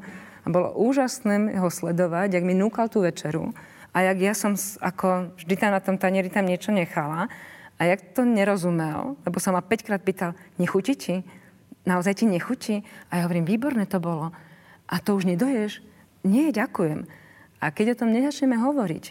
A 0.44 0.46
bolo 0.46 0.72
úžasné 0.78 1.58
ho 1.58 1.68
sledovať, 1.68 2.38
jak 2.38 2.44
mi 2.44 2.54
núkal 2.56 2.88
tú 2.88 3.04
večeru 3.04 3.52
a 3.98 4.04
jak 4.04 4.18
ja 4.20 4.34
som 4.36 4.52
ako 4.78 5.34
vždy 5.40 5.54
tam 5.56 5.72
na 5.72 5.80
tom 5.80 5.96
tanieri 5.96 6.28
tam 6.28 6.46
niečo 6.46 6.70
nechala 6.70 7.26
a 7.78 7.80
jak 7.82 8.14
to 8.14 8.22
nerozumel, 8.22 9.16
lebo 9.26 9.38
sa 9.40 9.54
ma 9.54 9.58
5 9.58 9.86
krát 9.86 10.02
pýtal, 10.02 10.38
nechutí 10.60 10.94
ti? 10.94 11.16
Naozaj 11.88 12.22
ti 12.22 12.26
nechutí? 12.28 12.86
A 13.08 13.18
ja 13.18 13.22
hovorím, 13.24 13.48
výborné 13.48 13.88
to 13.88 14.02
bolo. 14.02 14.34
A 14.86 15.00
to 15.00 15.16
už 15.16 15.24
nedoješ? 15.24 15.80
Nie, 16.22 16.52
ďakujem. 16.52 17.10
A 17.58 17.64
keď 17.72 17.96
o 17.96 17.98
tom 18.04 18.12
nezačneme 18.12 18.60
hovoriť, 18.60 19.04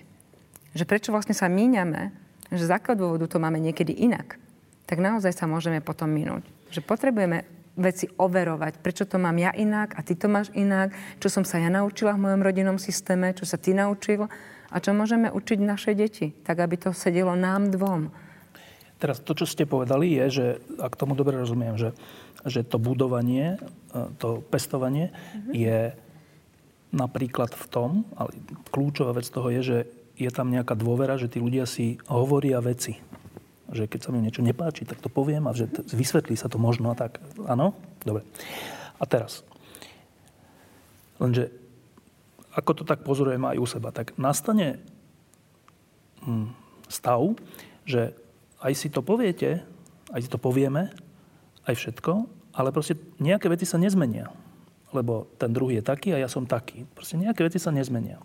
že 0.78 0.84
prečo 0.86 1.10
vlastne 1.10 1.34
sa 1.34 1.50
míňame, 1.50 2.14
že 2.52 2.68
z 2.68 2.72
akého 2.72 2.96
dôvodu 2.96 3.28
to 3.28 3.42
máme 3.42 3.60
niekedy 3.60 3.92
inak, 3.92 4.40
tak 4.88 5.04
naozaj 5.04 5.36
sa 5.36 5.46
môžeme 5.50 5.84
potom 5.84 6.08
minúť. 6.08 6.48
Že 6.72 6.82
potrebujeme 6.88 7.44
veci 7.78 8.10
overovať, 8.10 8.82
prečo 8.82 9.06
to 9.06 9.22
mám 9.22 9.38
ja 9.38 9.54
inak 9.54 9.94
a 9.94 10.02
ty 10.02 10.18
to 10.18 10.26
máš 10.26 10.50
inak, 10.58 10.92
čo 11.22 11.30
som 11.30 11.46
sa 11.46 11.62
ja 11.62 11.70
naučila 11.70 12.18
v 12.18 12.26
mojom 12.26 12.42
rodinnom 12.42 12.82
systéme, 12.82 13.38
čo 13.38 13.46
sa 13.46 13.62
ty 13.62 13.78
naučil 13.78 14.26
a 14.74 14.76
čo 14.82 14.98
môžeme 14.98 15.30
učiť 15.30 15.60
naše 15.62 15.94
deti, 15.94 16.34
tak 16.42 16.58
aby 16.58 16.76
to 16.76 16.90
sedelo 16.92 17.38
nám 17.38 17.70
dvom. 17.70 18.10
Teraz 18.98 19.22
to, 19.22 19.38
čo 19.38 19.46
ste 19.46 19.70
povedali, 19.70 20.18
je, 20.18 20.26
že 20.34 20.46
ak 20.82 20.98
tomu 20.98 21.14
dobre 21.14 21.38
rozumiem, 21.38 21.78
že, 21.78 21.94
že 22.50 22.66
to 22.66 22.82
budovanie, 22.82 23.62
e, 23.94 24.10
to 24.18 24.42
pestovanie 24.50 25.14
mm-hmm. 25.14 25.54
je 25.54 25.80
napríklad 26.90 27.54
v 27.54 27.66
tom, 27.70 27.92
ale 28.18 28.34
kľúčová 28.74 29.14
vec 29.14 29.30
toho 29.30 29.54
je, 29.54 29.62
že 29.62 29.78
je 30.18 30.30
tam 30.34 30.50
nejaká 30.50 30.74
dôvera, 30.74 31.16
že 31.16 31.30
tí 31.30 31.38
ľudia 31.38 31.70
si 31.70 32.02
hovoria 32.10 32.58
veci 32.60 32.98
že 33.72 33.88
keď 33.88 34.00
sa 34.00 34.10
mi 34.16 34.24
niečo 34.24 34.40
nepáči, 34.40 34.88
tak 34.88 35.04
to 35.04 35.12
poviem 35.12 35.48
a 35.48 35.56
že 35.56 35.68
vysvetlí 35.92 36.40
sa 36.40 36.48
to 36.48 36.56
možno 36.56 36.92
a 36.92 36.96
tak. 36.96 37.20
Áno? 37.44 37.76
Dobre. 38.00 38.24
A 38.96 39.04
teraz. 39.04 39.44
Lenže, 41.20 41.52
ako 42.56 42.72
to 42.82 42.84
tak 42.88 43.04
pozorujem 43.04 43.44
aj 43.44 43.58
u 43.60 43.68
seba, 43.68 43.90
tak 43.92 44.16
nastane 44.16 44.80
hm, 46.24 46.56
stav, 46.88 47.36
že 47.84 48.16
aj 48.64 48.74
si 48.74 48.88
to 48.88 49.04
poviete, 49.04 49.62
aj 50.16 50.22
si 50.24 50.30
to 50.32 50.40
povieme, 50.40 50.90
aj 51.68 51.76
všetko, 51.76 52.12
ale 52.56 52.72
proste 52.72 52.96
nejaké 53.20 53.52
veci 53.52 53.68
sa 53.68 53.76
nezmenia. 53.76 54.32
Lebo 54.96 55.28
ten 55.36 55.52
druhý 55.52 55.84
je 55.84 55.84
taký 55.84 56.16
a 56.16 56.24
ja 56.24 56.32
som 56.32 56.48
taký. 56.48 56.88
Proste 56.96 57.20
nejaké 57.20 57.44
veci 57.44 57.60
sa 57.60 57.76
nezmenia. 57.76 58.24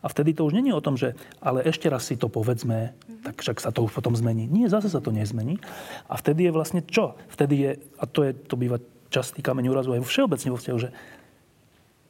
A 0.00 0.06
vtedy 0.08 0.32
to 0.32 0.48
už 0.48 0.56
není 0.56 0.72
o 0.72 0.80
tom, 0.80 0.96
že 0.96 1.12
ale 1.44 1.60
ešte 1.64 1.92
raz 1.92 2.08
si 2.08 2.16
to 2.16 2.32
povedzme, 2.32 2.96
tak 3.20 3.36
však 3.44 3.60
sa 3.60 3.68
to 3.68 3.84
už 3.84 3.92
potom 3.92 4.16
zmení. 4.16 4.48
Nie, 4.48 4.72
zase 4.72 4.88
sa 4.88 5.04
to 5.04 5.12
nezmení. 5.12 5.60
A 6.08 6.16
vtedy 6.16 6.48
je 6.48 6.52
vlastne 6.56 6.80
čo? 6.80 7.20
Vtedy 7.28 7.54
je, 7.60 7.70
a 8.00 8.04
to, 8.08 8.24
je, 8.24 8.32
to 8.32 8.56
býva 8.56 8.80
častý 9.12 9.44
kameň 9.44 9.68
úrazu 9.68 9.92
aj 9.92 10.06
všeobecne 10.06 10.48
vo 10.54 10.58
vzťahu, 10.58 10.78
že 10.80 10.90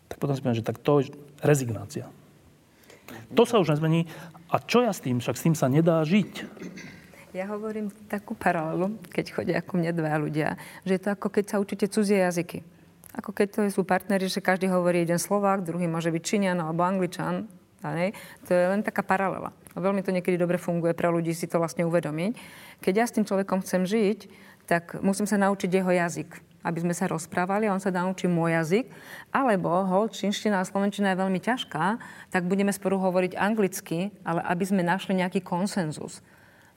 tak 0.07 0.19
potom 0.19 0.35
si 0.35 0.43
poviem, 0.43 0.59
že 0.59 0.67
tak 0.67 0.79
to 0.79 1.03
je 1.03 1.15
rezignácia. 1.43 2.07
To 3.35 3.43
sa 3.47 3.63
už 3.63 3.75
nezmení. 3.75 4.11
A 4.51 4.59
čo 4.59 4.83
ja 4.83 4.91
s 4.91 5.03
tým? 5.03 5.23
Však 5.23 5.39
s 5.39 5.45
tým 5.47 5.55
sa 5.55 5.71
nedá 5.71 6.03
žiť. 6.03 6.47
Ja 7.31 7.47
hovorím 7.47 7.95
takú 8.11 8.35
paralelu, 8.35 8.99
keď 9.07 9.25
chodia 9.31 9.57
ako 9.63 9.79
mne 9.79 9.95
dva 9.95 10.19
ľudia, 10.19 10.59
že 10.83 10.99
je 10.99 11.03
to 11.07 11.15
ako 11.15 11.31
keď 11.31 11.45
sa 11.47 11.57
učíte 11.63 11.87
cudzie 11.87 12.27
jazyky. 12.27 12.67
Ako 13.15 13.31
keď 13.31 13.47
to 13.55 13.61
sú 13.71 13.83
partneri, 13.87 14.27
že 14.27 14.43
každý 14.43 14.67
hovorí 14.67 15.07
jeden 15.07 15.19
Slovák, 15.19 15.63
druhý 15.63 15.87
môže 15.87 16.11
byť 16.11 16.23
Číňan 16.27 16.59
alebo 16.59 16.83
Angličan. 16.83 17.47
Ne? 17.81 18.13
To 18.45 18.51
je 18.53 18.65
len 18.77 18.85
taká 18.85 19.01
paralela. 19.01 19.57
A 19.73 19.79
veľmi 19.81 20.05
to 20.05 20.13
niekedy 20.13 20.37
dobre 20.37 20.61
funguje 20.61 20.93
pre 20.93 21.09
ľudí 21.09 21.33
si 21.33 21.49
to 21.49 21.57
vlastne 21.57 21.89
uvedomiť. 21.89 22.37
Keď 22.85 22.95
ja 22.97 23.05
s 23.09 23.15
tým 23.17 23.25
človekom 23.25 23.65
chcem 23.65 23.89
žiť, 23.89 24.19
tak 24.69 25.01
musím 25.01 25.25
sa 25.25 25.41
naučiť 25.41 25.71
jeho 25.71 25.91
jazyk 25.91 26.51
aby 26.61 26.79
sme 26.85 26.93
sa 26.93 27.09
rozprávali, 27.09 27.73
on 27.73 27.81
sa 27.81 27.89
naučí 27.89 28.29
môj 28.29 28.53
jazyk, 28.61 28.87
alebo 29.33 29.81
hol, 29.89 30.13
čínština 30.13 30.61
a 30.61 30.69
slovenčina 30.69 31.13
je 31.13 31.21
veľmi 31.25 31.41
ťažká, 31.41 31.85
tak 32.29 32.45
budeme 32.45 32.69
spolu 32.69 33.01
hovoriť 33.01 33.33
anglicky, 33.37 34.13
ale 34.29 34.45
aby 34.45 34.65
sme 34.69 34.85
našli 34.85 35.17
nejaký 35.17 35.41
konsenzus. 35.41 36.21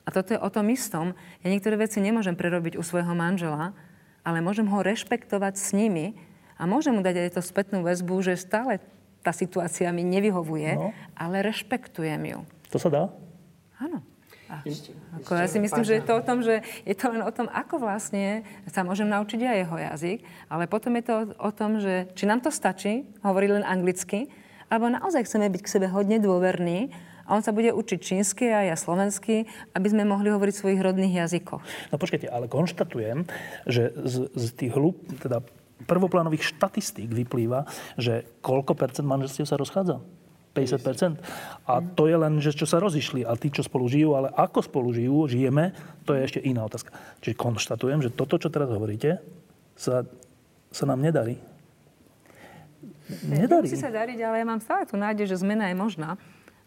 A 0.04 0.12
toto 0.12 0.36
je 0.36 0.40
o 0.40 0.52
tom 0.52 0.68
istom. 0.68 1.16
Ja 1.44 1.48
niektoré 1.48 1.80
veci 1.80 2.00
nemôžem 2.00 2.36
prerobiť 2.36 2.76
u 2.76 2.82
svojho 2.84 3.12
manžela, 3.16 3.72
ale 4.24 4.40
môžem 4.40 4.68
ho 4.68 4.84
rešpektovať 4.84 5.54
s 5.56 5.76
nimi 5.76 6.16
a 6.56 6.64
môžem 6.64 6.96
mu 6.96 7.04
dať 7.04 7.28
aj 7.28 7.40
to 7.40 7.42
spätnú 7.44 7.84
väzbu, 7.84 8.24
že 8.24 8.40
stále 8.40 8.80
tá 9.24 9.32
situácia 9.32 9.88
mi 9.88 10.04
nevyhovuje, 10.04 10.70
no. 10.76 10.92
ale 11.16 11.40
rešpektujem 11.40 12.22
ju. 12.28 12.38
To 12.68 12.78
sa 12.78 12.88
dá? 12.92 13.02
Áno. 13.80 14.04
ako 15.24 15.40
ja 15.40 15.48
si 15.48 15.58
myslím, 15.58 15.82
že 15.82 15.98
je 15.98 16.04
to 16.04 16.20
o 16.20 16.22
tom, 16.22 16.44
že 16.44 16.60
je 16.84 16.94
to 16.94 17.10
len 17.10 17.24
o 17.24 17.32
tom, 17.32 17.48
ako 17.48 17.80
vlastne 17.80 18.44
sa 18.68 18.84
môžem 18.84 19.08
naučiť 19.08 19.40
aj 19.40 19.56
jeho 19.64 19.76
jazyk, 19.80 20.18
ale 20.52 20.68
potom 20.68 20.92
je 21.00 21.04
to 21.08 21.14
o, 21.16 21.24
o 21.48 21.50
tom, 21.50 21.80
že 21.80 22.12
či 22.12 22.28
nám 22.28 22.44
to 22.44 22.52
stačí 22.52 23.08
hovoriť 23.24 23.50
len 23.50 23.64
anglicky, 23.64 24.28
alebo 24.68 24.92
naozaj 24.92 25.24
chceme 25.24 25.48
byť 25.48 25.62
k 25.64 25.72
sebe 25.72 25.86
hodne 25.88 26.20
dôverní 26.20 26.92
a 27.24 27.32
on 27.32 27.40
sa 27.40 27.56
bude 27.56 27.72
učiť 27.72 27.98
čínsky 27.98 28.52
a 28.52 28.68
ja 28.68 28.76
slovensky, 28.76 29.48
aby 29.72 29.88
sme 29.88 30.04
mohli 30.04 30.28
hovoriť 30.28 30.54
v 30.54 30.60
svojich 30.60 30.80
rodných 30.84 31.24
jazykoch. 31.24 31.62
No 31.88 31.96
počkajte, 31.96 32.28
ale 32.28 32.46
konštatujem, 32.46 33.24
že 33.64 33.96
z, 33.96 34.28
z 34.36 34.46
tých 34.52 34.72
hlup, 34.76 35.00
teda 35.24 35.40
prvoplánových 35.82 36.54
štatistík 36.54 37.10
vyplýva, 37.10 37.66
že 37.98 38.24
koľko 38.40 38.78
percent 38.78 39.06
manželstiev 39.06 39.50
sa 39.50 39.58
rozchádza? 39.58 39.98
50%. 40.54 41.18
A 41.66 41.82
to 41.82 42.06
je 42.06 42.14
len, 42.14 42.38
že 42.38 42.54
čo 42.54 42.62
sa 42.64 42.78
rozišli. 42.78 43.26
A 43.26 43.34
tí, 43.34 43.50
čo 43.50 43.66
spolu 43.66 43.90
žijú, 43.90 44.14
ale 44.14 44.30
ako 44.30 44.62
spolu 44.62 44.94
žijú, 44.94 45.26
žijeme, 45.26 45.74
to 46.06 46.14
je 46.14 46.22
ešte 46.22 46.40
iná 46.46 46.62
otázka. 46.62 46.94
Čiže 47.20 47.34
konštatujem, 47.34 48.00
že 48.06 48.14
toto, 48.14 48.38
čo 48.38 48.48
teraz 48.54 48.70
hovoríte, 48.70 49.18
sa, 49.74 50.06
sa 50.70 50.84
nám 50.86 51.02
nedarí. 51.02 51.42
Nedarí. 53.26 53.66
Musí 53.66 53.76
sa 53.76 53.90
dariť, 53.90 54.18
ale 54.22 54.40
ja 54.40 54.46
mám 54.46 54.62
stále 54.62 54.86
tu 54.86 54.94
nádej, 54.94 55.26
že 55.28 55.42
zmena 55.42 55.68
je 55.68 55.76
možná. 55.76 56.16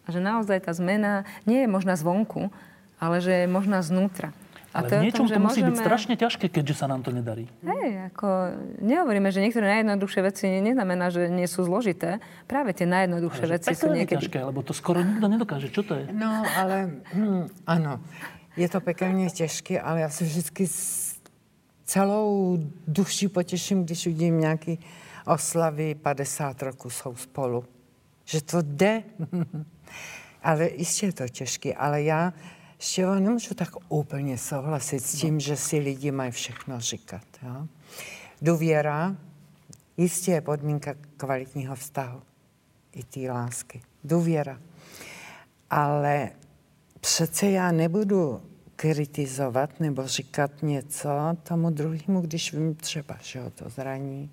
A 0.04 0.08
že 0.12 0.20
naozaj 0.20 0.68
tá 0.68 0.76
zmena 0.76 1.24
nie 1.48 1.64
je 1.64 1.70
možná 1.72 1.96
zvonku, 1.96 2.52
ale 3.00 3.24
že 3.24 3.44
je 3.44 3.48
možná 3.48 3.80
znútra. 3.80 4.36
A 4.78 4.86
ale 4.86 4.90
to 4.90 4.96
v 5.02 5.06
niečom 5.10 5.26
tom, 5.26 5.34
to 5.34 5.40
musí 5.42 5.66
môžeme... 5.66 5.74
byť 5.74 5.78
strašne 5.82 6.14
ťažké, 6.14 6.46
keďže 6.54 6.76
sa 6.78 6.86
nám 6.86 7.02
to 7.02 7.10
nedarí. 7.10 7.50
Hej, 7.66 8.14
ako 8.14 8.28
nehovoríme, 8.78 9.34
že 9.34 9.42
niektoré 9.42 9.66
najjednoduchšie 9.74 10.22
veci 10.22 10.46
neznamená, 10.62 11.10
že 11.10 11.34
nie 11.34 11.50
sú 11.50 11.66
zložité. 11.66 12.22
Práve 12.46 12.78
tie 12.78 12.86
najjednoduchšie 12.86 13.46
ale 13.50 13.54
veci 13.58 13.74
sú 13.74 13.90
niekedy... 13.90 14.30
ťažké, 14.30 14.38
lebo 14.46 14.62
to 14.62 14.78
skoro 14.78 15.02
nikto 15.02 15.26
nedokáže. 15.26 15.74
Čo 15.74 15.82
to 15.82 15.98
je? 15.98 16.06
No, 16.14 16.46
ale 16.46 17.02
hm, 17.10 17.50
áno, 17.66 18.06
je 18.54 18.68
to 18.70 18.78
pekelne 18.86 19.26
ťažké, 19.34 19.82
ale 19.82 20.06
ja 20.06 20.10
sa 20.14 20.22
vždy 20.22 20.66
s 20.70 21.18
celou 21.90 22.62
duší 22.86 23.34
poteším, 23.34 23.82
když 23.82 24.14
vidím 24.14 24.46
nejaký 24.46 24.78
oslavy 25.26 25.98
50 25.98 26.62
rokov 26.62 26.94
sú 26.94 27.16
spolu. 27.18 27.66
Že 28.30 28.40
to 28.42 28.58
jde. 28.62 29.04
Ale 30.44 30.70
jistě 30.76 31.06
je 31.06 31.14
to 31.14 31.28
těžké, 31.28 31.74
ale 31.74 32.04
já 32.04 32.34
ještě 32.78 33.06
nemůžu 33.06 33.54
tak 33.54 33.70
úplně 33.90 34.38
souhlasit 34.38 35.00
s 35.00 35.20
tím, 35.22 35.34
no. 35.34 35.40
že 35.40 35.58
si 35.58 35.78
lidi 35.78 36.12
mají 36.12 36.32
všechno 36.32 36.80
říkat. 36.80 37.24
Jo? 37.44 37.68
Důvěra 38.42 39.16
jistě 39.98 40.32
je 40.32 40.42
podmínka 40.42 40.96
kvalitního 41.18 41.76
vztahu. 41.76 42.22
I 42.92 43.04
té 43.04 43.20
lásky. 43.32 43.82
Důvěra. 44.04 44.62
Ale 45.70 46.30
přece 47.02 47.50
já 47.50 47.72
nebudu 47.72 48.42
kritizovat 48.76 49.80
nebo 49.80 50.08
říkat 50.08 50.52
něco 50.62 51.10
tomu 51.44 51.70
druhému, 51.70 52.22
když 52.22 52.54
vím 52.54 52.76
třeba, 52.76 53.18
že 53.22 53.42
ho 53.42 53.50
to 53.50 53.70
zraní, 53.70 54.32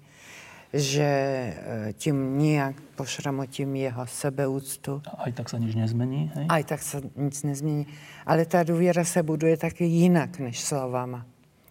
že 0.75 1.03
e, 1.07 1.93
tím 1.93 2.39
nijak 2.39 2.75
pošramotím 2.99 3.77
jeho 3.77 4.07
sebeúctu. 4.07 5.03
Aj 5.23 5.31
tak 5.31 5.47
sa 5.47 5.63
nič 5.63 5.79
nezmení, 5.79 6.35
hej? 6.35 6.47
Aj 6.51 6.63
tak 6.67 6.83
sa 6.83 6.99
nic 7.15 7.39
nezmení. 7.47 7.87
Ale 8.27 8.43
tá 8.43 8.67
důvěra 8.67 9.05
se 9.05 9.23
buduje 9.23 9.57
taky 9.57 9.85
jinak 9.85 10.39
než 10.39 10.61
slovama. 10.61 11.27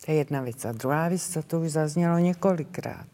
To 0.05 0.11
je 0.11 0.17
jedna 0.17 0.41
věc. 0.41 0.65
A 0.65 0.71
druhá 0.71 1.07
věc, 1.07 1.27
co 1.27 1.43
tu 1.43 1.59
už 1.59 1.71
zaznělo 1.71 2.17
několikrát. 2.17 3.07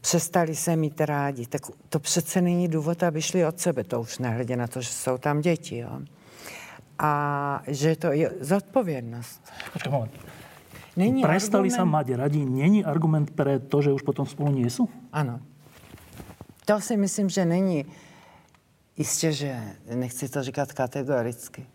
Přestali 0.00 0.56
se 0.56 0.76
mít 0.76 1.00
rádi. 1.00 1.46
Tak 1.46 1.62
to 1.88 2.00
přece 2.00 2.40
není 2.40 2.68
důvod, 2.68 3.02
aby 3.02 3.22
šli 3.22 3.46
od 3.46 3.60
sebe. 3.60 3.84
To 3.84 4.00
už 4.00 4.18
nehledě 4.18 4.56
na 4.56 4.66
to, 4.66 4.80
že 4.80 4.88
jsou 4.88 5.18
tam 5.18 5.40
děti. 5.40 5.76
Jo? 5.76 6.00
A 6.98 7.62
že 7.66 7.96
to 7.96 8.12
je 8.12 8.30
zodpovědnost. 8.40 9.52
Počkej, 9.72 9.92
moment. 9.92 10.31
Není 10.96 11.22
prestali 11.24 11.72
argument... 11.72 11.78
sa 11.78 11.84
mať 11.88 12.06
radi, 12.20 12.40
není 12.44 12.84
argument 12.84 13.32
pre 13.32 13.56
to, 13.56 13.80
že 13.80 13.96
už 13.96 14.04
potom 14.04 14.28
spolu 14.28 14.52
nie 14.52 14.68
sú? 14.68 14.92
Áno. 15.08 15.40
To 16.68 16.78
si 16.78 16.94
myslím, 17.00 17.32
že 17.32 17.48
není 17.48 17.88
Isté, 18.96 19.32
že 19.32 19.56
nechci 19.94 20.28
to 20.28 20.42
říkat 20.42 20.72
kategoricky. 20.72 21.66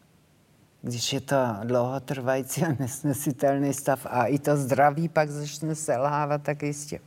Když 0.81 1.13
je 1.13 1.21
to 1.21 1.35
dlouhotrvající 1.63 2.63
a 2.63 2.75
nesnesitelný 2.79 3.73
stav 3.73 4.05
a 4.05 4.25
i 4.25 4.39
to 4.39 4.57
zdraví 4.57 5.09
pak 5.09 5.29
začne 5.29 5.75
selhávat, 5.75 6.41
tak 6.43 6.63
jistě. 6.63 6.99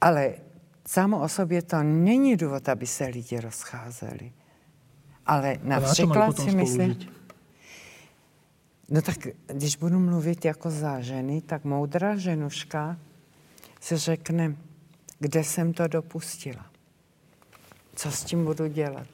Ale 0.00 0.34
samo 0.86 1.20
o 1.20 1.28
sobě 1.28 1.62
to 1.62 1.82
není 1.82 2.36
důvod, 2.36 2.68
aby 2.68 2.86
se 2.86 3.04
lidi 3.04 3.40
rozcházeli. 3.40 4.32
Ale 5.26 5.58
například 5.62 6.38
si 6.38 6.50
myslím... 6.54 7.19
No 8.90 9.02
tak, 9.02 9.16
když 9.46 9.76
budu 9.76 9.98
mluvit 9.98 10.44
jako 10.44 10.70
za 10.70 11.00
ženy, 11.00 11.40
tak 11.40 11.64
moudrá 11.64 12.16
ženuška 12.16 12.96
si 13.80 13.96
řekne, 13.96 14.56
kde 15.18 15.44
jsem 15.44 15.72
to 15.72 15.88
dopustila. 15.88 16.66
Co 17.94 18.10
s 18.10 18.24
tím 18.24 18.44
budu 18.44 18.66
dělat? 18.66 19.06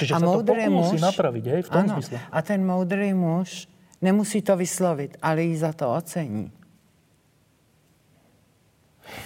Čiže 0.00 0.16
a 0.16 0.18
sa 0.20 0.32
to 0.32 0.40
pokusí 0.48 0.96
muž, 0.96 1.00
napraviť, 1.00 1.44
hej, 1.44 1.62
v 1.62 1.68
tom 1.68 1.84
ano, 1.84 1.92
zmysle. 2.00 2.16
A 2.32 2.38
ten 2.40 2.64
moudrý 2.64 3.12
muž 3.12 3.68
nemusí 4.00 4.40
to 4.40 4.56
vyslovit, 4.56 5.20
ale 5.20 5.44
i 5.44 5.56
za 5.56 5.76
to 5.76 5.92
ocení. 5.92 6.48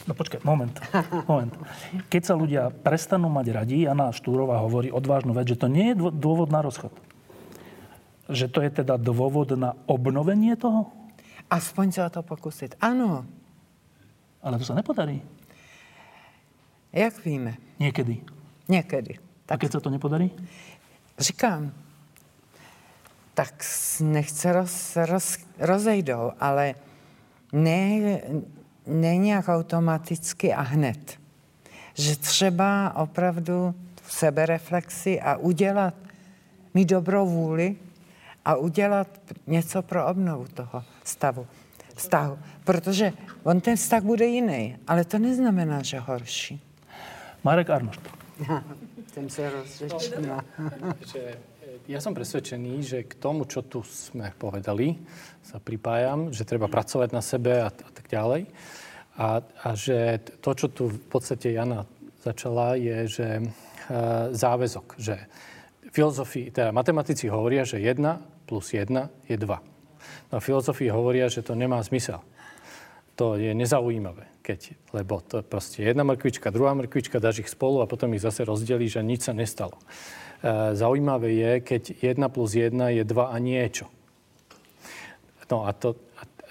No 0.05 0.13
počkaj, 0.13 0.45
moment, 0.45 0.73
moment. 1.31 1.53
Keď 2.13 2.23
sa 2.23 2.35
ľudia 2.37 2.69
prestanú 2.71 3.33
mať 3.33 3.47
radi, 3.53 3.89
Jana 3.89 4.13
Štúrová 4.13 4.61
hovorí 4.61 4.93
odvážnu 4.93 5.33
vec, 5.33 5.49
že 5.49 5.61
to 5.61 5.69
nie 5.69 5.93
je 5.93 5.97
dôvod 6.13 6.53
na 6.53 6.61
rozchod. 6.61 6.93
Že 8.29 8.47
to 8.53 8.59
je 8.65 8.71
teda 8.85 8.97
dôvod 8.97 9.53
na 9.57 9.77
obnovenie 9.85 10.57
toho? 10.57 10.89
Aspoň 11.49 11.87
sa 11.93 12.09
to 12.09 12.25
pokúsiť. 12.25 12.81
Áno. 12.81 13.29
Ale 14.45 14.61
to 14.61 14.65
sa 14.65 14.77
nepodarí. 14.77 15.21
Jak 16.93 17.21
víme? 17.25 17.57
Niekedy. 17.81 18.23
Niekedy. 18.69 19.19
Tak... 19.45 19.57
A 19.57 19.61
keď 19.61 19.71
sa 19.77 19.81
to 19.81 19.93
nepodarí? 19.93 20.33
Říkám, 21.19 21.73
tak 23.35 23.65
nech 24.01 24.31
se 24.31 24.53
roz, 24.53 24.97
roz, 24.97 25.39
rozejdou, 25.59 26.33
ale 26.41 26.75
ne, 27.53 28.21
ne 28.87 29.17
nějak 29.17 29.49
automaticky 29.49 30.55
a 30.55 30.61
hned. 30.61 31.19
Že 31.95 32.17
třeba 32.17 32.97
opravdu 32.97 33.75
v 34.03 34.13
sebereflexi 34.13 35.21
a 35.21 35.37
udělat, 35.37 35.95
mít 36.75 36.89
dobrou 36.89 37.29
vůli 37.29 37.77
a 38.45 38.57
udělat 38.57 39.09
něco 39.47 39.83
pro 39.83 40.07
obnovu 40.07 40.47
toho 40.55 40.85
stavu, 41.05 41.47
vztahu. 41.95 42.39
Protože 42.65 43.13
on 43.43 43.61
ten 43.61 43.77
vztah 43.77 44.03
bude 44.03 44.25
jiný, 44.27 44.77
ale 44.87 45.05
to 45.05 45.19
neznamená, 45.19 45.83
že 45.83 45.99
horší. 45.99 46.61
Marek 47.45 47.71
Arnošt. 47.71 48.01
Ten 49.15 49.31
se 49.31 49.51
rozřečná. 49.51 50.45
Ja 51.85 52.01
som 52.01 52.17
presvedčený, 52.17 52.75
že 52.81 52.99
k 53.05 53.13
tomu, 53.21 53.45
čo 53.45 53.61
tu 53.61 53.85
sme 53.85 54.33
povedali, 54.41 54.97
sa 55.45 55.61
pripájam, 55.61 56.33
že 56.33 56.49
treba 56.49 56.69
pracovať 56.69 57.09
na 57.13 57.21
sebe 57.21 57.61
a, 57.61 57.69
a 57.69 57.91
tak 57.93 58.09
ďalej. 58.09 58.49
A, 59.21 59.45
a 59.45 59.69
že 59.77 60.19
to, 60.41 60.51
čo 60.57 60.67
tu 60.73 60.89
v 60.91 61.07
podstate 61.13 61.53
Jana 61.53 61.85
začala, 62.25 62.81
je, 62.81 62.97
že 63.07 63.29
e, 63.39 63.45
záväzok, 64.33 64.97
že 64.97 65.29
filozofii, 65.93 66.51
teda 66.51 66.73
matematici 66.73 67.29
hovoria, 67.29 67.69
že 67.69 67.79
1 67.79 68.49
plus 68.49 68.73
1 68.73 69.29
je 69.29 69.37
2. 69.37 69.47
No 70.33 70.35
a 70.35 70.41
filozofii 70.41 70.89
hovoria, 70.89 71.29
že 71.29 71.45
to 71.45 71.53
nemá 71.53 71.79
zmysel. 71.85 72.25
To 73.15 73.39
je 73.39 73.55
nezaujímavé, 73.55 74.27
keď, 74.43 74.75
lebo 74.91 75.23
to 75.23 75.47
proste 75.47 75.87
jedna 75.87 76.03
mrkvička, 76.03 76.51
druhá 76.51 76.75
mrkvička, 76.75 77.23
dáš 77.23 77.47
ich 77.47 77.53
spolu 77.53 77.79
a 77.79 77.87
potom 77.87 78.11
ich 78.11 78.25
zase 78.25 78.43
rozdelíš 78.43 78.99
a 78.99 79.07
nič 79.07 79.31
sa 79.31 79.37
nestalo. 79.37 79.79
E, 80.45 80.77
zaujímavé 80.77 81.31
je, 81.41 81.53
keď 81.65 81.83
1 82.21 82.29
plus 82.29 82.53
1 82.53 82.77
je 83.01 83.05
2 83.05 83.33
a 83.33 83.37
niečo. 83.41 83.89
No 85.49 85.65
a 85.65 85.73
to, 85.73 85.97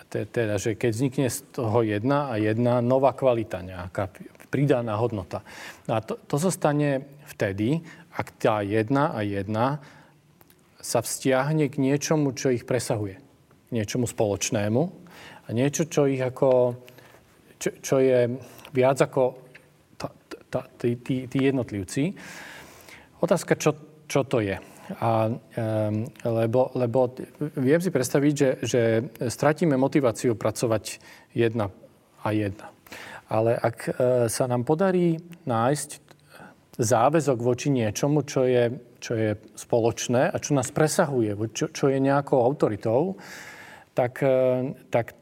teda, 0.09 0.57
že 0.57 0.73
keď 0.73 0.91
vznikne 0.93 1.27
z 1.29 1.45
toho 1.53 1.85
jedna 1.85 2.33
a 2.33 2.41
jedna 2.41 2.81
nová 2.81 3.13
kvalita 3.13 3.61
nejaká, 3.61 4.09
pridaná 4.49 4.97
hodnota. 4.97 5.45
No 5.89 5.97
a 5.97 5.99
to, 6.01 6.17
to 6.25 6.37
sa 6.37 6.53
vtedy, 7.33 7.81
ak 8.13 8.27
tá 8.37 8.61
jedna 8.61 9.13
a 9.13 9.25
jedna 9.25 9.81
sa 10.77 11.01
vzťahne 11.01 11.69
k 11.69 11.81
niečomu, 11.81 12.37
čo 12.37 12.53
ich 12.53 12.65
presahuje. 12.65 13.17
K 13.17 13.69
niečomu 13.73 14.05
spoločnému 14.05 14.81
a 15.45 15.49
niečo, 15.49 15.89
čo 15.89 16.05
ich 16.05 16.21
ako, 16.21 16.77
čo, 17.57 17.69
čo 17.81 17.95
je 17.97 18.29
viac 18.73 18.97
ako 19.01 19.41
tí, 20.77 20.97
tí, 21.01 21.25
tí. 21.25 22.05
Otázka, 23.23 23.55
čo, 23.55 23.71
čo 24.11 24.27
to 24.27 24.43
je. 24.43 24.59
A, 24.99 25.31
um, 25.31 26.03
lebo, 26.27 26.75
lebo 26.75 27.15
viem 27.55 27.79
si 27.79 27.87
predstaviť, 27.87 28.33
že, 28.35 28.49
že 28.59 28.81
stratíme 29.31 29.79
motiváciu 29.79 30.35
pracovať 30.35 30.99
jedna 31.31 31.71
a 32.19 32.35
jedna. 32.35 32.67
Ale 33.31 33.55
ak 33.55 33.77
uh, 33.87 33.93
sa 34.27 34.43
nám 34.51 34.67
podarí 34.67 35.23
nájsť 35.47 36.03
záväzok 36.77 37.37
voči 37.39 37.69
niečomu, 37.69 38.25
čo 38.25 38.43
je, 38.49 38.73
čo 38.97 39.13
je 39.13 39.37
spoločné 39.53 40.33
a 40.33 40.35
čo 40.41 40.57
nás 40.57 40.73
presahuje, 40.73 41.37
čo, 41.53 41.69
čo 41.69 41.85
je 41.89 42.01
nejakou 42.01 42.41
autoritou, 42.41 43.21
tak, 43.93 44.25
e, 44.25 44.73
tak 44.89 45.13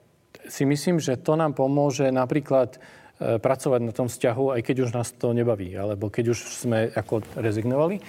si 0.48 0.64
myslím, 0.64 1.04
že 1.04 1.20
to 1.20 1.36
nám 1.36 1.52
pomôže 1.52 2.08
napríklad 2.08 2.76
e, 2.76 2.80
pracovať 3.22 3.82
na 3.86 3.94
tom 3.94 4.10
vzťahu, 4.10 4.58
aj 4.58 4.62
keď 4.66 4.76
už 4.90 4.92
nás 4.98 5.14
to 5.14 5.30
nebaví, 5.32 5.78
alebo 5.78 6.10
keď 6.10 6.34
už 6.34 6.40
sme 6.66 6.90
ako 6.90 7.22
rezignovali. 7.38 8.02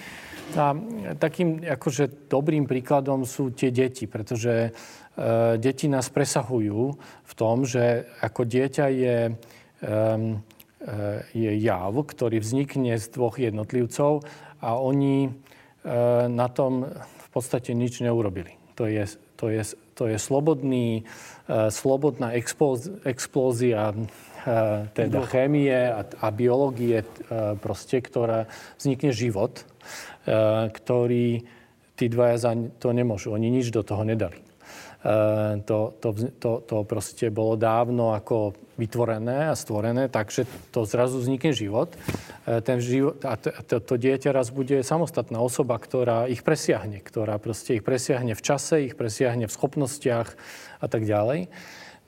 A 0.57 0.73
takým 1.21 1.61
akože 1.61 2.29
dobrým 2.29 2.65
príkladom 2.65 3.23
sú 3.23 3.53
tie 3.53 3.69
deti, 3.71 4.09
pretože 4.09 4.69
e, 4.69 4.71
deti 5.55 5.87
nás 5.87 6.11
presahujú 6.11 6.79
v 7.23 7.33
tom, 7.33 7.63
že 7.63 8.09
ako 8.21 8.41
dieťa 8.43 8.85
je 8.91 9.17
Eh, 10.83 11.23
je 11.31 11.51
jav, 11.63 11.95
ktorý 11.95 12.43
vznikne 12.43 12.99
z 12.99 13.07
dvoch 13.07 13.39
jednotlivcov 13.39 14.27
a 14.59 14.75
oni 14.75 15.31
na 16.31 16.47
tom 16.47 16.87
v 16.87 17.27
podstate 17.35 17.75
nič 17.75 17.99
neurobili. 17.99 18.55
To 18.79 18.87
je, 18.87 19.03
to 19.35 19.51
je, 19.51 19.67
to 19.99 20.07
je 20.07 20.15
slobodný, 20.15 21.03
slobodná 21.51 22.31
explózia 23.03 23.91
teda 24.93 25.23
chémie 25.27 25.71
a, 25.71 26.03
a 26.03 26.27
biológie, 26.31 27.07
proste, 27.63 28.03
ktorá 28.03 28.45
vznikne 28.75 29.15
život, 29.15 29.63
ktorý 30.71 31.47
tí 31.95 32.05
dvaja 32.11 32.37
za 32.37 32.51
to 32.79 32.91
nemôžu. 32.91 33.31
Oni 33.31 33.47
nič 33.47 33.71
do 33.71 33.85
toho 33.85 34.03
nedali. 34.03 34.43
Eh, 35.03 35.59
to, 35.67 35.99
to, 35.99 36.15
to, 36.39 36.51
to 36.63 36.77
proste 36.87 37.27
bolo 37.27 37.59
dávno 37.59 38.15
ako 38.15 38.55
vytvorené 38.79 39.51
a 39.51 39.55
stvorené, 39.59 40.07
takže 40.07 40.47
to 40.71 40.87
zrazu 40.87 41.19
vznikne 41.19 41.51
život. 41.51 41.91
Eh, 42.47 42.63
ten 42.63 42.79
život 42.79 43.19
a 43.27 43.35
to, 43.35 43.51
to, 43.67 43.83
to 43.83 43.93
dieťa 43.99 44.31
raz 44.31 44.47
bude 44.47 44.79
samostatná 44.79 45.43
osoba, 45.43 45.75
ktorá 45.75 46.31
ich 46.31 46.39
presiahne, 46.39 47.03
ktorá 47.03 47.35
proste 47.35 47.75
ich 47.75 47.83
presiahne 47.83 48.31
v 48.31 48.39
čase, 48.47 48.87
ich 48.87 48.95
presiahne 48.95 49.43
v 49.43 49.51
schopnostiach 49.51 50.39
a 50.79 50.87
tak 50.87 51.03
ďalej. 51.03 51.51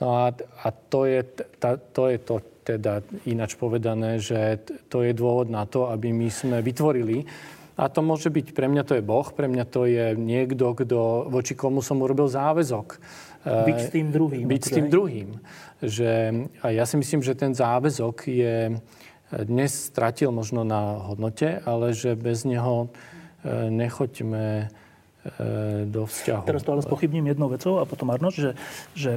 No 0.01 0.27
a, 0.27 0.35
a 0.35 0.67
to, 0.72 1.07
je, 1.07 1.23
ta, 1.59 1.80
to 1.80 2.11
je 2.11 2.17
to 2.19 2.35
teda 2.65 3.05
ináč 3.30 3.55
povedané, 3.55 4.17
že 4.17 4.59
to 4.89 5.05
je 5.05 5.13
dôvod 5.13 5.47
na 5.47 5.69
to, 5.69 5.88
aby 5.88 6.09
my 6.11 6.27
sme 6.27 6.59
vytvorili 6.59 7.23
a 7.76 7.91
to 7.91 7.99
môže 7.99 8.31
byť, 8.31 8.55
pre 8.55 8.72
mňa 8.72 8.84
to 8.88 8.95
je 8.95 9.03
Boh, 9.03 9.27
pre 9.35 9.51
mňa 9.51 9.65
to 9.67 9.84
je 9.84 10.15
niekto, 10.15 10.72
kto, 10.72 11.27
voči 11.27 11.53
komu 11.59 11.84
som 11.84 11.99
urobil 11.99 12.31
záväzok. 12.31 12.88
Byť 13.45 13.77
s 13.77 13.89
tým 13.91 14.07
druhým. 14.09 14.45
Byť 14.47 14.63
s 14.63 14.72
tým 14.72 14.88
druhým. 14.88 15.30
Že, 15.84 16.11
a 16.63 16.67
ja 16.72 16.88
si 16.88 16.95
myslím, 16.95 17.19
že 17.19 17.35
ten 17.35 17.51
záväzok 17.51 18.31
je 18.31 18.80
dnes 19.35 19.72
stratil 19.76 20.31
možno 20.31 20.63
na 20.63 21.03
hodnote, 21.03 21.59
ale 21.67 21.91
že 21.91 22.15
bez 22.15 22.47
neho 22.47 22.88
e, 23.43 23.69
nechoďme 23.69 24.72
do 25.89 26.05
vzťahu. 26.05 26.45
Teraz 26.45 26.61
to 26.61 26.77
ale 26.77 26.85
spochybním 26.85 27.34
jednou 27.34 27.49
vecou 27.49 27.81
a 27.81 27.89
potom 27.89 28.13
Arnoš, 28.13 28.35
že, 28.38 28.51
že 28.93 29.11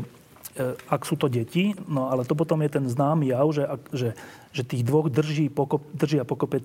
ak 0.91 1.03
sú 1.07 1.15
to 1.15 1.31
deti, 1.31 1.77
no 1.87 2.11
ale 2.11 2.27
to 2.27 2.35
potom 2.35 2.59
je 2.65 2.71
ten 2.73 2.85
známy 2.87 3.31
jav, 3.31 3.47
že, 3.55 3.65
že, 3.95 4.09
že 4.51 4.63
tých 4.67 4.83
dvoch 4.83 5.07
drží 5.07 5.53
pokop, 5.53 5.87
držia 5.95 6.27
pokope 6.27 6.65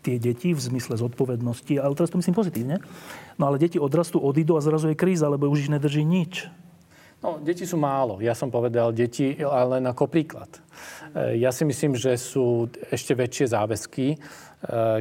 tie 0.00 0.16
deti 0.16 0.56
v 0.56 0.60
zmysle 0.60 0.96
zodpovednosti, 0.96 1.76
ale 1.76 1.92
teraz 1.96 2.10
to 2.12 2.20
myslím 2.20 2.36
pozitívne. 2.36 2.76
No 3.36 3.52
ale 3.52 3.60
deti 3.60 3.76
odrastú, 3.76 4.20
odídu 4.20 4.56
a 4.56 4.64
zrazu 4.64 4.92
je 4.92 4.96
kríza, 4.96 5.28
lebo 5.28 5.48
už 5.48 5.68
ich 5.68 5.72
nedrží 5.72 6.04
nič. 6.04 6.48
No, 7.20 7.36
deti 7.36 7.68
sú 7.68 7.76
málo. 7.76 8.16
Ja 8.24 8.32
som 8.32 8.48
povedal 8.48 8.96
deti, 8.96 9.36
ale 9.44 9.76
len 9.76 9.84
ako 9.84 10.08
príklad. 10.08 10.48
E, 11.12 11.36
ja 11.36 11.52
si 11.52 11.68
myslím, 11.68 11.92
že 11.92 12.16
sú 12.16 12.72
ešte 12.88 13.12
väčšie 13.12 13.52
záväzky, 13.52 14.06
e, 14.08 14.18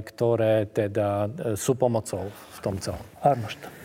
ktoré 0.04 0.68
teda 0.68 1.32
e, 1.32 1.56
sú 1.56 1.80
pomocou 1.80 2.28
v 2.28 2.60
tom 2.60 2.76
celom. 2.76 3.04
Arnošt. 3.24 3.79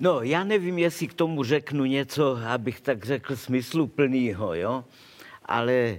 No, 0.00 0.22
já 0.22 0.44
nevím, 0.44 0.78
jestli 0.78 1.06
k 1.06 1.14
tomu 1.14 1.44
řeknu 1.44 1.84
něco, 1.84 2.38
abych 2.48 2.80
tak 2.80 3.04
řekl, 3.04 3.36
smysluplnýho, 3.36 4.54
jo 4.54 4.84
ale 5.46 5.72
e, 5.72 5.98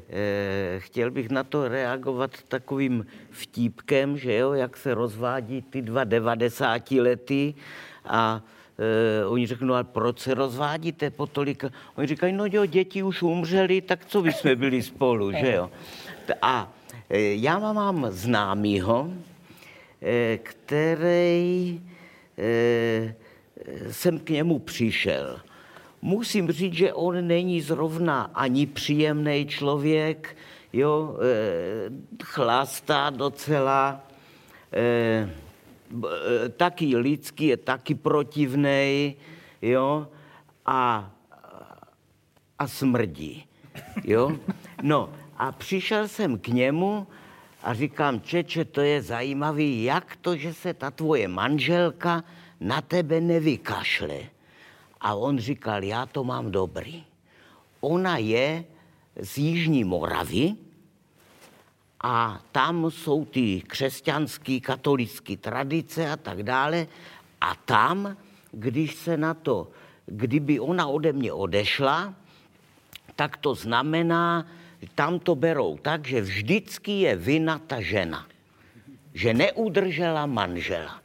chtěl 0.78 1.12
bych 1.12 1.30
na 1.30 1.44
to 1.44 1.68
reagovat 1.68 2.32
takovým 2.48 3.06
vtípkem, 3.32 4.18
že 4.18 4.36
jo, 4.36 4.54
jak 4.54 4.78
se 4.78 4.94
rozvádí 4.94 5.62
ty 5.62 5.82
dva 5.82 6.04
devadesátilety 6.04 7.54
a 8.06 8.42
e, 9.22 9.26
oni 9.26 9.48
řeknou, 9.48 9.74
ale 9.74 9.84
proč 9.84 10.20
se 10.20 10.34
rozvádíte 10.34 11.10
po 11.10 11.28
tolika? 11.28 11.70
Oni 11.96 12.08
říkají, 12.08 12.34
no 12.34 12.46
jo, 12.52 12.66
děti 12.66 13.04
už 13.04 13.22
umřeli, 13.22 13.82
tak 13.82 14.06
co 14.06 14.22
by 14.22 14.32
jsme 14.32 14.56
byli 14.56 14.82
spolu, 14.82 15.32
že 15.32 15.54
jo? 15.54 15.72
A 16.42 16.74
e, 17.10 17.34
já 17.34 17.60
mám 17.60 18.08
známýho, 18.10 19.10
e, 20.02 20.38
který 20.38 21.82
e, 22.38 23.16
jsem 23.92 24.20
k 24.20 24.30
němu 24.30 24.60
přišel 24.60 25.40
musím 26.06 26.52
říct, 26.52 26.74
že 26.74 26.94
on 26.94 27.28
není 27.28 27.62
zrovna 27.62 28.30
ani 28.34 28.66
příjemný 28.66 29.46
člověk, 29.50 30.38
jo, 30.74 31.18
e, 31.18 32.24
chlastá 32.24 33.10
docela, 33.10 34.02
e, 34.74 34.82
e, 34.86 36.50
taky 36.50 36.98
lidský, 36.98 37.46
je 37.46 37.58
taky 37.58 37.96
protivný, 37.96 39.16
jo, 39.62 40.08
a, 40.66 41.12
a 42.60 42.68
smrdí, 42.68 43.46
jo. 44.04 44.38
No 44.82 45.10
a 45.38 45.52
přišel 45.52 46.08
jsem 46.08 46.38
k 46.38 46.48
němu 46.48 47.08
a 47.64 47.74
říkám, 47.74 48.22
Čeče, 48.22 48.66
to 48.66 48.82
je 48.82 49.02
zajímavý, 49.02 49.84
jak 49.84 50.16
to, 50.22 50.36
že 50.38 50.54
se 50.54 50.74
ta 50.74 50.92
tvoje 50.92 51.28
manželka 51.28 52.24
na 52.60 52.82
tebe 52.82 53.22
nevykašle. 53.22 54.20
A 55.02 55.14
on 55.16 55.40
říkal, 55.40 55.84
já 55.84 56.06
to 56.06 56.24
mám 56.24 56.52
dobrý. 56.52 57.04
Ona 57.82 58.18
je 58.18 58.66
z 59.22 59.38
Jižní 59.38 59.84
Moravy 59.84 60.56
a 62.02 62.42
tam 62.52 62.92
jsou 62.92 63.26
ty 63.26 63.62
křesťanské, 63.62 64.60
katolické 64.60 65.38
tradice 65.38 66.10
a 66.10 66.18
tak 66.18 66.44
dále. 66.44 66.88
A 67.42 67.56
tam, 67.56 68.18
když 68.52 68.96
se 68.96 69.18
na 69.18 69.34
to, 69.34 69.72
kdyby 70.06 70.60
ona 70.60 70.88
ode 70.88 71.14
mě 71.14 71.34
odešla, 71.34 72.14
tak 73.16 73.38
to 73.38 73.56
znamená, 73.56 74.48
tam 74.96 75.20
to 75.20 75.36
berou 75.36 75.78
tak, 75.78 76.08
že 76.08 76.22
vždycky 76.22 76.92
je 76.92 77.16
vina 77.16 77.60
ta 77.60 77.82
žena. 77.82 78.28
Že 79.14 79.34
neudržela 79.34 80.26
manžela. 80.26 81.02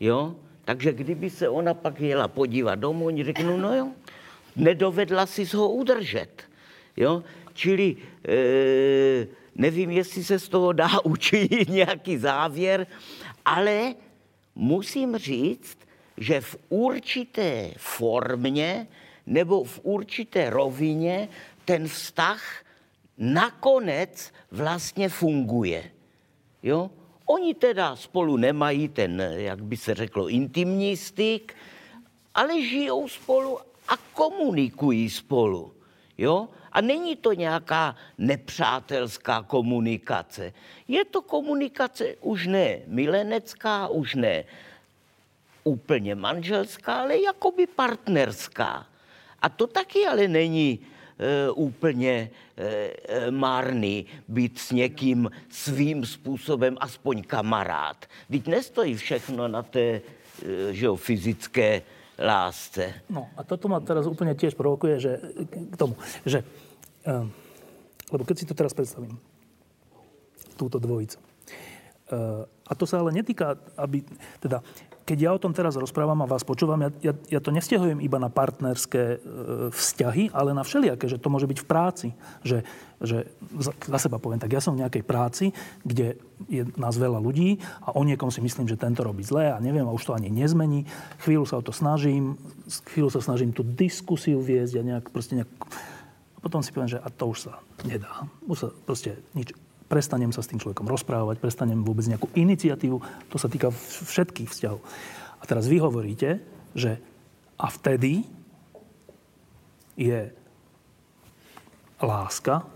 Jo? 0.00 0.36
Takže 0.66 0.92
kdyby 0.92 1.30
se 1.30 1.48
ona 1.48 1.74
pak 1.74 2.00
jela 2.00 2.28
podívat 2.28 2.74
domů, 2.74 3.06
oni 3.06 3.24
řeknou, 3.24 3.56
no 3.56 3.74
jo, 3.74 3.88
nedovedla 4.56 5.26
si 5.26 5.44
ho 5.44 5.70
udržet. 5.70 6.42
Jo? 6.96 7.22
Čili 7.54 7.96
e, 8.28 9.26
nevím, 9.54 9.90
jestli 9.90 10.24
se 10.24 10.38
z 10.38 10.48
toho 10.48 10.72
dá 10.72 10.88
učinit 11.04 11.68
nějaký 11.68 12.16
závěr, 12.18 12.86
ale 13.44 13.94
musím 14.54 15.16
říct, 15.16 15.78
že 16.16 16.40
v 16.40 16.56
určité 16.68 17.70
formě 17.76 18.86
nebo 19.26 19.64
v 19.64 19.80
určité 19.82 20.50
rovině 20.50 21.28
ten 21.64 21.88
vztah 21.88 22.42
nakonec 23.18 24.32
vlastně 24.50 25.08
funguje. 25.08 25.90
Jo? 26.62 26.90
Oni 27.26 27.54
teda 27.54 27.96
spolu 27.96 28.36
nemají 28.36 28.88
ten, 28.88 29.20
jak 29.20 29.62
by 29.64 29.76
se 29.76 29.94
řeklo, 29.94 30.28
intimní 30.28 30.96
styk, 30.96 31.54
ale 32.34 32.62
žijou 32.62 33.08
spolu 33.08 33.58
a 33.88 33.96
komunikují 34.12 35.10
spolu. 35.10 35.72
Jo? 36.18 36.48
A 36.72 36.80
není 36.80 37.16
to 37.16 37.32
nějaká 37.32 37.96
nepřátelská 38.18 39.42
komunikace. 39.42 40.52
Je 40.88 41.04
to 41.04 41.22
komunikace 41.22 42.14
už 42.20 42.46
ne 42.46 42.80
milenecká, 42.86 43.88
už 43.88 44.14
ne 44.14 44.44
úplně 45.64 46.14
manželská, 46.14 46.94
ale 46.94 47.18
jakoby 47.18 47.66
partnerská. 47.66 48.86
A 49.42 49.48
to 49.48 49.66
taky 49.66 50.06
ale 50.06 50.28
není 50.28 50.78
e, 51.18 51.50
úplně 51.50 52.30
e, 52.56 53.30
být 54.28 54.58
s 54.58 54.72
někým 54.72 55.30
svým 55.48 56.06
způsobem 56.06 56.76
aspoň 56.80 57.22
kamarád. 57.22 58.06
Teď 58.30 58.46
nestojí 58.46 58.94
všechno 58.96 59.48
na 59.48 59.62
té 59.62 59.80
e, 59.80 60.74
že 60.74 60.86
jo, 60.86 60.96
fyzické 60.96 61.82
lásce. 62.18 62.94
No 63.12 63.28
a 63.36 63.44
toto 63.44 63.68
ma 63.68 63.80
teraz 63.84 64.08
úplne 64.08 64.32
tiež 64.32 64.56
provokuje, 64.56 64.94
že 64.96 65.12
k 65.72 65.76
tomu, 65.76 65.94
že... 66.24 66.40
Uh, 67.04 67.28
lebo 68.10 68.24
keď 68.24 68.36
si 68.40 68.48
to 68.48 68.56
teraz 68.56 68.72
predstavím, 68.72 69.20
túto 70.56 70.80
dvojicu. 70.80 71.20
Uh, 72.08 72.48
a 72.66 72.72
to 72.72 72.88
sa 72.88 73.04
ale 73.04 73.12
netýka, 73.12 73.60
aby... 73.76 74.02
Teda, 74.40 74.64
keď 75.06 75.18
ja 75.22 75.30
o 75.30 75.38
tom 75.38 75.54
teraz 75.54 75.78
rozprávam 75.78 76.18
a 76.18 76.26
vás 76.26 76.42
počúvam, 76.42 76.82
ja, 76.82 76.90
ja, 76.98 77.12
ja 77.30 77.38
to 77.38 77.54
nestiahujem 77.54 78.02
iba 78.02 78.18
na 78.18 78.26
partnerské 78.26 79.02
e, 79.14 79.18
vzťahy, 79.70 80.34
ale 80.34 80.50
na 80.50 80.66
všelijaké, 80.66 81.06
že 81.06 81.22
to 81.22 81.30
môže 81.30 81.46
byť 81.46 81.58
v 81.62 81.68
práci. 81.70 82.08
Že, 82.42 82.66
že 82.98 83.30
za, 83.54 83.70
za 83.70 83.98
seba 84.02 84.18
poviem, 84.18 84.42
tak 84.42 84.50
ja 84.50 84.58
som 84.58 84.74
v 84.74 84.82
nejakej 84.82 85.06
práci, 85.06 85.54
kde 85.86 86.18
je 86.50 86.66
nás 86.74 86.98
veľa 86.98 87.22
ľudí 87.22 87.62
a 87.86 87.94
o 87.94 88.02
niekom 88.02 88.34
si 88.34 88.42
myslím, 88.42 88.66
že 88.66 88.74
tento 88.74 89.06
robí 89.06 89.22
zle 89.22 89.54
a 89.54 89.62
neviem 89.62 89.86
a 89.86 89.94
už 89.94 90.10
to 90.10 90.16
ani 90.18 90.26
nezmení. 90.26 90.90
Chvíľu 91.22 91.46
sa 91.46 91.62
o 91.62 91.62
to 91.62 91.70
snažím, 91.70 92.34
chvíľu 92.90 93.14
sa 93.14 93.22
snažím 93.22 93.54
tú 93.54 93.62
diskusiu 93.62 94.42
viesť 94.42 94.82
a 94.82 94.82
nejak 94.82 95.14
proste 95.14 95.38
nejak... 95.38 95.50
A 96.34 96.38
potom 96.42 96.66
si 96.66 96.74
poviem, 96.74 96.90
že 96.90 96.98
a 96.98 97.06
to 97.14 97.30
už 97.30 97.46
sa 97.46 97.62
nedá. 97.86 98.26
Už 98.50 98.58
sa 98.58 98.68
proste 98.82 99.22
nič 99.38 99.54
prestanem 99.86 100.34
sa 100.34 100.42
s 100.42 100.50
tým 100.50 100.58
človekom 100.58 100.86
rozprávať, 100.86 101.38
prestanem 101.38 101.82
vôbec 101.86 102.06
nejakú 102.06 102.30
iniciatívu. 102.34 102.98
To 103.30 103.36
sa 103.38 103.46
týka 103.46 103.70
všetkých 103.72 104.50
vzťahov. 104.50 104.82
A 105.38 105.42
teraz 105.46 105.70
vy 105.70 105.78
hovoríte, 105.78 106.42
že 106.74 106.98
a 107.56 107.66
vtedy 107.72 108.26
je 109.96 110.28
láska 112.02 112.68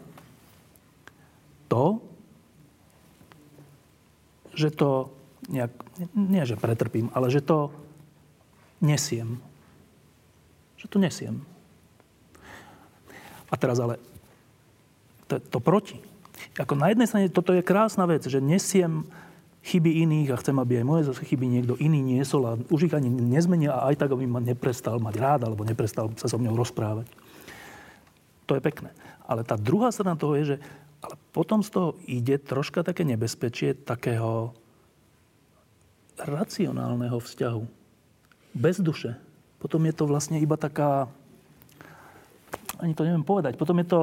to, 1.68 2.00
že 4.56 4.72
to 4.72 5.12
nejak, 5.52 5.70
nie 6.16 6.42
že 6.48 6.56
pretrpím, 6.56 7.12
ale 7.12 7.28
že 7.28 7.44
to 7.44 7.68
nesiem. 8.80 9.36
Že 10.80 10.86
to 10.88 10.96
nesiem. 10.96 11.36
A 13.50 13.54
teraz 13.58 13.76
ale 13.82 14.00
to, 15.28 15.36
to 15.38 15.58
proti 15.60 16.09
ako 16.56 16.74
na 16.76 16.92
jednej 16.92 17.08
strane 17.08 17.26
toto 17.32 17.54
je 17.54 17.64
krásna 17.64 18.04
vec, 18.04 18.24
že 18.26 18.42
nesiem 18.42 19.06
chyby 19.60 20.08
iných 20.08 20.28
a 20.32 20.40
chcem, 20.40 20.56
aby 20.56 20.80
aj 20.80 20.88
moje 20.88 21.02
chyby 21.12 21.44
niekto 21.44 21.76
iný 21.76 22.00
niesol 22.00 22.42
a 22.48 22.52
už 22.72 22.88
ich 22.88 22.94
ani 22.96 23.12
nezmenia 23.12 23.76
a 23.76 23.92
aj 23.92 24.00
tak, 24.00 24.10
aby 24.16 24.24
ma 24.24 24.40
neprestal 24.40 24.96
mať 24.96 25.14
rád 25.20 25.40
alebo 25.44 25.68
neprestal 25.68 26.08
sa 26.16 26.32
so 26.32 26.40
mnou 26.40 26.56
rozprávať. 26.56 27.04
To 28.48 28.56
je 28.56 28.64
pekné. 28.64 28.90
Ale 29.28 29.44
tá 29.44 29.60
druhá 29.60 29.92
strana 29.92 30.16
toho 30.16 30.34
je, 30.40 30.56
že 30.56 30.58
ale 31.00 31.16
potom 31.32 31.64
z 31.64 31.72
toho 31.72 31.88
ide 32.04 32.36
troška 32.36 32.84
také 32.84 33.08
nebezpečie 33.08 33.72
takého 33.72 34.52
racionálneho 36.20 37.16
vzťahu. 37.16 37.62
Bez 38.52 38.84
duše. 38.84 39.16
Potom 39.60 39.80
je 39.88 39.94
to 39.96 40.04
vlastne 40.04 40.36
iba 40.40 40.60
taká, 40.60 41.08
ani 42.80 42.92
to 42.92 43.04
neviem 43.04 43.24
povedať, 43.24 43.56
potom 43.56 43.76
je 43.80 43.88
to 43.88 44.00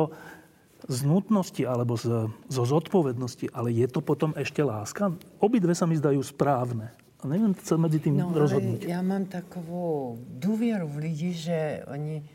z 0.85 0.99
nutnosti 1.03 1.65
alebo 1.65 1.97
z, 1.97 2.29
zo 2.29 2.63
zodpovednosti, 2.65 3.49
ale 3.49 3.73
je 3.73 3.87
to 3.89 4.05
potom 4.05 4.37
ešte 4.37 4.61
láska? 4.61 5.09
Obidve 5.41 5.73
sa 5.73 5.89
mi 5.89 5.97
zdajú 5.97 6.21
správne. 6.21 6.93
A 7.17 7.25
neviem 7.25 7.57
sa 7.57 7.81
medzi 7.81 7.97
tým 7.97 8.21
no, 8.21 8.29
rozhodnúť. 8.29 8.85
já 8.85 9.01
mám 9.01 9.25
takovou 9.25 10.17
důvěru 10.29 10.87
v 10.87 10.97
lidi, 10.97 11.33
že 11.33 11.83
oni 11.91 12.29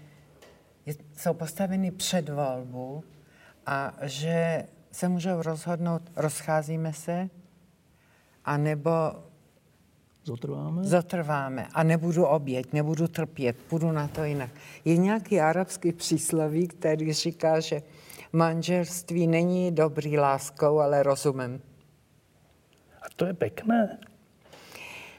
jsou 1.16 1.35
postaveni 1.35 1.90
před 1.90 2.28
volbu 2.28 3.05
a 3.66 3.94
že 4.02 4.66
se 4.93 5.09
můžou 5.09 5.43
rozhodnout, 5.43 6.02
rozcházíme 6.16 6.93
se, 6.93 7.31
anebo 8.44 8.90
Zotrváme? 10.24 10.85
Zotrváme. 10.85 11.66
A 11.74 11.82
nebudu 11.82 12.24
oběť, 12.27 12.73
nebudu 12.73 13.09
trpět, 13.09 13.56
půjdu 13.69 13.93
na 13.93 14.09
to 14.09 14.24
jinak. 14.24 14.51
Je 14.85 14.97
nějaký 14.97 15.40
arabský 15.40 15.93
přísloví, 15.93 16.69
který 16.69 17.12
říká, 17.12 17.60
že 17.60 17.82
manželství 18.33 19.27
není 19.27 19.73
dobrý 19.73 20.19
láskou, 20.19 20.79
ale 20.79 21.03
rozumem. 21.03 21.61
A 23.03 23.07
to 23.17 23.27
je 23.27 23.35
pekné. 23.35 23.99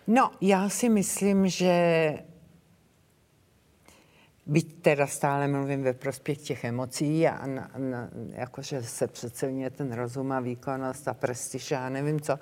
No, 0.07 0.31
já 0.41 0.69
si 0.69 0.89
myslím, 0.89 1.47
že 1.47 1.73
byť 4.45 4.81
teda 4.81 5.07
stále 5.07 5.47
mluvím 5.47 5.83
ve 5.83 5.93
prospěch 5.93 6.37
těch 6.37 6.63
emocí 6.63 7.27
a 7.27 7.47
na, 7.47 7.71
na, 7.77 8.09
jakože 8.29 8.83
se 8.83 9.07
přeceňuje 9.07 9.69
ten 9.69 9.93
rozum 9.93 10.31
a 10.31 10.39
výkonnost 10.39 11.07
a 11.07 11.13
prestiž 11.13 11.71
a 11.71 11.89
nevím 11.89 12.21
co, 12.21 12.39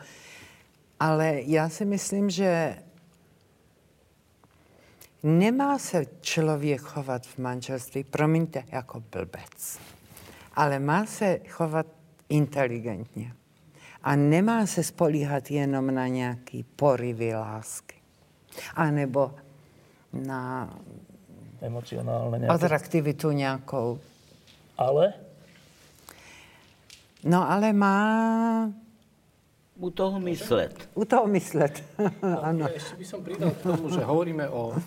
ale 1.00 1.42
já 1.42 1.70
si 1.70 1.86
myslím, 1.86 2.30
že 2.30 2.78
nemá 5.24 5.80
se 5.80 6.06
člověk 6.22 6.82
chovat 6.82 7.28
v 7.28 7.38
manželství, 7.38 8.04
promiňte, 8.04 8.64
jako 8.72 9.04
blbec 9.12 9.80
ale 10.54 10.80
má 10.80 11.06
se 11.06 11.40
chovat 11.50 11.88
inteligentně. 12.30 13.34
A 14.04 14.16
nemá 14.16 14.66
se 14.66 14.84
spolíhat 14.84 15.52
jenom 15.52 15.94
na 15.94 16.08
nějaký 16.08 16.64
porivy 16.64 17.36
lásky. 17.36 17.96
A 18.76 18.92
nebo 18.92 19.32
na 20.14 20.70
emocionálne 21.62 22.42
nejaké... 22.42 22.52
atraktivitu 22.52 23.32
nějakou. 23.32 24.00
Ale? 24.78 25.14
No 27.24 27.46
ale 27.46 27.74
má... 27.74 27.98
U 29.82 29.90
toho 29.90 30.20
myslet. 30.20 30.90
U 30.94 31.06
toho 31.06 31.28
myslet, 31.28 31.84
ano. 32.50 32.70
Ja 32.70 32.78
ešte 32.78 32.96
by 33.02 33.06
som 33.06 33.26
pridal 33.26 33.50
k 33.50 33.62
tomu, 33.66 33.90
že 33.90 34.06
hovoríme 34.06 34.46
o 34.50 34.78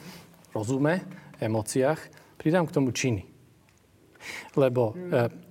rozume, 0.54 1.02
emóciách, 1.42 1.98
pridám 2.38 2.66
k 2.66 2.74
tomu 2.74 2.94
činy. 2.94 3.26
Lebo 4.54 4.94
hmm. 4.94 5.43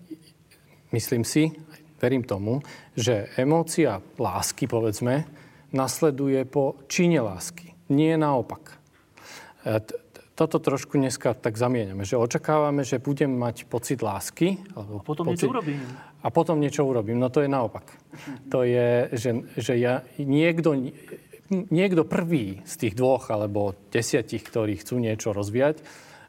Myslím 0.93 1.25
si, 1.25 1.49
verím 1.97 2.21
tomu, 2.21 2.61
že 2.93 3.33
emócia 3.33 3.97
lásky, 4.21 4.69
povedzme, 4.69 5.25
nasleduje 5.73 6.45
po 6.45 6.77
čine 6.85 7.17
lásky. 7.25 7.73
Nie 7.89 8.13
naopak. 8.13 8.77
E, 9.65 9.81
toto 10.37 10.61
trošku 10.61 11.01
dneska 11.01 11.33
tak 11.33 11.57
zamieňame, 11.57 12.05
že 12.05 12.13
očakávame, 12.13 12.85
že 12.85 13.01
budem 13.01 13.33
mať 13.33 13.65
pocit 13.65 14.05
lásky. 14.05 14.61
Alebo 14.77 15.01
a 15.01 15.05
potom 15.05 15.25
pocit, 15.29 15.49
niečo 15.49 15.53
urobím. 15.53 15.81
A 16.21 16.27
potom 16.29 16.55
niečo 16.61 16.81
urobím. 16.85 17.17
No 17.17 17.33
to 17.33 17.41
je 17.41 17.49
naopak. 17.49 17.89
To 18.53 18.61
je, 18.61 19.09
že, 19.17 19.29
že 19.57 19.73
ja, 19.81 20.05
niekto, 20.21 20.77
niekto 21.73 22.05
prvý 22.05 22.61
z 22.69 22.73
tých 22.85 22.93
dvoch 22.93 23.33
alebo 23.33 23.73
desiatich, 23.89 24.45
ktorí 24.45 24.77
chcú 24.77 25.01
niečo 25.01 25.33
rozvíjať, 25.33 25.81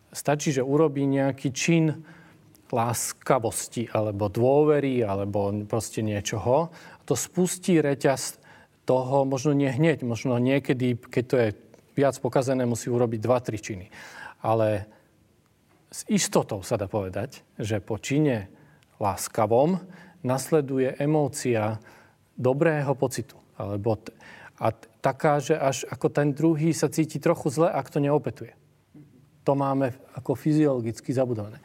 stačí, 0.08 0.56
že 0.56 0.64
urobí 0.64 1.04
nejaký 1.04 1.52
čin, 1.52 2.00
láskavosti 2.70 3.90
alebo 3.92 4.32
dôvery 4.32 5.04
alebo 5.04 5.52
proste 5.68 6.00
niečoho. 6.00 6.72
To 7.04 7.14
spustí 7.14 7.80
reťaz 7.80 8.40
toho, 8.84 9.24
možno 9.24 9.56
nie 9.56 9.68
hneď, 9.72 10.04
možno 10.04 10.36
niekedy, 10.36 10.96
keď 10.96 11.24
to 11.24 11.36
je 11.40 11.48
viac 11.96 12.16
pokazené, 12.20 12.68
musí 12.68 12.92
urobiť 12.92 13.20
dva, 13.20 13.38
tri 13.40 13.56
činy. 13.56 13.88
Ale 14.44 14.84
s 15.88 16.04
istotou 16.10 16.60
sa 16.60 16.76
dá 16.76 16.90
povedať, 16.90 17.40
že 17.56 17.80
po 17.80 17.96
čine 17.96 18.50
láskavom 18.98 19.78
nasleduje 20.26 20.98
emócia 20.98 21.78
dobrého 22.34 22.92
pocitu. 22.98 23.38
Alebo 23.54 23.94
t- 23.96 24.10
a 24.58 24.70
taká, 25.02 25.42
že 25.42 25.58
až 25.58 25.86
ako 25.90 26.06
ten 26.10 26.34
druhý 26.34 26.70
sa 26.74 26.90
cíti 26.90 27.18
trochu 27.18 27.50
zle, 27.50 27.68
ak 27.70 27.90
to 27.90 27.98
neopetuje. 27.98 28.54
To 29.44 29.52
máme 29.52 29.92
ako 30.16 30.38
fyziologicky 30.38 31.12
zabudované. 31.12 31.60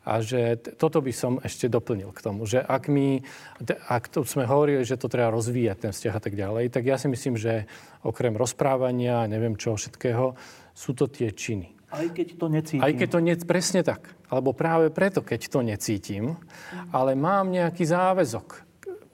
A 0.00 0.24
že 0.24 0.56
toto 0.80 1.04
by 1.04 1.12
som 1.12 1.36
ešte 1.44 1.68
doplnil 1.68 2.08
k 2.16 2.24
tomu, 2.24 2.48
že 2.48 2.64
ak 2.64 2.88
my, 2.88 3.20
ak 3.88 4.08
to 4.08 4.24
sme 4.24 4.48
hovorili, 4.48 4.80
že 4.80 4.96
to 4.96 5.12
treba 5.12 5.28
rozvíjať, 5.28 5.76
ten 5.76 5.92
vzťah 5.92 6.14
a 6.16 6.22
tak 6.24 6.34
ďalej, 6.40 6.72
tak 6.72 6.88
ja 6.88 6.96
si 6.96 7.12
myslím, 7.12 7.36
že 7.36 7.68
okrem 8.00 8.32
rozprávania, 8.32 9.28
neviem 9.28 9.60
čo 9.60 9.76
všetkého, 9.76 10.32
sú 10.72 10.96
to 10.96 11.04
tie 11.04 11.28
činy. 11.36 11.76
Aj 11.90 12.06
keď 12.06 12.38
to 12.38 12.46
necítim. 12.46 12.86
Aj 12.86 12.92
keď 12.94 13.08
to 13.12 13.20
nie, 13.20 13.34
presne 13.42 13.82
tak. 13.82 14.14
Alebo 14.30 14.54
práve 14.54 14.94
preto, 14.94 15.26
keď 15.26 15.40
to 15.50 15.60
necítim, 15.60 16.38
ale 16.94 17.18
mám 17.18 17.50
nejaký 17.50 17.82
záväzok. 17.82 18.69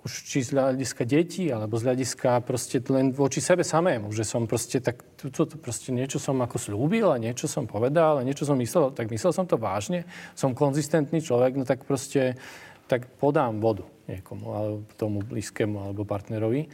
Už 0.06 0.22
či 0.22 0.46
z 0.46 0.54
hľadiska 0.54 1.02
detí, 1.02 1.50
alebo 1.50 1.74
z 1.74 1.90
hľadiska 1.90 2.46
proste 2.46 2.78
len 2.94 3.10
voči 3.10 3.42
sebe 3.42 3.66
samému, 3.66 4.14
že 4.14 4.22
som 4.22 4.46
proste 4.46 4.78
tak, 4.78 5.02
to, 5.18 5.34
to 5.34 5.58
proste 5.58 5.90
niečo 5.90 6.22
som 6.22 6.38
ako 6.38 6.62
slúbil 6.62 7.10
a 7.10 7.18
niečo 7.18 7.50
som 7.50 7.66
povedal 7.66 8.22
a 8.22 8.26
niečo 8.26 8.46
som 8.46 8.54
myslel, 8.54 8.94
tak 8.94 9.10
myslel 9.10 9.34
som 9.34 9.50
to 9.50 9.58
vážne, 9.58 10.06
som 10.38 10.54
konzistentný 10.54 11.18
človek, 11.18 11.58
no 11.58 11.66
tak 11.66 11.82
proste 11.82 12.38
tak 12.86 13.10
podám 13.18 13.58
vodu 13.58 13.82
niekomu, 14.06 14.46
alebo 14.54 14.76
tomu 14.94 15.26
blízkemu, 15.26 15.90
alebo 15.90 16.06
partnerovi 16.06 16.70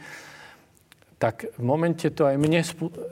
tak 1.23 1.47
v 1.55 1.63
momente 1.63 2.11
to 2.11 2.27
aj 2.27 2.35
mne 2.35 2.59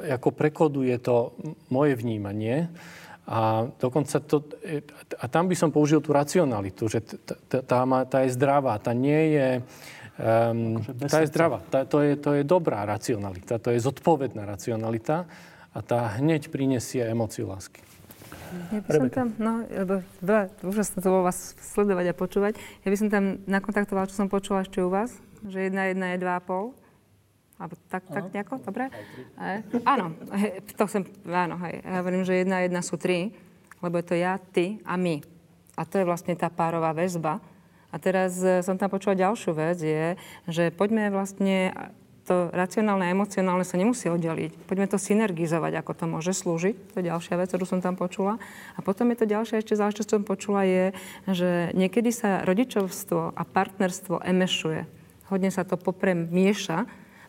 ako 0.04 0.36
prekoduje 0.36 1.00
to 1.00 1.32
moje 1.72 1.96
vnímanie. 1.96 2.68
A 3.32 3.72
dokonca 3.80 4.20
to, 4.20 4.44
a 5.16 5.26
tam 5.32 5.48
by 5.48 5.56
som 5.56 5.72
použil 5.72 6.04
tú 6.04 6.12
racionalitu, 6.12 6.92
že 6.92 7.00
tá, 7.00 7.64
tá, 7.64 7.80
tá 8.04 8.18
je 8.28 8.36
zdravá, 8.36 8.76
tá 8.84 8.92
nie 8.92 9.40
je, 9.40 9.50
um, 10.22 10.78
tá 11.10 11.26
je 11.26 11.28
zdravá, 11.34 11.66
tá, 11.68 11.84
to, 11.84 12.06
je, 12.06 12.14
to 12.16 12.38
je 12.38 12.44
dobrá 12.46 12.86
racionalita, 12.86 13.58
to 13.58 13.74
je 13.74 13.82
zodpovedná 13.82 14.46
racionalita 14.46 15.26
a 15.74 15.80
tá 15.82 16.22
hneď 16.22 16.54
prinesie 16.54 17.02
emóciu 17.02 17.50
lásky. 17.50 17.82
Ja 18.72 18.84
by 18.84 18.90
som 18.92 19.08
tam, 19.10 19.28
no, 19.40 19.64
lebo 19.64 20.04
veľa, 20.20 20.52
úžasné 20.62 21.00
to 21.00 21.08
bolo 21.08 21.24
vás 21.24 21.56
sledovať 21.72 22.12
a 22.12 22.14
počúvať. 22.14 22.54
Ja 22.84 22.90
by 22.92 22.98
som 23.00 23.08
tam 23.08 23.40
nakontaktovala, 23.48 24.12
čo 24.12 24.20
som 24.20 24.28
počula 24.28 24.68
ešte 24.68 24.84
u 24.84 24.92
vás, 24.92 25.16
že 25.48 25.72
jedna 25.72 25.88
jedna 25.88 26.14
je 26.14 26.22
dva 26.22 26.36
a 26.38 26.44
pol 26.44 26.76
alebo 27.62 27.78
tak, 27.94 28.10
tak 28.10 28.34
nejako, 28.34 28.58
dobre? 28.66 28.90
E, 29.38 29.62
áno, 29.86 30.18
he, 30.34 30.66
to 30.74 30.90
som, 30.90 31.06
áno, 31.30 31.62
hej. 31.62 31.86
Ja 31.86 32.02
hovorím, 32.02 32.26
že 32.26 32.42
jedna 32.42 32.66
jedna 32.66 32.82
sú 32.82 32.98
tri, 32.98 33.38
lebo 33.86 34.02
je 34.02 34.06
to 34.10 34.16
ja, 34.18 34.42
ty 34.42 34.82
a 34.82 34.98
my. 34.98 35.22
A 35.78 35.86
to 35.86 36.02
je 36.02 36.10
vlastne 36.10 36.34
tá 36.34 36.50
párová 36.50 36.90
väzba. 36.90 37.38
A 37.92 38.00
teraz 38.00 38.40
e, 38.40 38.64
som 38.64 38.80
tam 38.80 38.88
počula 38.88 39.20
ďalšiu 39.20 39.52
vec, 39.52 39.78
je, 39.84 40.16
že 40.48 40.72
poďme 40.72 41.12
vlastne 41.12 41.76
to 42.26 42.54
racionálne 42.54 43.10
a 43.10 43.14
emocionálne 43.14 43.66
sa 43.66 43.76
nemusí 43.76 44.08
oddeliť. 44.08 44.70
Poďme 44.70 44.88
to 44.88 45.02
synergizovať, 45.02 45.74
ako 45.82 45.92
to 45.92 46.06
môže 46.08 46.32
slúžiť. 46.38 46.76
To 46.94 46.96
je 47.02 47.10
ďalšia 47.10 47.36
vec, 47.36 47.50
ktorú 47.50 47.66
som 47.66 47.82
tam 47.84 47.98
počula. 47.98 48.38
A 48.78 48.80
potom 48.80 49.10
je 49.12 49.20
to 49.20 49.26
ďalšia 49.28 49.60
ešte 49.60 49.76
záležitosť, 49.76 50.08
čo 50.08 50.18
som 50.22 50.24
počula, 50.24 50.64
je, 50.64 50.96
že 51.28 51.74
niekedy 51.74 52.14
sa 52.14 52.46
rodičovstvo 52.46 53.36
a 53.36 53.42
partnerstvo 53.44 54.22
emešuje. 54.22 54.86
Hodne 55.34 55.50
sa 55.50 55.66
to 55.66 55.76
popremieša 55.76 56.78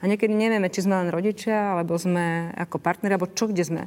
a 0.03 0.05
niekedy 0.05 0.35
nevieme, 0.35 0.69
či 0.69 0.85
sme 0.85 0.99
len 1.03 1.09
rodičia, 1.09 1.73
alebo 1.75 1.97
sme 1.97 2.53
ako 2.59 2.77
partneri, 2.83 3.17
alebo 3.17 3.31
čo, 3.31 3.49
kde 3.49 3.65
sme. 3.65 3.83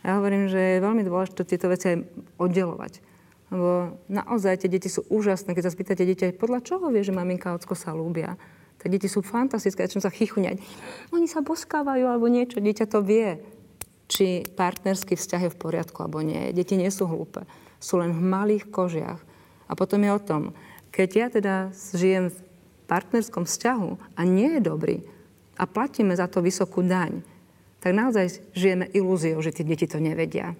Ja 0.00 0.16
hovorím, 0.16 0.48
že 0.48 0.76
je 0.76 0.84
veľmi 0.84 1.04
dôležité 1.04 1.44
tieto 1.44 1.68
veci 1.68 1.92
aj 1.92 1.96
oddelovať. 2.40 3.09
Lebo 3.50 3.98
naozaj 4.06 4.62
tie 4.62 4.70
deti 4.70 4.86
sú 4.86 5.02
úžasné. 5.10 5.52
Keď 5.52 5.64
sa 5.66 5.74
spýtate 5.74 6.06
dieťa, 6.06 6.38
podľa 6.38 6.62
čoho 6.62 6.86
vie, 6.94 7.02
že 7.02 7.10
maminka 7.14 7.50
a 7.50 7.58
ocko 7.58 7.74
sa 7.74 7.90
ľúbia? 7.90 8.38
Tak 8.80 8.88
deti 8.88 9.10
sú 9.10 9.20
fantastické, 9.20 9.84
začnú 9.84 10.00
sa 10.00 10.14
chychuňať. 10.14 10.62
Oni 11.12 11.26
sa 11.26 11.44
boskávajú 11.44 12.06
alebo 12.06 12.30
niečo. 12.30 12.62
Dieťa 12.62 12.86
to 12.88 13.02
vie, 13.02 13.42
či 14.06 14.46
partnerský 14.54 15.18
vzťah 15.18 15.50
je 15.50 15.52
v 15.52 15.60
poriadku 15.60 15.98
alebo 16.00 16.22
nie. 16.22 16.54
Deti 16.54 16.78
nie 16.78 16.88
sú 16.88 17.10
hlúpe. 17.10 17.44
Sú 17.82 18.00
len 18.00 18.14
v 18.14 18.22
malých 18.22 18.70
kožiach. 18.70 19.20
A 19.68 19.72
potom 19.74 20.00
je 20.00 20.10
o 20.14 20.22
tom, 20.22 20.42
keď 20.94 21.08
ja 21.12 21.26
teda 21.28 21.54
žijem 21.92 22.32
v 22.32 22.38
partnerskom 22.88 23.44
vzťahu 23.46 24.18
a 24.18 24.20
nie 24.26 24.58
je 24.58 24.62
dobrý, 24.62 24.96
a 25.60 25.68
platíme 25.68 26.16
za 26.16 26.24
to 26.24 26.40
vysokú 26.40 26.80
daň, 26.80 27.20
tak 27.84 27.92
naozaj 27.92 28.40
žijeme 28.56 28.88
ilúziou, 28.96 29.44
že 29.44 29.52
tie 29.52 29.68
deti 29.68 29.84
to 29.84 30.00
nevedia. 30.00 30.56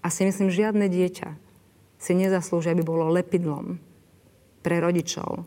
A 0.00 0.08
si 0.08 0.24
myslím, 0.24 0.48
žiadne 0.48 0.88
dieťa 0.88 1.49
si 2.00 2.16
nezaslúži, 2.16 2.72
aby 2.72 2.80
bolo 2.80 3.12
lepidlom 3.12 3.76
pre 4.64 4.80
rodičov. 4.80 5.44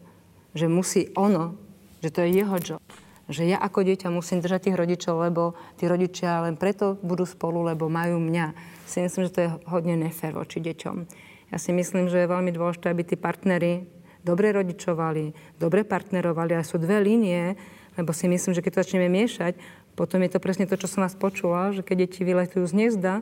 Že 0.54 0.70
musí 0.70 1.10
ono, 1.18 1.58
že 2.06 2.14
to 2.14 2.22
je 2.22 2.30
jeho 2.30 2.58
job. 2.62 2.84
Že 3.26 3.56
ja 3.56 3.58
ako 3.58 3.82
dieťa 3.82 4.14
musím 4.14 4.46
držať 4.46 4.70
tých 4.70 4.78
rodičov, 4.78 5.18
lebo 5.18 5.58
tí 5.82 5.90
rodičia 5.90 6.46
len 6.46 6.54
preto 6.54 7.02
budú 7.02 7.26
spolu, 7.26 7.66
lebo 7.66 7.90
majú 7.90 8.22
mňa. 8.22 8.54
Si 8.86 9.02
myslím, 9.02 9.26
že 9.26 9.34
to 9.34 9.42
je 9.42 9.50
hodne 9.66 9.98
nefér 9.98 10.38
voči 10.38 10.62
deťom. 10.62 10.96
Ja 11.50 11.58
si 11.58 11.74
myslím, 11.74 12.06
že 12.06 12.22
je 12.22 12.30
veľmi 12.30 12.54
dôležité, 12.54 12.94
aby 12.94 13.02
tí 13.02 13.16
partnery 13.18 13.90
dobre 14.22 14.54
rodičovali, 14.54 15.58
dobre 15.58 15.82
partnerovali. 15.82 16.54
A 16.54 16.68
sú 16.68 16.78
dve 16.78 17.02
línie, 17.02 17.58
lebo 17.98 18.14
si 18.14 18.30
myslím, 18.30 18.54
že 18.54 18.62
keď 18.62 18.72
to 18.78 18.82
začneme 18.86 19.10
miešať, 19.10 19.58
potom 19.94 20.22
je 20.26 20.34
to 20.34 20.42
presne 20.42 20.66
to, 20.66 20.74
čo 20.78 20.90
som 20.90 21.06
vás 21.06 21.14
počula, 21.14 21.70
že 21.70 21.86
keď 21.86 22.10
deti 22.10 22.26
vyletujú 22.26 22.66
z 22.66 22.74
hniezda, 22.74 23.22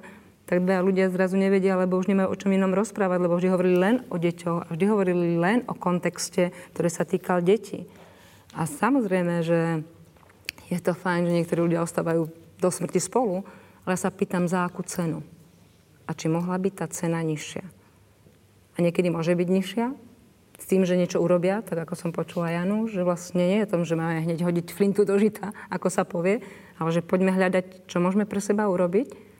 tak 0.51 0.67
dva 0.67 0.83
ľudia 0.83 1.07
zrazu 1.07 1.39
nevedia, 1.39 1.79
lebo 1.79 1.95
už 1.95 2.11
nemajú 2.11 2.27
o 2.27 2.35
čom 2.35 2.51
inom 2.51 2.75
rozprávať, 2.75 3.23
lebo 3.23 3.39
vždy 3.39 3.55
hovorili 3.55 3.77
len 3.79 3.95
o 4.11 4.19
deťoch 4.19 4.67
a 4.67 4.71
vždy 4.75 4.85
hovorili 4.91 5.39
len 5.39 5.63
o 5.63 5.71
kontexte, 5.71 6.51
ktorý 6.75 6.91
sa 6.91 7.07
týkal 7.07 7.39
detí. 7.39 7.87
A 8.51 8.67
samozrejme, 8.67 9.47
že 9.47 9.87
je 10.67 10.79
to 10.83 10.91
fajn, 10.91 11.31
že 11.31 11.35
niektorí 11.39 11.71
ľudia 11.71 11.79
ostávajú 11.79 12.27
do 12.59 12.67
smrti 12.67 12.99
spolu, 12.99 13.47
ale 13.87 13.95
sa 13.95 14.11
pýtam, 14.11 14.51
za 14.51 14.67
akú 14.67 14.83
cenu. 14.83 15.23
A 16.03 16.11
či 16.11 16.27
mohla 16.27 16.59
byť 16.59 16.73
tá 16.83 16.85
cena 16.91 17.23
nižšia. 17.23 17.63
A 18.75 18.77
niekedy 18.83 19.07
môže 19.07 19.31
byť 19.31 19.47
nižšia, 19.47 19.87
s 20.59 20.65
tým, 20.67 20.83
že 20.83 20.99
niečo 20.99 21.23
urobia, 21.23 21.63
tak 21.63 21.87
ako 21.87 21.95
som 21.95 22.11
počula 22.11 22.51
Janu, 22.51 22.91
že 22.91 23.07
vlastne 23.07 23.47
nie 23.47 23.63
je 23.63 23.71
tom, 23.71 23.87
že 23.87 23.95
máme 23.95 24.19
hneď 24.27 24.43
hodiť 24.43 24.67
flintu 24.75 25.07
do 25.07 25.15
žita, 25.15 25.55
ako 25.71 25.87
sa 25.87 26.03
povie, 26.03 26.43
ale 26.75 26.89
že 26.91 26.99
poďme 26.99 27.31
hľadať, 27.31 27.87
čo 27.87 28.03
môžeme 28.03 28.27
pre 28.27 28.43
seba 28.43 28.67
urobiť. 28.67 29.30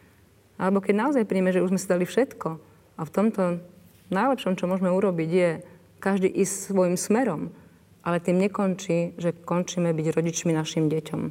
Alebo 0.62 0.78
keď 0.78 0.94
naozaj 0.94 1.26
príjme, 1.26 1.50
že 1.50 1.66
už 1.66 1.74
sme 1.74 1.82
si 1.82 1.90
dali 1.90 2.06
všetko 2.06 2.50
a 2.94 3.02
v 3.02 3.10
tomto 3.10 3.58
najlepšom, 4.14 4.54
čo 4.54 4.70
môžeme 4.70 4.94
urobiť, 4.94 5.30
je 5.34 5.50
každý 5.98 6.30
ísť 6.30 6.70
svojim 6.70 6.94
smerom, 7.02 7.50
ale 8.06 8.22
tým 8.22 8.38
nekončí, 8.38 9.18
že 9.18 9.34
končíme 9.34 9.90
byť 9.90 10.08
rodičmi 10.14 10.54
našim 10.54 10.86
deťom. 10.86 11.22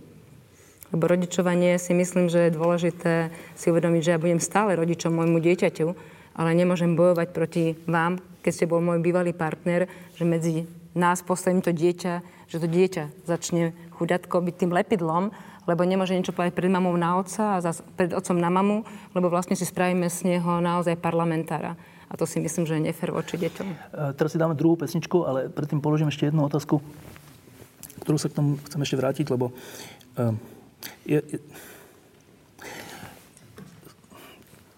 Lebo 0.90 1.04
rodičovanie 1.06 1.78
si 1.78 1.94
myslím, 1.94 2.26
že 2.26 2.50
je 2.50 2.56
dôležité 2.58 3.30
si 3.54 3.70
uvedomiť, 3.70 4.02
že 4.02 4.12
ja 4.18 4.22
budem 4.22 4.42
stále 4.42 4.74
rodičom 4.74 5.14
môjmu 5.14 5.38
dieťaťu, 5.38 5.86
ale 6.34 6.50
nemôžem 6.58 6.98
bojovať 6.98 7.28
proti 7.30 7.78
vám, 7.86 8.18
keď 8.42 8.50
ste 8.50 8.66
bol 8.66 8.82
môj 8.82 8.98
bývalý 8.98 9.30
partner, 9.30 9.86
že 10.18 10.26
medzi 10.26 10.66
nás 10.98 11.22
postavím 11.22 11.62
to 11.62 11.70
dieťa, 11.70 12.14
že 12.50 12.58
to 12.58 12.66
dieťa 12.66 13.04
začne 13.30 13.70
chuďatko 13.94 14.42
byť 14.42 14.54
tým 14.58 14.74
lepidlom, 14.74 15.30
lebo 15.68 15.84
nemôže 15.84 16.16
niečo 16.16 16.32
povedať 16.32 16.56
pred 16.56 16.72
mamou 16.72 16.94
na 16.96 17.20
otca 17.20 17.58
a 17.58 17.62
zase 17.64 17.84
pred 17.96 18.12
otcom 18.12 18.36
na 18.38 18.48
mamu, 18.48 18.84
lebo 19.12 19.28
vlastne 19.28 19.58
si 19.58 19.68
spravíme 19.68 20.08
z 20.08 20.36
neho 20.36 20.60
naozaj 20.60 20.96
parlamentára. 20.96 21.76
A 22.10 22.18
to 22.18 22.26
si 22.26 22.42
myslím, 22.42 22.66
že 22.66 22.74
je 22.74 22.86
nefér 22.90 23.14
voči 23.14 23.38
deťom. 23.38 23.68
E, 23.70 23.76
teraz 24.18 24.34
si 24.34 24.40
dáme 24.40 24.58
druhú 24.58 24.74
pesničku, 24.74 25.22
ale 25.22 25.46
predtým 25.46 25.78
položím 25.78 26.10
ešte 26.10 26.26
jednu 26.26 26.42
otázku, 26.42 26.82
ktorú 28.02 28.18
sa 28.18 28.26
k 28.26 28.36
tomu 28.36 28.58
chcem 28.66 28.82
ešte 28.82 28.98
vrátiť, 28.98 29.26
lebo 29.30 29.54
e, 30.18 30.34
je, 31.06 31.20
je, 31.22 31.38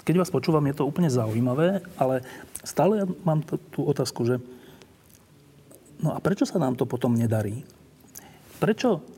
keď 0.02 0.14
vás 0.18 0.34
počúvam, 0.34 0.66
je 0.68 0.76
to 0.76 0.84
úplne 0.84 1.08
zaujímavé, 1.08 1.80
ale 1.96 2.26
stále 2.66 3.06
mám 3.22 3.40
tú 3.46 3.86
otázku, 3.86 4.26
že 4.26 4.36
no 6.02 6.12
a 6.12 6.18
prečo 6.18 6.44
sa 6.44 6.58
nám 6.58 6.74
to 6.74 6.84
potom 6.84 7.14
nedarí? 7.14 7.62
Prečo? 8.58 9.11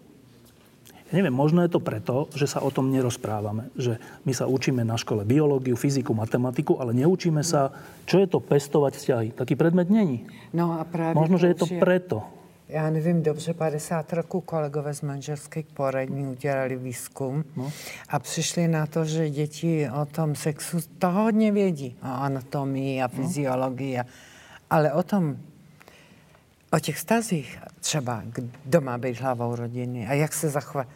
Neviem, 1.14 1.30
možno 1.30 1.62
je 1.62 1.70
to 1.70 1.78
preto, 1.78 2.26
že 2.34 2.50
sa 2.50 2.58
o 2.58 2.74
tom 2.74 2.90
nerozprávame. 2.90 3.70
Že 3.78 4.02
my 4.26 4.32
sa 4.34 4.50
učíme 4.50 4.82
na 4.82 4.98
škole 4.98 5.22
biológiu, 5.22 5.78
fyziku, 5.78 6.10
matematiku, 6.10 6.82
ale 6.82 6.90
neučíme 6.90 7.46
sa, 7.46 7.70
čo 8.02 8.18
je 8.18 8.26
to 8.26 8.42
pestovať 8.42 8.98
vzťahy. 8.98 9.28
Taký 9.38 9.54
predmet 9.54 9.86
není. 9.86 10.26
No 10.50 10.74
a 10.74 10.82
práve 10.82 11.14
Možno, 11.14 11.38
že 11.38 11.54
je 11.54 11.58
to 11.62 11.70
preto 11.78 12.26
já 12.68 12.90
nevím 12.90 13.22
dobře, 13.22 13.54
50 13.54 14.12
roků 14.12 14.40
kolegové 14.40 14.94
z 14.94 15.02
manželských 15.02 15.66
poradní 15.66 16.26
udělali 16.26 16.76
výzkum 16.76 17.44
no. 17.56 17.72
a 18.08 18.18
přišli 18.18 18.68
na 18.68 18.86
to, 18.86 19.04
že 19.04 19.30
děti 19.30 19.88
o 20.02 20.04
tom 20.06 20.34
sexu 20.34 20.78
to 20.98 21.10
hodně 21.10 21.52
vědí, 21.52 21.96
o 22.02 22.06
anatomii 22.06 23.02
a 23.02 23.10
no. 23.12 23.22
fyziologii, 23.22 23.98
no. 23.98 24.04
ale 24.70 24.92
o 24.92 25.02
tom, 25.02 25.36
o 26.72 26.78
těch 26.78 26.98
stazích 26.98 27.58
třeba, 27.80 28.22
kdo 28.64 28.80
má 28.80 28.98
být 28.98 29.20
hlavou 29.20 29.56
rodiny 29.56 30.06
a 30.06 30.12
jak 30.12 30.32
se 30.32 30.48
zachovat, 30.48 30.86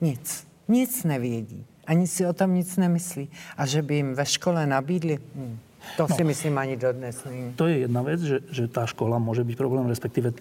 nic, 0.00 0.46
nic 0.68 1.04
nevědí. 1.04 1.64
Ani 1.86 2.06
si 2.06 2.26
o 2.26 2.32
tom 2.32 2.54
nic 2.54 2.76
nemyslí. 2.76 3.28
A 3.56 3.66
že 3.66 3.82
by 3.82 3.94
jim 3.94 4.14
ve 4.14 4.26
škole 4.26 4.66
nabídli, 4.66 5.18
hm, 5.34 5.58
to 5.96 6.04
no, 6.10 6.16
si 6.16 6.24
myslím 6.24 6.58
ani 6.58 6.76
dodnes. 6.76 7.16
Nie. 7.24 7.54
To 7.56 7.64
je 7.70 7.86
jedna 7.86 8.02
vec, 8.02 8.20
že, 8.20 8.44
že 8.50 8.68
tá 8.68 8.84
škola 8.84 9.16
môže 9.16 9.46
byť 9.46 9.56
problém, 9.56 9.88
respektíve 9.88 10.36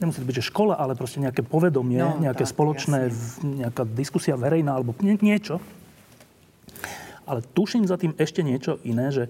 nemusí 0.00 0.22
byť, 0.22 0.36
že 0.40 0.48
škola, 0.48 0.78
ale 0.78 0.96
proste 0.96 1.20
nejaké 1.20 1.44
povedomie, 1.44 2.00
no, 2.00 2.16
nejaké 2.22 2.46
tak, 2.46 2.52
spoločné, 2.54 3.12
jasne. 3.12 3.66
nejaká 3.66 3.82
diskusia 3.84 4.38
verejná 4.38 4.72
alebo 4.72 4.96
nie, 5.04 5.18
niečo. 5.20 5.60
Ale 7.26 7.42
tuším 7.42 7.84
za 7.84 7.98
tým 7.98 8.14
ešte 8.16 8.40
niečo 8.40 8.78
iné, 8.86 9.10
že 9.10 9.26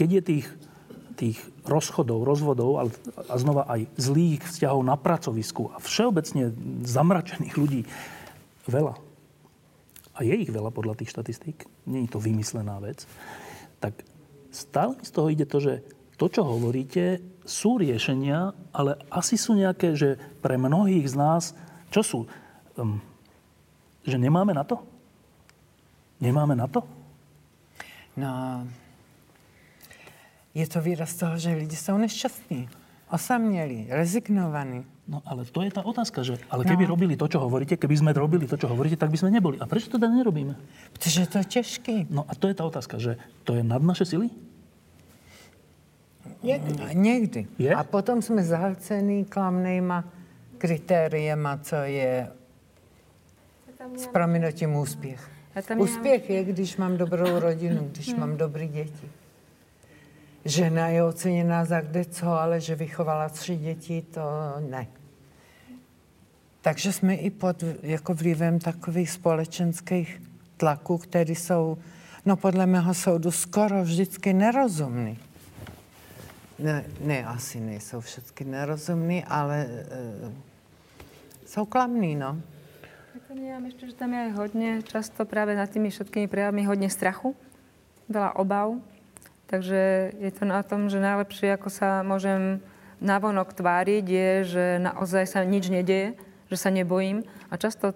keď 0.00 0.08
je 0.08 0.22
tých, 0.24 0.46
tých 1.14 1.38
rozchodov, 1.68 2.24
rozvodov 2.24 2.80
ale, 2.80 2.90
a 3.28 3.34
znova 3.36 3.68
aj 3.68 3.86
zlých 4.00 4.42
vzťahov 4.42 4.80
na 4.82 4.96
pracovisku 4.96 5.70
a 5.70 5.78
všeobecne 5.78 6.50
zamračených 6.82 7.54
ľudí 7.54 7.84
veľa, 8.66 8.96
a 10.14 10.22
je 10.22 10.34
ich 10.34 10.50
veľa 10.50 10.70
podľa 10.70 10.94
tých 10.98 11.10
štatistík, 11.10 11.66
nie 11.90 12.06
je 12.06 12.14
to 12.14 12.22
vymyslená 12.22 12.78
vec, 12.78 13.02
tak 13.82 14.06
stále 14.54 14.94
z 15.02 15.10
toho 15.10 15.28
ide 15.28 15.46
to, 15.46 15.58
že 15.58 15.82
to, 16.14 16.30
čo 16.30 16.46
hovoríte, 16.46 17.18
sú 17.42 17.76
riešenia, 17.76 18.54
ale 18.70 18.96
asi 19.10 19.34
sú 19.34 19.58
nejaké, 19.58 19.98
že 19.98 20.16
pre 20.40 20.54
mnohých 20.54 21.10
z 21.10 21.14
nás, 21.18 21.42
čo 21.90 22.00
sú? 22.00 22.20
Um, 22.78 23.02
že 24.06 24.16
nemáme 24.16 24.54
na 24.54 24.62
to? 24.62 24.80
Nemáme 26.22 26.54
na 26.54 26.70
to? 26.70 26.86
No, 28.14 28.62
je 30.54 30.66
to 30.70 30.78
výraz 30.80 31.14
toho, 31.14 31.38
že 31.38 31.54
lidi 31.54 31.76
jsou 31.76 31.98
nešťastní, 31.98 32.68
osamělí, 33.10 33.86
rezignovaní. 33.90 34.86
No 35.04 35.20
ale 35.28 35.44
to 35.44 35.60
je 35.60 35.68
tá 35.68 35.84
otázka, 35.84 36.24
že 36.24 36.40
ale 36.48 36.64
keby 36.64 36.88
no. 36.88 36.96
robili 36.96 37.12
to, 37.12 37.28
čo 37.28 37.36
hovoríte, 37.36 37.76
keby 37.76 37.92
sme 37.92 38.10
robili 38.16 38.48
to, 38.48 38.56
čo 38.56 38.72
hovoríte, 38.72 38.96
tak 38.96 39.12
by 39.12 39.20
sme 39.20 39.36
neboli. 39.36 39.60
A 39.60 39.68
prečo 39.68 39.92
to 39.92 40.00
teda 40.00 40.08
nerobíme? 40.08 40.56
Protože 40.96 41.28
to 41.28 41.38
je 41.38 41.44
těžký. 41.44 41.96
No 42.08 42.24
a 42.24 42.32
to 42.32 42.48
je 42.48 42.56
tá 42.56 42.64
otázka, 42.64 42.96
že 42.96 43.20
to 43.44 43.52
je 43.52 43.60
nad 43.60 43.84
naše 43.84 44.08
sily? 44.08 44.32
Někdy. 46.42 46.72
Někdy. 46.94 47.46
Je? 47.58 47.74
A 47.74 47.84
potom 47.84 48.22
jsme 48.22 48.44
zahlcený 48.44 49.24
klamnýma 49.24 50.04
kritériema, 50.58 51.58
co 51.60 51.76
je 51.76 52.28
s 53.96 54.06
prominutím 54.06 54.76
úspěch. 54.76 55.30
Úspěch 55.76 56.30
je, 56.30 56.44
když 56.44 56.76
mám 56.76 56.96
dobrou 56.96 57.38
rodinu, 57.38 57.88
když 57.92 58.14
mám 58.14 58.36
dobrý 58.36 58.68
děti. 58.68 59.08
Žena 60.44 60.88
je 60.88 61.04
oceněná 61.04 61.64
za 61.64 61.80
kde 61.80 62.04
co, 62.04 62.28
ale 62.28 62.60
že 62.60 62.74
vychovala 62.74 63.28
tři 63.28 63.56
děti, 63.56 64.02
to 64.02 64.20
ne. 64.70 64.86
Takže 66.60 66.92
jsme 66.92 67.14
i 67.14 67.30
pod 67.30 67.64
jako 67.82 68.14
vlivem 68.14 68.58
takových 68.58 69.10
společenských 69.10 70.22
tlaků, 70.56 70.98
které 70.98 71.32
jsou, 71.32 71.78
no 72.26 72.36
podle 72.36 72.66
mého 72.66 72.94
soudu, 72.94 73.30
skoro 73.30 73.84
vždycky 73.84 74.32
nerozumný. 74.32 75.18
Ne, 76.58 76.84
ne, 77.00 77.24
asi 77.24 77.60
nejsou 77.60 78.00
všechny 78.00 78.46
nerozumný, 78.46 79.24
ale 79.24 79.66
e, 79.66 80.32
jsou 81.46 81.64
klamný, 81.66 82.14
no. 82.14 82.36
Ja 83.34 83.58
ešte, 83.66 83.90
že 83.90 83.98
tam 83.98 84.14
je 84.14 84.20
aj 84.30 84.32
hodne, 84.38 84.70
často 84.86 85.26
práve 85.26 85.58
nad 85.58 85.66
tými 85.66 85.90
všetkými 85.90 86.30
prejavmi 86.30 86.62
hodne 86.70 86.86
strachu, 86.86 87.34
veľa 88.06 88.38
obav. 88.38 88.78
Takže 89.46 90.12
je 90.16 90.30
to 90.32 90.44
na 90.48 90.64
tom, 90.64 90.88
že 90.88 91.02
najlepšie, 91.02 91.54
ako 91.54 91.68
sa 91.68 92.00
môžem 92.00 92.64
navonok 93.04 93.52
tváriť, 93.52 94.04
je, 94.04 94.30
že 94.44 94.64
naozaj 94.80 95.24
sa 95.28 95.40
nič 95.44 95.68
nedeje, 95.68 96.16
že 96.48 96.56
sa 96.56 96.72
nebojím. 96.72 97.22
A 97.52 97.60
často 97.60 97.92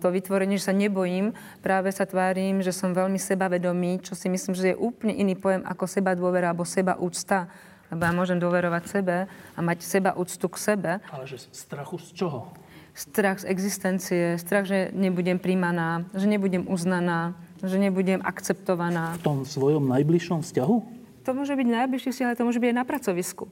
to 0.00 0.08
vytvorenie, 0.08 0.56
že 0.56 0.72
sa 0.72 0.74
nebojím, 0.74 1.36
práve 1.60 1.92
sa 1.92 2.08
tvárim, 2.08 2.64
že 2.64 2.72
som 2.72 2.96
veľmi 2.96 3.20
sebavedomý, 3.20 4.00
čo 4.00 4.16
si 4.16 4.32
myslím, 4.32 4.56
že 4.56 4.72
je 4.72 4.80
úplne 4.80 5.12
iný 5.12 5.36
pojem 5.36 5.60
ako 5.66 5.84
seba 5.84 6.16
dôvera 6.16 6.54
alebo 6.54 6.64
seba 6.64 6.96
úcta. 6.96 7.52
Lebo 7.92 8.00
ja 8.00 8.12
môžem 8.16 8.40
dôverovať 8.40 8.84
sebe 8.88 9.28
a 9.28 9.58
mať 9.60 9.84
seba 9.84 10.16
úctu 10.16 10.48
k 10.48 10.56
sebe, 10.56 10.92
Ale 11.12 11.28
že 11.28 11.44
strachu 11.52 12.00
z 12.00 12.08
čoho? 12.16 12.56
strach 12.94 13.42
z 13.42 13.50
existencie, 13.50 14.22
strach, 14.38 14.64
že 14.64 14.88
nebudem 14.94 15.36
príjmaná, 15.36 16.06
že 16.14 16.30
nebudem 16.30 16.64
uznaná, 16.70 17.34
že 17.66 17.76
nebudem 17.80 18.20
akceptovaná. 18.20 19.16
V 19.18 19.24
tom 19.24 19.38
svojom 19.44 19.88
najbližšom 19.88 20.44
vzťahu? 20.44 20.76
To 21.24 21.30
môže 21.32 21.56
byť 21.56 21.68
najbližšie 21.68 22.12
si, 22.12 22.20
ale 22.20 22.36
to 22.36 22.44
môže 22.44 22.60
byť 22.60 22.68
aj 22.68 22.76
na 22.76 22.84
pracovisku. 22.84 23.48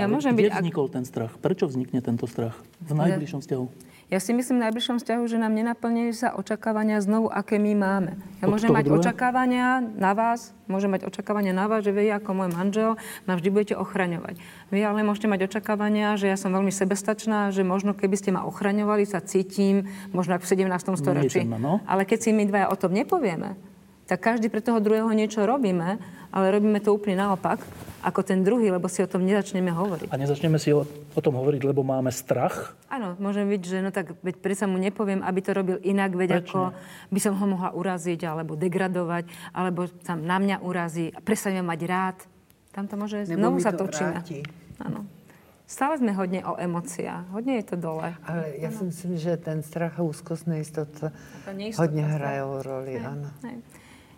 Ja 0.00 0.08
Ale 0.08 0.16
môžem 0.18 0.32
kde 0.34 0.50
byť... 0.50 0.52
vznikol 0.58 0.86
ten 0.88 1.04
strach? 1.04 1.36
Prečo 1.38 1.68
vznikne 1.68 2.00
tento 2.00 2.26
strach? 2.26 2.56
V 2.80 2.92
najbližšom 2.96 3.44
vzťahu? 3.44 3.64
Ja 4.12 4.20
si 4.20 4.36
myslím 4.36 4.60
v 4.60 4.68
najbližšom 4.68 5.00
vzťahu, 5.00 5.24
že 5.24 5.40
nám 5.40 5.56
nenaplňujú 5.56 6.12
sa 6.12 6.36
očakávania 6.36 7.00
znovu, 7.00 7.32
aké 7.32 7.56
my 7.56 7.72
máme. 7.72 8.20
Ja 8.44 8.44
Od 8.44 8.52
môžem 8.52 8.68
mať 8.68 8.84
druhého? 8.84 9.00
očakávania 9.00 9.80
na 9.80 10.12
vás, 10.12 10.52
môžem 10.68 10.92
mať 10.92 11.08
očakávania 11.08 11.56
na 11.56 11.64
vás, 11.64 11.80
že 11.80 11.96
vy 11.96 12.12
ako 12.20 12.36
môj 12.36 12.52
manžel 12.52 13.00
ma 13.24 13.40
vždy 13.40 13.48
budete 13.48 13.74
ochraňovať. 13.80 14.36
Vy 14.68 14.84
ale 14.84 15.00
môžete 15.00 15.32
mať 15.32 15.48
očakávania, 15.48 16.20
že 16.20 16.28
ja 16.28 16.36
som 16.36 16.52
veľmi 16.52 16.68
sebestačná, 16.68 17.56
že 17.56 17.64
možno 17.64 17.96
keby 17.96 18.20
ste 18.20 18.36
ma 18.36 18.44
ochraňovali, 18.44 19.08
sa 19.08 19.24
cítim, 19.24 19.88
možno 20.12 20.36
ako 20.36 20.44
v 20.44 20.60
17. 20.60 20.92
storočí. 21.00 21.48
No. 21.48 21.80
Ale 21.88 22.04
keď 22.04 22.18
si 22.20 22.36
my 22.36 22.44
dvaja 22.44 22.68
o 22.68 22.76
tom 22.76 22.92
nepovieme, 22.92 23.56
tak 24.12 24.20
každý 24.20 24.52
pre 24.52 24.60
toho 24.60 24.76
druhého 24.76 25.08
niečo 25.16 25.40
robíme, 25.40 25.96
ale 26.28 26.52
robíme 26.52 26.84
to 26.84 26.92
úplne 26.92 27.16
naopak, 27.16 27.64
ako 28.04 28.20
ten 28.20 28.44
druhý, 28.44 28.68
lebo 28.68 28.84
si 28.84 29.00
o 29.00 29.08
tom 29.08 29.24
nezačneme 29.24 29.72
hovoriť. 29.72 30.12
A 30.12 30.20
nezačneme 30.20 30.60
si 30.60 30.68
o, 30.68 30.84
o 31.16 31.20
tom 31.24 31.32
hovoriť, 31.40 31.64
lebo 31.64 31.80
máme 31.80 32.12
strach? 32.12 32.76
Áno, 32.92 33.16
môžem 33.16 33.48
byť, 33.48 33.62
že 33.64 33.80
no 33.80 33.88
tak 33.88 34.12
veď 34.20 34.36
predsa 34.44 34.68
mu 34.68 34.76
nepoviem, 34.76 35.24
aby 35.24 35.40
to 35.40 35.56
robil 35.56 35.80
inak, 35.80 36.12
veď 36.12 36.44
Prečo? 36.44 36.44
ako 36.44 36.60
by 37.08 37.20
som 37.24 37.32
ho 37.40 37.46
mohla 37.56 37.72
uraziť, 37.72 38.20
alebo 38.28 38.52
degradovať, 38.52 39.32
alebo 39.56 39.88
tam 40.04 40.28
na 40.28 40.36
mňa 40.36 40.60
urazí 40.60 41.08
a 41.08 41.24
prestaňme 41.24 41.64
mať 41.64 41.80
rád. 41.88 42.16
Tam 42.76 42.84
to 42.84 43.00
môže, 43.00 43.32
Nebo 43.32 43.40
znovu 43.40 43.56
sa 43.64 43.72
to 43.72 43.88
točíme. 43.88 44.12
vráti. 44.12 44.38
Áno. 44.76 45.08
Stále 45.64 45.96
sme 45.96 46.12
hodne 46.12 46.44
o 46.44 46.52
emóciách, 46.60 47.32
hodne 47.32 47.56
je 47.56 47.64
to 47.64 47.76
dole. 47.80 48.12
Ale 48.28 48.60
já 48.60 48.68
si 48.76 48.84
myslím, 48.84 49.16
že 49.16 49.36
ten 49.40 49.62
strach 49.64 49.96
a 49.96 50.04
Ta 50.04 50.44
neistota, 50.44 51.08
hodně 51.80 52.04
strach. 52.04 52.12
hrajou 52.12 52.62
roli, 52.62 53.00
ano. 53.00 53.30
hej. 53.48 53.56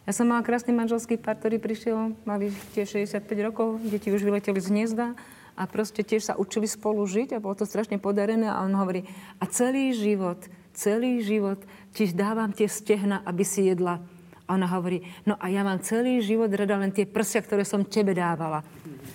Ja 0.04 0.12
som 0.12 0.28
mala 0.28 0.44
krásny 0.44 0.76
manželský 0.76 1.16
pár, 1.16 1.40
ktorý 1.40 1.56
prišiel, 1.56 2.12
mali 2.28 2.52
tiež 2.76 3.08
65 3.08 3.24
rokov, 3.40 3.80
deti 3.88 4.12
už 4.12 4.20
vyleteli 4.20 4.60
z 4.60 4.68
hniezda 4.68 5.16
a 5.56 5.62
proste 5.64 6.04
tiež 6.04 6.28
sa 6.28 6.36
učili 6.36 6.68
spolu 6.68 7.00
žiť 7.08 7.32
a 7.32 7.40
bolo 7.40 7.56
to 7.56 7.64
strašne 7.64 7.96
podarené 7.96 8.44
a 8.44 8.60
on 8.60 8.76
hovorí, 8.76 9.08
a 9.40 9.48
celý 9.48 9.96
život, 9.96 10.36
celý 10.76 11.24
život 11.24 11.56
ti 11.96 12.04
dávam 12.12 12.52
tie 12.52 12.68
stehna, 12.68 13.24
aby 13.24 13.48
si 13.48 13.64
jedla. 13.64 14.04
A 14.44 14.60
ona 14.60 14.68
hovorí, 14.68 15.00
no 15.24 15.40
a 15.40 15.48
ja 15.48 15.64
mám 15.64 15.80
celý 15.80 16.20
život 16.20 16.52
rada 16.52 16.76
len 16.76 16.92
tie 16.92 17.08
prsia, 17.08 17.40
ktoré 17.40 17.64
som 17.64 17.80
tebe 17.80 18.12
dávala. 18.12 18.60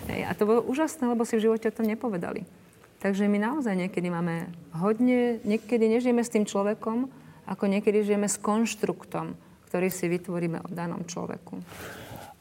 Hej, 0.10 0.26
a 0.26 0.34
to 0.34 0.50
bolo 0.50 0.66
úžasné, 0.66 1.06
lebo 1.06 1.22
si 1.22 1.38
v 1.38 1.54
živote 1.54 1.70
o 1.70 1.76
tom 1.76 1.86
nepovedali. 1.86 2.50
Takže 2.98 3.30
my 3.30 3.38
naozaj 3.38 3.78
niekedy 3.78 4.10
máme 4.10 4.50
hodne, 4.74 5.38
niekedy 5.46 5.86
nežijeme 5.86 6.26
s 6.26 6.34
tým 6.34 6.50
človekom, 6.50 7.14
ako 7.46 7.64
niekedy 7.70 8.02
žijeme 8.02 8.26
s 8.26 8.42
konštruktom, 8.42 9.38
ktorý 9.70 9.94
si 9.94 10.10
vytvoríme 10.10 10.66
o 10.66 10.70
danom 10.74 11.06
človeku. 11.06 11.62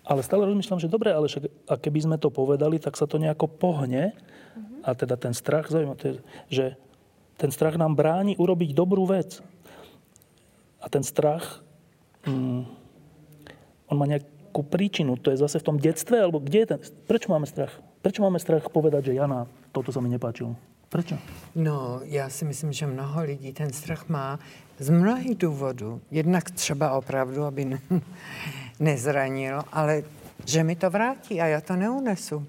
Ale 0.09 0.25
stále 0.25 0.49
rozmýšľam, 0.49 0.81
že 0.81 0.89
dobre, 0.89 1.13
ale 1.13 1.29
však, 1.29 1.69
a 1.69 1.77
keby 1.77 1.99
sme 2.09 2.17
to 2.17 2.33
povedali, 2.33 2.81
tak 2.81 2.97
sa 2.97 3.05
to 3.05 3.21
nejako 3.21 3.45
pohne. 3.45 4.17
A 4.81 4.97
teda 4.97 5.21
ten 5.21 5.37
strach, 5.37 5.69
zaujímavé, 5.69 6.25
že 6.49 6.81
ten 7.37 7.53
strach 7.53 7.77
nám 7.77 7.93
bráni 7.93 8.33
urobiť 8.41 8.73
dobrú 8.73 9.05
vec. 9.05 9.45
A 10.81 10.89
ten 10.89 11.05
strach, 11.05 11.61
mm, 12.25 12.65
on 13.93 13.97
má 14.01 14.09
nejakú 14.09 14.65
príčinu. 14.65 15.21
To 15.21 15.29
je 15.29 15.37
zase 15.37 15.61
v 15.61 15.67
tom 15.69 15.77
detstve, 15.77 16.17
alebo 16.17 16.41
kde 16.41 16.59
je 16.65 16.69
ten... 16.73 16.81
Prečo 17.05 17.29
máme 17.29 17.45
strach? 17.45 17.77
Prečo 18.01 18.25
máme 18.25 18.41
strach 18.41 18.73
povedať, 18.73 19.13
že 19.13 19.21
Jana, 19.21 19.45
toto 19.77 19.93
sa 19.93 20.01
mi 20.01 20.09
nepáčilo? 20.09 20.57
Prečo? 20.89 21.21
No, 21.53 22.01
já 22.09 22.29
si 22.33 22.49
myslím, 22.49 22.73
že 22.73 22.89
mnoho 22.89 23.23
lidí 23.23 23.53
ten 23.53 23.69
strach 23.77 24.09
má 24.09 24.41
z 24.79 24.91
mnohých 24.91 25.39
důvodů. 25.39 26.01
Jednak 26.11 26.51
třeba 26.51 26.93
opravdu, 26.93 27.45
aby 27.45 27.65
ne, 27.65 27.79
nezranil, 28.81 29.63
ale 29.73 30.03
že 30.45 30.65
mi 30.65 30.77
to 30.77 30.91
vrátí 30.91 31.41
a 31.41 31.47
já 31.47 31.61
to 31.61 31.77
neunesu. 31.77 32.47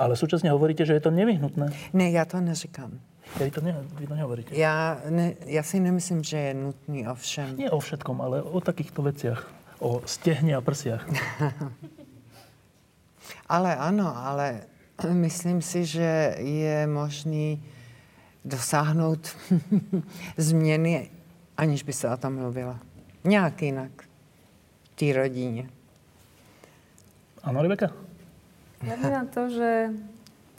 Ale 0.00 0.16
súčasne 0.16 0.48
hovoríte, 0.48 0.88
že 0.88 0.96
je 0.96 1.04
to 1.04 1.12
nevyhnutné. 1.12 1.92
Ne, 1.92 2.08
já 2.10 2.24
to 2.24 2.40
neříkám. 2.40 2.96
Ja 3.36 3.44
vy 3.44 3.52
to, 3.52 3.60
ne, 3.60 3.76
vy 4.00 4.06
to 4.08 4.14
nehovoríte. 4.16 4.56
Já, 4.56 4.96
ne, 5.08 5.36
já 5.44 5.62
si 5.62 5.80
nemyslím, 5.80 6.24
že 6.24 6.36
je 6.36 6.54
nutný 6.54 7.08
ovšem. 7.08 7.56
Nie 7.56 7.70
o 7.70 7.78
všetkom, 7.78 8.20
ale 8.20 8.42
o 8.42 8.60
takýchto 8.60 9.02
veciach. 9.02 9.44
O 9.78 10.00
stehne 10.08 10.56
a 10.56 10.60
prsiach. 10.64 11.04
Ale 13.46 13.76
ano, 13.76 14.14
ale 14.16 14.62
myslím 15.26 15.62
si, 15.62 15.84
že 15.84 16.34
je 16.38 16.86
možný 16.86 17.62
dosáhnout 18.44 19.36
změny, 20.36 21.10
aniž 21.56 21.82
by 21.82 21.92
se 21.92 22.10
o 22.10 22.16
tom 22.16 22.34
mluvila. 22.34 22.78
Nějak 23.24 23.62
jinak. 23.62 23.92
V 24.82 24.88
té 24.94 25.12
rodině. 25.12 25.68
Áno, 27.40 27.64
Rebeka? 27.64 27.88
Ja 28.84 28.96
vnímam 28.96 29.28
to, 29.28 29.48
že 29.48 29.92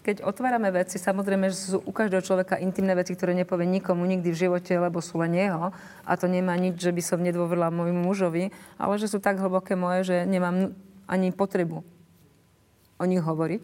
keď 0.01 0.25
otvárame 0.25 0.73
veci, 0.73 0.97
samozrejme, 0.97 1.53
že 1.53 1.57
sú 1.73 1.77
u 1.77 1.93
každého 1.93 2.25
človeka 2.25 2.57
intimné 2.57 2.97
veci, 2.97 3.13
ktoré 3.13 3.37
nepovie 3.37 3.69
nikomu 3.69 4.01
nikdy 4.09 4.33
v 4.33 4.41
živote, 4.49 4.73
lebo 4.73 4.97
sú 4.97 5.21
len 5.21 5.37
jeho. 5.37 5.69
A 6.05 6.11
to 6.17 6.25
nemá 6.25 6.57
nič, 6.57 6.81
že 6.81 6.89
by 6.89 7.01
som 7.05 7.21
nedôverila 7.21 7.69
môjmu 7.69 8.01
mužovi, 8.09 8.49
ale 8.81 8.93
že 8.97 9.09
sú 9.13 9.21
tak 9.21 9.37
hlboké 9.37 9.77
moje, 9.77 10.09
že 10.09 10.17
nemám 10.25 10.73
ani 11.05 11.29
potrebu 11.29 11.85
o 12.97 13.05
nich 13.05 13.21
hovoriť. 13.21 13.61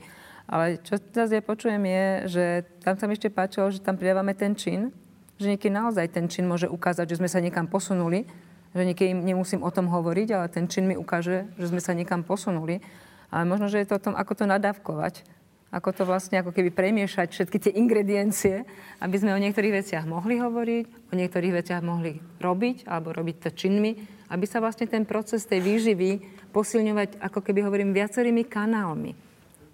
Ale 0.47 0.79
čo 0.79 0.95
teraz 0.95 1.35
ja 1.35 1.43
počujem 1.43 1.83
je, 1.83 2.05
že 2.31 2.45
tam 2.79 2.95
sa 2.95 3.03
mi 3.05 3.19
ešte 3.19 3.27
páčilo, 3.27 3.67
že 3.67 3.83
tam 3.83 3.99
pridávame 3.99 4.31
ten 4.31 4.55
čin, 4.55 4.95
že 5.35 5.51
niekedy 5.51 5.75
naozaj 5.75 6.07
ten 6.07 6.31
čin 6.31 6.47
môže 6.47 6.71
ukázať, 6.71 7.03
že 7.13 7.19
sme 7.19 7.27
sa 7.27 7.43
niekam 7.43 7.67
posunuli, 7.67 8.23
že 8.71 8.83
niekedy 8.87 9.11
nemusím 9.11 9.61
o 9.61 9.69
tom 9.69 9.91
hovoriť, 9.91 10.27
ale 10.31 10.47
ten 10.47 10.71
čin 10.71 10.87
mi 10.87 10.95
ukáže, 10.95 11.51
že 11.59 11.67
sme 11.67 11.83
sa 11.83 11.91
niekam 11.91 12.23
posunuli. 12.23 12.79
Ale 13.27 13.43
možno, 13.43 13.67
že 13.67 13.83
je 13.83 13.87
to 13.91 13.99
o 13.99 14.03
tom, 14.07 14.15
ako 14.15 14.33
to 14.39 14.45
nadávkovať. 14.47 15.27
Ako 15.67 15.91
to 15.91 16.07
vlastne 16.07 16.39
ako 16.39 16.55
keby 16.55 16.71
premiešať 16.71 17.27
všetky 17.27 17.57
tie 17.59 17.75
ingrediencie, 17.75 18.63
aby 19.03 19.15
sme 19.19 19.35
o 19.35 19.43
niektorých 19.43 19.83
veciach 19.83 20.07
mohli 20.07 20.39
hovoriť, 20.39 21.11
o 21.11 21.13
niektorých 21.19 21.53
veciach 21.59 21.83
mohli 21.83 22.23
robiť, 22.39 22.87
alebo 22.87 23.11
robiť 23.11 23.35
to 23.43 23.49
činmi, 23.51 23.99
aby 24.31 24.45
sa 24.47 24.63
vlastne 24.63 24.87
ten 24.87 25.03
proces 25.03 25.43
tej 25.43 25.59
výživy 25.59 26.23
posilňovať, 26.55 27.19
ako 27.19 27.43
keby 27.43 27.67
hovorím, 27.67 27.91
viacerými 27.91 28.47
kanálmi. 28.47 29.11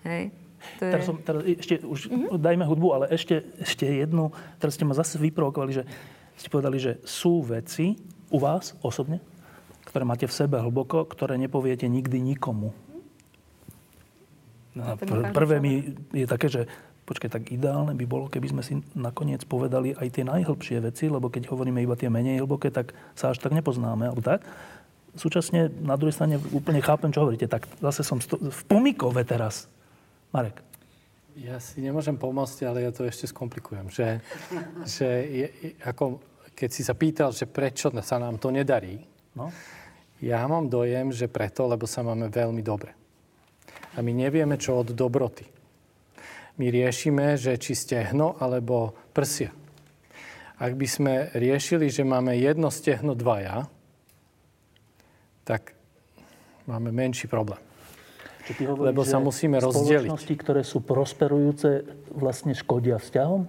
Hej? 0.01 0.42
To 0.79 0.83
je... 0.87 0.91
Teraz, 0.91 1.03
som, 1.05 1.15
teraz 1.19 1.41
ešte 1.45 1.83
už 1.83 1.99
mm-hmm. 2.09 2.39
dajme 2.39 2.63
hudbu, 2.67 2.87
ale 2.93 3.05
ešte, 3.11 3.43
ešte 3.59 3.85
jednu. 3.85 4.33
Teraz 4.57 4.75
ste 4.75 4.87
ma 4.87 4.95
zase 4.97 5.19
vyprovokovali, 5.19 5.71
že 5.71 5.83
ste 6.39 6.49
povedali, 6.49 6.77
že 6.81 6.97
sú 7.05 7.45
veci 7.45 7.97
u 8.33 8.37
vás 8.41 8.73
osobne, 8.81 9.21
ktoré 9.85 10.03
máte 10.03 10.25
v 10.25 10.33
sebe 10.33 10.57
hlboko, 10.57 11.05
ktoré 11.05 11.37
nepoviete 11.37 11.85
nikdy 11.85 12.17
nikomu. 12.19 12.73
No, 14.73 14.97
pr- 14.97 15.29
prvé 15.29 15.61
mi 15.61 15.93
je 16.09 16.25
také, 16.25 16.49
že 16.49 16.65
počkaj, 17.03 17.29
tak 17.29 17.43
ideálne 17.51 17.93
by 17.93 18.05
bolo, 18.07 18.25
keby 18.31 18.47
sme 18.49 18.63
si 18.65 18.79
nakoniec 18.95 19.43
povedali 19.45 19.93
aj 19.93 20.07
tie 20.09 20.25
najhlbšie 20.25 20.81
veci, 20.81 21.11
lebo 21.11 21.29
keď 21.29 21.51
hovoríme 21.51 21.83
iba 21.83 21.99
tie 21.99 22.09
menej 22.09 22.41
hlboké, 22.41 22.71
tak 22.71 22.95
sa 23.13 23.35
až 23.35 23.43
tak 23.43 23.53
nepoznáme, 23.53 24.07
alebo 24.09 24.23
tak. 24.23 24.47
Súčasne 25.13 25.69
na 25.69 25.93
druhej 25.93 26.15
strane 26.17 26.41
úplne 26.49 26.81
chápem, 26.81 27.13
čo 27.13 27.21
hovoríte. 27.21 27.45
Tak 27.45 27.69
zase 27.77 28.01
som 28.01 28.17
sto- 28.17 28.41
v 28.41 28.61
pomikove 28.65 29.21
teraz. 29.21 29.69
Marek. 30.33 30.65
Ja 31.37 31.61
si 31.61 31.77
nemôžem 31.77 32.17
pomôcť, 32.17 32.65
ale 32.65 32.89
ja 32.89 32.91
to 32.93 33.05
ešte 33.05 33.29
skomplikujem. 33.29 33.85
Že, 33.93 34.07
že 34.81 35.07
je, 35.29 35.47
ako, 35.85 36.17
keď 36.57 36.69
si 36.73 36.81
sa 36.81 36.97
pýtal, 36.97 37.29
že 37.29 37.45
prečo 37.45 37.93
sa 38.01 38.17
nám 38.17 38.41
to 38.41 38.49
nedarí, 38.49 38.97
no? 39.37 39.53
ja 40.25 40.41
mám 40.49 40.73
dojem, 40.73 41.13
že 41.13 41.29
preto, 41.29 41.69
lebo 41.69 41.85
sa 41.85 42.01
máme 42.01 42.33
veľmi 42.33 42.65
dobre. 42.65 42.97
A 43.93 44.01
my 44.01 44.09
nevieme, 44.09 44.57
čo 44.57 44.81
od 44.81 44.89
dobroty. 44.97 45.45
My 46.57 46.69
riešime, 46.69 47.37
že 47.37 47.57
či 47.61 47.77
stehno 47.77 48.37
alebo 48.41 48.93
prsia. 49.13 49.53
Ak 50.57 50.73
by 50.73 50.87
sme 50.89 51.13
riešili, 51.33 51.93
že 51.93 52.05
máme 52.05 52.33
jedno 52.37 52.73
stehno 52.73 53.13
dvaja, 53.13 53.69
tak 55.45 55.77
máme 56.65 56.89
menší 56.89 57.29
problém. 57.29 57.72
Hovoríš, 58.43 58.87
Lebo 58.91 59.01
sa 59.07 59.23
musíme 59.23 59.55
rozdeliť. 59.63 60.11
Spoločnosti, 60.11 60.35
ktoré 60.35 60.61
sú 60.67 60.83
prosperujúce, 60.83 61.87
vlastne 62.11 62.51
škodia 62.51 62.99
vzťahom? 62.99 63.47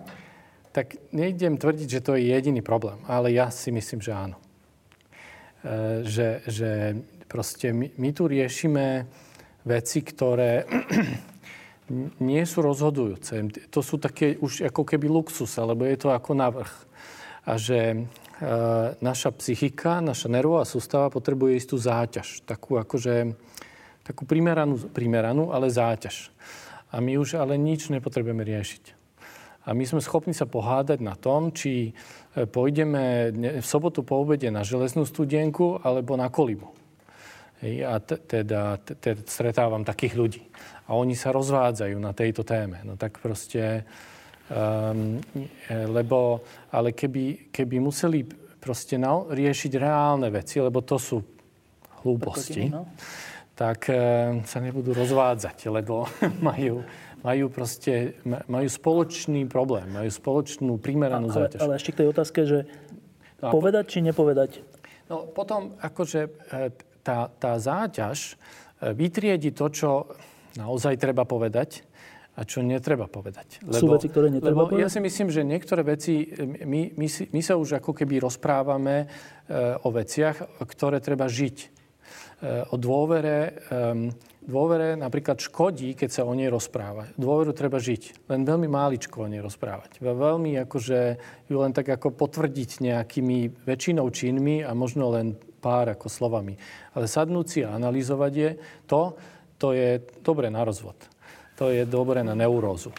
Tak 0.70 1.10
nejdem 1.10 1.58
tvrdiť, 1.58 1.88
že 1.90 2.00
to 2.02 2.14
je 2.14 2.30
jediný 2.30 2.62
problém, 2.62 2.98
ale 3.10 3.34
ja 3.34 3.50
si 3.50 3.74
myslím, 3.74 3.98
že 3.98 4.14
áno. 4.14 4.38
E, 5.66 6.06
že, 6.06 6.46
že 6.46 6.70
proste 7.26 7.74
my, 7.74 7.90
my 7.98 8.10
tu 8.14 8.30
riešime 8.30 9.10
veci, 9.66 9.98
ktoré 10.06 10.62
nie 12.30 12.42
sú 12.46 12.62
rozhodujúce. 12.62 13.34
To 13.74 13.80
sú 13.82 13.98
také 13.98 14.38
už 14.38 14.70
ako 14.70 14.86
keby 14.86 15.10
luxus, 15.10 15.58
alebo 15.58 15.82
je 15.90 15.98
to 15.98 16.14
ako 16.14 16.38
navrh. 16.38 16.74
A 17.44 17.58
že 17.58 17.78
e, 17.92 17.98
naša 19.02 19.30
psychika, 19.42 19.98
naša 19.98 20.30
nervová 20.30 20.62
sústava 20.62 21.10
potrebuje 21.10 21.58
istú 21.58 21.76
záťaž. 21.82 22.46
Takú 22.46 22.78
akože 22.78 23.34
takú 24.04 24.28
primeranú, 24.28 24.76
primeranú, 24.92 25.50
ale 25.50 25.72
záťaž. 25.72 26.28
A 26.92 27.00
my 27.00 27.18
už 27.18 27.40
ale 27.40 27.56
nič 27.58 27.90
nepotrebujeme 27.90 28.44
riešiť. 28.44 29.02
A 29.64 29.72
my 29.72 29.84
sme 29.88 30.04
schopní 30.04 30.36
sa 30.36 30.44
pohádať 30.44 31.00
na 31.00 31.16
tom, 31.16 31.48
či 31.48 31.90
e, 31.90 31.92
pôjdeme 32.44 33.32
v 33.58 33.66
sobotu 33.66 34.04
po 34.04 34.20
obede 34.20 34.52
na 34.52 34.60
železnú 34.60 35.08
studienku 35.08 35.80
alebo 35.80 36.20
na 36.20 36.28
kolibu. 36.28 36.68
A 37.64 37.96
teda, 38.04 38.76
teda 38.76 39.24
stretávam 39.24 39.88
takých 39.88 40.14
ľudí. 40.20 40.42
A 40.84 41.00
oni 41.00 41.16
sa 41.16 41.32
rozvádzajú 41.32 41.96
na 41.96 42.12
tejto 42.12 42.44
téme. 42.44 42.84
No 42.84 43.00
tak 43.00 43.16
proste, 43.24 43.88
um, 44.52 45.16
lebo, 45.72 46.44
ale 46.68 46.92
keby, 46.92 47.48
keby 47.48 47.80
museli 47.80 48.20
proste 48.60 49.00
na, 49.00 49.16
riešiť 49.16 49.80
reálne 49.80 50.28
veci, 50.28 50.60
lebo 50.60 50.84
to 50.84 51.00
sú 51.00 51.24
hlúposti, 52.04 52.68
no 52.68 52.84
tak 53.54 53.86
e, 53.86 53.94
sa 54.42 54.58
nebudú 54.58 54.90
rozvádzať, 54.92 55.70
lebo 55.70 56.10
majú, 56.48 56.82
majú, 57.22 57.46
proste, 57.50 58.18
majú 58.26 58.66
spoločný 58.66 59.46
problém, 59.46 59.86
majú 59.94 60.10
spoločnú 60.10 60.74
primeranú 60.82 61.30
ale, 61.30 61.36
záťaž. 61.46 61.60
Ale 61.62 61.74
ešte 61.78 61.90
k 61.94 61.98
tej 62.02 62.08
otázke, 62.10 62.40
že 62.44 62.58
no 63.38 63.54
povedať 63.54 63.84
či 63.86 63.98
nepovedať? 64.02 64.50
No 65.06 65.30
potom 65.30 65.78
akože 65.78 66.20
e, 66.26 66.30
tá, 67.06 67.30
tá 67.30 67.52
záťaž 67.54 68.34
e, 68.82 68.90
vytriedi 68.90 69.54
to, 69.54 69.70
čo 69.70 69.90
naozaj 70.58 70.98
treba 70.98 71.22
povedať 71.22 71.86
a 72.34 72.42
čo 72.42 72.66
netreba 72.66 73.06
povedať. 73.06 73.62
Lebo, 73.62 73.78
Sú 73.78 73.86
veci, 73.94 74.10
ktoré 74.10 74.26
netreba 74.26 74.50
lebo 74.50 74.66
povedať? 74.66 74.82
ja 74.82 74.88
si 74.90 74.98
myslím, 74.98 75.30
že 75.30 75.46
niektoré 75.46 75.86
veci, 75.86 76.26
my, 76.42 76.98
my, 76.98 77.06
my 77.30 77.40
sa 77.46 77.54
už 77.54 77.78
ako 77.78 77.94
keby 77.94 78.18
rozprávame 78.18 79.06
o 79.86 79.88
veciach, 79.94 80.58
ktoré 80.66 80.98
treba 80.98 81.30
žiť. 81.30 81.83
Eh, 82.44 82.60
o 82.68 82.76
dôvere, 82.76 83.56
dôvere 84.44 85.00
napríklad 85.00 85.40
škodí, 85.40 85.96
keď 85.96 86.10
sa 86.12 86.22
o 86.28 86.36
nej 86.36 86.52
rozpráva. 86.52 87.08
Dôveru 87.16 87.56
treba 87.56 87.80
žiť. 87.80 88.28
Len 88.28 88.44
veľmi 88.44 88.68
máličko 88.68 89.24
o 89.24 89.30
nej 89.32 89.40
rozprávať. 89.40 90.04
Veľmi 90.04 90.60
akože 90.68 91.00
ju 91.48 91.56
len 91.56 91.72
tak 91.72 91.88
ako 91.88 92.12
potvrdiť 92.12 92.84
nejakými 92.84 93.64
väčšinou 93.64 94.04
činmi 94.12 94.60
a 94.60 94.76
možno 94.76 95.08
len 95.08 95.40
pár 95.64 95.88
ako 95.88 96.12
slovami. 96.12 96.60
Ale 96.92 97.08
sadnúť 97.08 97.46
si 97.48 97.60
a 97.64 97.72
analyzovať 97.72 98.32
je, 98.36 98.50
to, 98.84 99.16
to 99.56 99.72
je 99.72 100.04
dobre 100.20 100.52
na 100.52 100.68
rozvod. 100.68 101.00
To 101.56 101.72
je 101.72 101.88
dobre 101.88 102.20
na 102.20 102.36
neurózu. 102.36 102.92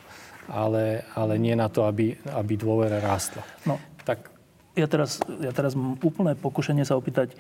Ale, 0.50 1.06
ale 1.14 1.38
nie 1.38 1.54
na 1.54 1.70
to, 1.70 1.86
aby, 1.86 2.18
aby 2.34 2.54
dôvera 2.58 2.98
rástla. 2.98 3.46
No, 3.70 3.78
tak 4.02 4.35
ja 4.76 4.88
teraz, 4.92 5.24
ja 5.40 5.56
teraz 5.56 5.72
mám 5.74 5.96
úplné 6.04 6.36
pokušenie 6.36 6.84
sa 6.84 7.00
opýtať 7.00 7.32
e, 7.32 7.36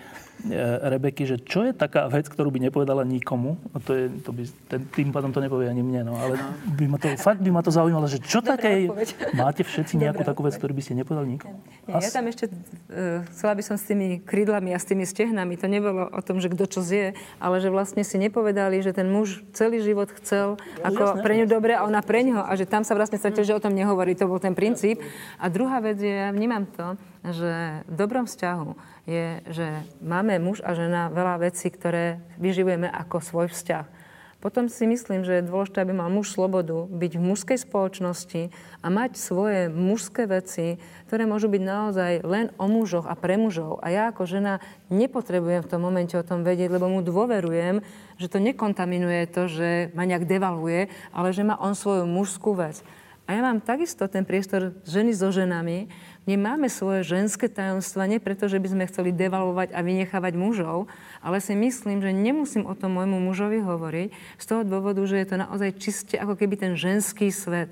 Rebeky, 0.88 1.28
že 1.28 1.38
čo 1.44 1.68
je 1.68 1.76
taká 1.76 2.07
vec, 2.07 2.32
ktorú 2.32 2.48
by 2.48 2.64
nepovedala 2.64 3.03
nikomu? 3.03 3.60
No 3.76 3.78
to 3.84 3.91
je, 3.91 4.06
to 4.24 4.32
by, 4.32 4.44
ten, 4.72 4.82
tým 4.95 5.12
pádom 5.12 5.36
to 5.36 5.44
nepovie 5.44 5.68
ani 5.68 5.84
mne, 5.84 6.07
no, 6.07 6.16
ale 6.16 6.40
by 6.80 6.86
ma 6.88 6.98
to, 6.98 7.12
fakt 7.20 7.44
by 7.44 7.52
ma 7.52 7.60
to 7.60 7.76
zaujímalo, 7.76 8.07
že 8.07 8.24
čo 8.24 8.40
Dobrá 8.40 8.56
také 8.56 8.88
odpoveď. 8.88 9.07
máte 9.36 9.62
všetci 9.68 9.94
nejakú 9.99 10.24
Dobrá 10.24 10.32
takú 10.32 10.41
vec, 10.48 10.56
ktorú 10.56 10.72
by 10.72 10.82
ste 10.82 10.94
nepovedali 10.95 11.28
nikomu? 11.36 11.60
Ja, 11.91 11.99
ja 11.99 12.10
tam 12.10 12.26
ešte, 12.32 12.48
uh, 12.48 13.28
chcela 13.36 13.53
by 13.53 13.64
som 13.68 13.76
s 13.76 13.84
tými 13.84 14.24
krídlami 14.24 14.72
a 14.72 14.80
s 14.80 14.88
tými 14.88 15.03
stehnami, 15.03 15.60
to 15.60 15.68
nebolo 15.68 16.07
o 16.07 16.22
tom, 16.24 16.40
že 16.40 16.48
kto 16.48 16.72
čo 16.72 16.80
zje, 16.80 17.20
ale 17.44 17.60
že 17.60 17.68
vlastne 17.68 18.07
si 18.07 18.16
nepovedali, 18.16 18.80
že 18.80 18.95
ten 18.95 19.12
muž 19.12 19.44
celý 19.52 19.84
život 19.84 20.07
chcel 20.24 20.56
ja, 20.80 20.88
ako 20.88 21.03
jasné. 21.03 21.22
pre 21.22 21.34
ňu 21.44 21.45
dobre 21.52 21.76
a 21.76 21.84
ona 21.84 21.99
pre 21.99 22.24
ňoho 22.24 22.48
a 22.48 22.56
že 22.56 22.64
tam 22.64 22.88
sa 22.88 22.95
vlastne 22.95 23.20
stretli, 23.20 23.44
že 23.44 23.52
o 23.52 23.60
tom 23.60 23.76
nehovorí, 23.76 24.16
to 24.16 24.24
bol 24.24 24.40
ten 24.40 24.56
princíp. 24.56 25.03
A 25.36 25.52
druhá 25.52 25.84
vec 25.84 25.99
je, 25.99 26.16
ja 26.16 26.32
vnímam 26.32 26.64
to, 26.64 26.95
že 27.32 27.82
v 27.90 27.94
dobrom 27.96 28.26
vzťahu 28.30 28.70
je, 29.10 29.42
že 29.50 29.68
máme 30.02 30.38
muž 30.38 30.62
a 30.62 30.78
žena 30.78 31.10
veľa 31.10 31.46
vecí, 31.50 31.72
ktoré 31.72 32.22
vyživujeme 32.38 32.90
ako 32.90 33.18
svoj 33.22 33.48
vzťah. 33.50 34.06
Potom 34.46 34.70
si 34.70 34.86
myslím, 34.86 35.26
že 35.26 35.42
je 35.42 35.50
dôležité, 35.50 35.82
aby 35.82 35.98
mal 35.98 36.06
muž 36.14 36.30
slobodu 36.30 36.86
byť 36.86 37.18
v 37.18 37.26
mužskej 37.34 37.66
spoločnosti 37.66 38.54
a 38.78 38.88
mať 38.94 39.18
svoje 39.18 39.74
mužské 39.74 40.30
veci, 40.30 40.78
ktoré 41.10 41.26
môžu 41.26 41.50
byť 41.50 41.64
naozaj 41.66 42.12
len 42.22 42.54
o 42.62 42.70
mužoch 42.70 43.10
a 43.10 43.18
pre 43.18 43.42
mužov. 43.42 43.82
A 43.82 43.90
ja 43.90 44.14
ako 44.14 44.30
žena 44.30 44.62
nepotrebujem 44.94 45.66
v 45.66 45.72
tom 45.74 45.82
momente 45.82 46.14
o 46.14 46.22
tom 46.22 46.46
vedieť, 46.46 46.78
lebo 46.78 46.86
mu 46.86 47.02
dôverujem, 47.02 47.82
že 48.22 48.30
to 48.30 48.38
nekontaminuje 48.38 49.26
to, 49.34 49.50
že 49.50 49.70
ma 49.98 50.06
nejak 50.06 50.30
devaluje, 50.30 50.94
ale 51.10 51.34
že 51.34 51.42
má 51.42 51.58
on 51.58 51.74
svoju 51.74 52.06
mužskú 52.06 52.54
vec. 52.54 52.86
A 53.26 53.34
ja 53.34 53.42
mám 53.42 53.58
takisto 53.58 54.06
ten 54.06 54.22
priestor 54.22 54.78
ženy 54.86 55.10
so 55.18 55.34
ženami, 55.34 55.90
Nemáme 56.26 56.74
svoje 56.74 57.06
ženské 57.06 57.46
tajomstva, 57.46 58.10
nie 58.10 58.18
preto, 58.18 58.50
že 58.50 58.58
by 58.58 58.68
sme 58.74 58.90
chceli 58.90 59.14
devalovať 59.14 59.78
a 59.78 59.86
vynechávať 59.86 60.34
mužov, 60.34 60.90
ale 61.22 61.38
si 61.38 61.54
myslím, 61.54 62.02
že 62.02 62.10
nemusím 62.10 62.66
o 62.66 62.74
tom 62.74 62.98
môjmu 62.98 63.22
mužovi 63.22 63.62
hovoriť 63.62 64.10
z 64.42 64.46
toho 64.50 64.66
dôvodu, 64.66 65.06
že 65.06 65.22
je 65.22 65.28
to 65.30 65.38
naozaj 65.38 65.70
čiste 65.78 66.18
ako 66.18 66.34
keby 66.34 66.58
ten 66.58 66.74
ženský 66.74 67.30
svet. 67.30 67.70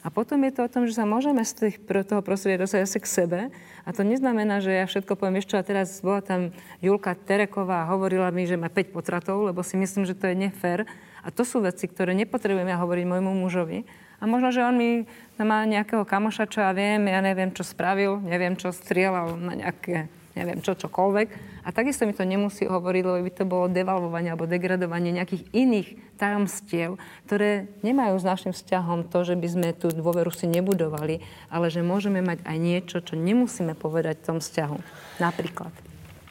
A 0.00 0.08
potom 0.08 0.40
je 0.48 0.52
to 0.56 0.64
o 0.64 0.72
tom, 0.72 0.88
že 0.88 0.96
sa 0.96 1.04
môžeme 1.04 1.44
z 1.44 1.52
tých, 1.68 1.76
toho 1.84 2.24
prostredia 2.24 2.64
dostať 2.64 2.80
asi 2.88 2.98
k 3.04 3.12
sebe. 3.20 3.40
A 3.84 3.92
to 3.92 4.00
neznamená, 4.00 4.64
že 4.64 4.72
ja 4.72 4.88
všetko 4.88 5.12
poviem, 5.12 5.44
ešte 5.44 5.60
a 5.60 5.66
teraz 5.66 6.00
bola 6.00 6.24
tam 6.24 6.56
Julka 6.80 7.12
Tereková 7.12 7.84
a 7.84 7.90
hovorila 7.92 8.32
mi, 8.32 8.48
že 8.48 8.56
má 8.56 8.72
5 8.72 8.96
potratov, 8.96 9.44
lebo 9.44 9.60
si 9.60 9.76
myslím, 9.76 10.08
že 10.08 10.16
to 10.16 10.32
je 10.32 10.40
nefér. 10.40 10.88
A 11.20 11.28
to 11.28 11.44
sú 11.44 11.60
veci, 11.60 11.84
ktoré 11.84 12.16
nepotrebujem 12.16 12.72
ja 12.72 12.80
hovoriť 12.80 13.04
môjmu 13.04 13.44
mužovi. 13.44 13.84
A 14.20 14.28
možno, 14.28 14.52
že 14.52 14.60
on 14.60 14.76
mi 14.76 15.08
má 15.40 15.64
nejakého 15.64 16.04
kamoša, 16.04 16.44
čo 16.52 16.60
ja 16.60 16.76
viem, 16.76 17.08
ja 17.08 17.24
neviem, 17.24 17.48
čo 17.50 17.64
spravil, 17.64 18.20
neviem, 18.20 18.52
čo 18.52 18.68
strieľal 18.68 19.40
na 19.40 19.56
nejaké, 19.56 20.12
neviem 20.36 20.60
čo, 20.60 20.76
čokoľvek. 20.76 21.28
A 21.64 21.68
takisto 21.72 22.04
mi 22.04 22.12
to 22.12 22.28
nemusí 22.28 22.68
hovoriť, 22.68 23.02
lebo 23.04 23.18
by 23.24 23.32
to 23.32 23.44
bolo 23.48 23.66
devalvovanie 23.72 24.28
alebo 24.32 24.44
degradovanie 24.44 25.16
nejakých 25.16 25.48
iných 25.56 25.88
tajomstiev, 26.20 27.00
ktoré 27.24 27.72
nemajú 27.80 28.20
s 28.20 28.24
našim 28.28 28.52
vzťahom 28.52 29.08
to, 29.08 29.24
že 29.24 29.40
by 29.40 29.48
sme 29.48 29.68
tú 29.72 29.88
dôveru 29.88 30.28
si 30.32 30.44
nebudovali, 30.44 31.24
ale 31.48 31.72
že 31.72 31.80
môžeme 31.80 32.20
mať 32.20 32.44
aj 32.44 32.56
niečo, 32.60 32.96
čo 33.00 33.16
nemusíme 33.16 33.72
povedať 33.72 34.20
v 34.20 34.26
tom 34.28 34.38
vzťahu. 34.44 34.76
Napríklad. 35.20 35.72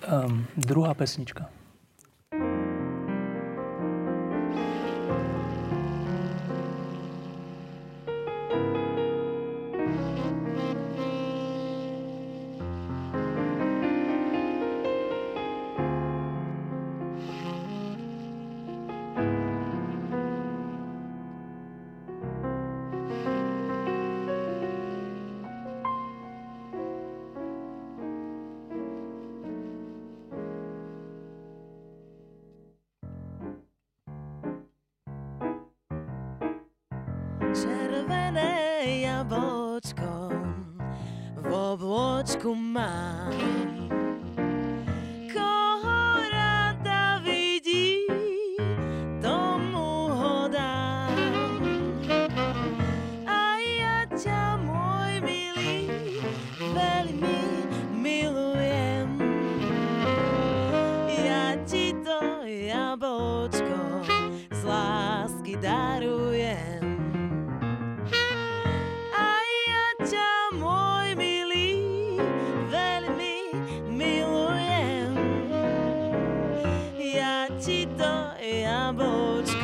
Um, 0.06 0.46
druhá 0.54 0.94
pesnička. 0.94 1.50
Tak 78.70 79.59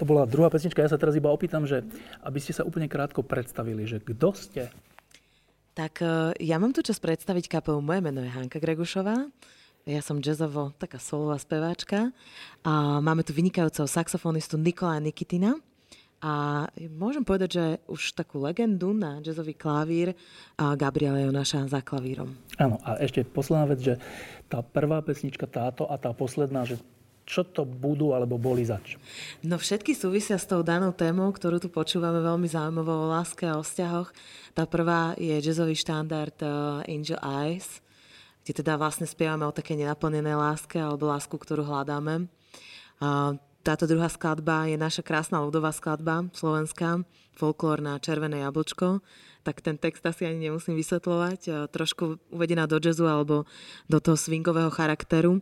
to 0.00 0.08
bola 0.08 0.24
druhá 0.24 0.48
pesnička. 0.48 0.80
Ja 0.80 0.88
sa 0.88 0.96
teraz 0.96 1.12
iba 1.12 1.28
opýtam, 1.28 1.68
že 1.68 1.84
aby 2.24 2.40
ste 2.40 2.56
sa 2.56 2.64
úplne 2.64 2.88
krátko 2.88 3.20
predstavili, 3.20 3.84
že 3.84 4.00
kto 4.00 4.32
ste? 4.32 4.72
Tak 5.76 6.00
e, 6.00 6.32
ja 6.40 6.56
mám 6.56 6.72
tu 6.72 6.80
čas 6.80 6.96
predstaviť 6.96 7.60
kapelu. 7.60 7.84
Moje 7.84 8.00
meno 8.00 8.24
je 8.24 8.32
Hanka 8.32 8.56
Gregušová. 8.56 9.28
Ja 9.84 10.00
som 10.00 10.24
jazzovo 10.24 10.72
taká 10.80 10.96
solová 10.96 11.36
speváčka. 11.36 12.16
A 12.64 13.04
máme 13.04 13.28
tu 13.28 13.36
vynikajúceho 13.36 13.84
saxofonistu 13.84 14.56
Nikola 14.56 14.96
Nikitina. 15.04 15.60
A 16.20 16.64
môžem 16.96 17.24
povedať, 17.24 17.48
že 17.56 17.64
už 17.88 18.12
takú 18.12 18.44
legendu 18.44 18.92
na 18.92 19.24
jazzový 19.24 19.56
klavír 19.56 20.12
a 20.60 20.76
Gabriela 20.76 21.16
Jonaša 21.16 21.64
za 21.68 21.80
klavírom. 21.80 22.36
Áno, 22.60 22.76
a 22.84 23.00
ešte 23.00 23.24
posledná 23.24 23.64
vec, 23.72 23.80
že 23.80 23.94
tá 24.52 24.60
prvá 24.60 25.00
pesnička 25.00 25.48
táto 25.48 25.88
a 25.88 25.96
tá 25.96 26.12
posledná, 26.12 26.68
že 26.68 26.76
čo 27.30 27.46
to 27.46 27.62
budú 27.62 28.10
alebo 28.10 28.34
boli 28.42 28.66
zač? 28.66 28.98
No 29.46 29.54
všetky 29.54 29.94
súvisia 29.94 30.34
s 30.34 30.50
tou 30.50 30.66
danou 30.66 30.90
témou, 30.90 31.30
ktorú 31.30 31.62
tu 31.62 31.70
počúvame 31.70 32.18
veľmi 32.18 32.50
zaujímavou 32.50 33.06
o 33.06 33.10
láske 33.14 33.46
a 33.46 33.54
o 33.54 33.62
vzťahoch. 33.62 34.10
Tá 34.50 34.66
prvá 34.66 35.14
je 35.14 35.38
jazzový 35.38 35.78
štandard 35.78 36.34
uh, 36.42 36.82
Angel 36.90 37.22
Eyes, 37.22 37.78
kde 38.42 38.66
teda 38.66 38.74
vlastne 38.74 39.06
spievame 39.06 39.46
o 39.46 39.54
také 39.54 39.78
nenaplnenej 39.78 40.34
láske 40.34 40.82
alebo 40.82 41.06
lásku, 41.06 41.30
ktorú 41.30 41.62
hľadáme. 41.62 42.26
Uh, 42.98 43.38
táto 43.62 43.86
druhá 43.86 44.10
skladba 44.10 44.66
je 44.66 44.74
naša 44.74 45.06
krásna 45.06 45.38
ľudová 45.38 45.70
skladba, 45.70 46.26
slovenská, 46.34 47.06
folklórna 47.38 48.02
Červené 48.02 48.42
jablčko, 48.42 49.06
tak 49.46 49.62
ten 49.62 49.78
text 49.78 50.02
asi 50.02 50.26
ani 50.26 50.50
nemusím 50.50 50.74
vysvetľovať, 50.74 51.40
uh, 51.46 51.54
trošku 51.70 52.18
uvedená 52.34 52.66
do 52.66 52.82
jazzu 52.82 53.06
alebo 53.06 53.46
do 53.86 54.02
toho 54.02 54.18
swingového 54.18 54.74
charakteru. 54.74 55.38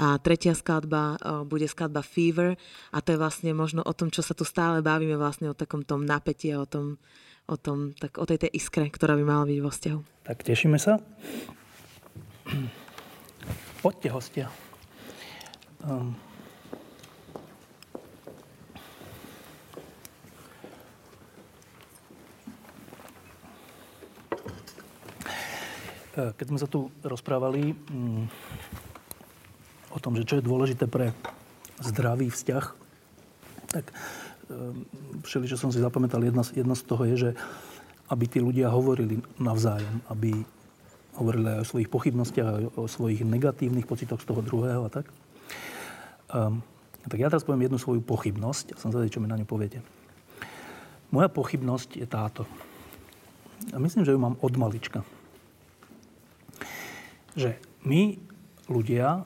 A 0.00 0.16
tretia 0.16 0.56
skladba 0.56 1.20
bude 1.44 1.68
skladba 1.68 2.00
Fever 2.00 2.56
a 2.90 2.98
to 3.04 3.12
je 3.12 3.20
vlastne 3.20 3.52
možno 3.52 3.84
o 3.84 3.92
tom, 3.92 4.08
čo 4.08 4.24
sa 4.24 4.32
tu 4.32 4.42
stále 4.48 4.80
bavíme, 4.80 5.20
vlastne 5.20 5.52
o 5.52 5.58
takom 5.58 5.84
tom 5.84 6.08
napätí 6.08 6.48
a 6.48 6.64
o 6.64 6.66
tom, 6.66 6.96
o, 7.44 7.56
tom, 7.60 7.92
tak 7.92 8.16
o 8.16 8.24
tej, 8.24 8.48
tej 8.48 8.56
iskre, 8.56 8.88
ktorá 8.88 9.14
by 9.18 9.24
mala 9.24 9.44
byť 9.44 9.58
vo 9.60 9.70
vzťahu. 9.70 10.00
Tak 10.24 10.38
tešíme 10.48 10.80
sa. 10.80 10.96
Poďte, 13.82 14.08
hostia. 14.14 14.46
Um. 15.82 16.14
Keď 26.12 26.44
sme 26.44 26.60
sa 26.60 26.68
tu 26.68 26.92
rozprávali, 27.00 27.72
mm, 27.72 28.24
o 29.92 29.98
tom, 30.00 30.16
že 30.16 30.24
čo 30.26 30.40
je 30.40 30.48
dôležité 30.48 30.88
pre 30.88 31.12
zdravý 31.80 32.32
vzťah, 32.32 32.64
tak 33.68 33.84
ehm, 34.48 34.88
všeli, 35.24 35.46
čo 35.48 35.60
som 35.60 35.70
si 35.70 35.80
zapamätal, 35.80 36.24
jedna, 36.24 36.42
jedna 36.52 36.76
z 36.76 36.82
toho 36.88 37.02
je, 37.04 37.16
že 37.16 37.30
aby 38.12 38.24
tí 38.28 38.44
ľudia 38.44 38.68
hovorili 38.68 39.24
navzájom, 39.40 40.04
aby 40.12 40.36
hovorili 41.16 41.48
aj 41.56 41.60
o 41.64 41.70
svojich 41.76 41.88
pochybnostiach, 41.92 42.48
aj 42.48 42.64
o 42.76 42.84
svojich 42.88 43.24
negatívnych 43.24 43.88
pocitoch 43.88 44.20
z 44.20 44.28
toho 44.28 44.40
druhého 44.44 44.84
a 44.84 44.90
tak. 44.92 45.06
Um, 46.32 46.64
tak 47.08 47.18
ja 47.20 47.28
teraz 47.28 47.44
poviem 47.44 47.68
jednu 47.68 47.80
svoju 47.80 48.00
pochybnosť 48.04 48.76
a 48.76 48.80
som 48.80 48.92
zvedavý, 48.92 49.12
čo 49.12 49.20
mi 49.20 49.28
na 49.28 49.36
ňu 49.36 49.48
poviete. 49.48 49.80
Moja 51.12 51.28
pochybnosť 51.28 52.00
je 52.00 52.06
táto. 52.08 52.48
A 53.72 53.76
myslím, 53.80 54.04
že 54.04 54.12
ju 54.16 54.20
mám 54.20 54.40
od 54.40 54.54
malička. 54.56 55.04
Že 57.36 57.56
my, 57.84 58.16
ľudia, 58.68 59.24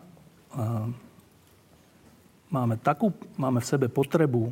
máme, 2.50 2.74
takú, 2.80 3.12
máme 3.36 3.60
v 3.60 3.68
sebe 3.68 3.86
potrebu 3.92 4.50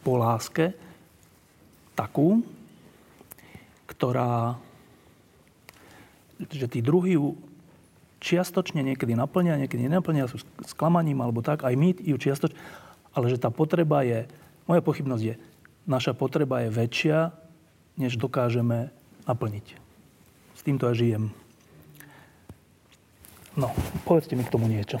po 0.00 0.12
láske, 0.16 0.72
takú, 1.96 2.44
ktorá, 3.88 4.60
že 6.52 6.68
tí 6.68 6.84
druhí 6.84 7.16
ju 7.16 7.36
čiastočne 8.20 8.82
niekedy 8.82 9.14
naplňa, 9.14 9.60
niekedy 9.64 9.86
nenaplňa, 9.86 10.30
sú 10.30 10.42
sklamaním 10.66 11.22
alebo 11.22 11.40
tak, 11.44 11.62
aj 11.62 11.74
my 11.76 11.94
ju 11.96 12.16
čiastočne, 12.16 12.56
ale 13.16 13.32
že 13.32 13.40
tá 13.40 13.48
potreba 13.48 14.04
je, 14.04 14.28
moja 14.68 14.82
pochybnosť 14.84 15.24
je, 15.24 15.34
naša 15.88 16.12
potreba 16.12 16.66
je 16.66 16.74
väčšia, 16.74 17.32
než 17.96 18.20
dokážeme 18.20 18.92
naplniť. 19.24 19.66
S 20.52 20.60
týmto 20.60 20.90
aj 20.90 20.96
žijem. 21.00 21.24
No, 23.56 23.72
povedzte 24.04 24.36
mi 24.36 24.44
k 24.44 24.52
tomu 24.52 24.68
niečo. 24.68 25.00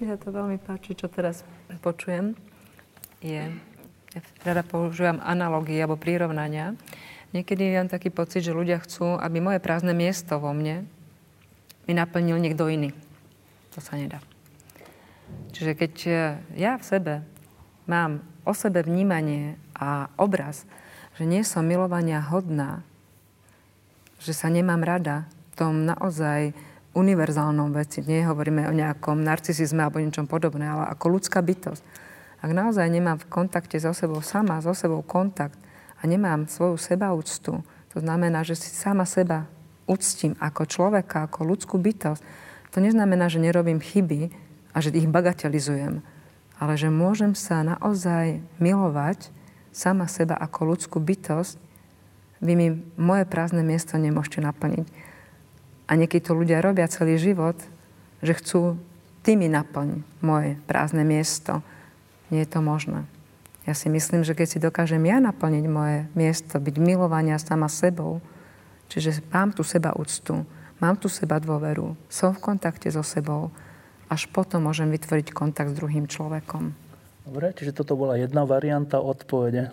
Mne 0.00 0.16
sa 0.16 0.16
to 0.16 0.32
veľmi 0.32 0.56
páči, 0.56 0.96
čo 0.96 1.12
teraz 1.12 1.44
počujem. 1.84 2.32
Je, 3.20 3.52
ja 4.16 4.20
rada 4.40 4.64
používam 4.64 5.20
analogie 5.20 5.76
alebo 5.76 6.00
prirovnania. 6.00 6.72
Niekedy 7.36 7.76
mám 7.76 7.92
taký 7.92 8.08
pocit, 8.08 8.40
že 8.40 8.56
ľudia 8.56 8.80
chcú, 8.80 9.20
aby 9.20 9.44
moje 9.44 9.60
prázdne 9.60 9.92
miesto 9.92 10.40
vo 10.40 10.56
mne 10.56 10.88
mi 11.84 11.92
naplnil 11.92 12.40
niekto 12.40 12.64
iný. 12.64 12.96
To 13.76 13.84
sa 13.84 14.00
nedá. 14.00 14.24
Čiže 15.52 15.72
keď 15.76 15.92
ja 16.56 16.80
v 16.80 16.84
sebe 16.88 17.14
mám 17.84 18.24
o 18.48 18.56
sebe 18.56 18.80
vnímanie 18.80 19.60
a 19.76 20.08
obraz, 20.16 20.64
že 21.20 21.28
nie 21.28 21.44
som 21.44 21.68
milovania 21.68 22.24
hodná, 22.24 22.80
že 24.24 24.32
sa 24.32 24.48
nemám 24.48 24.80
rada 24.80 25.28
v 25.52 25.54
tom 25.54 25.84
naozaj 25.84 26.56
univerzálnom 26.96 27.74
veci. 27.76 28.00
Nie 28.06 28.24
hovoríme 28.24 28.64
o 28.70 28.72
nejakom 28.72 29.20
narcisizme 29.20 29.84
alebo 29.84 30.00
niečom 30.00 30.24
podobné, 30.24 30.64
ale 30.64 30.88
ako 30.88 31.20
ľudská 31.20 31.44
bytosť. 31.44 31.82
Ak 32.40 32.50
naozaj 32.52 32.88
nemám 32.88 33.20
v 33.20 33.28
kontakte 33.28 33.76
so 33.76 33.92
sebou 33.92 34.24
sama, 34.24 34.64
so 34.64 34.72
sebou 34.72 35.04
kontakt 35.04 35.56
a 36.00 36.08
nemám 36.08 36.48
svoju 36.48 36.80
sebaúctu, 36.80 37.60
to 37.92 37.98
znamená, 38.02 38.42
že 38.42 38.58
si 38.58 38.72
sama 38.72 39.06
seba 39.06 39.46
uctím 39.84 40.34
ako 40.40 40.64
človeka, 40.66 41.28
ako 41.28 41.40
ľudskú 41.44 41.76
bytosť, 41.76 42.22
to 42.74 42.82
neznamená, 42.82 43.30
že 43.30 43.38
nerobím 43.38 43.78
chyby 43.78 44.34
a 44.74 44.82
že 44.82 44.90
ich 44.90 45.06
bagatelizujem, 45.06 46.02
ale 46.58 46.72
že 46.74 46.90
môžem 46.90 47.32
sa 47.38 47.62
naozaj 47.62 48.42
milovať 48.58 49.30
sama 49.70 50.10
seba 50.10 50.34
ako 50.34 50.74
ľudskú 50.74 50.98
bytosť 50.98 51.63
vy 52.44 52.52
mi 52.52 52.68
moje 53.00 53.24
prázdne 53.24 53.64
miesto 53.64 53.96
nemôžete 53.96 54.44
naplniť. 54.44 54.86
A 55.88 55.96
niekedy 55.96 56.20
to 56.20 56.36
ľudia 56.36 56.60
robia 56.60 56.84
celý 56.92 57.16
život, 57.16 57.56
že 58.20 58.36
chcú 58.36 58.76
ty 59.24 59.40
mi 59.40 59.48
naplň 59.48 60.04
moje 60.20 60.60
prázdne 60.68 61.08
miesto. 61.08 61.64
Nie 62.28 62.44
je 62.44 62.52
to 62.52 62.60
možné. 62.60 63.08
Ja 63.64 63.72
si 63.72 63.88
myslím, 63.88 64.20
že 64.28 64.36
keď 64.36 64.46
si 64.48 64.58
dokážem 64.60 65.00
ja 65.08 65.24
naplniť 65.24 65.64
moje 65.64 66.04
miesto, 66.12 66.60
byť 66.60 66.76
milovania 66.76 67.40
sama 67.40 67.72
sebou, 67.72 68.20
čiže 68.92 69.24
mám 69.32 69.56
tu 69.56 69.64
seba 69.64 69.96
úctu, 69.96 70.44
mám 70.84 71.00
tu 71.00 71.08
seba 71.08 71.40
dôveru, 71.40 71.96
som 72.12 72.36
v 72.36 72.44
kontakte 72.44 72.92
so 72.92 73.00
sebou, 73.00 73.48
až 74.12 74.28
potom 74.28 74.68
môžem 74.68 74.92
vytvoriť 74.92 75.32
kontakt 75.32 75.72
s 75.72 75.78
druhým 75.80 76.04
človekom. 76.04 76.76
Dobre, 77.24 77.56
čiže 77.56 77.72
toto 77.72 77.96
bola 77.96 78.20
jedna 78.20 78.44
varianta 78.44 79.00
odpovede. 79.00 79.72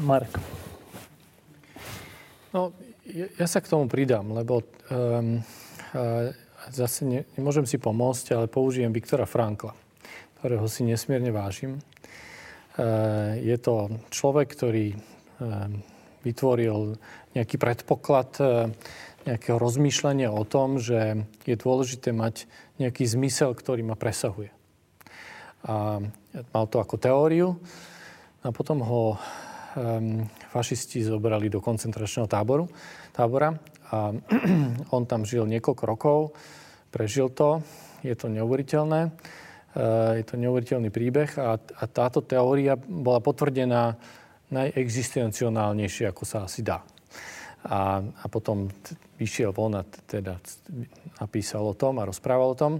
Mark. 0.00 0.40
No, 2.56 2.72
ja 3.12 3.44
sa 3.44 3.60
k 3.60 3.68
tomu 3.68 3.84
pridám, 3.84 4.32
lebo 4.32 4.64
um, 4.64 5.44
zase 6.72 7.04
ne, 7.04 7.20
nemôžem 7.36 7.68
si 7.68 7.76
pomôcť, 7.76 8.32
ale 8.32 8.48
použijem 8.48 8.96
Viktora 8.96 9.28
Frankla, 9.28 9.76
ktorého 10.40 10.64
si 10.64 10.88
nesmierne 10.88 11.28
vážim. 11.36 11.84
Uh, 12.80 13.36
je 13.44 13.60
to 13.60 14.00
človek, 14.08 14.56
ktorý 14.56 14.96
uh, 14.96 15.68
vytvoril 16.24 16.96
nejaký 17.36 17.60
predpoklad 17.60 18.40
uh, 18.40 18.72
nejakého 19.28 19.60
rozmýšľania 19.60 20.32
o 20.32 20.48
tom, 20.48 20.80
že 20.80 21.28
je 21.44 21.60
dôležité 21.60 22.16
mať 22.16 22.48
nejaký 22.80 23.04
zmysel, 23.04 23.52
ktorý 23.52 23.84
ma 23.84 24.00
presahuje. 24.00 24.48
A 25.68 26.00
mal 26.56 26.64
to 26.72 26.80
ako 26.80 26.96
teóriu 26.96 27.60
a 28.40 28.48
potom 28.48 28.80
ho 28.80 29.20
um, 29.76 30.24
fašisti 30.56 31.04
zobrali 31.04 31.52
do 31.52 31.60
koncentračného 31.60 32.24
táboru, 32.24 32.64
tábora 33.12 33.52
a 33.92 34.16
on 34.96 35.04
tam 35.04 35.28
žil 35.28 35.44
niekoľko 35.44 35.84
rokov, 35.84 36.18
prežil 36.88 37.28
to, 37.36 37.60
je 38.00 38.16
to 38.16 38.32
neuveriteľné, 38.32 39.12
uh, 39.12 40.16
je 40.16 40.24
to 40.24 40.40
neuveriteľný 40.40 40.88
príbeh 40.88 41.36
a, 41.36 41.60
a 41.60 41.84
táto 41.84 42.24
teória 42.24 42.80
bola 42.80 43.20
potvrdená 43.20 44.00
najexistencionálnejšie, 44.48 46.08
ako 46.08 46.24
sa 46.24 46.48
asi 46.48 46.64
dá. 46.64 46.80
A, 47.66 47.98
a 47.98 48.26
potom 48.30 48.70
vyšiel 49.18 49.50
von 49.50 49.74
a 49.74 49.82
teda 49.84 50.38
napísal 51.18 51.66
o 51.66 51.74
tom 51.74 51.98
a 51.98 52.06
rozprával 52.06 52.54
o 52.54 52.58
tom. 52.58 52.72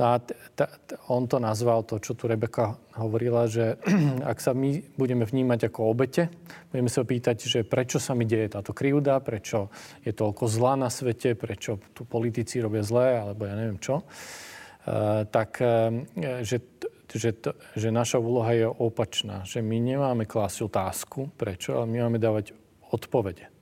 No 0.00 0.16
a 0.16 0.24
t- 0.24 0.32
t- 0.56 0.68
on 1.12 1.28
to 1.28 1.36
nazval 1.36 1.84
to, 1.84 2.00
čo 2.00 2.16
tu 2.16 2.24
Rebeka 2.24 2.80
hovorila, 2.96 3.44
že 3.44 3.76
ak 4.32 4.40
sa 4.40 4.56
my 4.56 4.96
budeme 4.96 5.28
vnímať 5.28 5.68
ako 5.68 5.92
obete, 5.92 6.32
budeme 6.72 6.88
sa 6.88 7.04
pýtať, 7.04 7.36
že 7.44 7.60
prečo 7.60 8.00
sa 8.00 8.16
mi 8.16 8.24
deje 8.24 8.56
táto 8.56 8.72
krivda, 8.72 9.20
prečo 9.20 9.68
je 10.00 10.16
toľko 10.16 10.48
zla 10.48 10.80
na 10.80 10.88
svete, 10.88 11.36
prečo 11.36 11.76
tu 11.92 12.08
politici 12.08 12.64
robia 12.64 12.80
zlé, 12.80 13.20
alebo 13.20 13.44
ja 13.44 13.52
neviem 13.52 13.76
čo, 13.76 14.00
uh, 14.00 15.28
tak 15.28 15.60
uh, 15.60 15.92
že, 16.40 16.64
že, 17.12 17.30
to, 17.36 17.52
že 17.76 17.92
naša 17.92 18.16
úloha 18.16 18.56
je 18.56 18.64
opačná, 18.64 19.44
že 19.44 19.60
my 19.60 19.76
nemáme 19.76 20.24
klásť 20.24 20.72
otázku, 20.72 21.28
prečo, 21.36 21.76
ale 21.76 21.84
my 21.92 22.08
máme 22.08 22.16
dávať 22.16 22.56
odpovede. 22.88 23.52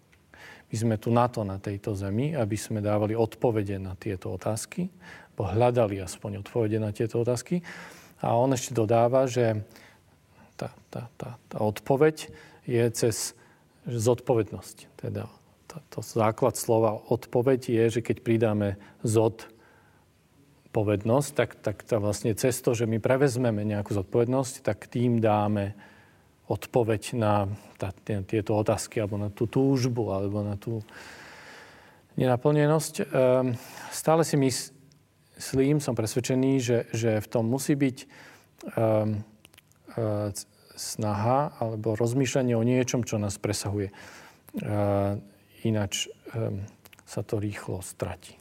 My 0.71 0.77
sme 0.79 0.97
tu 1.03 1.11
na 1.11 1.27
to, 1.27 1.43
na 1.43 1.59
tejto 1.59 1.99
zemi, 1.99 2.31
aby 2.39 2.55
sme 2.55 2.79
dávali 2.79 3.19
odpovede 3.19 3.83
na 3.83 3.99
tieto 3.99 4.31
otázky 4.39 4.87
hľadali 5.45 6.01
aspoň 6.01 6.45
odpovede 6.45 6.79
na 6.81 6.93
tieto 6.93 7.21
otázky. 7.21 7.65
A 8.21 8.37
on 8.37 8.53
ešte 8.53 8.77
dodáva, 8.77 9.25
že 9.25 9.65
tá, 10.61 10.69
tá, 10.93 11.09
tá, 11.17 11.41
tá 11.49 11.59
odpoveď 11.65 12.29
je 12.69 12.85
cez 12.93 13.33
zodpovednosť. 13.89 14.77
Teda 15.01 15.25
to, 15.89 16.03
základ 16.03 16.59
slova 16.59 16.99
odpoveď 17.09 17.61
je, 17.71 17.85
že 17.89 18.01
keď 18.03 18.17
pridáme 18.21 18.69
zod 19.07 19.47
povednosť, 20.71 21.31
tak, 21.35 21.51
tak 21.63 21.77
to 21.83 21.99
vlastne 21.99 22.35
cez 22.35 22.59
to, 22.63 22.75
že 22.75 22.87
my 22.87 23.03
prevezmeme 23.03 23.63
nejakú 23.67 23.95
zodpovednosť, 23.95 24.63
tak 24.63 24.87
tým 24.87 25.19
dáme 25.19 25.75
odpoveď 26.51 27.03
na 27.15 27.47
tá, 27.79 27.95
tieto 28.05 28.59
otázky, 28.59 28.99
alebo 28.99 29.19
na 29.19 29.31
tú 29.31 29.47
túžbu, 29.47 30.11
alebo 30.11 30.43
na 30.43 30.59
tú 30.59 30.83
nenaplnenosť. 32.19 32.95
Ehm, 33.07 33.55
stále 33.95 34.27
si 34.27 34.35
myslím, 34.35 34.80
som 35.81 35.97
presvedčený, 35.97 36.53
že, 36.61 36.79
že 36.93 37.19
v 37.19 37.27
tom 37.27 37.49
musí 37.49 37.73
byť 37.75 37.97
um, 38.77 39.25
snaha 40.77 41.57
alebo 41.59 41.97
rozmýšľanie 41.97 42.55
o 42.55 42.63
niečom, 42.63 43.03
čo 43.03 43.17
nás 43.17 43.41
presahuje. 43.41 43.91
Uh, 44.61 45.17
ináč 45.65 46.13
um, 46.37 46.63
sa 47.09 47.25
to 47.27 47.43
rýchlo 47.43 47.83
stratí. 47.83 48.39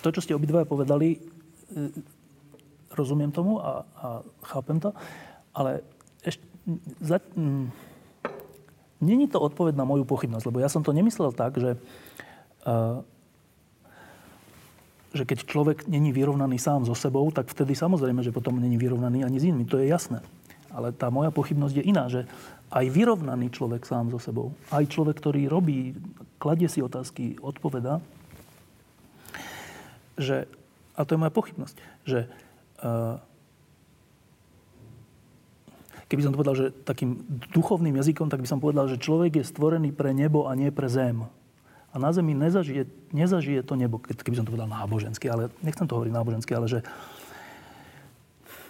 To, 0.00 0.08
čo 0.08 0.24
ste 0.24 0.32
obidvaja 0.32 0.64
povedali, 0.64 1.20
rozumiem 2.92 3.28
tomu 3.28 3.60
a, 3.60 3.84
a 3.96 4.08
chápem 4.40 4.80
to, 4.80 4.96
ale 5.52 5.84
ešte, 6.24 6.40
za, 7.00 7.20
m, 7.36 7.68
není 9.04 9.28
to 9.28 9.36
odpoveď 9.36 9.76
na 9.76 9.84
moju 9.84 10.08
pochybnosť, 10.08 10.48
lebo 10.48 10.64
ja 10.64 10.72
som 10.72 10.80
to 10.80 10.96
nemyslel 10.96 11.36
tak, 11.36 11.60
že 11.60 11.76
že 15.10 15.26
keď 15.26 15.42
človek 15.42 15.78
není 15.90 16.14
vyrovnaný 16.14 16.62
sám 16.62 16.86
so 16.86 16.94
sebou, 16.94 17.26
tak 17.34 17.50
vtedy 17.50 17.74
samozrejme, 17.74 18.22
že 18.22 18.30
potom 18.30 18.62
není 18.62 18.78
vyrovnaný 18.78 19.26
ani 19.26 19.42
s 19.42 19.46
inými. 19.46 19.66
To 19.66 19.82
je 19.82 19.90
jasné. 19.90 20.22
Ale 20.70 20.94
tá 20.94 21.10
moja 21.10 21.34
pochybnosť 21.34 21.82
je 21.82 21.84
iná, 21.84 22.06
že 22.06 22.30
aj 22.70 22.86
vyrovnaný 22.94 23.50
človek 23.50 23.82
sám 23.82 24.14
so 24.14 24.22
sebou, 24.22 24.54
aj 24.70 24.86
človek, 24.86 25.18
ktorý 25.18 25.50
robí, 25.50 25.98
kladie 26.38 26.70
si 26.70 26.78
otázky, 26.78 27.42
odpoveda, 27.42 27.98
že, 30.14 30.46
a 30.94 31.02
to 31.02 31.18
je 31.18 31.22
moja 31.26 31.34
pochybnosť, 31.34 31.76
že 32.06 32.30
uh, 32.86 33.18
keby 36.06 36.22
som 36.22 36.30
to 36.30 36.38
povedal, 36.38 36.54
že 36.54 36.70
takým 36.86 37.18
duchovným 37.50 37.98
jazykom, 37.98 38.30
tak 38.30 38.46
by 38.46 38.46
som 38.46 38.62
povedal, 38.62 38.86
že 38.86 39.02
človek 39.02 39.42
je 39.42 39.44
stvorený 39.50 39.90
pre 39.90 40.14
nebo 40.14 40.46
a 40.46 40.54
nie 40.54 40.70
pre 40.70 40.86
zem 40.86 41.26
a 41.90 41.96
na 41.98 42.10
zemi 42.14 42.38
nezažije, 42.38 42.86
nezažije 43.10 43.66
to 43.66 43.74
nebo, 43.74 43.98
keby 43.98 44.38
som 44.38 44.46
to 44.46 44.54
povedal 44.54 44.70
nábožensky, 44.70 45.26
ale 45.26 45.50
nechcem 45.60 45.90
to 45.90 45.98
hovoriť 45.98 46.14
nábožensky, 46.14 46.52
ale 46.54 46.70
že... 46.70 46.80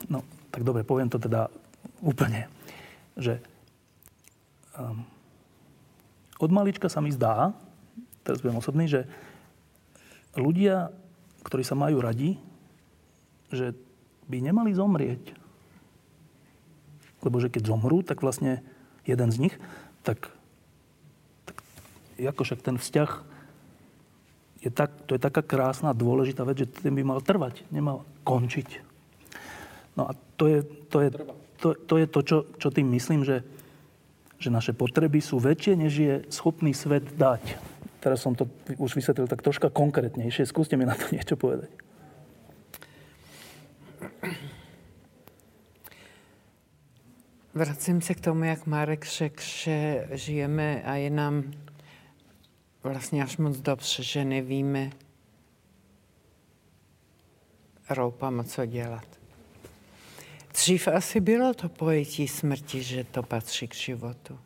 No, 0.09 0.25
tak 0.49 0.65
dobre, 0.65 0.81
poviem 0.81 1.13
to 1.13 1.21
teda 1.21 1.53
úplne, 2.01 2.49
že 3.21 3.45
um, 4.73 5.05
od 6.41 6.51
malička 6.51 6.89
sa 6.89 7.05
mi 7.05 7.13
zdá, 7.13 7.53
teraz 8.25 8.41
budem 8.41 8.57
osobný, 8.57 8.89
že 8.89 9.05
ľudia, 10.33 10.89
ktorí 11.45 11.61
sa 11.61 11.77
majú 11.77 12.01
radi, 12.01 12.41
že 13.53 13.77
by 14.33 14.41
nemali 14.41 14.73
zomrieť. 14.73 15.37
Lebo 17.21 17.37
že 17.37 17.53
keď 17.53 17.69
zomrú, 17.69 18.01
tak 18.01 18.25
vlastne 18.25 18.65
jeden 19.05 19.29
z 19.29 19.37
nich, 19.49 19.55
tak 20.01 20.33
ako 22.29 22.43
však 22.45 22.61
ten 22.61 22.77
vzťah 22.77 23.11
je 24.61 24.71
tak, 24.71 24.93
to 25.09 25.17
je 25.17 25.21
taká 25.21 25.41
krásna, 25.41 25.97
dôležitá 25.97 26.45
vec, 26.45 26.65
že 26.65 26.69
ten 26.69 26.93
by 26.93 27.01
mal 27.01 27.21
trvať, 27.25 27.65
nemal 27.73 28.05
končiť. 28.29 28.85
No 29.97 30.05
a 30.05 30.13
to 30.37 30.45
je 30.47 30.61
to, 30.63 30.99
je, 31.01 31.11
to, 31.61 31.69
to, 31.75 31.95
je 31.97 32.07
to 32.07 32.21
čo, 32.21 32.39
čo 32.61 32.69
tým 32.69 32.93
myslím, 32.93 33.25
že, 33.25 33.41
že 34.37 34.53
naše 34.53 34.77
potreby 34.77 35.25
sú 35.25 35.41
väčšie, 35.41 35.73
než 35.81 35.93
je 35.97 36.15
schopný 36.29 36.77
svet 36.77 37.09
dať. 37.17 37.57
Teraz 38.01 38.21
som 38.25 38.37
to 38.37 38.49
už 38.81 38.97
vysvetlil 38.97 39.29
tak 39.29 39.45
troška 39.45 39.69
konkrétnejšie. 39.69 40.49
Skúste 40.49 40.77
mi 40.77 40.89
na 40.89 40.97
to 40.97 41.09
niečo 41.13 41.37
povedať. 41.37 41.69
Vracím 47.55 48.01
se 48.01 48.15
k 48.15 48.21
tomu, 48.21 48.45
jak 48.45 48.67
Marek 48.67 49.07
řekl, 49.07 49.43
že 49.43 50.07
žijeme 50.13 50.83
a 50.83 50.95
je 50.97 51.11
nám 51.11 51.45
vlastně 52.83 53.23
až 53.23 53.37
moc 53.37 53.61
dobře, 53.61 54.03
že 54.03 54.25
nevíme 54.25 54.91
roupama, 57.91 58.45
co 58.45 58.67
dělat. 58.67 59.07
Dřív 60.53 60.89
asi 60.89 61.21
bylo 61.21 61.55
to 61.55 61.69
pojetí 61.69 62.29
smrti, 62.29 62.83
že 62.83 63.05
to 63.05 63.23
patří 63.23 63.69
k 63.69 63.75
životu. 63.75 64.39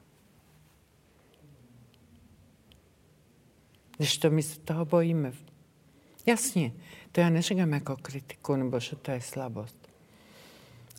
Když 3.96 4.18
to 4.18 4.30
my 4.30 4.42
se 4.42 4.60
toho 4.60 4.84
bojíme. 4.84 5.32
Jasně, 6.26 6.72
to 7.12 7.20
já 7.20 7.30
neříkám 7.30 7.72
jako 7.72 7.96
kritiku, 7.96 8.56
nebo 8.56 8.80
že 8.80 8.96
to 8.96 9.10
je 9.10 9.20
slabost. 9.20 9.88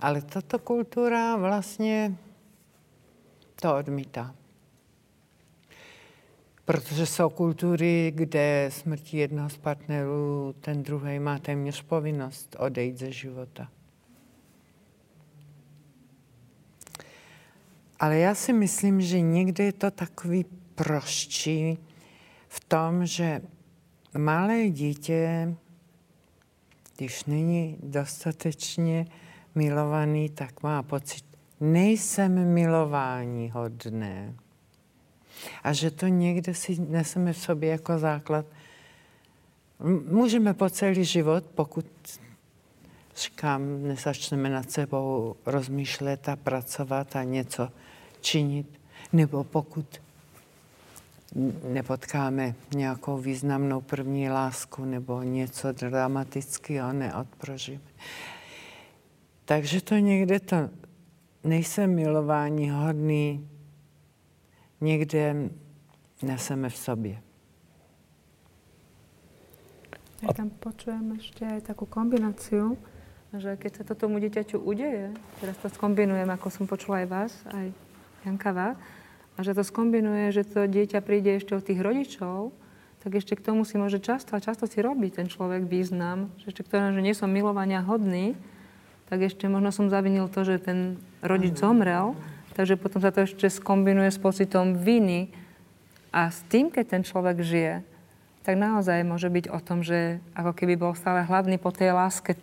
Ale 0.02 0.22
tato 0.22 0.60
kultura 0.60 1.36
vlastně 1.36 2.18
to 3.56 3.76
odmítá. 3.76 4.36
Protože 6.66 7.06
jsou 7.06 7.30
kultury, 7.30 8.12
kde 8.16 8.70
smrtí 8.74 9.18
jednoho 9.18 9.50
z 9.50 9.58
partnerů 9.58 10.56
ten 10.62 10.84
druhý 10.84 11.20
má 11.20 11.40
téměř 11.40 11.82
povinnost 11.82 12.56
odejít 12.60 12.98
ze 12.98 13.12
života. 13.12 13.68
Ale 18.00 18.18
já 18.18 18.36
si 18.36 18.54
myslím, 18.54 19.02
že 19.02 19.22
někdy 19.22 19.64
je 19.64 19.74
to 19.74 19.92
takový 19.92 20.46
proščí 20.76 21.78
v 22.48 22.60
tom, 22.60 23.06
že 23.06 23.42
malé 24.18 24.70
dítě, 24.70 25.56
když 26.98 27.26
není 27.26 27.78
dostatečně 27.84 29.06
milovaný, 29.56 30.30
tak 30.30 30.64
má 30.64 30.84
pocit, 30.84 31.24
nejsem 31.60 32.54
milování 32.54 33.50
hodné. 33.50 34.36
A 35.64 35.74
že 35.74 35.92
to 35.92 36.08
někde 36.08 36.54
si 36.54 36.82
neseme 36.90 37.34
v 37.34 37.38
sobě 37.38 37.70
jako 37.70 38.00
základ. 38.00 38.46
Můžeme 40.10 40.54
po 40.54 40.70
celý 40.70 41.06
život, 41.06 41.44
pokud 41.56 41.86
říkám, 43.18 43.84
nezačneme 43.84 44.50
nad 44.50 44.72
sebou 44.72 45.36
rozmýšlet 45.46 46.30
a 46.30 46.36
pracovat 46.36 47.16
a 47.16 47.24
něco 47.24 47.70
činit, 48.22 48.68
nebo 49.14 49.44
pokud 49.44 49.86
nepotkáme 51.64 52.56
nějakou 52.76 53.18
významnou 53.18 53.82
první 53.82 54.30
lásku 54.30 54.86
nebo 54.86 55.24
něco 55.24 55.72
dramatického 55.72 56.94
neodprožíme. 56.94 57.82
Takže 59.46 59.82
to 59.82 59.96
někde 59.96 60.40
to 60.40 60.70
nejsem 61.44 61.96
milování 61.96 62.70
hodný, 62.70 63.50
niekde 64.82 65.52
neseme 66.22 66.70
v 66.70 66.78
sobě. 66.78 67.16
Ja 70.24 70.32
tam 70.34 70.50
počujem 70.50 71.22
ešte 71.22 71.46
aj 71.46 71.70
takú 71.70 71.86
kombináciu, 71.86 72.80
že 73.36 73.60
keď 73.60 73.72
sa 73.78 73.84
to 73.84 73.94
tomu 73.94 74.18
dieťaťu 74.24 74.58
udeje, 74.58 75.12
teraz 75.44 75.60
to 75.60 75.68
skombinujem, 75.70 76.26
ako 76.32 76.48
som 76.50 76.66
počula 76.66 77.04
aj 77.04 77.08
vás, 77.12 77.32
aj 77.52 77.68
Janka 78.24 78.52
vás, 78.56 78.80
a 79.36 79.44
že 79.44 79.52
to 79.52 79.68
skombinuje, 79.68 80.32
že 80.32 80.48
to 80.48 80.66
dieťa 80.66 81.04
príde 81.04 81.36
ešte 81.36 81.60
od 81.60 81.64
tých 81.68 81.84
rodičov, 81.84 82.56
tak 83.04 83.22
ešte 83.22 83.38
k 83.38 83.46
tomu 83.46 83.68
si 83.68 83.78
môže 83.78 84.02
často 84.02 84.34
a 84.34 84.42
často 84.42 84.66
si 84.66 84.82
robí 84.82 85.12
ten 85.14 85.30
človek 85.30 85.68
význam, 85.68 86.34
že 86.42 86.56
ešte 86.56 86.66
k 86.66 86.72
tomu, 86.74 86.96
že 86.96 87.06
nie 87.06 87.14
som 87.14 87.30
milovania 87.30 87.86
hodný, 87.86 88.34
tak 89.12 89.22
ešte 89.22 89.46
možno 89.46 89.70
som 89.70 89.94
zavinil 89.94 90.26
to, 90.32 90.42
že 90.42 90.64
ten 90.64 90.98
rodič 91.22 91.60
zomrel, 91.60 92.18
Takže 92.56 92.80
potom 92.80 93.04
sa 93.04 93.12
to 93.12 93.28
ešte 93.28 93.52
skombinuje 93.52 94.08
s 94.08 94.16
pocitom 94.16 94.80
viny. 94.80 95.28
A 96.16 96.32
s 96.32 96.40
tým, 96.48 96.72
keď 96.72 96.86
ten 96.88 97.04
človek 97.04 97.44
žije, 97.44 97.84
tak 98.48 98.56
naozaj 98.56 99.04
môže 99.04 99.28
byť 99.28 99.52
o 99.52 99.60
tom, 99.60 99.84
že 99.84 100.24
ako 100.32 100.56
keby 100.56 100.80
bol 100.80 100.96
stále 100.96 101.28
hlavný 101.28 101.60
po 101.60 101.76
tej 101.76 101.92
láske 101.92 102.40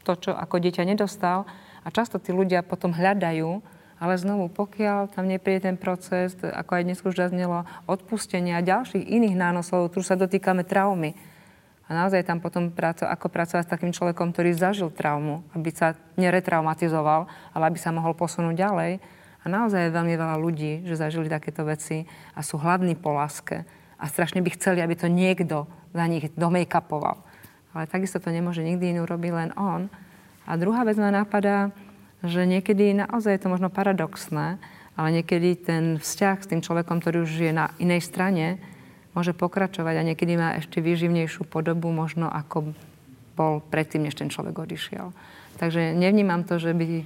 to, 0.00 0.16
čo 0.16 0.32
ako 0.32 0.64
dieťa 0.64 0.88
nedostal. 0.88 1.44
A 1.84 1.92
často 1.92 2.16
tí 2.16 2.32
ľudia 2.32 2.64
potom 2.64 2.96
hľadajú, 2.96 3.60
ale 4.00 4.14
znovu, 4.16 4.48
pokiaľ 4.48 5.12
tam 5.12 5.28
nepríde 5.28 5.68
ten 5.68 5.76
proces, 5.76 6.32
ako 6.40 6.80
aj 6.80 6.84
dnes 6.88 7.04
už 7.04 7.12
zaznelo, 7.12 7.68
odpustenia 7.84 8.56
a 8.56 8.64
ďalších 8.64 9.04
iných 9.04 9.36
nánosov, 9.36 9.92
tu 9.92 10.00
sa 10.00 10.16
dotýkame 10.16 10.64
traumy. 10.64 11.12
A 11.84 11.92
naozaj 11.92 12.24
tam 12.24 12.40
potom 12.40 12.72
práco, 12.72 13.04
ako 13.04 13.28
pracovať 13.28 13.68
s 13.68 13.72
takým 13.76 13.92
človekom, 13.92 14.32
ktorý 14.32 14.56
zažil 14.56 14.88
traumu, 14.88 15.44
aby 15.52 15.68
sa 15.68 15.92
neretraumatizoval, 16.16 17.28
ale 17.52 17.64
aby 17.68 17.76
sa 17.76 17.92
mohol 17.92 18.16
posunúť 18.16 18.56
ďalej 18.56 18.92
a 19.44 19.46
naozaj 19.46 19.92
je 19.92 19.96
veľmi 19.96 20.14
veľa 20.16 20.36
ľudí, 20.40 20.72
že 20.88 20.96
zažili 20.96 21.28
takéto 21.28 21.68
veci 21.68 22.08
a 22.32 22.40
sú 22.40 22.56
hladní 22.56 22.96
po 22.96 23.12
láske 23.12 23.68
a 24.00 24.04
strašne 24.08 24.40
by 24.40 24.50
chceli, 24.56 24.80
aby 24.80 24.96
to 24.96 25.12
niekto 25.12 25.68
za 25.92 26.04
nich 26.08 26.32
domejkapoval. 26.32 27.20
Ale 27.76 27.84
takisto 27.86 28.18
to 28.18 28.32
nemôže 28.32 28.64
nikdy 28.64 28.96
iný 28.96 29.04
urobiť, 29.04 29.32
len 29.34 29.50
on. 29.54 29.92
A 30.48 30.56
druhá 30.56 30.82
vec 30.88 30.96
ma 30.96 31.12
napadá, 31.12 31.70
že 32.24 32.48
niekedy 32.48 32.96
naozaj 32.96 33.36
je 33.36 33.42
to 33.44 33.52
možno 33.52 33.68
paradoxné, 33.68 34.56
Ale 34.94 35.10
niekedy 35.10 35.58
ten 35.58 35.84
vzťah 35.98 36.36
s 36.38 36.50
tým 36.50 36.62
človekom, 36.62 37.02
ktorý 37.02 37.26
už 37.26 37.50
je 37.50 37.50
na 37.50 37.74
inej 37.82 38.06
strane, 38.06 38.62
môže 39.10 39.34
pokračovať 39.34 39.94
a 39.98 40.06
niekedy 40.06 40.38
má 40.38 40.54
ešte 40.58 40.78
výživnejšiu 40.78 41.46
podobu, 41.50 41.90
možno 41.90 42.30
ako 42.30 42.74
bol 43.34 43.58
predtým, 43.58 44.06
než 44.06 44.14
ten 44.14 44.30
človek 44.30 44.54
odišiel. 44.54 45.10
Takže 45.58 45.94
nevnímam 45.98 46.46
to, 46.46 46.62
že 46.62 46.70
by 46.74 47.02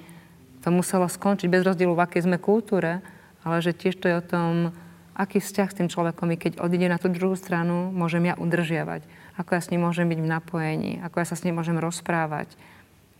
to 0.68 0.76
muselo 0.76 1.08
skončiť 1.08 1.48
bez 1.48 1.64
rozdielu, 1.64 1.96
v 1.96 2.04
akej 2.04 2.28
sme 2.28 2.36
kultúre, 2.36 3.00
ale 3.40 3.64
že 3.64 3.72
tiež 3.72 3.96
to 3.96 4.12
je 4.12 4.20
o 4.20 4.28
tom, 4.28 4.76
aký 5.16 5.40
vzťah 5.40 5.68
s 5.72 5.78
tým 5.80 5.88
človekom, 5.88 6.28
keď 6.36 6.60
odíde 6.60 6.92
na 6.92 7.00
tú 7.00 7.08
druhú 7.08 7.32
stranu, 7.40 7.88
môžem 7.88 8.28
ja 8.28 8.36
udržiavať. 8.36 9.00
Ako 9.40 9.56
ja 9.56 9.64
s 9.64 9.72
ním 9.72 9.88
môžem 9.88 10.04
byť 10.12 10.20
v 10.20 10.28
napojení, 10.28 10.92
ako 11.00 11.24
ja 11.24 11.26
sa 11.32 11.40
s 11.40 11.48
ním 11.48 11.56
môžem 11.56 11.80
rozprávať. 11.80 12.52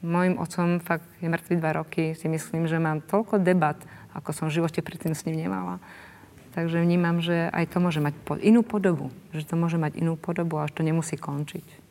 Mojim 0.05 0.37
otcom 0.37 0.77
fakt 0.85 1.09
je 1.25 1.33
mŕtvý 1.33 1.55
dva 1.57 1.81
roky, 1.81 2.13
si 2.13 2.29
myslím, 2.29 2.69
že 2.69 2.77
mám 2.77 3.01
toľko 3.01 3.41
debat, 3.41 3.81
ako 4.13 4.37
som 4.37 4.53
v 4.53 4.61
živote 4.61 4.85
predtým 4.85 5.17
s 5.17 5.25
ním 5.25 5.49
nemala. 5.49 5.81
Takže 6.53 6.85
vnímam, 6.85 7.25
že 7.25 7.49
aj 7.49 7.73
to 7.73 7.81
môže 7.81 8.05
mať 8.05 8.13
inú 8.45 8.61
podobu. 8.61 9.09
Že 9.33 9.49
to 9.49 9.55
môže 9.57 9.81
mať 9.81 9.97
inú 9.97 10.21
podobu, 10.21 10.61
až 10.61 10.77
to 10.77 10.85
nemusí 10.85 11.17
končiť. 11.17 11.88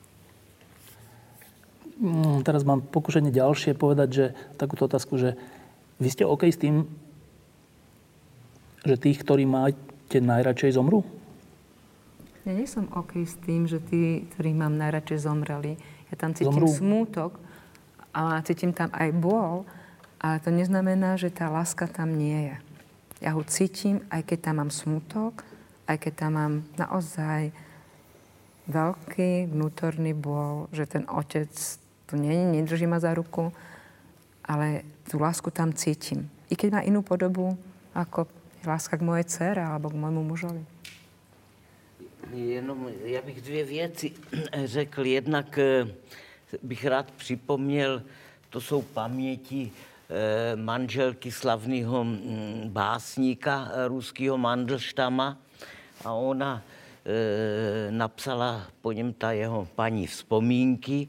Mm, 1.98 2.46
teraz 2.46 2.62
mám 2.62 2.86
pokušenie 2.86 3.34
ďalšie 3.34 3.74
povedať, 3.74 4.10
že 4.14 4.26
takúto 4.62 4.86
otázku, 4.86 5.18
že 5.18 5.34
vy 5.98 6.10
ste 6.14 6.30
OK 6.30 6.46
s 6.46 6.62
tým, 6.62 6.86
že 8.86 9.02
tých, 9.02 9.18
ktorí 9.26 9.50
máte 9.50 10.22
najradšej 10.22 10.78
zomru? 10.78 11.02
Ja 12.46 12.54
nie 12.54 12.70
som 12.70 12.86
OK 12.94 13.26
s 13.26 13.36
tým, 13.42 13.66
že 13.66 13.82
tí, 13.82 14.30
ktorých 14.32 14.56
mám 14.62 14.78
najradšej 14.78 15.26
zomreli. 15.26 15.76
Ja 16.14 16.16
tam 16.16 16.38
cítim 16.38 16.64
zomru. 16.64 16.70
smútok 16.70 17.32
a 18.14 18.40
cítim 18.46 18.72
tam 18.72 18.94
aj 18.94 19.10
bol, 19.18 19.66
ale 20.22 20.38
to 20.40 20.54
neznamená, 20.54 21.18
že 21.18 21.34
tá 21.34 21.50
láska 21.50 21.90
tam 21.90 22.14
nie 22.14 22.54
je. 22.54 22.56
Ja 23.26 23.34
ho 23.34 23.42
cítim, 23.42 24.06
aj 24.14 24.22
keď 24.30 24.38
tam 24.48 24.56
mám 24.62 24.72
smútok, 24.72 25.42
aj 25.90 25.98
keď 25.98 26.14
tam 26.14 26.32
mám 26.38 26.54
naozaj 26.78 27.50
veľký 28.70 29.50
vnútorný 29.50 30.14
bol, 30.14 30.70
že 30.70 30.86
ten 30.86 31.10
otec 31.10 31.50
tu 32.08 32.16
nie, 32.16 32.48
nedrží 32.48 32.88
ma 32.88 33.00
za 33.04 33.14
ruku, 33.14 33.52
ale 34.48 34.88
tú 35.12 35.20
lásku 35.20 35.52
tam 35.52 35.76
cítim. 35.76 36.32
I 36.48 36.56
keď 36.56 36.80
má 36.80 36.82
inú 36.88 37.04
podobu 37.04 37.60
ako 37.92 38.32
láska 38.64 38.96
k 38.96 39.06
mojej 39.06 39.28
dcere 39.28 39.60
alebo 39.60 39.92
k 39.92 40.00
môjmu 40.00 40.24
mužovi. 40.24 40.64
Jenom 42.34 42.90
já 43.04 43.22
bych 43.22 43.42
dvě 43.42 43.64
věci 43.64 44.12
řekl. 44.66 45.06
Jednak 45.06 45.58
eh, 45.58 45.88
bych 46.64 46.86
rád 46.86 47.12
připomněl, 47.12 48.04
to 48.50 48.62
jsou 48.62 48.82
paměti 48.82 49.72
eh, 49.72 50.56
manželky 50.56 51.32
slavného 51.32 52.04
mm, 52.04 52.64
básníka 52.68 53.72
eh, 53.72 53.88
ruského 53.88 54.38
Mandelštama 54.38 55.38
a 56.06 56.12
ona 56.12 56.64
napsala 57.90 58.68
po 58.82 58.92
něm 58.92 59.14
ta 59.14 59.32
jeho 59.32 59.68
paní 59.76 60.08
vzpomínky 60.08 61.08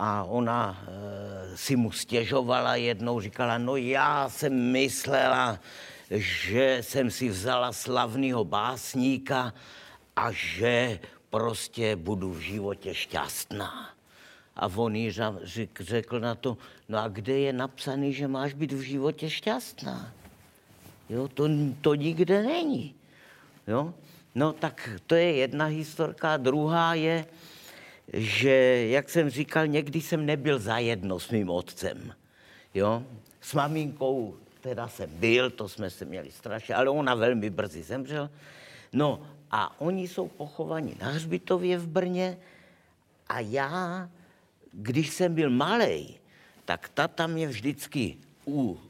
a 0.00 0.24
ona 0.24 0.72
e, 0.72 1.56
si 1.56 1.76
mu 1.76 1.92
stěžovala 1.92 2.76
jednou, 2.76 3.20
říkala, 3.20 3.58
no 3.58 3.76
já 3.76 4.28
jsem 4.28 4.72
myslela, 4.72 5.60
že 6.10 6.78
jsem 6.80 7.10
si 7.10 7.28
vzala 7.28 7.72
slavného 7.72 8.44
básníka 8.44 9.52
a 10.16 10.32
že 10.32 10.98
prostě 11.30 11.96
budu 11.96 12.32
v 12.32 12.40
životě 12.40 12.94
šťastná. 12.94 13.90
A 14.56 14.66
on 14.66 14.96
jí 14.96 15.12
řekl 15.80 16.20
na 16.20 16.34
to, 16.34 16.56
no 16.88 16.98
a 16.98 17.08
kde 17.08 17.38
je 17.38 17.52
napsaný, 17.52 18.12
že 18.12 18.28
máš 18.28 18.54
být 18.54 18.72
v 18.72 18.80
životě 18.80 19.30
šťastná? 19.30 20.12
Jo, 21.08 21.28
to, 21.28 21.48
to 21.80 21.94
nikde 21.94 22.42
není. 22.42 22.94
Jo? 23.66 23.94
No 24.34 24.52
tak 24.52 24.90
to 25.06 25.14
je 25.14 25.32
jedna 25.32 25.64
historka. 25.64 26.36
Druhá 26.36 26.94
je, 26.94 27.26
že, 28.12 28.86
jak 28.90 29.10
jsem 29.10 29.30
říkal, 29.30 29.66
někdy 29.66 30.00
jsem 30.00 30.26
nebyl 30.26 30.58
zajedno 30.58 31.20
s 31.20 31.30
mým 31.30 31.50
otcem. 31.50 32.14
Jo? 32.74 33.02
S 33.40 33.54
maminkou 33.54 34.36
teda 34.60 34.88
jsem 34.88 35.10
byl, 35.10 35.50
to 35.50 35.68
jsme 35.68 35.90
se 35.90 36.04
měli 36.04 36.30
strašně, 36.32 36.74
ale 36.74 36.90
ona 36.90 37.14
velmi 37.14 37.50
brzy 37.50 37.82
zemřel. 37.82 38.30
No 38.92 39.26
a 39.50 39.80
oni 39.80 40.08
jsou 40.08 40.28
pochovaní 40.28 40.96
na 41.00 41.08
hřbitově 41.08 41.78
v 41.78 41.88
Brně 41.88 42.38
a 43.28 43.40
já, 43.40 44.08
když 44.72 45.10
jsem 45.10 45.34
byl 45.34 45.50
malý, 45.50 46.18
tak 46.64 46.88
tata 46.88 47.26
mě 47.26 47.46
vždycky 47.46 48.16
u 48.46 48.80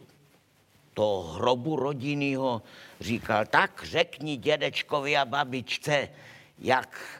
toho 0.95 1.23
hrobu 1.23 1.77
rodinného 1.77 2.63
říkal, 3.01 3.47
tak 3.47 3.83
řekni 3.85 4.37
dědečkovi 4.37 5.17
a 5.17 5.25
babičce, 5.25 6.09
jak 6.59 7.20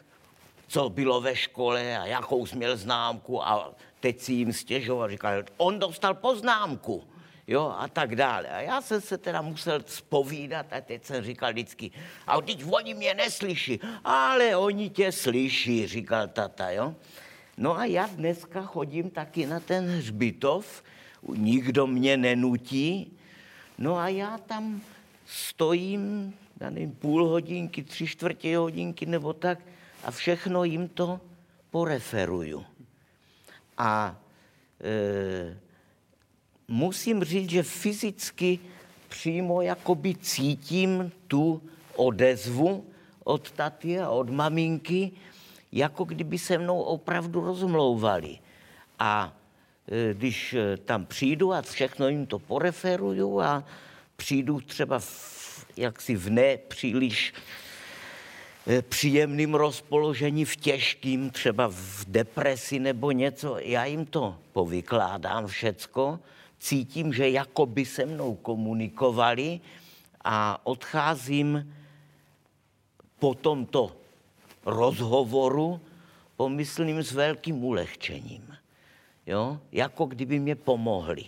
co 0.71 0.89
bylo 0.89 1.21
ve 1.21 1.35
škole 1.35 1.97
a 1.97 2.05
jakou 2.05 2.45
jsi 2.45 2.55
měl 2.55 2.77
známku 2.77 3.43
a 3.47 3.75
teď 3.99 4.19
si 4.19 4.33
jim 4.33 4.53
stěžoval, 4.53 5.09
říkal, 5.09 5.43
on 5.57 5.79
dostal 5.79 6.13
poznámku, 6.13 7.03
jo, 7.47 7.75
a 7.77 7.87
tak 7.87 8.15
dále. 8.15 8.47
A 8.47 8.61
já 8.61 8.81
jsem 8.81 9.01
se 9.01 9.17
teda 9.17 9.41
musel 9.41 9.83
spovídat 9.85 10.73
a 10.73 10.81
teď 10.81 11.05
jsem 11.05 11.23
říkal 11.23 11.51
vždycky, 11.51 11.91
a 12.27 12.41
teď 12.41 12.63
oni 12.71 12.93
mě 12.93 13.13
neslyší, 13.13 13.79
ale 14.03 14.55
oni 14.55 14.89
tě 14.89 15.11
slyší, 15.11 15.87
říkal 15.87 16.27
tata, 16.27 16.71
jo. 16.71 16.95
No 17.57 17.77
a 17.77 17.85
já 17.85 18.07
dneska 18.07 18.61
chodím 18.61 19.09
taky 19.09 19.45
na 19.45 19.59
ten 19.59 19.85
hřbitov, 19.87 20.83
nikdo 21.35 21.87
mě 21.87 22.17
nenutí, 22.17 23.17
no 23.77 23.97
a 23.97 24.07
já 24.07 24.37
tam 24.37 24.81
stojím, 25.25 26.33
já 26.59 26.69
nevím, 26.69 26.91
půl 26.91 27.27
hodinky, 27.27 27.83
tři 27.83 28.07
čtvrtě 28.07 28.57
hodinky 28.57 29.05
nebo 29.05 29.33
tak, 29.33 29.59
a 30.03 30.11
všechno 30.11 30.63
jim 30.63 30.87
to 30.87 31.19
poreferuju. 31.71 32.65
A 33.77 34.15
e, 34.83 35.57
musím 36.67 37.23
říct, 37.23 37.49
že 37.49 37.63
fyzicky 37.63 38.59
přímo 39.09 39.61
jakoby 39.61 40.15
cítím 40.15 41.11
tu 41.27 41.61
odezvu 41.95 42.85
od 43.23 43.51
taty 43.51 43.99
a 43.99 44.09
od 44.09 44.29
maminky, 44.29 45.11
jako 45.71 46.03
kdyby 46.03 46.37
se 46.37 46.57
mnou 46.57 46.81
opravdu 46.81 47.41
rozmlouvali. 47.41 48.39
A 48.99 49.33
e, 49.87 50.13
když 50.13 50.53
e, 50.53 50.77
tam 50.77 51.05
přijdu 51.05 51.53
a 51.53 51.61
všechno 51.61 52.07
jim 52.07 52.25
to 52.25 52.39
poreferuju 52.39 53.41
a 53.41 53.63
přijdu 54.15 54.61
třeba 54.61 54.99
v, 54.99 55.65
jaksi 55.77 56.15
v 56.15 56.29
nepříliš 56.29 57.33
Eh, 57.33 57.60
příjemným 58.81 59.55
rozpoložení, 59.55 60.45
v 60.45 60.55
těžkým, 60.55 61.29
třeba 61.29 61.67
v 61.67 62.05
depresi 62.07 62.79
nebo 62.79 63.11
něco. 63.11 63.57
Já 63.59 63.85
jim 63.85 64.05
to 64.05 64.37
povykládám 64.53 65.47
všecko, 65.47 66.19
cítím, 66.59 67.13
že 67.13 67.29
jako 67.29 67.65
by 67.65 67.85
se 67.85 68.05
mnou 68.05 68.35
komunikovali 68.35 69.59
a 70.23 70.61
odcházím 70.63 71.73
po 73.19 73.33
tomto 73.33 73.95
rozhovoru 74.65 75.81
pomyslným 76.37 77.03
s 77.03 77.11
velkým 77.11 77.63
ulehčením. 77.63 78.57
Jo? 79.25 79.59
Jako 79.71 80.05
kdyby 80.05 80.39
mě 80.39 80.55
pomohli. 80.55 81.25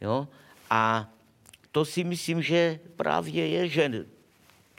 Jo? 0.00 0.28
A 0.70 1.10
to 1.72 1.84
si 1.84 2.04
myslím, 2.04 2.42
že 2.42 2.80
právě 2.96 3.46
je, 3.46 3.68
že 3.68 4.06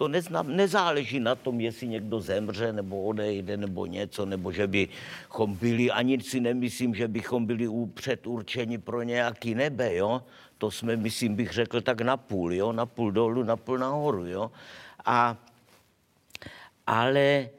to 0.02 0.08
neznám, 0.08 0.56
nezáleží 0.56 1.20
na 1.20 1.36
tom, 1.36 1.62
jestli 1.62 1.88
někdo 1.88 2.22
zemře 2.22 2.74
nebo 2.74 3.04
odejde 3.04 3.58
nebo 3.58 3.86
něco, 3.86 4.26
nebo 4.26 4.52
že 4.52 4.68
bychom 4.68 5.56
byli, 5.56 5.92
ani 5.92 6.18
si 6.22 6.42
nemyslím, 6.42 6.96
že 6.96 7.08
bychom 7.08 7.46
byli 7.46 7.70
předurčeni 7.94 8.78
pro 8.78 9.04
nějaký 9.06 9.56
nebe, 9.56 9.96
jo. 9.96 10.26
To 10.58 10.72
jsme, 10.72 10.98
myslím, 10.98 11.36
bych 11.36 11.52
řekl 11.54 11.82
tak 11.82 12.02
na 12.02 12.18
půl, 12.18 12.54
jo, 12.54 12.74
na 12.74 12.86
půl 12.86 13.12
dolů, 13.12 13.44
na 13.44 13.56
půl 13.58 13.78
nahoru, 13.78 14.26
jo. 14.26 14.52
A, 15.06 15.38
ale 16.88 17.22
e, 17.22 17.50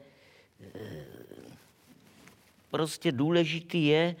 prostě 2.71 3.11
důležitý 3.11 3.87
je 3.87 4.15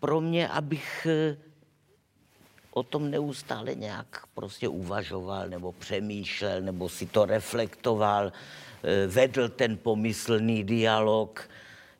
pro 0.00 0.20
mě, 0.20 0.48
abych 0.48 1.06
e, 1.06 1.36
o 2.70 2.82
tom 2.82 3.10
neustále 3.10 3.74
nějak 3.74 4.26
prostě 4.34 4.68
uvažoval 4.68 5.48
nebo 5.48 5.72
přemýšlel 5.72 6.60
nebo 6.60 6.88
si 6.88 7.06
to 7.06 7.24
reflektoval, 7.24 8.32
eh, 8.82 9.06
vedl 9.06 9.48
ten 9.48 9.76
pomyslný 9.76 10.64
dialog. 10.64 11.50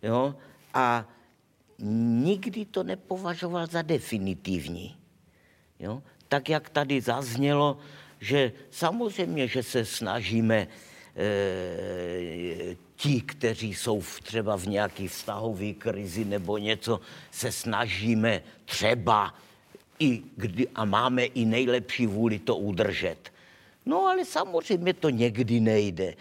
Jo? 0.02 0.34
A 0.74 1.04
nikdy 2.24 2.64
to 2.64 2.82
nepovažoval 2.82 3.66
za 3.66 3.82
definitivní. 3.82 4.96
Jo? 5.78 6.02
Tak, 6.28 6.48
jak 6.48 6.70
tady 6.70 7.00
zaznělo, 7.00 7.78
že 8.20 8.52
samozřejmě, 8.70 9.48
že 9.48 9.62
se 9.62 9.84
snažíme 9.84 10.66
e, 11.16 12.76
ti, 12.96 13.20
kteří 13.20 13.74
jsou 13.74 14.00
v, 14.00 14.20
třeba 14.20 14.56
v 14.56 14.66
nějaké 14.66 15.08
vztahové 15.08 15.72
krizi 15.72 16.24
nebo 16.24 16.58
něco, 16.58 17.00
se 17.30 17.52
snažíme 17.52 18.42
třeba 18.64 19.34
i 20.00 20.22
kdy, 20.36 20.68
a 20.74 20.84
máme 20.84 21.24
i 21.24 21.44
nejlepší 21.44 22.06
vůli 22.06 22.38
to 22.38 22.56
udržet. 22.56 23.32
No 23.86 24.06
ale 24.06 24.24
samozřejmě 24.24 24.94
to 24.94 25.10
někdy 25.10 25.60
nejde. 25.60 26.14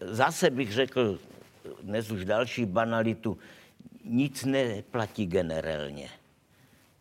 Zase 0.00 0.50
bych 0.50 0.72
řekl, 0.72 1.18
dnes 1.82 2.10
už 2.10 2.24
další 2.24 2.66
banalitu, 2.66 3.38
nic 4.04 4.44
neplatí 4.44 5.26
generálně. 5.26 6.08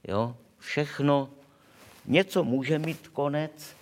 Jo? 0.08 0.36
Všechno, 0.58 1.30
něco 2.06 2.44
může 2.44 2.80
mít 2.80 3.08
konec, 3.08 3.76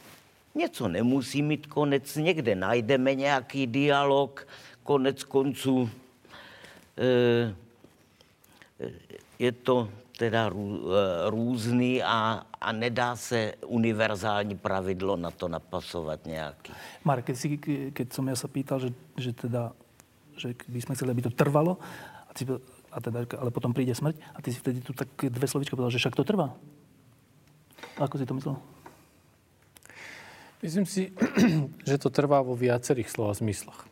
něco 0.55 0.87
nemusí 0.87 1.41
mít 1.41 1.67
konec, 1.67 2.15
někde 2.15 2.55
najdeme 2.55 3.15
nějaký 3.15 3.67
dialog, 3.67 4.47
konec 4.83 5.23
konců 5.23 5.89
eh, 6.97 7.55
je 9.39 9.51
to 9.51 9.89
teda 10.17 10.49
rů, 10.49 10.81
eh, 10.89 11.29
různý 11.29 12.03
a, 12.03 12.43
a 12.61 12.71
nedá 12.71 13.15
se 13.15 13.53
univerzální 13.65 14.55
pravidlo 14.57 15.15
na 15.15 15.31
to 15.31 15.47
napasovat 15.47 16.25
nějaký. 16.25 16.73
Marek, 17.05 17.25
keď, 17.25 17.37
si, 17.37 17.47
keď 17.93 18.07
som 18.13 18.25
ja 18.27 18.35
sa 18.35 18.49
pýtal, 18.49 18.81
že, 18.81 18.89
že 19.15 19.31
teda, 19.37 19.71
že 20.35 20.57
by 20.67 20.79
sme 20.81 20.95
chceli, 20.97 21.13
aby 21.13 21.23
to 21.29 21.31
trvalo, 21.31 21.77
a, 22.27 22.31
ty, 22.33 22.49
a 22.91 22.97
teda, 22.97 23.29
ale 23.37 23.53
potom 23.53 23.71
príde 23.71 23.93
smrť, 23.93 24.17
a 24.33 24.41
ty 24.41 24.49
si 24.49 24.59
vtedy 24.59 24.81
tu 24.81 24.91
tak 24.97 25.07
dve 25.15 25.47
slovička 25.47 25.77
povedal, 25.77 25.93
že 25.93 26.01
však 26.01 26.17
to 26.17 26.25
trvá. 26.25 26.57
Ako 28.01 28.17
si 28.17 28.25
to 28.25 28.33
myslel? 28.33 28.57
Myslím 30.65 30.85
si, 30.89 31.13
že 31.89 32.01
to 32.01 32.09
trvá 32.09 32.41
vo 32.41 32.57
viacerých 32.57 33.13
slova 33.13 33.37
zmysloch. 33.37 33.85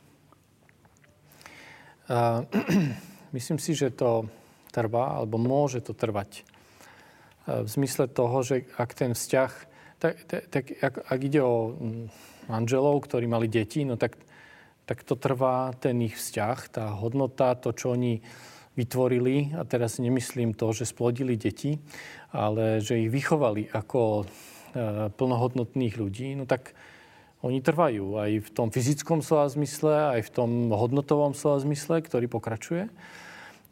A, 2.10 2.42
myslím 3.38 3.62
si, 3.62 3.78
že 3.78 3.94
to 3.94 4.26
trvá, 4.76 5.16
alebo 5.16 5.40
môže 5.40 5.80
to 5.80 5.96
trvať. 5.96 6.44
E, 7.48 7.64
v 7.64 7.68
zmysle 7.72 8.12
toho, 8.12 8.44
že 8.44 8.68
ak 8.76 8.92
ten 8.92 9.16
vzťah, 9.16 9.52
tak, 10.04 10.16
tak 10.28 10.66
ak, 10.84 10.96
ak 11.08 11.20
ide 11.24 11.40
o 11.40 11.72
mm, 11.72 12.06
manželov, 12.52 13.08
ktorí 13.08 13.32
mali 13.32 13.48
deti, 13.48 13.88
no 13.88 13.96
tak, 13.96 14.20
tak 14.84 15.08
to 15.08 15.16
trvá 15.16 15.72
ten 15.80 15.96
ich 16.04 16.20
vzťah, 16.20 16.58
tá 16.68 16.86
hodnota, 16.92 17.56
to, 17.56 17.72
čo 17.72 17.96
oni 17.96 18.20
vytvorili, 18.76 19.56
a 19.56 19.64
teraz 19.64 20.04
nemyslím 20.04 20.52
to, 20.52 20.76
že 20.76 20.92
splodili 20.92 21.40
deti, 21.40 21.80
ale 22.36 22.84
že 22.84 23.00
ich 23.00 23.08
vychovali 23.08 23.72
ako 23.72 24.02
e, 24.22 24.26
plnohodnotných 25.16 25.96
ľudí, 25.96 26.36
no 26.36 26.44
tak 26.44 26.76
oni 27.46 27.62
trvajú 27.62 28.20
aj 28.20 28.32
v 28.42 28.50
tom 28.52 28.74
fyzickom 28.74 29.22
slova 29.22 29.48
zmysle, 29.48 30.20
aj 30.20 30.22
v 30.28 30.34
tom 30.34 30.52
hodnotovom 30.74 31.38
slova 31.38 31.62
zmysle, 31.62 32.02
ktorý 32.02 32.26
pokračuje. 32.26 32.90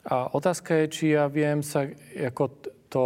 A 0.03 0.35
otázka 0.35 0.83
je, 0.83 0.85
či 0.91 1.05
ja 1.15 1.31
viem 1.31 1.63
sa 1.63 1.87
ako 2.11 2.43
to, 2.91 3.05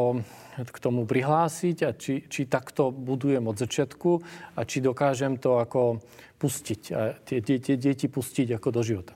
k 0.57 0.77
tomu 0.81 1.05
prihlásiť 1.05 1.77
a 1.85 1.93
či, 1.93 2.25
či 2.25 2.49
takto 2.49 2.89
budujem 2.89 3.45
od 3.45 3.55
začiatku 3.55 4.11
a 4.57 4.65
či 4.65 4.81
dokážem 4.81 5.37
to 5.37 5.61
ako 5.61 6.01
pustiť, 6.41 6.81
a 6.91 7.13
tie, 7.21 7.39
tie, 7.45 7.61
tie 7.61 7.77
deti 7.77 8.09
pustiť 8.09 8.57
ako 8.57 8.69
do 8.73 8.81
života. 8.81 9.13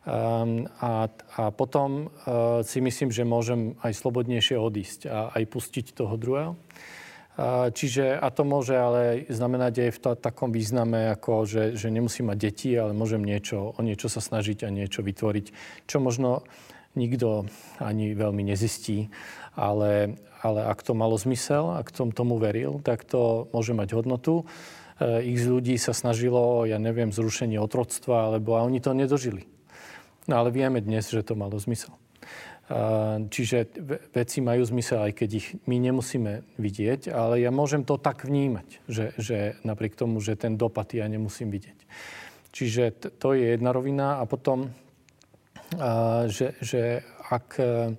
Um, 0.00 0.64
a, 0.80 1.12
a 1.12 1.42
potom 1.52 2.08
uh, 2.08 2.64
si 2.64 2.80
myslím, 2.80 3.12
že 3.12 3.28
môžem 3.28 3.76
aj 3.84 4.00
slobodnejšie 4.00 4.56
odísť 4.56 5.00
a 5.12 5.28
aj 5.36 5.44
pustiť 5.44 5.92
toho 5.92 6.16
druhého. 6.16 6.56
Uh, 7.36 7.68
čiže, 7.68 8.16
a 8.16 8.32
to 8.32 8.48
môže 8.48 8.72
ale 8.72 9.28
znamenať 9.28 9.74
aj 9.84 9.90
v 9.92 9.98
to, 10.00 10.10
takom 10.16 10.56
význame, 10.56 11.12
ako 11.12 11.44
že, 11.44 11.64
že 11.76 11.92
nemusím 11.92 12.32
mať 12.32 12.38
deti, 12.40 12.72
ale 12.72 12.96
môžem 12.96 13.20
niečo, 13.20 13.76
o 13.76 13.80
niečo 13.84 14.08
sa 14.08 14.24
snažiť 14.24 14.64
a 14.64 14.72
niečo 14.72 15.04
vytvoriť, 15.04 15.46
čo 15.84 16.00
možno 16.00 16.48
nikto 16.98 17.46
ani 17.78 18.12
veľmi 18.14 18.42
nezistí, 18.46 19.10
ale, 19.54 20.18
ale 20.42 20.60
ak 20.66 20.82
to 20.82 20.92
malo 20.94 21.14
zmysel, 21.14 21.74
ak 21.78 21.94
som 21.94 22.10
tomu 22.10 22.38
veril, 22.40 22.82
tak 22.82 23.06
to 23.06 23.46
môže 23.54 23.74
mať 23.74 23.94
hodnotu. 23.94 24.46
E, 24.98 25.24
x 25.30 25.46
ľudí 25.46 25.78
sa 25.78 25.94
snažilo, 25.94 26.66
ja 26.66 26.82
neviem, 26.82 27.14
zrušenie 27.14 27.62
otroctva, 27.62 28.30
alebo 28.30 28.58
a 28.58 28.66
oni 28.66 28.82
to 28.82 28.90
nedožili. 28.90 29.46
No 30.26 30.42
ale 30.42 30.50
vieme 30.54 30.82
dnes, 30.82 31.10
že 31.10 31.22
to 31.22 31.38
malo 31.38 31.58
zmysel. 31.62 31.94
E, 31.94 32.78
čiže 33.30 33.70
veci 34.10 34.42
majú 34.42 34.66
zmysel, 34.66 35.10
aj 35.10 35.12
keď 35.14 35.30
ich 35.30 35.48
my 35.70 35.78
nemusíme 35.78 36.42
vidieť, 36.58 37.10
ale 37.10 37.38
ja 37.38 37.54
môžem 37.54 37.86
to 37.86 37.98
tak 38.02 38.26
vnímať, 38.26 38.68
že, 38.90 39.14
že 39.14 39.58
napriek 39.62 39.94
tomu, 39.94 40.18
že 40.18 40.34
ten 40.34 40.58
dopad 40.58 40.90
ja 40.90 41.06
nemusím 41.06 41.54
vidieť. 41.54 41.78
Čiže 42.50 43.14
to 43.22 43.30
je 43.38 43.54
jedna 43.54 43.70
rovina 43.70 44.18
a 44.18 44.26
potom 44.26 44.74
že, 46.26 46.58
že 46.58 47.06
ak 47.30 47.46
e, 47.62 47.94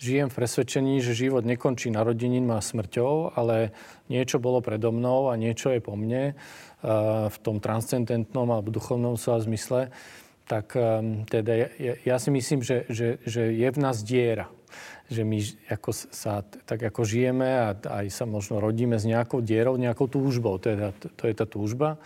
žijem 0.00 0.32
v 0.32 0.36
presvedčení, 0.40 1.04
že 1.04 1.12
život 1.12 1.44
nekončí 1.44 1.92
narodením 1.92 2.48
a 2.56 2.64
smrťou, 2.64 3.36
ale 3.36 3.76
niečo 4.08 4.40
bolo 4.40 4.64
predo 4.64 4.88
mnou 4.88 5.28
a 5.28 5.36
niečo 5.36 5.68
je 5.68 5.84
po 5.84 5.92
mne 6.00 6.32
e, 6.32 6.34
v 7.28 7.36
tom 7.44 7.60
transcendentnom 7.60 8.48
alebo 8.48 8.72
duchovnom 8.72 9.20
sa 9.20 9.36
zmysle, 9.36 9.92
tak 10.48 10.72
e, 10.72 11.24
teda 11.28 11.52
ja, 11.76 11.94
ja 12.00 12.16
si 12.16 12.32
myslím, 12.32 12.64
že, 12.64 12.88
že, 12.88 13.20
že 13.28 13.52
je 13.52 13.68
v 13.68 13.78
nás 13.78 14.00
diera. 14.00 14.48
Že 15.10 15.22
my 15.26 15.38
ako 15.74 15.90
sa, 15.90 16.46
tak 16.46 16.86
ako 16.86 17.02
žijeme 17.02 17.42
a 17.50 17.74
aj 17.74 18.06
sa 18.14 18.24
možno 18.30 18.62
rodíme 18.62 18.94
s 18.94 19.02
nejakou 19.02 19.42
dierou, 19.42 19.74
nejakou 19.74 20.06
túžbou. 20.06 20.62
Teda, 20.62 20.94
to 20.94 21.26
je 21.26 21.34
tá 21.34 21.50
túžba. 21.50 21.98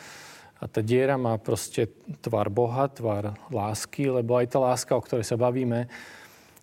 A 0.62 0.70
tá 0.70 0.81
diera 0.81 1.18
má 1.18 1.35
proste 1.36 1.90
tvar 2.22 2.48
Boha, 2.48 2.86
tvar 2.89 3.35
lásky, 3.51 4.09
lebo 4.09 4.39
aj 4.39 4.55
tá 4.55 4.59
láska, 4.62 4.93
o 4.94 5.02
ktorej 5.02 5.26
sa 5.26 5.35
bavíme, 5.35 5.90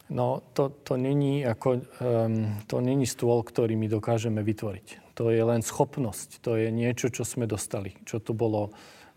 no 0.10 0.42
to, 0.56 0.72
to, 0.84 0.96
není 0.96 1.44
ako, 1.44 1.84
um, 2.00 2.60
to 2.66 2.80
není 2.80 3.06
stôl, 3.06 3.44
ktorý 3.44 3.76
my 3.76 3.88
dokážeme 3.92 4.40
vytvoriť. 4.42 5.16
To 5.20 5.30
je 5.30 5.44
len 5.44 5.62
schopnosť, 5.62 6.42
to 6.42 6.58
je 6.58 6.72
niečo, 6.72 7.12
čo 7.12 7.28
sme 7.28 7.46
dostali, 7.46 7.94
čo 8.08 8.18
tu 8.24 8.32
bolo 8.34 8.72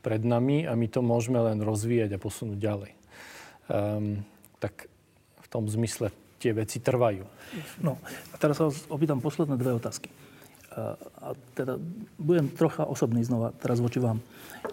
pred 0.04 0.20
nami 0.20 0.68
a 0.68 0.76
my 0.76 0.86
to 0.90 1.00
môžeme 1.00 1.40
len 1.40 1.64
rozvíjať 1.64 2.18
a 2.18 2.22
posunúť 2.22 2.58
ďalej. 2.60 2.92
Um, 3.72 4.20
tak 4.60 4.90
v 5.40 5.46
tom 5.48 5.64
zmysle 5.64 6.12
tie 6.44 6.52
veci 6.52 6.76
trvajú. 6.76 7.24
No 7.80 7.96
a 8.04 8.34
teraz 8.36 8.60
sa 8.60 8.68
opýtam 8.92 9.24
posledné 9.24 9.56
dve 9.56 9.80
otázky. 9.80 10.12
A 10.74 11.38
teda 11.54 11.78
budem 12.18 12.50
trocha 12.50 12.84
osobný 12.84 13.22
znova 13.22 13.54
teraz 13.56 13.78
voči 13.78 14.02
vám. 14.02 14.18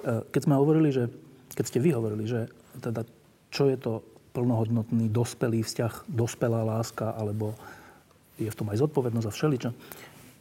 Keď 0.05 0.41
sme 0.43 0.57
hovorili, 0.57 0.89
že, 0.89 1.07
keď 1.53 1.65
ste 1.65 1.79
vy 1.83 1.93
hovorili, 1.93 2.25
že 2.25 2.49
teda 2.81 3.05
čo 3.51 3.67
je 3.67 3.77
to 3.77 4.01
plnohodnotný, 4.31 5.11
dospelý 5.11 5.61
vzťah, 5.61 6.07
dospelá 6.07 6.63
láska, 6.63 7.11
alebo 7.11 7.53
je 8.39 8.47
v 8.47 8.57
tom 8.57 8.71
aj 8.71 8.79
zodpovednosť 8.79 9.27
a 9.27 9.35
všeličo. 9.35 9.69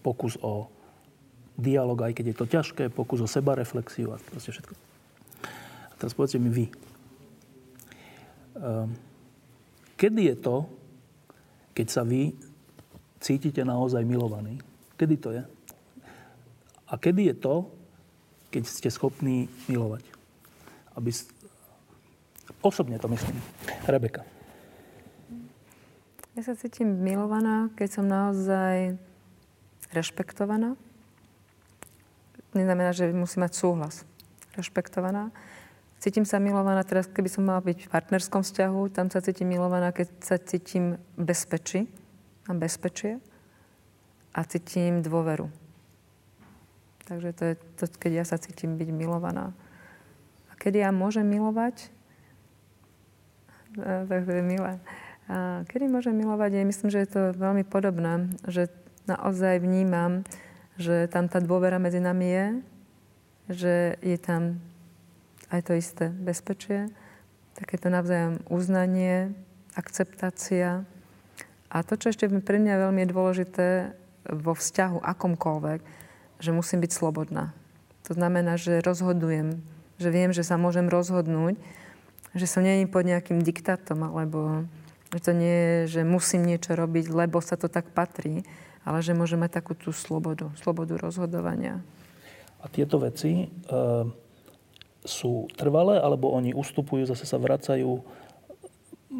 Pokus 0.00 0.38
o 0.40 0.70
dialog, 1.58 1.98
aj 2.00 2.16
keď 2.16 2.24
je 2.32 2.36
to 2.38 2.46
ťažké, 2.46 2.84
pokus 2.88 3.20
o 3.20 3.28
sebareflexiu 3.28 4.14
a 4.14 4.22
proste 4.30 4.54
všetko. 4.54 4.74
A 5.90 5.94
teraz 5.98 6.14
povedzte 6.16 6.40
mi 6.40 6.48
vy. 6.48 6.66
Ehm, 8.56 8.94
kedy 9.98 10.32
je 10.32 10.36
to, 10.38 10.56
keď 11.74 11.86
sa 11.90 12.02
vy 12.06 12.32
cítite 13.20 13.60
naozaj 13.66 14.06
milovaný? 14.06 14.62
Kedy 14.96 15.16
to 15.20 15.30
je? 15.34 15.42
A 16.90 16.94
kedy 16.96 17.34
je 17.34 17.36
to, 17.36 17.68
keď 18.50 18.62
ste 18.66 18.90
schopní 18.90 19.46
milovať? 19.70 20.02
Aby... 20.98 21.14
Osobne 22.60 22.98
to 22.98 23.06
myslím. 23.08 23.38
Rebeka. 23.86 24.26
Ja 26.38 26.42
sa 26.46 26.54
cítim 26.54 27.00
milovaná, 27.02 27.70
keď 27.74 27.88
som 27.90 28.06
naozaj 28.06 28.94
rešpektovaná. 29.90 30.78
Neznamená, 32.54 32.90
že 32.90 33.14
musím 33.14 33.46
mať 33.46 33.52
súhlas. 33.54 34.02
Rešpektovaná. 34.58 35.30
Cítim 36.00 36.24
sa 36.24 36.40
milovaná 36.40 36.80
teraz, 36.80 37.06
keby 37.06 37.28
som 37.28 37.44
mala 37.44 37.60
byť 37.60 37.86
v 37.86 37.92
partnerskom 37.92 38.40
vzťahu, 38.40 38.80
tam 38.88 39.12
sa 39.12 39.20
cítim 39.20 39.52
milovaná, 39.52 39.92
keď 39.92 40.08
sa 40.24 40.40
cítim 40.40 40.96
bezpečí. 41.14 41.86
Mám 42.48 42.64
bezpečie 42.64 43.20
a 44.32 44.40
cítim 44.48 45.04
dôveru. 45.04 45.59
Takže 47.10 47.34
to 47.34 47.42
je 47.42 47.54
to, 47.74 47.84
keď 47.98 48.22
ja 48.22 48.24
sa 48.24 48.38
cítim 48.38 48.78
byť 48.78 48.94
milovaná. 48.94 49.50
A 50.46 50.54
kedy 50.54 50.86
ja 50.86 50.94
môžem 50.94 51.26
milovať? 51.26 51.90
Tak 53.74 54.22
to 54.30 54.30
je 54.30 54.44
milé. 54.46 54.78
A 55.26 55.66
kedy 55.66 55.90
môžem 55.90 56.14
milovať? 56.14 56.54
Ja 56.54 56.62
myslím, 56.62 56.86
že 56.86 57.02
je 57.02 57.10
to 57.10 57.22
veľmi 57.34 57.66
podobné. 57.66 58.30
Že 58.46 58.70
naozaj 59.10 59.58
vnímam, 59.58 60.22
že 60.78 61.10
tam 61.10 61.26
tá 61.26 61.42
dôvera 61.42 61.82
medzi 61.82 61.98
nami 61.98 62.30
je, 62.30 62.46
že 63.50 63.74
je 64.06 64.18
tam 64.22 64.62
aj 65.50 65.66
to 65.66 65.74
isté 65.74 66.14
bezpečie, 66.14 66.86
takéto 67.58 67.90
navzájom 67.90 68.38
uznanie, 68.46 69.34
akceptácia. 69.74 70.86
A 71.74 71.76
to, 71.82 71.98
čo 71.98 72.14
ešte 72.14 72.30
pre 72.38 72.62
mňa 72.62 72.86
veľmi 72.86 73.02
je 73.02 73.12
dôležité 73.12 73.68
vo 74.30 74.54
vzťahu 74.54 75.02
akomkoľvek, 75.02 75.80
že 76.40 76.50
musím 76.50 76.80
byť 76.82 76.92
slobodná. 76.92 77.52
To 78.08 78.16
znamená, 78.16 78.56
že 78.56 78.82
rozhodujem, 78.82 79.60
že 80.00 80.08
viem, 80.08 80.32
že 80.32 80.42
sa 80.42 80.56
môžem 80.56 80.88
rozhodnúť, 80.88 81.60
že 82.34 82.46
som 82.48 82.64
nie 82.64 82.88
pod 82.88 83.06
nejakým 83.06 83.44
diktátom, 83.44 84.00
alebo 84.02 84.64
že 85.12 85.20
to 85.20 85.32
nie 85.34 85.56
je, 85.86 85.98
že 85.98 86.00
musím 86.06 86.46
niečo 86.46 86.78
robiť, 86.78 87.10
lebo 87.10 87.42
sa 87.42 87.58
to 87.58 87.66
tak 87.66 87.90
patrí, 87.92 88.46
ale 88.86 89.04
že 89.04 89.12
môžem 89.12 89.42
mať 89.42 89.60
takú 89.60 89.76
tú 89.76 89.90
slobodu, 89.90 90.48
slobodu 90.56 90.96
rozhodovania. 90.96 91.82
A 92.62 92.70
tieto 92.70 93.02
veci 93.02 93.44
e, 93.44 93.46
sú 95.04 95.50
trvalé, 95.58 95.98
alebo 95.98 96.30
oni 96.30 96.54
ustupujú, 96.54 97.08
zase 97.08 97.26
sa 97.26 97.40
vracajú. 97.40 98.00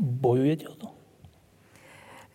Bojujete 0.00 0.64
o 0.70 0.74
to? 0.78 0.88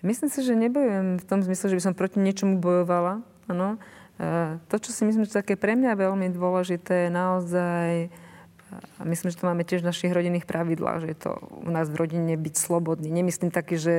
Myslím 0.06 0.30
si, 0.30 0.46
že 0.46 0.54
nebojujem 0.54 1.18
v 1.18 1.26
tom 1.26 1.42
zmysle, 1.42 1.72
že 1.74 1.78
by 1.82 1.84
som 1.90 1.98
proti 1.98 2.22
niečomu 2.22 2.62
bojovala. 2.62 3.26
Ano. 3.50 3.82
E, 4.20 4.58
to, 4.72 4.76
čo 4.80 4.92
si 4.96 5.04
myslím, 5.04 5.28
že 5.28 5.42
také 5.42 5.60
pre 5.60 5.76
mňa 5.76 6.00
veľmi 6.00 6.32
dôležité, 6.32 7.08
je 7.08 7.12
naozaj 7.12 7.90
a 9.00 9.02
myslím, 9.06 9.32
že 9.32 9.40
to 9.40 9.48
máme 9.48 9.64
tiež 9.64 9.86
v 9.86 9.90
našich 9.94 10.12
rodinných 10.12 10.50
pravidlách, 10.50 11.06
že 11.06 11.08
je 11.14 11.18
to 11.20 11.32
u 11.64 11.70
nás 11.70 11.88
v 11.88 12.00
rodine 12.02 12.36
byť 12.36 12.56
slobodný. 12.58 13.08
Nemyslím 13.14 13.54
taký, 13.54 13.78
že 13.78 13.96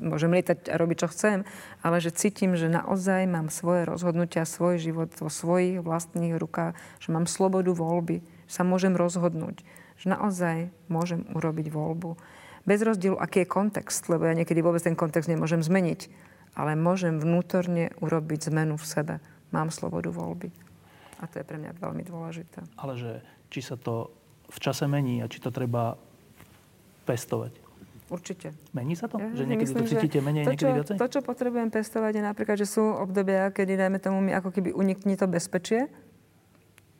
môžem 0.00 0.32
lietať 0.32 0.72
a 0.72 0.80
robiť, 0.80 1.06
čo 1.06 1.08
chcem, 1.12 1.38
ale 1.84 2.00
že 2.00 2.14
cítim, 2.14 2.56
že 2.56 2.72
naozaj 2.72 3.28
mám 3.28 3.52
svoje 3.52 3.84
rozhodnutia, 3.84 4.48
svoj 4.48 4.80
život 4.80 5.12
vo 5.20 5.28
svojich 5.28 5.84
vlastných 5.84 6.34
rukách, 6.38 6.74
že 6.98 7.08
mám 7.12 7.28
slobodu 7.28 7.70
voľby, 7.70 8.24
že 8.48 8.52
sa 8.52 8.64
môžem 8.64 8.96
rozhodnúť, 8.96 9.62
že 10.00 10.06
naozaj 10.08 10.72
môžem 10.88 11.28
urobiť 11.36 11.68
voľbu. 11.68 12.16
Bez 12.62 12.80
rozdielu, 12.86 13.18
aký 13.18 13.42
je 13.42 13.52
kontext, 13.52 14.06
lebo 14.06 14.24
ja 14.24 14.38
niekedy 14.38 14.62
vôbec 14.62 14.82
ten 14.82 14.94
kontext 14.94 15.26
nemôžem 15.26 15.60
zmeniť, 15.60 16.06
ale 16.54 16.78
môžem 16.78 17.18
vnútorne 17.18 17.90
urobiť 17.98 18.54
zmenu 18.54 18.78
v 18.78 18.86
sebe. 18.86 19.14
Mám 19.52 19.68
slobodu 19.70 20.08
voľby. 20.08 20.48
A 21.22 21.30
to 21.30 21.38
je 21.38 21.46
pre 21.46 21.60
mňa 21.60 21.78
veľmi 21.78 22.02
dôležité. 22.02 22.66
Ale 22.74 22.98
že 22.98 23.22
či 23.52 23.62
sa 23.62 23.78
to 23.78 24.10
v 24.50 24.58
čase 24.58 24.88
mení 24.90 25.22
a 25.22 25.30
či 25.30 25.38
to 25.38 25.54
treba 25.54 25.94
pestovať. 27.06 27.62
Určite. 28.12 28.52
Mení 28.76 28.92
sa 28.92 29.08
to? 29.08 29.16
Ja, 29.16 29.32
že 29.32 29.48
niekedy 29.48 29.72
myslím, 29.72 29.88
to 29.88 29.92
cítite 29.96 30.18
menej, 30.20 30.44
to, 30.44 30.52
niekedy 30.52 30.72
viacej? 30.84 30.96
To, 31.00 31.08
čo 31.08 31.20
potrebujem 31.24 31.72
pestovať, 31.72 32.12
je 32.20 32.22
napríklad, 32.24 32.56
že 32.60 32.68
sú 32.68 32.84
obdobia, 32.84 33.48
kedy, 33.48 33.80
dajme 33.80 33.96
tomu, 34.04 34.20
mi 34.20 34.36
ako 34.36 34.52
keby 34.52 34.76
unikne 34.76 35.16
to 35.16 35.24
bezpečie, 35.24 35.88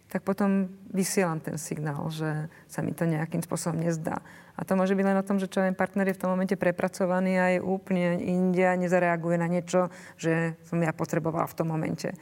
tak 0.09 0.25
potom 0.25 0.73
vysielam 0.89 1.41
ten 1.41 1.57
signál, 1.61 2.09
že 2.09 2.49
sa 2.69 2.81
mi 2.81 2.97
to 2.97 3.05
nejakým 3.05 3.45
spôsobom 3.45 3.81
nezdá. 3.81 4.25
A 4.57 4.65
to 4.65 4.77
môže 4.77 4.93
byť 4.93 5.05
len 5.05 5.17
o 5.21 5.25
tom, 5.25 5.37
že 5.37 5.49
čo 5.49 5.65
viem, 5.65 5.77
partner 5.77 6.09
je 6.13 6.17
v 6.17 6.21
tom 6.21 6.33
momente 6.33 6.57
prepracovaný 6.57 7.33
a 7.41 7.47
je 7.57 7.61
úplne 7.65 8.21
india, 8.21 8.77
nezareaguje 8.77 9.37
na 9.41 9.49
niečo, 9.49 9.89
že 10.21 10.57
som 10.69 10.81
ja 10.81 10.93
potrebovala 10.93 11.49
v 11.49 11.57
tom 11.57 11.73
momente. 11.73 12.13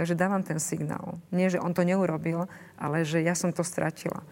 Takže 0.00 0.16
dávam 0.16 0.40
ten 0.40 0.56
signál. 0.56 1.20
Nie, 1.28 1.52
že 1.52 1.60
on 1.60 1.76
to 1.76 1.84
neurobil, 1.84 2.48
ale 2.80 3.04
že 3.04 3.20
ja 3.20 3.36
som 3.36 3.52
to 3.52 3.60
stratila. 3.60 4.24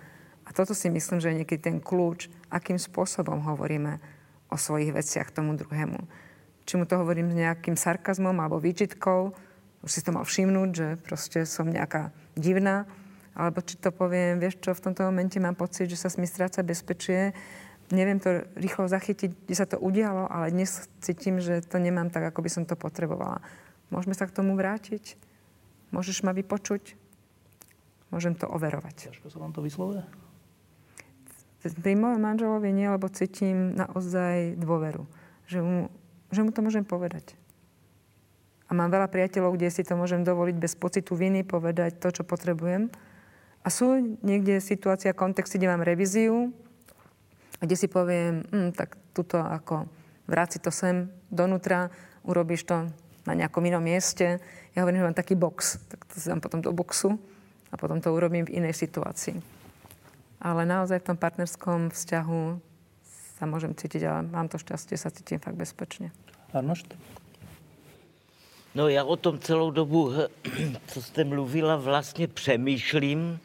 A 0.49 0.57
toto 0.57 0.73
si 0.73 0.89
myslím, 0.89 1.21
že 1.21 1.29
je 1.29 1.45
niekedy 1.45 1.61
ten 1.61 1.77
kľúč, 1.77 2.33
akým 2.49 2.81
spôsobom 2.81 3.45
hovoríme 3.45 4.01
o 4.49 4.57
svojich 4.57 4.97
veciach 4.97 5.29
tomu 5.29 5.61
druhému. 5.61 6.01
Či 6.65 6.81
mu 6.81 6.89
to 6.89 6.97
hovorím 6.97 7.29
s 7.29 7.37
nejakým 7.37 7.77
sarkazmom 7.77 8.33
alebo 8.41 8.57
výčitkou, 8.57 9.37
už 9.85 9.91
si 9.93 10.01
to 10.01 10.09
mal 10.09 10.25
všimnúť, 10.25 10.71
že 10.73 10.89
proste 11.05 11.45
som 11.45 11.69
nejaká 11.69 12.17
divná, 12.33 12.89
alebo 13.37 13.61
či 13.61 13.77
to 13.77 13.93
poviem, 13.93 14.41
vieš 14.41 14.65
čo, 14.65 14.73
v 14.73 14.89
tomto 14.89 15.05
momente 15.05 15.37
mám 15.37 15.53
pocit, 15.53 15.85
že 15.85 16.01
sa 16.01 16.09
mi 16.17 16.25
stráca 16.25 16.65
bezpečie, 16.65 17.37
neviem 17.93 18.17
to 18.17 18.41
rýchlo 18.57 18.89
zachytiť, 18.89 19.45
kde 19.45 19.53
sa 19.53 19.69
to 19.69 19.77
udialo, 19.77 20.33
ale 20.33 20.49
dnes 20.49 20.89
cítim, 21.05 21.45
že 21.45 21.61
to 21.61 21.77
nemám 21.77 22.09
tak, 22.09 22.25
ako 22.25 22.41
by 22.41 22.49
som 22.49 22.65
to 22.65 22.73
potrebovala. 22.73 23.45
Môžeme 23.93 24.17
sa 24.17 24.25
k 24.25 24.33
tomu 24.33 24.57
vrátiť? 24.57 25.28
Môžeš 25.91 26.25
ma 26.25 26.37
vypočuť? 26.37 26.95
Môžem 28.09 28.37
to 28.37 28.49
overovať. 28.49 29.13
Ťažko 29.13 29.29
sa 29.29 29.39
vám 29.41 29.53
to 29.53 29.61
vyslovuje? 29.61 30.05
Pri 31.59 31.95
mojom 31.99 32.23
manželovi 32.23 32.71
nie, 32.71 32.87
lebo 32.87 33.11
cítim 33.11 33.75
naozaj 33.75 34.57
dôveru. 34.57 35.05
Že 35.51 35.59
mu, 35.61 35.79
že 36.31 36.41
mu 36.47 36.51
to 36.55 36.63
môžem 36.63 36.87
povedať. 36.87 37.35
A 38.69 38.77
mám 38.77 38.93
veľa 38.93 39.09
priateľov, 39.09 39.57
kde 39.57 39.73
si 39.73 39.83
to 39.83 39.97
môžem 39.97 40.23
dovoliť 40.23 40.57
bez 40.61 40.77
pocitu 40.77 41.17
viny 41.17 41.41
povedať 41.43 41.99
to, 41.99 42.13
čo 42.13 42.23
potrebujem. 42.23 42.93
A 43.65 43.69
sú 43.73 44.17
niekde 44.21 44.61
situácia, 44.61 45.17
kontexty, 45.17 45.57
kde 45.57 45.73
mám 45.73 45.83
revíziu, 45.83 46.53
kde 47.59 47.75
si 47.75 47.89
poviem, 47.91 48.45
hm, 48.49 48.71
tak 48.77 48.95
tuto 49.17 49.41
ako 49.41 49.89
vráci 50.31 50.63
to 50.63 50.71
sem 50.71 51.11
donútra, 51.33 51.91
urobíš 52.23 52.69
to 52.69 52.77
na 53.27 53.33
nejakom 53.35 53.65
inom 53.67 53.83
mieste. 53.83 54.39
Ja 54.79 54.87
hovorím, 54.87 55.03
že 55.03 55.09
mám 55.11 55.19
taký 55.19 55.35
box, 55.35 55.83
tak 55.91 56.07
to 56.07 56.23
si 56.23 56.31
dám 56.31 56.39
potom 56.39 56.63
do 56.63 56.71
boxu 56.71 57.19
a 57.67 57.75
potom 57.75 57.99
to 57.99 58.15
urobím 58.15 58.47
v 58.47 58.63
inej 58.63 58.79
situácii. 58.79 59.43
Ale 60.39 60.63
naozaj 60.63 61.03
v 61.03 61.09
tom 61.11 61.19
partnerskom 61.19 61.91
vzťahu 61.91 62.63
sa 63.35 63.45
môžem 63.51 63.75
cítiť, 63.75 64.07
ale 64.07 64.31
mám 64.31 64.47
to 64.47 64.55
šťastie, 64.55 64.95
sa 64.95 65.11
cítim 65.11 65.43
fakt 65.43 65.59
bezpečne. 65.59 66.15
Arnošt? 66.55 66.95
No 68.75 68.87
já 68.87 69.03
o 69.03 69.19
tom 69.19 69.43
celou 69.43 69.75
dobu, 69.75 70.15
co 70.87 71.03
jste 71.03 71.25
mluvila, 71.25 71.77
vlastně 71.77 72.29
přemýšlím, 72.29 73.39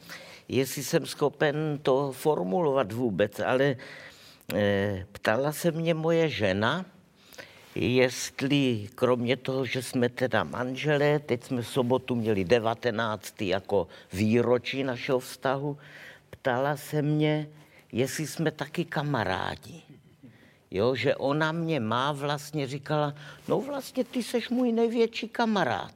jestli 0.47 0.83
jsem 0.83 1.05
schopen 1.05 1.79
to 1.81 2.11
formulovat 2.11 2.91
vůbec, 2.91 3.39
ale 3.39 3.75
e, 4.53 5.05
ptala 5.11 5.51
se 5.51 5.71
mě 5.71 5.93
moje 5.93 6.29
žena, 6.29 6.85
jestli 7.75 8.89
kromě 8.95 9.37
toho, 9.37 9.65
že 9.65 9.81
jsme 9.83 10.09
teda 10.09 10.43
manželé, 10.43 11.19
teď 11.19 11.43
jsme 11.43 11.61
v 11.61 11.67
sobotu 11.67 12.15
měli 12.15 12.43
19. 12.45 13.41
jako 13.41 13.87
výročí 14.13 14.83
našeho 14.83 15.19
vztahu, 15.19 15.77
ptala 16.29 16.77
se 16.77 17.01
mě, 17.01 17.49
jestli 17.91 18.27
jsme 18.27 18.51
taky 18.51 18.85
kamarádi. 18.85 19.81
Jo, 20.71 20.95
že 20.95 21.15
ona 21.15 21.51
mě 21.51 21.79
má 21.79 22.11
vlastně 22.11 22.67
říkala, 22.67 23.13
no 23.47 23.61
vlastně 23.61 24.03
ty 24.03 24.23
seš 24.23 24.49
můj 24.49 24.71
největší 24.71 25.29
kamarád. 25.29 25.95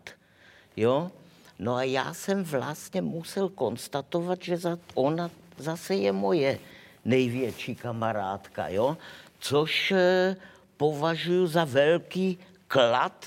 Jo, 0.78 1.12
no 1.60 1.76
a 1.76 1.84
já 1.84 2.14
jsem 2.14 2.44
vlastně 2.44 3.02
musel 3.02 3.49
konstatovat, 3.49 4.41
že 4.41 4.58
za, 4.58 4.80
ona 4.94 5.32
zase 5.58 5.95
je 5.95 6.12
moje 6.12 6.60
největší 7.06 7.76
kamarádka, 7.76 8.68
jo, 8.68 8.98
což 9.40 9.94
považuji 10.78 11.48
za 11.48 11.66
velký 11.66 12.38
klad 12.68 13.26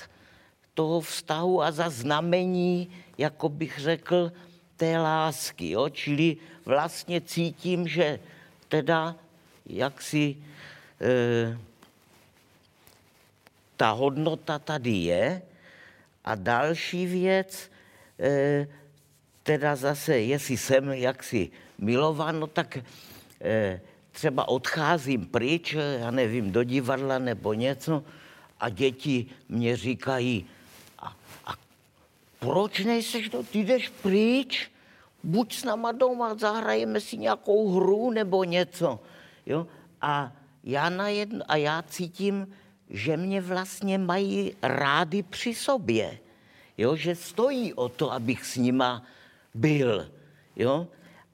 toho 0.73 1.01
vztahu 1.01 1.61
a 1.61 1.71
za 1.71 1.89
znamení, 1.89 2.89
jako 3.17 3.49
bych 3.49 3.79
řekl, 3.79 4.31
té 4.77 4.97
lásky. 4.97 5.69
Jo? 5.69 5.89
Čili 5.89 6.37
vlastně 6.65 7.21
cítím, 7.21 7.87
že 7.87 8.19
teda 8.67 9.15
jak 9.65 10.01
si 10.01 10.37
e, 11.01 11.57
ta 13.77 13.91
hodnota 13.91 14.59
tady 14.59 14.91
je. 14.91 15.41
A 16.25 16.35
další 16.35 17.05
věc, 17.05 17.71
e, 18.19 18.67
teda 19.43 19.75
zase, 19.75 20.19
jestli 20.19 20.57
jsem 20.57 20.89
jaksi 20.89 21.49
milovan, 21.77 22.39
no 22.39 22.47
tak 22.47 22.77
e, 23.41 23.81
třeba 24.11 24.47
odcházím 24.47 25.25
pryč, 25.25 25.73
já 25.99 26.11
nevím, 26.11 26.51
do 26.51 26.63
divadla 26.63 27.19
nebo 27.19 27.53
něco 27.53 28.03
a 28.59 28.69
děti 28.69 29.25
mě 29.49 29.77
říkají, 29.77 30.45
a, 30.99 31.15
a 31.45 31.53
proč 32.39 32.79
nejseš 32.79 33.29
to, 33.29 33.43
ty 33.43 33.59
jdeš 33.59 33.89
pryč, 33.89 34.71
buď 35.23 35.55
s 35.55 35.63
náma 35.63 35.91
doma, 35.91 36.35
zahrajeme 36.35 37.01
si 37.01 37.17
nějakou 37.17 37.69
hru 37.69 38.11
nebo 38.11 38.43
něco. 38.43 38.99
Jo? 39.45 39.67
A 40.01 40.31
já, 40.63 40.89
na 40.89 41.07
jedno, 41.07 41.45
a 41.47 41.55
já 41.55 41.81
cítím, 41.81 42.53
že 42.89 43.17
mě 43.17 43.41
vlastně 43.41 43.97
mají 43.97 44.55
rády 44.61 45.23
při 45.23 45.55
sobě. 45.55 46.19
Jo? 46.77 46.95
Že 46.95 47.15
stojí 47.15 47.73
o 47.73 47.89
to, 47.89 48.11
abych 48.11 48.45
s 48.45 48.55
nima 48.55 49.03
byl. 49.53 50.11
Jo? 50.55 50.87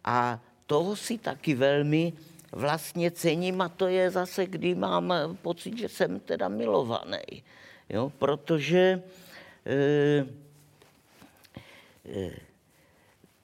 A 0.04 0.40
toho 0.66 0.95
si 0.95 1.18
taky 1.18 1.56
velmi 1.56 2.14
vlastně 2.52 3.11
cením 3.11 3.61
a 3.61 3.69
to 3.69 3.88
je 3.88 4.11
zase, 4.11 4.45
kdy 4.45 4.76
mám 4.76 5.14
pocit, 5.41 5.78
že 5.78 5.90
jsem 5.90 6.19
teda 6.19 6.48
milovaný. 6.48 7.44
Jo? 7.90 8.11
Protože 8.18 9.03
e, 9.65 10.26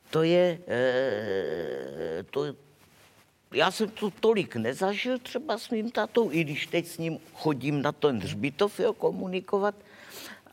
to 0.09 0.23
je, 0.23 0.59
e, 0.67 2.23
to, 2.29 2.45
já 3.53 3.71
jsem 3.71 3.89
to 3.89 4.11
tolik 4.11 4.55
nezažil 4.55 5.19
třeba 5.19 5.57
s 5.57 5.69
mým 5.69 5.91
tatou, 5.91 6.31
i 6.31 6.43
když 6.43 6.67
teď 6.67 6.87
s 6.87 6.97
ním 6.97 7.19
chodím 7.33 7.81
na 7.81 7.91
ten 7.91 8.19
hřbitov 8.19 8.79
jo, 8.79 8.93
komunikovat. 8.93 9.75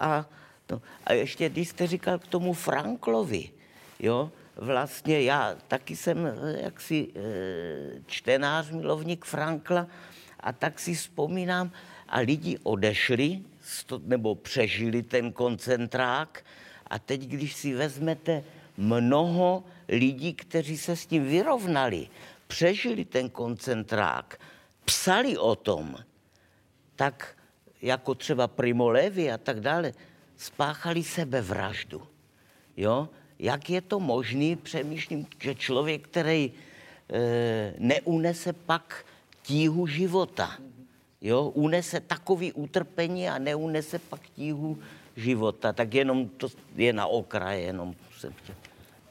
A, 0.01 0.27
no, 0.71 0.83
a 1.05 1.13
ještě, 1.13 1.49
když 1.49 1.69
jste 1.69 1.87
říkal 1.87 2.19
k 2.19 2.27
tomu 2.27 2.53
Franklovi, 2.53 3.51
jo, 3.99 4.31
vlastně 4.61 5.23
já 5.23 5.57
taky 5.69 5.97
jsem 5.97 6.27
eh, 6.27 6.61
jaksi 6.63 7.09
eh, 7.15 8.01
čtenář, 8.07 8.71
milovník 8.71 9.25
Frankla 9.25 9.87
a 10.41 10.53
tak 10.53 10.79
si 10.79 10.95
vzpomínám, 10.95 11.73
a 12.09 12.19
lidi 12.19 12.59
odešli, 12.63 13.43
nebo 14.03 14.35
přežili 14.35 15.03
ten 15.03 15.33
koncentrák 15.33 16.45
a 16.87 16.99
teď, 16.99 17.21
když 17.21 17.55
si 17.55 17.75
vezmete 17.75 18.45
mnoho 18.77 19.65
lidí, 19.89 20.35
kteří 20.35 20.79
se 20.79 20.97
s 20.97 21.07
tím 21.07 21.25
vyrovnali, 21.25 22.09
přežili 22.47 23.05
ten 23.05 23.31
koncentrák, 23.31 24.41
psali 24.85 25.39
o 25.39 25.57
tom, 25.57 25.97
tak 26.97 27.37
jako 27.83 28.15
třeba 28.15 28.49
Primo 28.49 28.89
Levi 28.89 29.33
a 29.33 29.39
tak 29.39 29.61
dále, 29.61 29.93
spáchali 30.37 31.03
sebevraždu. 31.03 32.03
Jo? 32.77 33.09
Jak 33.41 33.71
je 33.71 33.81
to 33.81 34.01
možný, 34.01 34.57
přemýšlím, 34.57 35.27
že 35.41 35.55
člověk, 35.55 36.09
který 36.09 36.53
e, 36.53 37.75
neunese 37.79 38.53
pak 38.53 39.05
tíhu 39.43 39.87
života, 39.87 40.51
jo, 41.21 41.49
unese 41.55 42.01
takový 42.01 42.53
utrpení 42.53 43.29
a 43.29 43.39
neunese 43.39 43.99
pak 43.99 44.21
tíhu 44.37 44.79
života, 45.17 45.73
tak 45.73 45.95
jenom 45.95 46.29
to 46.29 46.49
je 46.77 46.93
na 46.93 47.07
okraje, 47.07 47.61
jenom 47.61 47.95
jsem 48.19 48.33
chtěl. 48.33 48.55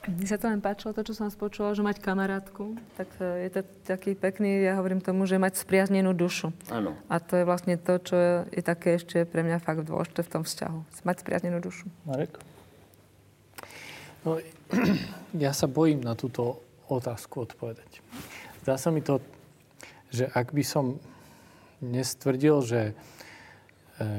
Mne 0.10 0.26
sa 0.26 0.40
to 0.40 0.48
len 0.48 0.64
páčilo, 0.64 0.96
to, 0.96 1.04
čo 1.04 1.14
som 1.14 1.28
spočula, 1.28 1.76
že 1.76 1.84
mať 1.84 2.00
kamarátku, 2.00 2.74
tak 2.96 3.12
e, 3.20 3.46
je 3.46 3.50
to 3.52 3.62
taký 3.84 4.16
pekný, 4.16 4.64
ja 4.64 4.80
hovorím 4.80 5.04
tomu, 5.04 5.28
že 5.28 5.36
mať 5.36 5.60
spriaznenú 5.60 6.16
dušu. 6.16 6.56
Áno. 6.72 6.96
A 7.12 7.20
to 7.20 7.36
je 7.36 7.44
vlastne 7.44 7.76
to, 7.76 8.00
čo 8.00 8.16
je 8.48 8.62
také 8.64 8.96
ešte 8.96 9.28
pre 9.28 9.44
mňa 9.44 9.60
fakt 9.60 9.84
dôležité 9.86 10.24
v 10.24 10.32
tom 10.32 10.44
vzťahu. 10.48 11.04
Mať 11.04 11.16
spriaznenú 11.20 11.60
dušu. 11.60 11.92
Marek? 12.08 12.40
No, 14.28 14.36
ja 15.46 15.56
sa 15.56 15.72
bojím 15.72 16.04
na 16.04 16.12
túto 16.12 16.60
otázku 16.92 17.48
odpovedať. 17.48 18.04
Zdá 18.68 18.76
sa 18.76 18.92
mi 18.92 19.00
to, 19.00 19.24
že 20.12 20.28
ak 20.28 20.52
by 20.52 20.64
som 20.66 21.00
nestvrdil, 21.80 22.60
že 22.66 22.82
e, 22.92 22.94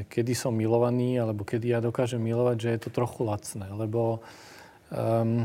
kedy 0.09 0.33
som 0.33 0.57
milovaný, 0.57 1.21
alebo 1.21 1.45
kedy 1.45 1.77
ja 1.77 1.85
dokážem 1.85 2.23
milovať, 2.23 2.57
že 2.57 2.73
je 2.73 2.81
to 2.81 2.91
trochu 2.95 3.21
lacné. 3.29 3.69
Lebo 3.69 4.25
um, 4.89 5.45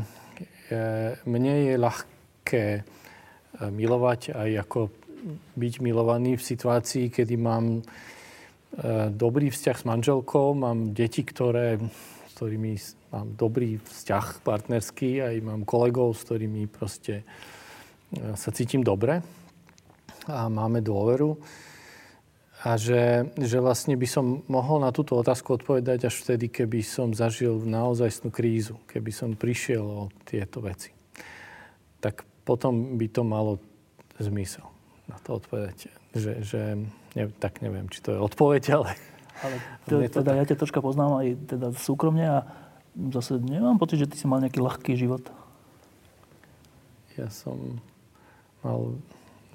mne 1.28 1.54
je 1.68 1.74
ľahké 1.76 2.64
e, 2.80 2.82
milovať 3.60 4.32
aj 4.32 4.50
ako 4.64 4.88
byť 5.58 5.74
milovaný 5.84 6.40
v 6.40 6.46
situácii, 6.46 7.10
kedy 7.10 7.34
mám 7.34 7.82
dobrý 9.10 9.48
vzťah 9.48 9.76
s 9.82 9.88
manželkou, 9.88 10.52
mám 10.54 10.92
deti, 10.92 11.24
ktoré, 11.24 11.80
ktorými 12.36 12.76
mám 13.16 13.32
dobrý 13.32 13.80
vzťah 13.80 14.44
partnerský, 14.44 15.24
aj 15.24 15.34
mám 15.40 15.64
kolegov, 15.64 16.12
s 16.12 16.28
ktorými 16.28 16.68
proste 16.68 17.24
e, 18.12 18.36
sa 18.36 18.52
cítim 18.52 18.84
dobre 18.84 19.24
a 20.28 20.52
máme 20.52 20.84
dôveru. 20.84 21.32
A 22.66 22.76
že, 22.76 23.30
že 23.40 23.62
vlastne 23.62 23.96
by 23.96 24.08
som 24.08 24.44
mohol 24.52 24.84
na 24.84 24.92
túto 24.92 25.16
otázku 25.16 25.56
odpovedať 25.56 26.08
až 26.08 26.14
vtedy, 26.24 26.52
keby 26.52 26.84
som 26.84 27.16
zažil 27.16 27.62
naozaj 27.62 28.28
krízu, 28.28 28.80
keby 28.84 29.10
som 29.12 29.38
prišiel 29.38 29.84
o 29.84 30.04
tieto 30.26 30.60
veci. 30.60 30.92
Tak 32.00 32.26
potom 32.44 33.00
by 33.00 33.06
to 33.08 33.22
malo 33.24 33.60
zmysel 34.20 34.66
na 35.06 35.16
to 35.22 35.38
odpovedať. 35.38 35.88
Že, 36.16 36.32
že 36.42 36.60
ne, 37.14 37.24
tak 37.38 37.62
neviem, 37.62 37.86
či 37.88 38.02
to 38.02 38.12
je 38.12 38.20
odpoveď, 38.20 38.62
ale... 38.76 39.15
Ale 39.44 39.56
to, 39.84 40.00
to 40.00 40.20
teda 40.22 40.32
tak. 40.32 40.38
ja 40.38 40.44
ťa 40.48 40.56
troška 40.56 40.80
poznám 40.80 41.20
aj 41.20 41.28
teda 41.44 41.66
súkromne 41.76 42.24
a 42.24 42.38
zase 43.12 43.36
nemám 43.36 43.76
pocit, 43.76 44.00
že 44.00 44.08
ty 44.08 44.16
si 44.16 44.24
mal 44.24 44.40
nejaký 44.40 44.60
ľahký 44.60 44.92
život. 44.96 45.24
Ja 47.16 47.28
som 47.32 47.80
mal 48.64 48.96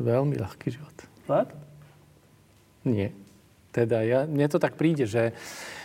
veľmi 0.01 0.37
ľahký 0.37 0.73
život. 0.73 0.97
Fakt? 1.25 1.53
Nie. 2.85 3.13
Teda 3.71 4.01
ja, 4.01 4.25
mne 4.25 4.49
to 4.49 4.57
tak 4.57 4.75
príde, 4.75 5.05
že, 5.05 5.31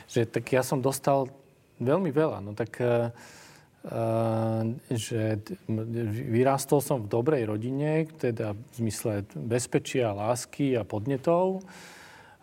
že 0.09 0.25
tak 0.25 0.49
ja 0.51 0.65
som 0.65 0.81
dostal 0.81 1.29
veľmi 1.79 2.11
veľa. 2.11 2.41
No 2.41 2.57
tak, 2.57 2.81
uh, 2.81 3.13
že 4.91 5.39
vyrástol 6.33 6.81
som 6.83 7.05
v 7.05 7.13
dobrej 7.13 7.47
rodine, 7.47 8.09
teda 8.19 8.57
v 8.57 8.73
zmysle 8.75 9.23
bezpečia, 9.37 10.17
lásky 10.17 10.75
a 10.75 10.83
podnetov, 10.83 11.63
um, 11.63 11.96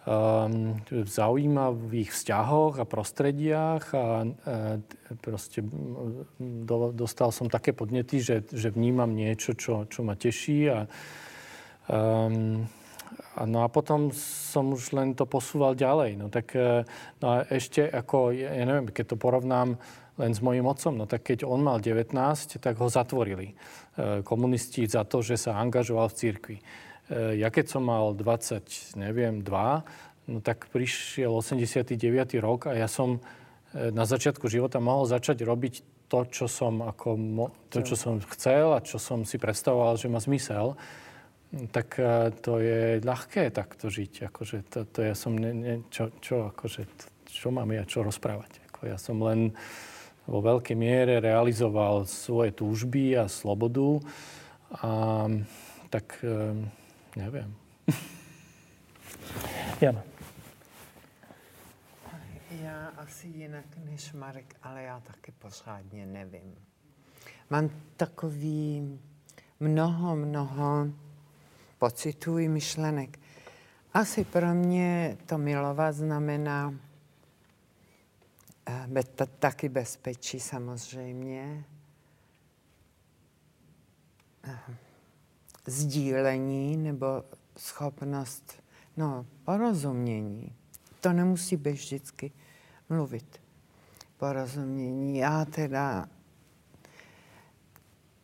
v 0.03 1.07
zaujímavých 1.07 2.11
vzťahoch 2.11 2.75
a 2.75 2.83
prostrediach 2.83 3.83
a 3.95 4.05
uh, 4.27 4.75
proste 5.23 5.63
do, 6.39 6.91
dostal 6.91 7.31
som 7.31 7.47
také 7.47 7.71
podnety, 7.71 8.19
že, 8.19 8.43
že 8.51 8.67
vnímam 8.67 9.15
niečo, 9.15 9.55
čo, 9.55 9.87
čo 9.87 10.03
ma 10.03 10.19
teší 10.19 10.59
a 10.67 10.79
um, 11.87 12.67
No 13.33 13.65
a 13.65 13.67
potom 13.69 14.13
som 14.13 14.77
už 14.77 14.93
len 14.93 15.17
to 15.17 15.25
posúval 15.25 15.73
ďalej. 15.73 16.21
No 16.21 16.29
tak 16.29 16.53
e, 16.53 16.85
no 17.17 17.25
a 17.25 17.35
ešte 17.49 17.81
ako, 17.81 18.29
ja 18.29 18.65
neviem, 18.65 18.93
keď 18.93 19.13
to 19.13 19.17
porovnám 19.17 19.81
len 20.21 20.31
s 20.37 20.45
mojim 20.45 20.69
otcom, 20.69 20.93
no 20.93 21.09
tak 21.09 21.25
keď 21.25 21.41
on 21.49 21.65
mal 21.65 21.81
19, 21.81 22.13
tak 22.61 22.75
ho 22.77 22.87
zatvorili 22.89 23.53
e, 23.97 24.21
komunisti 24.21 24.85
za 24.85 25.01
to, 25.09 25.25
že 25.25 25.49
sa 25.49 25.57
angažoval 25.57 26.13
v 26.13 26.17
cirkvi. 26.17 26.57
E, 27.09 27.39
ja 27.39 27.49
keď 27.49 27.65
som 27.67 27.83
mal 27.87 28.15
20, 28.15 28.99
neviem, 28.99 29.41
2, 29.41 30.31
no 30.31 30.39
tak 30.39 30.71
prišiel 30.71 31.31
89. 31.31 31.97
rok 32.39 32.71
a 32.71 32.77
ja 32.77 32.87
som 32.87 33.19
na 33.73 34.05
začiatku 34.05 34.45
života 34.53 34.77
mohol 34.77 35.09
začať 35.09 35.41
robiť 35.41 36.05
to, 36.05 36.29
čo 36.29 36.45
som, 36.45 36.85
ako, 36.85 37.17
to, 37.73 37.81
čo 37.81 37.97
som 37.97 38.21
chcel 38.37 38.77
a 38.77 38.85
čo 38.85 39.01
som 39.01 39.25
si 39.25 39.41
predstavoval, 39.41 39.97
že 39.97 40.13
má 40.13 40.21
zmysel 40.21 40.77
tak 41.69 42.01
e, 42.01 42.33
to 42.41 42.57
je 42.57 42.97
ľahké 43.05 43.53
takto 43.53 43.89
žiť. 43.89 44.33
Akože 44.33 44.57
to, 44.69 44.79
to 44.89 44.99
ja 45.05 45.13
som, 45.13 45.37
ne, 45.37 45.53
ne, 45.53 45.75
čo, 45.93 46.09
čo, 46.17 46.49
akože, 46.49 46.89
čo 47.29 47.53
mám 47.53 47.69
ja 47.69 47.85
čo 47.85 48.01
rozprávať. 48.01 48.57
Ako 48.73 48.89
ja 48.89 48.97
som 48.97 49.21
len 49.21 49.53
vo 50.25 50.39
veľkej 50.41 50.73
miere 50.73 51.21
realizoval 51.21 52.09
svoje 52.09 52.55
túžby 52.55 53.19
a 53.19 53.29
slobodu. 53.29 54.01
A 54.81 54.91
tak 55.93 56.17
e, 56.25 56.57
neviem. 57.15 57.55
Jana. 59.81 60.03
Já 62.61 62.87
asi 62.87 63.27
jinak 63.27 63.65
než 63.77 64.13
Marek, 64.13 64.55
ale 64.63 64.83
já 64.83 64.99
taky 64.99 65.31
pořádně 65.31 66.05
nevím. 66.05 66.55
Mám 67.49 67.69
takový 67.97 68.99
mnoho, 69.59 70.15
mnoho 70.15 70.87
pocitů 71.79 72.37
i 72.37 72.47
myšlenek. 72.47 73.19
Asi 73.93 74.25
pro 74.25 74.53
mě 74.53 75.17
to 75.25 75.37
milovat 75.37 75.95
znamená 75.95 76.73
eh, 78.67 79.03
taky 79.39 79.69
bezpečí 79.69 80.39
samozřejmě, 80.39 81.65
eh, 84.43 84.75
sdílení 85.65 86.77
nebo 86.77 87.23
schopnost 87.57 88.63
no, 88.97 89.25
porozumění. 89.45 90.55
To 90.99 91.13
nemusí 91.13 91.57
být 91.57 91.73
vždycky 91.73 92.31
mluvit. 92.89 93.41
Porozumění. 94.17 95.17
Já 95.17 95.45
teda 95.45 96.07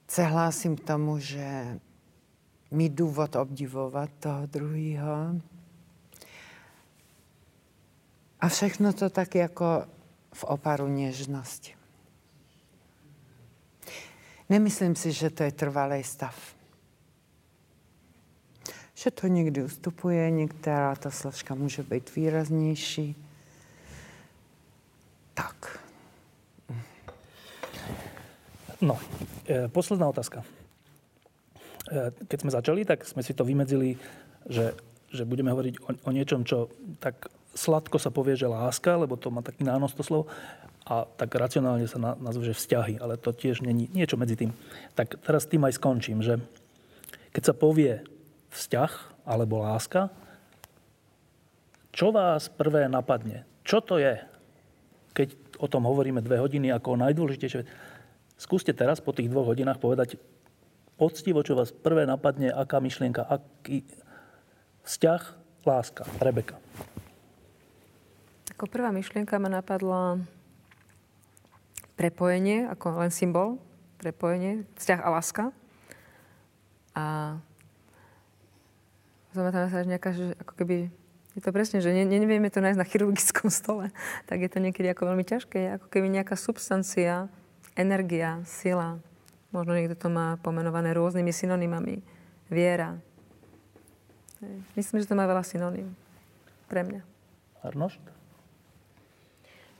se 0.08 0.24
hlásím 0.24 0.76
k 0.76 0.84
tomu, 0.84 1.20
že 1.20 1.80
mít 2.72 2.94
důvod 2.94 3.36
obdivovat 3.36 4.10
toho 4.20 4.46
druhého. 4.46 5.42
A 8.40 8.50
všechno 8.50 8.94
to 8.94 9.10
tak 9.10 9.36
jako 9.36 9.86
v 10.34 10.44
oparu 10.44 10.88
něžnosti. 10.88 11.76
Nemyslím 14.50 14.96
si, 14.96 15.12
že 15.12 15.30
to 15.30 15.44
je 15.44 15.52
trvalý 15.52 16.04
stav. 16.04 16.59
Že 19.00 19.12
to 19.12 19.28
někdy 19.28 19.64
ustupuje, 19.64 20.32
některá 20.32 20.96
ta 20.96 21.12
složka 21.12 21.56
může 21.56 21.84
být 21.84 22.16
výraznější. 22.16 23.16
Tak. 25.34 25.80
No, 28.82 29.00
e, 29.48 29.68
posledná 29.68 30.10
otázka. 30.12 30.44
E, 31.92 32.12
keď 32.28 32.40
sme 32.44 32.52
začali, 32.52 32.84
tak 32.84 33.08
sme 33.08 33.24
si 33.24 33.32
to 33.32 33.48
vymedzili, 33.48 33.96
že, 34.52 34.76
že 35.16 35.24
budeme 35.24 35.56
hovoriť 35.56 35.76
o, 35.80 35.96
o 36.04 36.12
niečom, 36.12 36.44
čo 36.44 36.68
tak 37.00 37.32
sladko 37.56 38.04
sa 38.04 38.12
povie, 38.12 38.36
že 38.36 38.52
láska, 38.52 39.00
lebo 39.00 39.16
to 39.16 39.32
má 39.32 39.40
taký 39.40 39.64
nános 39.64 39.96
to 39.96 40.04
slovo, 40.04 40.28
a 40.84 41.08
tak 41.08 41.32
racionálne 41.40 41.88
sa 41.88 42.04
na, 42.04 42.12
nazve, 42.20 42.52
že 42.52 42.60
vzťahy, 42.60 43.00
ale 43.00 43.16
to 43.16 43.32
tiež 43.32 43.64
není 43.64 43.88
niečo 43.96 44.20
medzi 44.20 44.36
tým. 44.36 44.52
Tak 44.92 45.24
teraz 45.24 45.48
tým 45.48 45.64
aj 45.64 45.80
skončím, 45.80 46.20
že 46.20 46.42
keď 47.32 47.44
sa 47.48 47.56
povie 47.56 48.04
vzťah 48.50 48.92
alebo 49.26 49.62
láska, 49.62 50.10
čo 51.90 52.14
vás 52.14 52.48
prvé 52.54 52.86
napadne? 52.86 53.44
Čo 53.66 53.82
to 53.82 53.98
je? 53.98 54.18
Keď 55.14 55.60
o 55.60 55.68
tom 55.68 55.84
hovoríme 55.84 56.24
dve 56.24 56.40
hodiny 56.40 56.72
ako 56.72 56.96
o 56.96 57.02
najdôležitejšie. 57.02 57.68
Skúste 58.40 58.72
teraz 58.72 59.04
po 59.04 59.12
tých 59.12 59.28
dvoch 59.28 59.52
hodinách 59.52 59.84
povedať 59.84 60.16
poctivo, 60.96 61.44
čo 61.44 61.60
vás 61.60 61.76
prvé 61.76 62.08
napadne, 62.08 62.54
aká 62.56 62.80
myšlienka, 62.80 63.28
aký 63.28 63.84
vzťah, 64.88 65.22
láska. 65.68 66.08
Rebeka. 66.24 66.56
Ako 68.56 68.68
prvá 68.72 68.96
myšlienka 68.96 69.36
ma 69.40 69.52
napadla 69.52 70.24
prepojenie, 72.00 72.64
ako 72.72 73.04
len 73.04 73.12
symbol, 73.12 73.60
prepojenie, 74.00 74.64
vzťah 74.80 75.00
a 75.04 75.10
láska. 75.12 75.44
A 76.96 77.36
zamätáme 79.34 79.68
sa, 79.70 79.82
že 79.84 79.90
nejaká, 79.90 80.10
že 80.16 80.26
ako 80.42 80.54
keby, 80.58 80.76
je 81.38 81.42
to 81.42 81.52
presne, 81.54 81.80
že 81.80 81.94
ne, 81.94 82.06
nevieme 82.06 82.50
to 82.50 82.62
nájsť 82.62 82.80
na 82.80 82.88
chirurgickom 82.88 83.50
stole, 83.60 83.94
tak 84.26 84.42
je 84.42 84.50
to 84.50 84.60
niekedy 84.62 84.90
ako 84.90 85.14
veľmi 85.14 85.26
ťažké, 85.26 85.80
ako 85.82 85.88
keby 85.90 86.08
nejaká 86.10 86.34
substancia 86.40 87.30
energia, 87.78 88.44
sila. 88.44 89.00
Možno 89.50 89.74
niekto 89.74 89.98
to 89.98 90.10
má 90.14 90.38
pomenované 90.46 90.94
rôznymi 90.94 91.34
synonymami. 91.34 92.06
Viera. 92.54 92.98
Myslím, 94.78 95.02
že 95.02 95.10
to 95.10 95.18
má 95.18 95.26
veľa 95.26 95.42
synonym. 95.42 95.90
Pre 96.70 96.86
mňa. 96.86 97.02
Arnošt? 97.66 98.02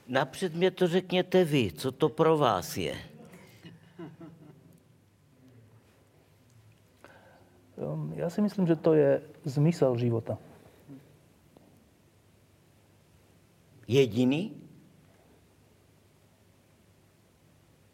Napřed 0.08 0.54
mě 0.54 0.70
to 0.70 0.88
řekněte 0.88 1.44
vy, 1.44 1.72
co 1.72 1.92
to 1.92 2.08
pro 2.08 2.38
vás 2.38 2.76
je. 2.76 3.09
Ja 8.16 8.28
si 8.28 8.44
myslím, 8.44 8.68
že 8.68 8.76
to 8.76 8.92
je 8.92 9.24
zmysel 9.44 9.96
života. 9.96 10.36
Jediný? 13.88 14.52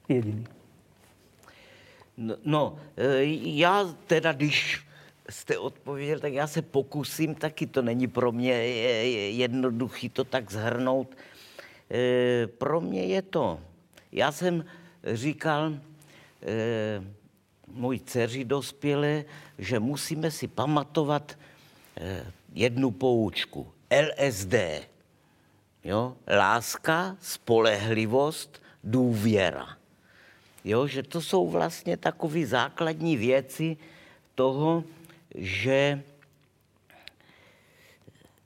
Jediný. 0.08 0.44
No, 2.16 2.34
no, 2.44 2.62
e, 2.96 3.24
já 3.60 3.84
teda, 4.06 4.32
když 4.32 4.86
jste 5.30 5.58
odpověděl, 5.58 6.20
tak 6.20 6.32
já 6.32 6.46
se 6.46 6.62
pokusím, 6.62 7.34
taky 7.34 7.66
to 7.66 7.82
není 7.82 8.06
pro 8.08 8.32
mě 8.32 8.52
jednoduchý 9.30 10.08
to 10.08 10.24
tak 10.24 10.50
zhrnout. 10.50 11.16
E, 11.90 12.46
pro 12.46 12.80
mě 12.80 13.04
je 13.04 13.22
to, 13.22 13.60
já 14.12 14.32
jsem 14.32 14.64
říkal 15.04 15.78
můj 17.66 18.01
dceři 18.01 18.44
dospělé, 18.44 19.24
že 19.59 19.80
musíme 19.80 20.30
si 20.30 20.48
pamatovat 20.48 21.38
jednu 22.52 22.90
poučku. 22.90 23.72
LSD. 23.90 24.55
Jo? 25.84 26.16
Láska, 26.26 27.16
spolehlivost, 27.20 28.62
důvěra. 28.84 29.76
Jo? 30.64 30.86
Že 30.86 31.02
to 31.02 31.20
jsou 31.20 31.48
vlastně 31.51 31.97
takové 31.97 32.47
základní 32.47 33.16
věci 33.16 33.76
toho, 34.34 34.84
že, 35.34 36.02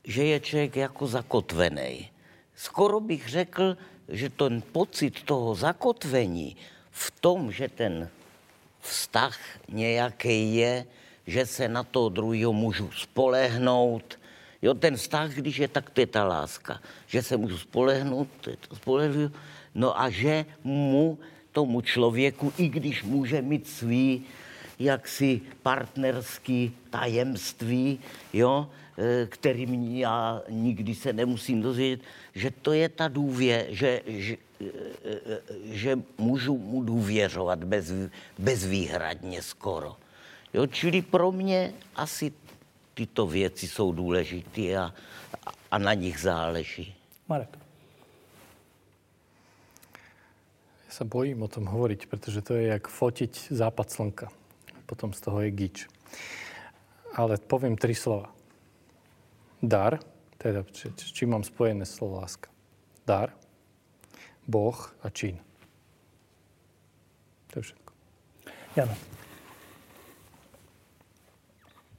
že 0.03 0.23
je 0.23 0.39
člověk 0.39 0.75
jako 0.75 1.07
zakotvený. 1.07 2.09
Skoro 2.55 2.99
bych 2.99 3.29
řekl, 3.29 3.77
že 4.09 4.29
ten 4.29 4.61
pocit 4.61 5.23
toho 5.23 5.55
zakotvení 5.55 6.55
v 6.91 7.11
tom, 7.11 7.51
že 7.51 7.69
ten 7.69 8.09
vztah 8.81 9.39
nějaký 9.69 10.55
je, 10.55 10.85
že 11.27 11.45
se 11.45 11.67
na 11.67 11.83
toho 11.83 12.09
druhého 12.09 12.53
můžu 12.53 12.91
spolehnout. 12.91 14.19
Jo, 14.61 14.73
ten 14.73 14.95
vztah, 14.97 15.31
když 15.33 15.57
je, 15.57 15.67
tak 15.67 15.89
to 15.89 16.01
je 16.01 16.07
ta 16.07 16.23
láska. 16.23 16.81
Že 17.07 17.23
se 17.23 17.37
můžu 17.37 17.57
spolehnout, 17.57 18.27
to 18.41 18.49
je 18.49 18.57
to. 18.57 19.31
No 19.75 20.01
a 20.01 20.09
že 20.09 20.45
mu, 20.63 21.19
tomu 21.51 21.81
člověku, 21.81 22.53
i 22.57 22.69
když 22.69 23.03
může 23.03 23.41
mít 23.41 23.67
svý 23.67 24.23
jaksi 24.79 25.41
partnerský 25.63 26.71
tajemství, 26.89 27.99
jo, 28.33 28.69
e, 28.97 29.27
kterým 29.27 29.97
já 29.97 30.41
nikdy 30.49 30.95
se 30.95 31.13
nemusím 31.13 31.61
dozvědět, 31.61 32.01
že 32.35 32.51
to 32.51 32.73
je 32.73 32.89
ta 32.89 33.07
důvě, 33.07 33.67
že, 33.69 34.01
že, 34.07 34.37
že 35.63 35.99
můžu 36.17 36.57
mu 36.57 36.83
důvěřovat 36.83 37.63
bez, 37.63 37.91
bezvýhradně 38.37 39.41
skoro. 39.41 39.95
Jo, 40.53 40.67
čili 40.67 41.01
pro 41.01 41.31
mě 41.31 41.73
asi 41.95 42.31
tyto 42.93 43.27
věci 43.27 43.67
jsou 43.67 43.91
důležité 43.91 44.77
a, 44.77 44.93
a 45.71 45.77
na 45.77 45.93
nich 45.93 46.19
záleží. 46.19 46.95
Marek. 47.27 47.57
Ja 50.91 50.91
sa 50.91 51.07
bojím 51.07 51.39
o 51.39 51.47
tom 51.47 51.71
hovoriť, 51.71 52.11
pretože 52.11 52.43
to 52.43 52.59
je 52.59 52.75
jak 52.75 52.91
fotiť 52.91 53.55
západ 53.55 53.87
slnka 53.87 54.27
potom 54.91 55.15
z 55.15 55.23
toho 55.23 55.39
je 55.39 55.55
gič. 55.55 55.77
Ale 57.15 57.39
poviem 57.39 57.79
tri 57.79 57.95
slova. 57.95 58.27
Dar, 59.63 60.03
teda 60.35 60.67
či, 60.67 60.91
či 60.91 61.23
mám 61.23 61.47
spojené 61.47 61.87
slovo 61.87 62.19
láska. 62.19 62.51
Dar, 63.07 63.31
Boh 64.47 64.77
a 65.03 65.09
čin. 65.09 65.37
To 67.51 67.59
je 67.59 67.63
všetko. 67.63 67.91
Jana. 68.75 68.95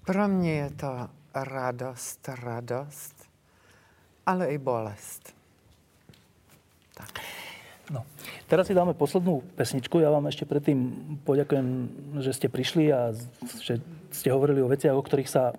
Pro 0.05 0.28
mě 0.28 0.52
je 0.52 0.70
to 0.70 1.09
radost, 1.35 2.28
radost, 2.28 3.14
ale 4.27 4.47
i 4.55 4.59
bolest. 4.59 5.35
Tak. 6.94 7.20
No. 7.90 8.05
Teraz 8.48 8.66
si 8.66 8.74
dáme 8.74 8.94
poslednú 8.94 9.43
pesničku. 9.56 10.01
Ja 10.01 10.10
vám 10.12 10.28
ešte 10.28 10.44
predtým 10.44 10.78
poďakujem, 11.24 11.66
že 12.20 12.32
ste 12.32 12.48
prišli 12.48 12.93
a 12.93 13.12
že 13.60 13.81
ste 14.12 14.28
hovorili 14.32 14.60
o 14.60 14.70
veciach, 14.70 14.97
o 14.97 15.02
ktorých 15.02 15.31
sa 15.31 15.52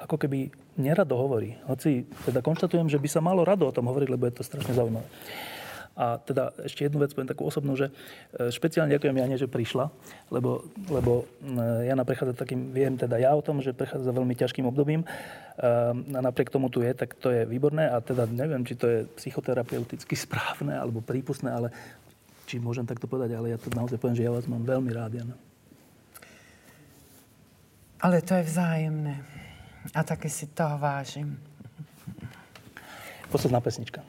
ako 0.00 0.16
keby 0.16 0.48
nerado 0.80 1.16
hovorí. 1.16 1.60
Hoci 1.68 2.08
teda 2.24 2.40
konštatujem, 2.40 2.88
že 2.88 3.00
by 3.00 3.08
sa 3.08 3.20
malo 3.20 3.44
rado 3.44 3.68
o 3.68 3.74
tom 3.74 3.88
hovoriť, 3.88 4.08
lebo 4.08 4.24
je 4.28 4.34
to 4.40 4.42
strašne 4.44 4.72
zaujímavé. 4.72 5.08
A 6.00 6.16
teda 6.16 6.56
ešte 6.64 6.88
jednu 6.88 7.04
vec 7.04 7.12
poviem 7.12 7.28
takú 7.28 7.44
osobnú, 7.44 7.76
že 7.76 7.92
e, 8.32 8.48
špeciálne 8.48 8.88
ďakujem 8.96 9.20
Jane, 9.20 9.36
že 9.36 9.44
prišla, 9.44 9.92
lebo, 10.32 10.64
lebo 10.88 11.28
e, 11.44 11.92
Jana 11.92 12.08
prechádza 12.08 12.40
takým, 12.40 12.72
viem 12.72 12.96
teda 12.96 13.20
ja 13.20 13.36
o 13.36 13.44
tom, 13.44 13.60
že 13.60 13.76
prechádza 13.76 14.08
veľmi 14.08 14.32
ťažkým 14.32 14.64
obdobím 14.64 15.04
e, 15.04 15.06
a 16.16 16.20
napriek 16.24 16.48
tomu 16.48 16.72
tu 16.72 16.80
je, 16.80 16.96
tak 16.96 17.20
to 17.20 17.28
je 17.28 17.44
výborné 17.44 17.84
a 17.84 18.00
teda 18.00 18.24
neviem, 18.32 18.64
či 18.64 18.80
to 18.80 18.88
je 18.88 18.98
psychoterapeuticky 19.20 20.16
správne 20.24 20.72
alebo 20.72 21.04
prípustné, 21.04 21.52
ale 21.52 21.68
či 22.48 22.56
môžem 22.56 22.88
takto 22.88 23.04
povedať, 23.04 23.36
ale 23.36 23.52
ja 23.52 23.60
to 23.60 23.68
naozaj 23.76 24.00
poviem, 24.00 24.16
že 24.16 24.24
ja 24.24 24.32
vás 24.32 24.48
mám 24.48 24.64
veľmi 24.64 24.90
rád, 24.96 25.20
Jana. 25.20 25.36
Ale 28.00 28.24
to 28.24 28.32
je 28.40 28.48
vzájemné. 28.48 29.20
A 29.92 30.00
taky 30.00 30.32
si 30.32 30.48
toho 30.48 30.80
vážim. 30.80 31.36
Posledná 33.28 33.60
pesnička. 33.60 34.00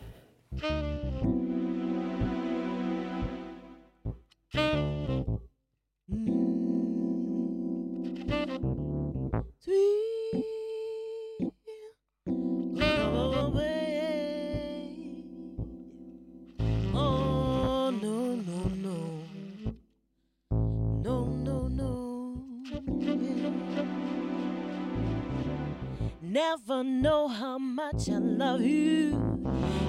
Never 26.31 26.83
know 26.83 27.27
how 27.27 27.57
much 27.57 28.09
I 28.09 28.17
love 28.17 28.61
you. 28.61 29.43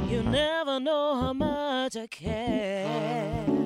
You 0.09 0.23
never 0.23 0.81
know 0.81 1.15
how 1.21 1.33
much 1.33 1.97
I 1.97 2.07
care. 2.07 3.62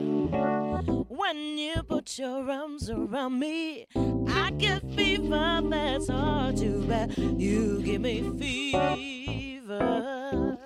When 1.29 1.59
you 1.59 1.83
put 1.83 2.21
your 2.21 2.49
arms 2.49 2.89
around 2.89 3.41
me, 3.41 3.87
I 4.29 4.53
get 4.57 4.89
fever 4.93 5.61
that's 5.69 6.07
hard 6.09 6.57
to 6.59 6.87
bear. 6.87 7.09
You 7.37 7.83
give 7.83 8.03
me 8.03 8.23
fever. 8.39 10.57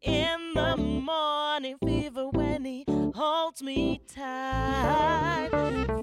In 0.00 0.52
the 0.54 0.76
morning, 0.76 1.76
fever 1.84 2.28
when 2.28 2.64
he 2.64 2.84
holds 3.16 3.60
me 3.60 4.00
tight. 4.06 5.48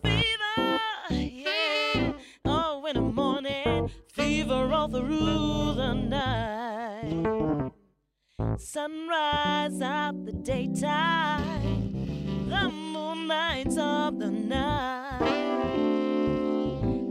Fever, 0.04 0.80
yeah. 1.12 2.12
Oh, 2.44 2.86
in 2.88 2.96
the 2.96 3.02
morning, 3.02 3.90
fever 4.12 4.70
all 4.74 4.90
through 4.90 5.76
the 5.76 5.94
night. 5.94 7.72
Sunrise 8.58 9.82
out 9.82 10.26
the 10.26 10.34
daytime, 10.34 12.50
the 12.50 12.70
moonlights 13.26 13.78
of 13.78 14.20
the 14.20 14.30
night. 14.30 15.20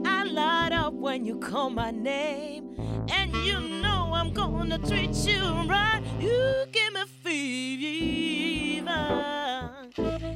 I 0.07 0.25
light 0.25 0.71
up 0.73 0.95
when 0.95 1.25
you 1.25 1.39
call 1.39 1.71
my 1.71 1.91
name, 1.91 2.77
and 3.11 3.35
you 3.35 3.59
know 3.59 4.13
I'm 4.15 4.33
gonna 4.33 4.79
treat 4.79 5.15
you 5.27 5.43
right. 5.69 6.03
You 6.21 6.67
give 6.71 6.93
me 6.93 7.05
fever 7.25 8.91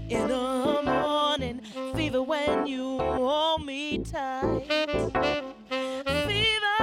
in 0.09 0.29
the 0.29 0.83
morning, 0.85 1.61
fever 1.95 2.23
when 2.23 2.67
you 2.67 2.99
hold 2.99 3.65
me 3.65 3.99
tight. 3.99 4.65
Fever, 6.27 6.79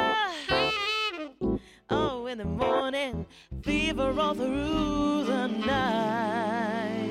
oh, 1.89 2.27
in 2.27 2.37
the 2.37 2.45
morning, 2.45 3.25
fever 3.61 4.15
all 4.17 4.35
through 4.35 5.25
the 5.25 5.47
night. 5.47 7.04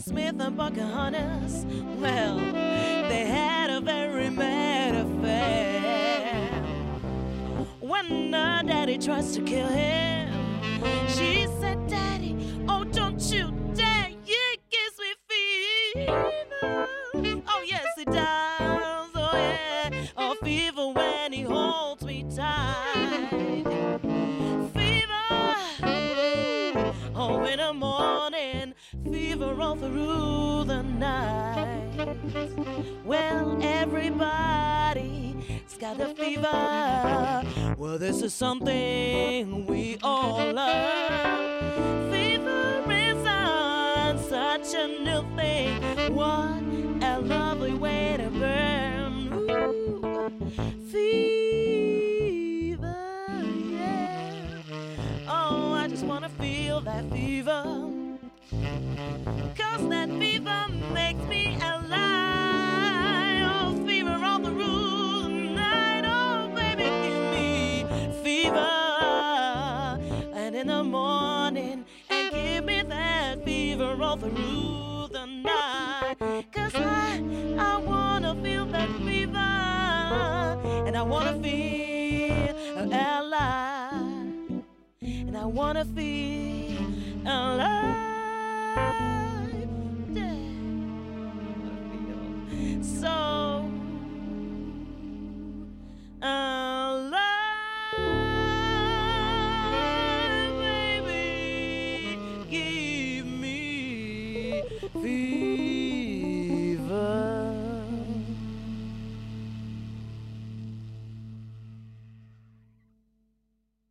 Smith 0.00 0.36
and 0.38 0.56
Pocahontas, 0.56 1.66
well, 2.00 2.36
they 2.36 3.26
had 3.26 3.68
a 3.68 3.80
very 3.80 4.30
bad 4.30 4.94
affair. 4.94 6.50
When 7.80 8.32
her 8.32 8.62
daddy 8.64 8.98
tries 8.98 9.34
to 9.34 9.42
kill 9.42 9.66
him. 9.66 10.07
A 44.78 44.86
new 44.86 45.24
thing. 45.34 46.14
What 46.14 46.67